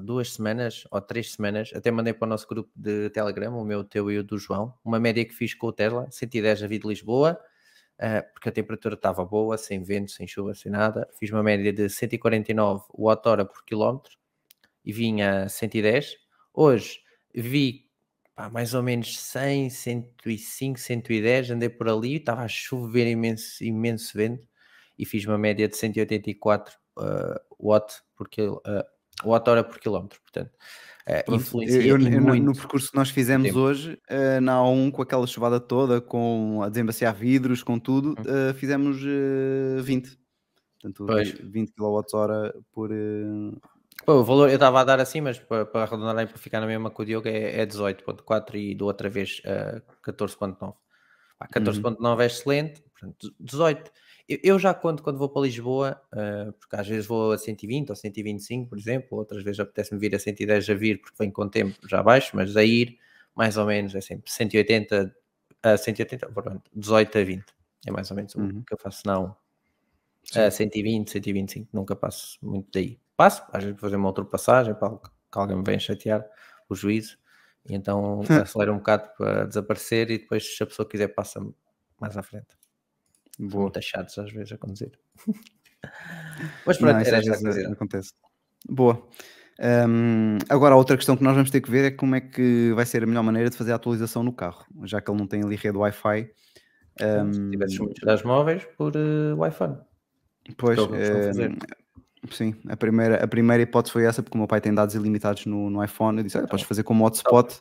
duas 0.00 0.32
semanas 0.32 0.84
ou 0.90 1.00
três 1.00 1.32
semanas, 1.32 1.72
até 1.74 1.90
mandei 1.90 2.14
para 2.14 2.26
o 2.26 2.28
nosso 2.28 2.46
grupo 2.46 2.70
de 2.76 3.10
Telegram, 3.10 3.58
o 3.58 3.64
meu, 3.64 3.80
o 3.80 3.84
teu 3.84 4.10
e 4.10 4.18
o 4.18 4.24
do 4.24 4.38
João, 4.38 4.72
uma 4.84 5.00
média 5.00 5.24
que 5.24 5.34
fiz 5.34 5.52
com 5.52 5.66
o 5.66 5.72
Tesla, 5.72 6.08
110 6.10 6.62
a 6.62 6.66
vir 6.68 6.78
de 6.80 6.86
Lisboa, 6.86 7.38
uh, 7.98 8.32
porque 8.32 8.48
a 8.48 8.52
temperatura 8.52 8.94
estava 8.94 9.24
boa, 9.24 9.58
sem 9.58 9.82
vento, 9.82 10.12
sem 10.12 10.28
chuva, 10.28 10.54
sem 10.54 10.70
nada. 10.70 11.08
Fiz 11.18 11.30
uma 11.30 11.42
média 11.42 11.72
de 11.72 11.88
149 11.90 12.84
watt-hora 12.94 13.44
por 13.44 13.64
quilómetro 13.64 14.16
e 14.84 14.92
vinha 14.92 15.48
110. 15.48 16.16
Hoje 16.54 17.00
vi 17.34 17.88
pá, 18.34 18.48
mais 18.48 18.74
ou 18.74 18.82
menos 18.82 19.18
100, 19.18 19.70
105, 19.70 20.78
110, 20.78 21.50
andei 21.50 21.68
por 21.68 21.88
ali, 21.88 22.16
estava 22.16 22.42
a 22.42 22.48
chover 22.48 23.08
imenso, 23.08 23.62
imenso 23.62 24.16
vento 24.16 24.47
e 24.98 25.06
fiz 25.06 25.24
uma 25.26 25.38
média 25.38 25.68
de 25.68 25.76
184 25.76 26.74
uh, 26.98 27.40
watt 27.58 27.94
por 28.16 28.28
quil, 28.28 28.54
uh, 28.66 29.28
watt 29.28 29.48
hora 29.48 29.64
por 29.64 29.78
quilómetro, 29.78 30.20
portanto 30.22 30.52
uh, 31.08 31.34
influencia 31.34 31.82
eu, 31.82 31.98
eu, 31.98 32.20
muito. 32.20 32.44
No 32.44 32.54
percurso 32.54 32.90
que 32.90 32.96
nós 32.96 33.10
fizemos 33.10 33.48
tempo. 33.48 33.60
hoje, 33.60 33.98
uh, 34.10 34.40
na 34.40 34.58
A1 34.58 34.90
com 34.90 35.02
aquela 35.02 35.26
chuvada 35.26 35.58
toda, 35.58 36.00
com 36.00 36.62
a 36.62 36.68
desembaciar 36.68 37.14
vidros, 37.14 37.62
com 37.62 37.78
tudo, 37.78 38.12
uh, 38.20 38.54
fizemos 38.54 38.98
uh, 39.02 39.82
20 39.82 40.18
portanto 40.80 41.06
pois. 41.06 41.32
20 41.32 41.72
kWh 41.72 42.64
por, 42.72 42.90
Pô, 44.04 44.14
o 44.14 44.24
valor 44.24 44.48
eu 44.48 44.54
estava 44.54 44.80
a 44.80 44.84
dar 44.84 45.00
assim, 45.00 45.20
mas 45.20 45.38
para, 45.38 45.66
para 45.66 45.82
arredondar 45.82 46.14
para 46.14 46.38
ficar 46.38 46.60
na 46.60 46.66
mesma 46.66 46.90
com 46.90 47.02
o 47.02 47.04
Diogo 47.04 47.28
é, 47.28 47.60
é 47.60 47.66
18.4 47.66 48.54
e 48.54 48.74
do 48.74 48.86
outra 48.86 49.08
vez 49.08 49.42
uh, 49.44 49.82
14.9. 50.02 50.74
14.9 51.52 51.98
uhum. 51.98 52.20
é 52.20 52.26
excelente, 52.26 52.82
portanto, 52.82 53.34
18 53.38 53.90
eu, 54.28 54.58
já 54.58 54.74
conto 54.74 55.02
quando 55.02 55.18
vou 55.18 55.28
para 55.28 55.42
Lisboa, 55.42 56.00
uh, 56.12 56.52
porque 56.52 56.76
às 56.76 56.86
vezes 56.86 57.06
vou 57.06 57.32
a 57.32 57.38
120 57.38 57.90
ou 57.90 57.96
125, 57.96 58.68
por 58.68 58.78
exemplo, 58.78 59.18
outras 59.18 59.42
vezes 59.42 59.60
apetece-me 59.60 59.98
vir 59.98 60.14
a 60.14 60.18
110 60.18 60.68
a 60.68 60.74
vir 60.74 61.00
porque 61.00 61.16
vem 61.18 61.30
com 61.30 61.48
tempo 61.48 61.78
já 61.88 62.02
baixo, 62.02 62.36
mas 62.36 62.56
a 62.56 62.62
ir 62.62 62.98
mais 63.34 63.56
ou 63.56 63.64
menos 63.64 63.94
é 63.94 64.00
sempre 64.00 64.30
180 64.30 65.14
a 65.62 65.76
180, 65.76 66.28
portanto, 66.28 66.70
18 66.74 67.18
a 67.18 67.24
20. 67.24 67.44
É 67.86 67.90
mais 67.90 68.10
ou 68.10 68.16
menos 68.16 68.34
uhum. 68.34 68.58
o 68.58 68.64
que 68.64 68.74
eu 68.74 68.78
faço 68.78 69.02
não. 69.06 69.36
A 70.34 70.50
120, 70.50 71.10
125, 71.10 71.68
nunca 71.72 71.96
passo 71.96 72.38
muito 72.42 72.68
daí. 72.72 73.00
Passo, 73.16 73.42
às 73.50 73.64
vezes 73.64 73.80
fazer 73.80 73.96
uma 73.96 74.08
ultrapassagem 74.08 74.74
para 74.74 74.90
que 74.98 75.38
alguém 75.38 75.56
me 75.56 75.64
venha 75.64 75.78
chatear 75.78 76.24
o 76.68 76.74
juízo, 76.74 77.18
e 77.66 77.74
então 77.74 78.20
acelero 78.42 78.74
um 78.74 78.78
bocado 78.78 79.08
para 79.16 79.44
desaparecer 79.46 80.10
e 80.10 80.18
depois 80.18 80.56
se 80.56 80.62
a 80.62 80.66
pessoa 80.66 80.86
quiser 80.86 81.08
passa 81.08 81.40
mais 81.98 82.16
à 82.16 82.22
frente. 82.22 82.58
Boa. 83.38 83.64
Muito 83.64 83.82
chatos 83.82 84.18
às 84.18 84.32
vezes 84.32 84.52
a 84.52 84.58
conduzir. 84.58 84.92
Mas 86.66 86.76
pronto, 86.76 86.94
Não, 86.94 87.00
era 87.00 87.18
esta 87.18 87.72
acontece. 87.72 88.12
Boa. 88.68 89.08
Um, 89.60 90.38
agora, 90.48 90.76
outra 90.76 90.96
questão 90.96 91.16
que 91.16 91.24
nós 91.24 91.34
vamos 91.34 91.50
ter 91.50 91.60
que 91.60 91.70
ver 91.70 91.84
é 91.84 91.90
como 91.90 92.14
é 92.14 92.20
que 92.20 92.72
vai 92.74 92.86
ser 92.86 93.02
a 93.02 93.06
melhor 93.06 93.22
maneira 93.22 93.50
de 93.50 93.56
fazer 93.56 93.72
a 93.72 93.76
atualização 93.76 94.22
no 94.22 94.32
carro, 94.32 94.64
já 94.84 95.00
que 95.00 95.10
ele 95.10 95.18
não 95.18 95.26
tem 95.26 95.42
ali 95.42 95.56
rede 95.56 95.76
Wi-Fi. 95.76 96.30
Um, 97.00 97.32
Se 97.32 97.50
tivesses 97.50 97.78
muitos 97.78 98.02
das 98.04 98.22
móveis 98.22 98.64
por 98.76 98.96
uh, 98.96 99.36
Wi-Fi. 99.36 99.76
Pois, 100.56 100.78
um, 100.78 100.88
sim, 102.30 102.54
a 102.68 102.76
primeira, 102.76 103.22
a 103.22 103.28
primeira 103.28 103.62
hipótese 103.62 103.92
foi 103.92 104.04
essa, 104.04 104.22
porque 104.22 104.36
o 104.36 104.38
meu 104.38 104.48
pai 104.48 104.60
tem 104.60 104.72
dados 104.72 104.94
ilimitados 104.94 105.44
no, 105.46 105.68
no 105.70 105.84
iPhone. 105.84 106.18
Eu 106.18 106.24
disse: 106.24 106.40
podes 106.46 106.64
fazer 106.64 106.84
como 106.84 107.04
hotspot. 107.04 107.60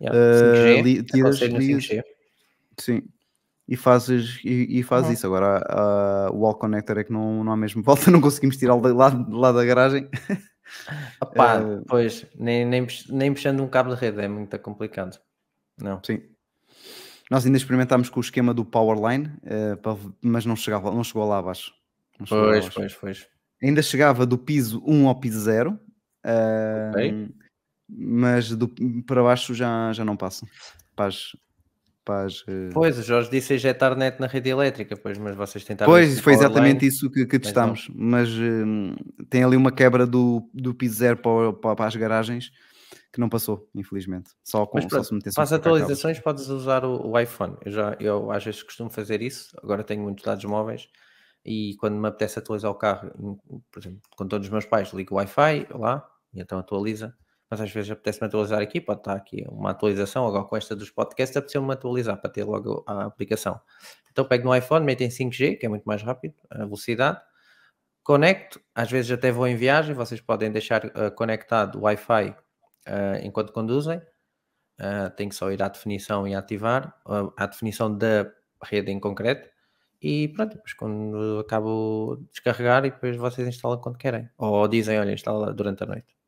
Yeah, 0.00 0.18
5G, 0.18 0.80
uh, 0.80 0.82
li, 0.82 1.02
tiras, 1.02 1.40
ligas, 1.40 1.84
5G. 1.84 2.02
Sim, 2.78 3.02
e 3.70 3.76
fazes 3.76 4.40
e, 4.44 4.80
e 4.80 4.82
faz 4.82 5.06
uhum. 5.06 5.12
isso. 5.12 5.26
Agora 5.26 5.64
uh, 5.70 6.34
o 6.34 6.40
wall 6.40 6.56
connector 6.56 6.98
é 6.98 7.04
que 7.04 7.12
não, 7.12 7.44
não 7.44 7.52
há 7.52 7.56
mesmo 7.56 7.82
volta, 7.84 8.10
não 8.10 8.20
conseguimos 8.20 8.56
tirá-lo 8.56 8.82
de 8.82 8.92
lá, 8.92 9.10
de 9.10 9.32
lá 9.32 9.52
da 9.52 9.64
garagem. 9.64 10.08
Opa, 11.22 11.60
uh, 11.60 11.84
pois, 11.86 12.26
nem, 12.36 12.64
nem, 12.64 12.84
nem 13.08 13.32
puxando 13.32 13.62
um 13.62 13.68
cabo 13.68 13.94
de 13.94 14.00
rede 14.00 14.20
é 14.20 14.28
muito 14.28 14.58
complicado. 14.58 15.18
Não. 15.80 16.02
Sim. 16.04 16.20
Nós 17.30 17.46
ainda 17.46 17.58
experimentámos 17.58 18.10
com 18.10 18.18
o 18.18 18.22
esquema 18.22 18.52
do 18.52 18.64
Powerline, 18.64 19.28
uh, 19.44 20.14
mas 20.20 20.44
não, 20.44 20.56
chegava, 20.56 20.90
não 20.90 21.04
chegou 21.04 21.26
lá 21.28 21.38
abaixo. 21.38 21.72
Pois, 22.18 22.30
lá 22.30 22.48
abaixo. 22.48 22.70
pois, 22.74 22.94
pois. 22.94 23.28
Ainda 23.62 23.82
chegava 23.82 24.26
do 24.26 24.36
piso 24.36 24.82
1 24.84 25.06
ao 25.08 25.14
piso 25.14 25.40
0. 25.40 25.78
Uh, 26.26 26.90
okay. 26.90 27.28
Mas 27.88 28.50
do, 28.50 28.68
para 29.06 29.22
baixo 29.22 29.54
já, 29.54 29.92
já 29.92 30.04
não 30.04 30.16
passa. 30.16 30.46
Paz, 30.96 31.32
Uh... 32.08 32.70
Pois, 32.72 32.98
o 32.98 33.02
Jorge 33.02 33.30
disse 33.30 33.54
injetar 33.54 33.96
net 33.96 34.20
na 34.20 34.26
rede 34.26 34.50
elétrica, 34.50 34.96
pois, 34.96 35.18
mas 35.18 35.36
vocês 35.36 35.64
tentaram. 35.64 35.90
Pois, 35.90 36.20
foi 36.20 36.32
exatamente 36.32 36.86
isso 36.86 37.10
que, 37.10 37.26
que 37.26 37.38
testámos, 37.38 37.88
mas, 37.94 38.28
mas 38.28 38.38
uh, 38.38 39.26
tem 39.28 39.44
ali 39.44 39.56
uma 39.56 39.70
quebra 39.70 40.06
do, 40.06 40.48
do 40.52 40.74
piso 40.74 40.96
zero 40.96 41.16
para, 41.18 41.52
para, 41.52 41.76
para, 41.76 41.86
as 41.86 41.96
garagens 41.96 42.50
que 43.12 43.20
não 43.20 43.28
passou, 43.28 43.68
infelizmente. 43.74 44.30
Só 44.42 44.66
com 44.66 44.78
mas, 44.78 44.90
só 44.90 45.02
se 45.02 45.14
metesse 45.14 45.36
Faz 45.36 45.52
atualizações, 45.52 46.18
podes 46.18 46.48
usar 46.48 46.84
o, 46.84 47.10
o, 47.10 47.18
iPhone. 47.18 47.56
Eu, 47.64 47.72
já, 47.72 47.96
eu 48.00 48.30
às 48.30 48.44
vezes 48.44 48.62
costumo 48.62 48.90
fazer 48.90 49.20
isso, 49.20 49.56
agora 49.62 49.84
tenho 49.84 50.02
muitos 50.02 50.24
dados 50.24 50.44
móveis 50.44 50.88
e 51.44 51.74
quando 51.78 51.96
me 51.96 52.08
apetece 52.08 52.38
atualizar 52.38 52.70
o 52.70 52.74
carro, 52.74 53.10
por 53.70 53.80
exemplo, 53.80 54.00
com 54.16 54.26
todos 54.26 54.46
os 54.46 54.52
meus 54.52 54.66
pais, 54.66 54.92
ligo 54.92 55.14
o 55.14 55.18
Wi-Fi 55.18 55.66
lá 55.70 56.06
e 56.32 56.40
então 56.40 56.58
atualiza 56.58 57.14
mas 57.50 57.60
às 57.60 57.70
vezes 57.70 57.90
apetece-me 57.90 58.28
atualizar 58.28 58.62
aqui, 58.62 58.80
pode 58.80 59.00
estar 59.00 59.14
aqui 59.14 59.44
uma 59.48 59.72
atualização, 59.72 60.26
agora 60.26 60.44
com 60.44 60.56
esta 60.56 60.76
dos 60.76 60.88
podcasts, 60.90 61.36
apeteceu-me 61.36 61.72
atualizar 61.72 62.16
para 62.20 62.30
ter 62.30 62.44
logo 62.44 62.84
a 62.86 63.06
aplicação. 63.06 63.60
Então 64.12 64.24
pego 64.24 64.44
no 64.44 64.54
iPhone, 64.54 64.84
meto 64.86 65.02
em 65.02 65.08
5G, 65.08 65.58
que 65.58 65.66
é 65.66 65.68
muito 65.68 65.84
mais 65.84 66.02
rápido, 66.02 66.34
a 66.48 66.58
velocidade, 66.58 67.20
conecto, 68.04 68.60
às 68.74 68.90
vezes 68.90 69.10
até 69.10 69.32
vou 69.32 69.48
em 69.48 69.56
viagem, 69.56 69.94
vocês 69.94 70.20
podem 70.20 70.50
deixar 70.52 70.84
uh, 70.86 71.10
conectado 71.14 71.78
o 71.78 71.82
Wi-Fi 71.82 72.30
uh, 72.30 72.36
enquanto 73.24 73.52
conduzem, 73.52 73.98
uh, 73.98 75.10
tem 75.16 75.28
que 75.28 75.34
só 75.34 75.50
ir 75.50 75.60
à 75.60 75.68
definição 75.68 76.26
e 76.28 76.34
ativar, 76.34 76.94
uh, 77.06 77.32
à 77.36 77.46
definição 77.46 77.96
da 77.96 78.30
rede 78.62 78.92
em 78.92 79.00
concreto, 79.00 79.48
e 80.00 80.28
pronto, 80.28 80.54
depois 80.54 80.72
quando 80.72 81.40
acabo 81.40 82.16
de 82.20 82.30
descarregar 82.30 82.84
e 82.84 82.90
depois 82.90 83.16
vocês 83.16 83.46
instalam 83.46 83.80
quando 83.80 83.98
querem, 83.98 84.30
ou 84.38 84.66
dizem, 84.68 84.98
olha, 84.98 85.12
instala 85.12 85.52
durante 85.52 85.82
a 85.82 85.86
noite. 85.86 86.19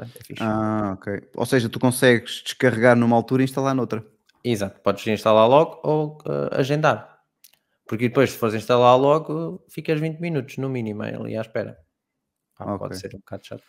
É 0.00 0.34
ah, 0.40 0.96
ok. 0.98 1.28
Ou 1.34 1.46
seja, 1.46 1.68
tu 1.68 1.80
consegues 1.80 2.42
descarregar 2.42 2.96
numa 2.96 3.16
altura 3.16 3.42
e 3.42 3.44
instalar 3.44 3.74
noutra. 3.74 4.04
Exato, 4.44 4.80
podes 4.80 5.06
instalar 5.06 5.48
logo 5.48 5.80
ou 5.82 6.18
uh, 6.18 6.48
agendar. 6.52 7.18
Porque 7.86 8.08
depois, 8.08 8.30
se 8.30 8.38
fores 8.38 8.54
instalar 8.54 8.96
logo, 8.96 9.64
ficas 9.68 9.98
20 9.98 10.20
minutos 10.20 10.56
no 10.58 10.68
mínimo 10.68 11.02
ali 11.02 11.36
à 11.36 11.40
espera. 11.40 11.78
Ah, 12.58 12.74
okay. 12.74 12.78
Pode 12.78 12.98
ser 12.98 13.14
um 13.14 13.18
bocado 13.18 13.46
chato. 13.46 13.64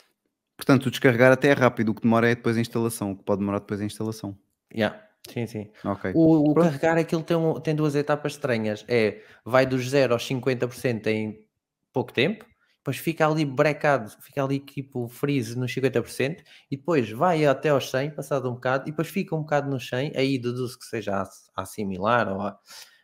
Portanto, 0.56 0.88
o 0.88 0.92
descarregar 0.92 1.32
até 1.32 1.50
é 1.50 1.54
rápido, 1.54 1.90
o 1.90 1.96
que 1.96 2.02
demora 2.02 2.30
é 2.30 2.36
depois 2.36 2.58
a 2.58 2.62
instalação, 2.62 3.12
o 3.12 3.18
que 3.18 3.24
pode 3.24 3.40
demorar 3.40 3.60
depois 3.60 3.82
a 3.82 3.86
instalação. 3.86 4.38
Yeah. 4.74 5.02
Sim, 5.28 5.48
sim. 5.48 5.72
Okay. 5.84 6.12
O, 6.14 6.52
o 6.52 6.56
carregar 6.56 6.98
aquilo 6.98 7.24
tem, 7.24 7.38
tem 7.64 7.76
duas 7.76 7.96
etapas 7.96 8.34
estranhas. 8.34 8.84
É, 8.88 9.22
vai 9.46 9.66
dos 9.66 9.90
0 9.90 10.14
aos 10.14 10.28
50% 10.28 11.08
em 11.08 11.48
pouco 11.94 12.12
tempo 12.12 12.46
depois 12.90 12.98
fica 12.98 13.28
ali 13.28 13.46
brecado, 13.46 14.10
fica 14.20 14.44
ali 14.44 14.60
tipo 14.60 15.08
freeze 15.08 15.58
nos 15.58 15.72
50% 15.72 16.44
e 16.72 16.76
depois 16.76 17.12
vai 17.12 17.46
até 17.46 17.70
aos 17.70 17.90
100, 17.92 18.12
passado 18.12 18.50
um 18.50 18.56
bocado, 18.56 18.88
e 18.88 18.92
depois 18.92 19.08
fica 19.08 19.36
um 19.36 19.42
bocado 19.42 19.70
no 19.70 19.80
100, 19.80 20.14
aí 20.16 20.40
deduzo 20.40 20.78
que 20.80 20.86
seja 20.86 21.22
a, 21.22 21.62
assimilar 21.62 22.28
ou 22.34 22.42
a, 22.42 22.60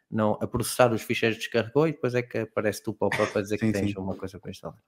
não, 0.10 0.34
a 0.42 0.48
processar 0.48 0.92
os 0.92 1.04
ficheiros 1.04 1.38
que 1.38 1.44
descarregou 1.44 1.88
e 1.88 1.92
depois 1.92 2.16
é 2.16 2.24
que 2.24 2.40
aparece 2.40 2.84
tu 2.84 2.94
pop-up 2.94 3.32
para 3.32 3.42
dizer 3.44 3.60
sim, 3.60 3.68
que 3.72 3.78
sim. 3.78 3.86
tens 3.86 3.96
uma 3.96 4.16
coisa 4.16 4.40
para 4.40 4.50
instalar. 4.50 4.80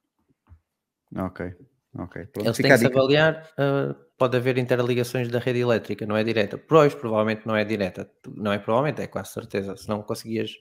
Ok, 1.15 1.53
ok. 1.95 2.25
Pronto, 2.25 2.47
Eles 2.47 2.57
têm 2.57 2.71
que 2.71 2.77
se 2.77 2.87
avaliar, 2.87 3.49
uh, 3.53 3.93
pode 4.17 4.35
haver 4.35 4.57
interligações 4.57 5.29
da 5.29 5.37
rede 5.37 5.59
elétrica, 5.59 6.07
não 6.07 6.17
é 6.17 6.23
direta. 6.23 6.57
Pois, 6.57 6.95
provavelmente 6.95 7.45
não 7.45 7.55
é 7.55 7.63
direta, 7.63 8.09
não 8.35 8.51
é 8.51 8.57
provavelmente, 8.57 9.01
é 9.01 9.07
quase 9.07 9.31
certeza, 9.31 9.77
se 9.77 9.87
não 9.87 10.01
conseguias 10.01 10.51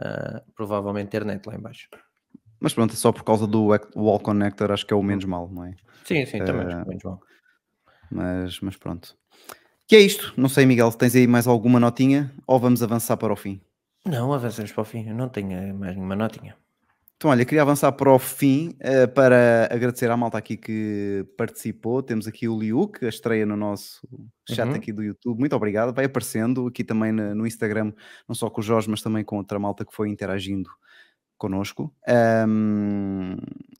uh, 0.00 0.52
provavelmente 0.54 1.10
ter 1.10 1.24
net 1.24 1.44
lá 1.44 1.56
embaixo. 1.56 1.88
Mas 2.60 2.74
pronto, 2.74 2.94
só 2.96 3.12
por 3.12 3.22
causa 3.24 3.46
do 3.46 3.68
wall 3.94 4.20
connector 4.20 4.72
acho 4.72 4.86
que 4.86 4.92
é 4.92 4.96
o 4.96 5.02
menos 5.02 5.24
mal, 5.24 5.48
não 5.48 5.64
é? 5.64 5.74
Sim, 6.04 6.26
sim, 6.26 6.38
também 6.38 6.66
uh, 6.66 6.86
menos 6.86 7.02
mal. 7.04 7.20
Mas, 8.10 8.60
mas 8.60 8.76
pronto. 8.76 9.16
Que 9.86 9.96
é 9.96 10.00
isto? 10.00 10.34
Não 10.36 10.48
sei, 10.48 10.66
Miguel, 10.66 10.92
tens 10.92 11.14
aí 11.14 11.26
mais 11.26 11.46
alguma 11.46 11.78
notinha 11.80 12.32
ou 12.46 12.58
vamos 12.58 12.82
avançar 12.82 13.16
para 13.16 13.32
o 13.32 13.36
fim? 13.36 13.60
Não, 14.04 14.32
avançamos 14.32 14.72
para 14.72 14.82
o 14.82 14.84
fim. 14.84 15.08
Eu 15.08 15.14
não 15.14 15.28
tenho 15.28 15.74
mais 15.74 15.94
nenhuma 15.94 16.16
notinha. 16.16 16.56
Então, 17.16 17.32
olha, 17.32 17.44
queria 17.44 17.62
avançar 17.62 17.90
para 17.92 18.12
o 18.12 18.18
fim 18.18 18.76
uh, 18.80 19.08
para 19.12 19.68
agradecer 19.72 20.08
à 20.08 20.16
malta 20.16 20.38
aqui 20.38 20.56
que 20.56 21.26
participou. 21.36 22.02
Temos 22.02 22.28
aqui 22.28 22.48
o 22.48 22.58
Liuk, 22.58 23.04
a 23.04 23.08
estreia 23.08 23.44
no 23.44 23.56
nosso 23.56 24.06
chat 24.48 24.68
uhum. 24.68 24.74
aqui 24.74 24.92
do 24.92 25.02
YouTube. 25.02 25.38
Muito 25.38 25.56
obrigado. 25.56 25.92
Vai 25.92 26.04
aparecendo 26.04 26.68
aqui 26.68 26.84
também 26.84 27.10
no, 27.10 27.34
no 27.34 27.46
Instagram, 27.46 27.92
não 28.28 28.36
só 28.36 28.48
com 28.48 28.60
o 28.60 28.64
Jorge, 28.64 28.88
mas 28.88 29.02
também 29.02 29.24
com 29.24 29.36
outra 29.36 29.58
malta 29.58 29.84
que 29.84 29.92
foi 29.92 30.08
interagindo 30.08 30.70
connosco 31.38 31.94
um, 32.46 33.36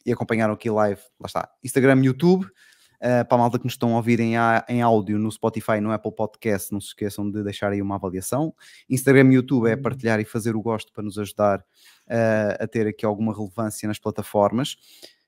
e 0.06 0.12
acompanharam 0.12 0.54
aqui 0.54 0.70
live, 0.70 1.00
lá 1.20 1.26
está, 1.26 1.48
Instagram, 1.62 2.02
YouTube. 2.02 2.46
Uh, 2.98 3.22
para 3.28 3.36
a 3.36 3.38
malta 3.38 3.58
que 3.60 3.64
nos 3.64 3.74
estão 3.74 3.94
a 3.94 3.96
ouvir 3.98 4.18
em, 4.18 4.32
em 4.68 4.82
áudio 4.82 5.20
no 5.20 5.30
Spotify, 5.30 5.80
no 5.80 5.92
Apple 5.92 6.10
Podcast, 6.10 6.72
não 6.72 6.80
se 6.80 6.88
esqueçam 6.88 7.30
de 7.30 7.44
deixar 7.44 7.70
aí 7.70 7.80
uma 7.80 7.94
avaliação. 7.94 8.52
Instagram 8.90 9.30
e 9.30 9.34
YouTube 9.34 9.68
é 9.68 9.76
uhum. 9.76 9.82
partilhar 9.82 10.18
e 10.18 10.24
fazer 10.24 10.56
o 10.56 10.60
gosto 10.60 10.92
para 10.92 11.04
nos 11.04 11.16
ajudar 11.16 11.60
uh, 11.60 12.58
a 12.58 12.66
ter 12.66 12.88
aqui 12.88 13.06
alguma 13.06 13.32
relevância 13.32 13.86
nas 13.86 14.00
plataformas. 14.00 14.76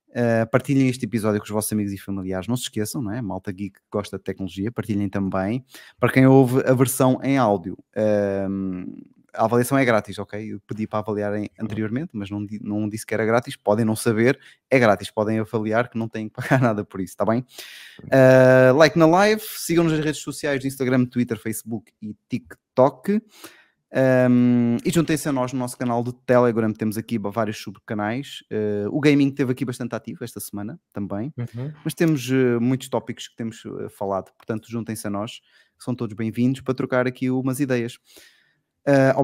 Uh, 0.08 0.44
partilhem 0.50 0.88
este 0.88 1.04
episódio 1.04 1.38
com 1.38 1.44
os 1.44 1.50
vossos 1.50 1.72
amigos 1.72 1.92
e 1.92 1.98
familiares. 1.98 2.48
Não 2.48 2.56
se 2.56 2.64
esqueçam, 2.64 3.00
não 3.00 3.12
é? 3.12 3.22
Malta 3.22 3.52
Geek 3.52 3.74
que 3.78 3.86
gosta 3.92 4.18
de 4.18 4.24
tecnologia, 4.24 4.72
partilhem 4.72 5.08
também. 5.08 5.64
Para 6.00 6.12
quem 6.12 6.26
ouve 6.26 6.66
a 6.66 6.74
versão 6.74 7.20
em 7.22 7.38
áudio, 7.38 7.78
uh, 7.96 9.10
a 9.34 9.44
avaliação 9.44 9.78
é 9.78 9.84
grátis, 9.84 10.18
ok? 10.18 10.54
Eu 10.54 10.60
pedi 10.66 10.86
para 10.86 11.00
avaliar 11.00 11.32
anteriormente, 11.60 12.10
mas 12.12 12.30
não, 12.30 12.46
não 12.60 12.88
disse 12.88 13.06
que 13.06 13.14
era 13.14 13.24
grátis. 13.24 13.56
Podem 13.56 13.84
não 13.84 13.96
saber, 13.96 14.38
é 14.70 14.78
grátis. 14.78 15.10
Podem 15.10 15.38
avaliar 15.38 15.88
que 15.88 15.98
não 15.98 16.08
têm 16.08 16.28
que 16.28 16.34
pagar 16.40 16.60
nada 16.60 16.84
por 16.84 17.00
isso, 17.00 17.12
está 17.12 17.24
bem? 17.24 17.44
Uh, 18.04 18.76
like 18.76 18.98
na 18.98 19.06
live, 19.06 19.42
sigam-nos 19.42 19.92
nas 19.92 20.04
redes 20.04 20.20
sociais 20.20 20.64
Instagram, 20.64 21.04
Twitter, 21.06 21.38
Facebook 21.38 21.92
e 22.02 22.14
TikTok. 22.28 23.20
Um, 23.92 24.76
e 24.84 24.90
juntem-se 24.90 25.28
a 25.28 25.32
nós 25.32 25.52
no 25.52 25.58
nosso 25.58 25.76
canal 25.76 26.00
do 26.02 26.12
Telegram, 26.12 26.72
temos 26.72 26.96
aqui 26.96 27.18
vários 27.18 27.58
subcanais. 27.58 28.44
Uh, 28.50 28.88
o 28.96 29.00
gaming 29.00 29.28
esteve 29.28 29.52
aqui 29.52 29.64
bastante 29.64 29.94
ativo 29.94 30.22
esta 30.22 30.38
semana 30.38 30.78
também, 30.92 31.32
uhum. 31.36 31.72
mas 31.84 31.92
temos 31.92 32.30
uh, 32.30 32.60
muitos 32.60 32.88
tópicos 32.88 33.26
que 33.26 33.34
temos 33.34 33.64
uh, 33.64 33.88
falado, 33.90 34.30
portanto, 34.36 34.70
juntem-se 34.70 35.06
a 35.08 35.10
nós, 35.10 35.40
são 35.78 35.94
todos 35.94 36.14
bem-vindos 36.14 36.60
para 36.60 36.74
trocar 36.74 37.06
aqui 37.06 37.30
umas 37.30 37.58
ideias. 37.58 37.98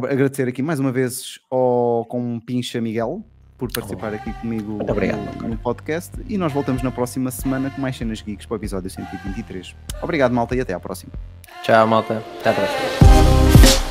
Agradecer 0.09 0.49
aqui 0.49 0.62
mais 0.62 0.78
uma 0.78 0.93
vez 0.93 1.39
ao 1.51 2.05
com 2.09 2.39
Pincha 2.41 2.81
Miguel 2.81 3.24
por 3.57 3.73
participar 3.73 4.12
aqui 4.12 4.33
comigo 4.35 4.78
no, 5.43 5.49
no, 5.49 5.57
podcast 5.57 6.12
e 6.28 6.37
nós 6.37 6.53
voltamos 6.53 6.83
na 6.83 6.91
próxima 6.91 7.31
semana 7.31 7.70
com 7.70 7.81
mais 7.81 7.97
cenas 7.97 8.20
geeks 8.20 8.47
para 8.47 8.55
o 8.55 8.59
episódio 8.59 8.91
123. 8.91 9.74
Obrigado, 10.03 10.33
malta, 10.33 10.55
e 10.55 10.61
até 10.61 10.74
à 10.74 10.81
próxima. 10.81 11.12
Tchau, 11.62 11.87
malta. 11.87 12.23
Até 12.41 12.51
à 12.51 12.53
próxima. 12.53 13.86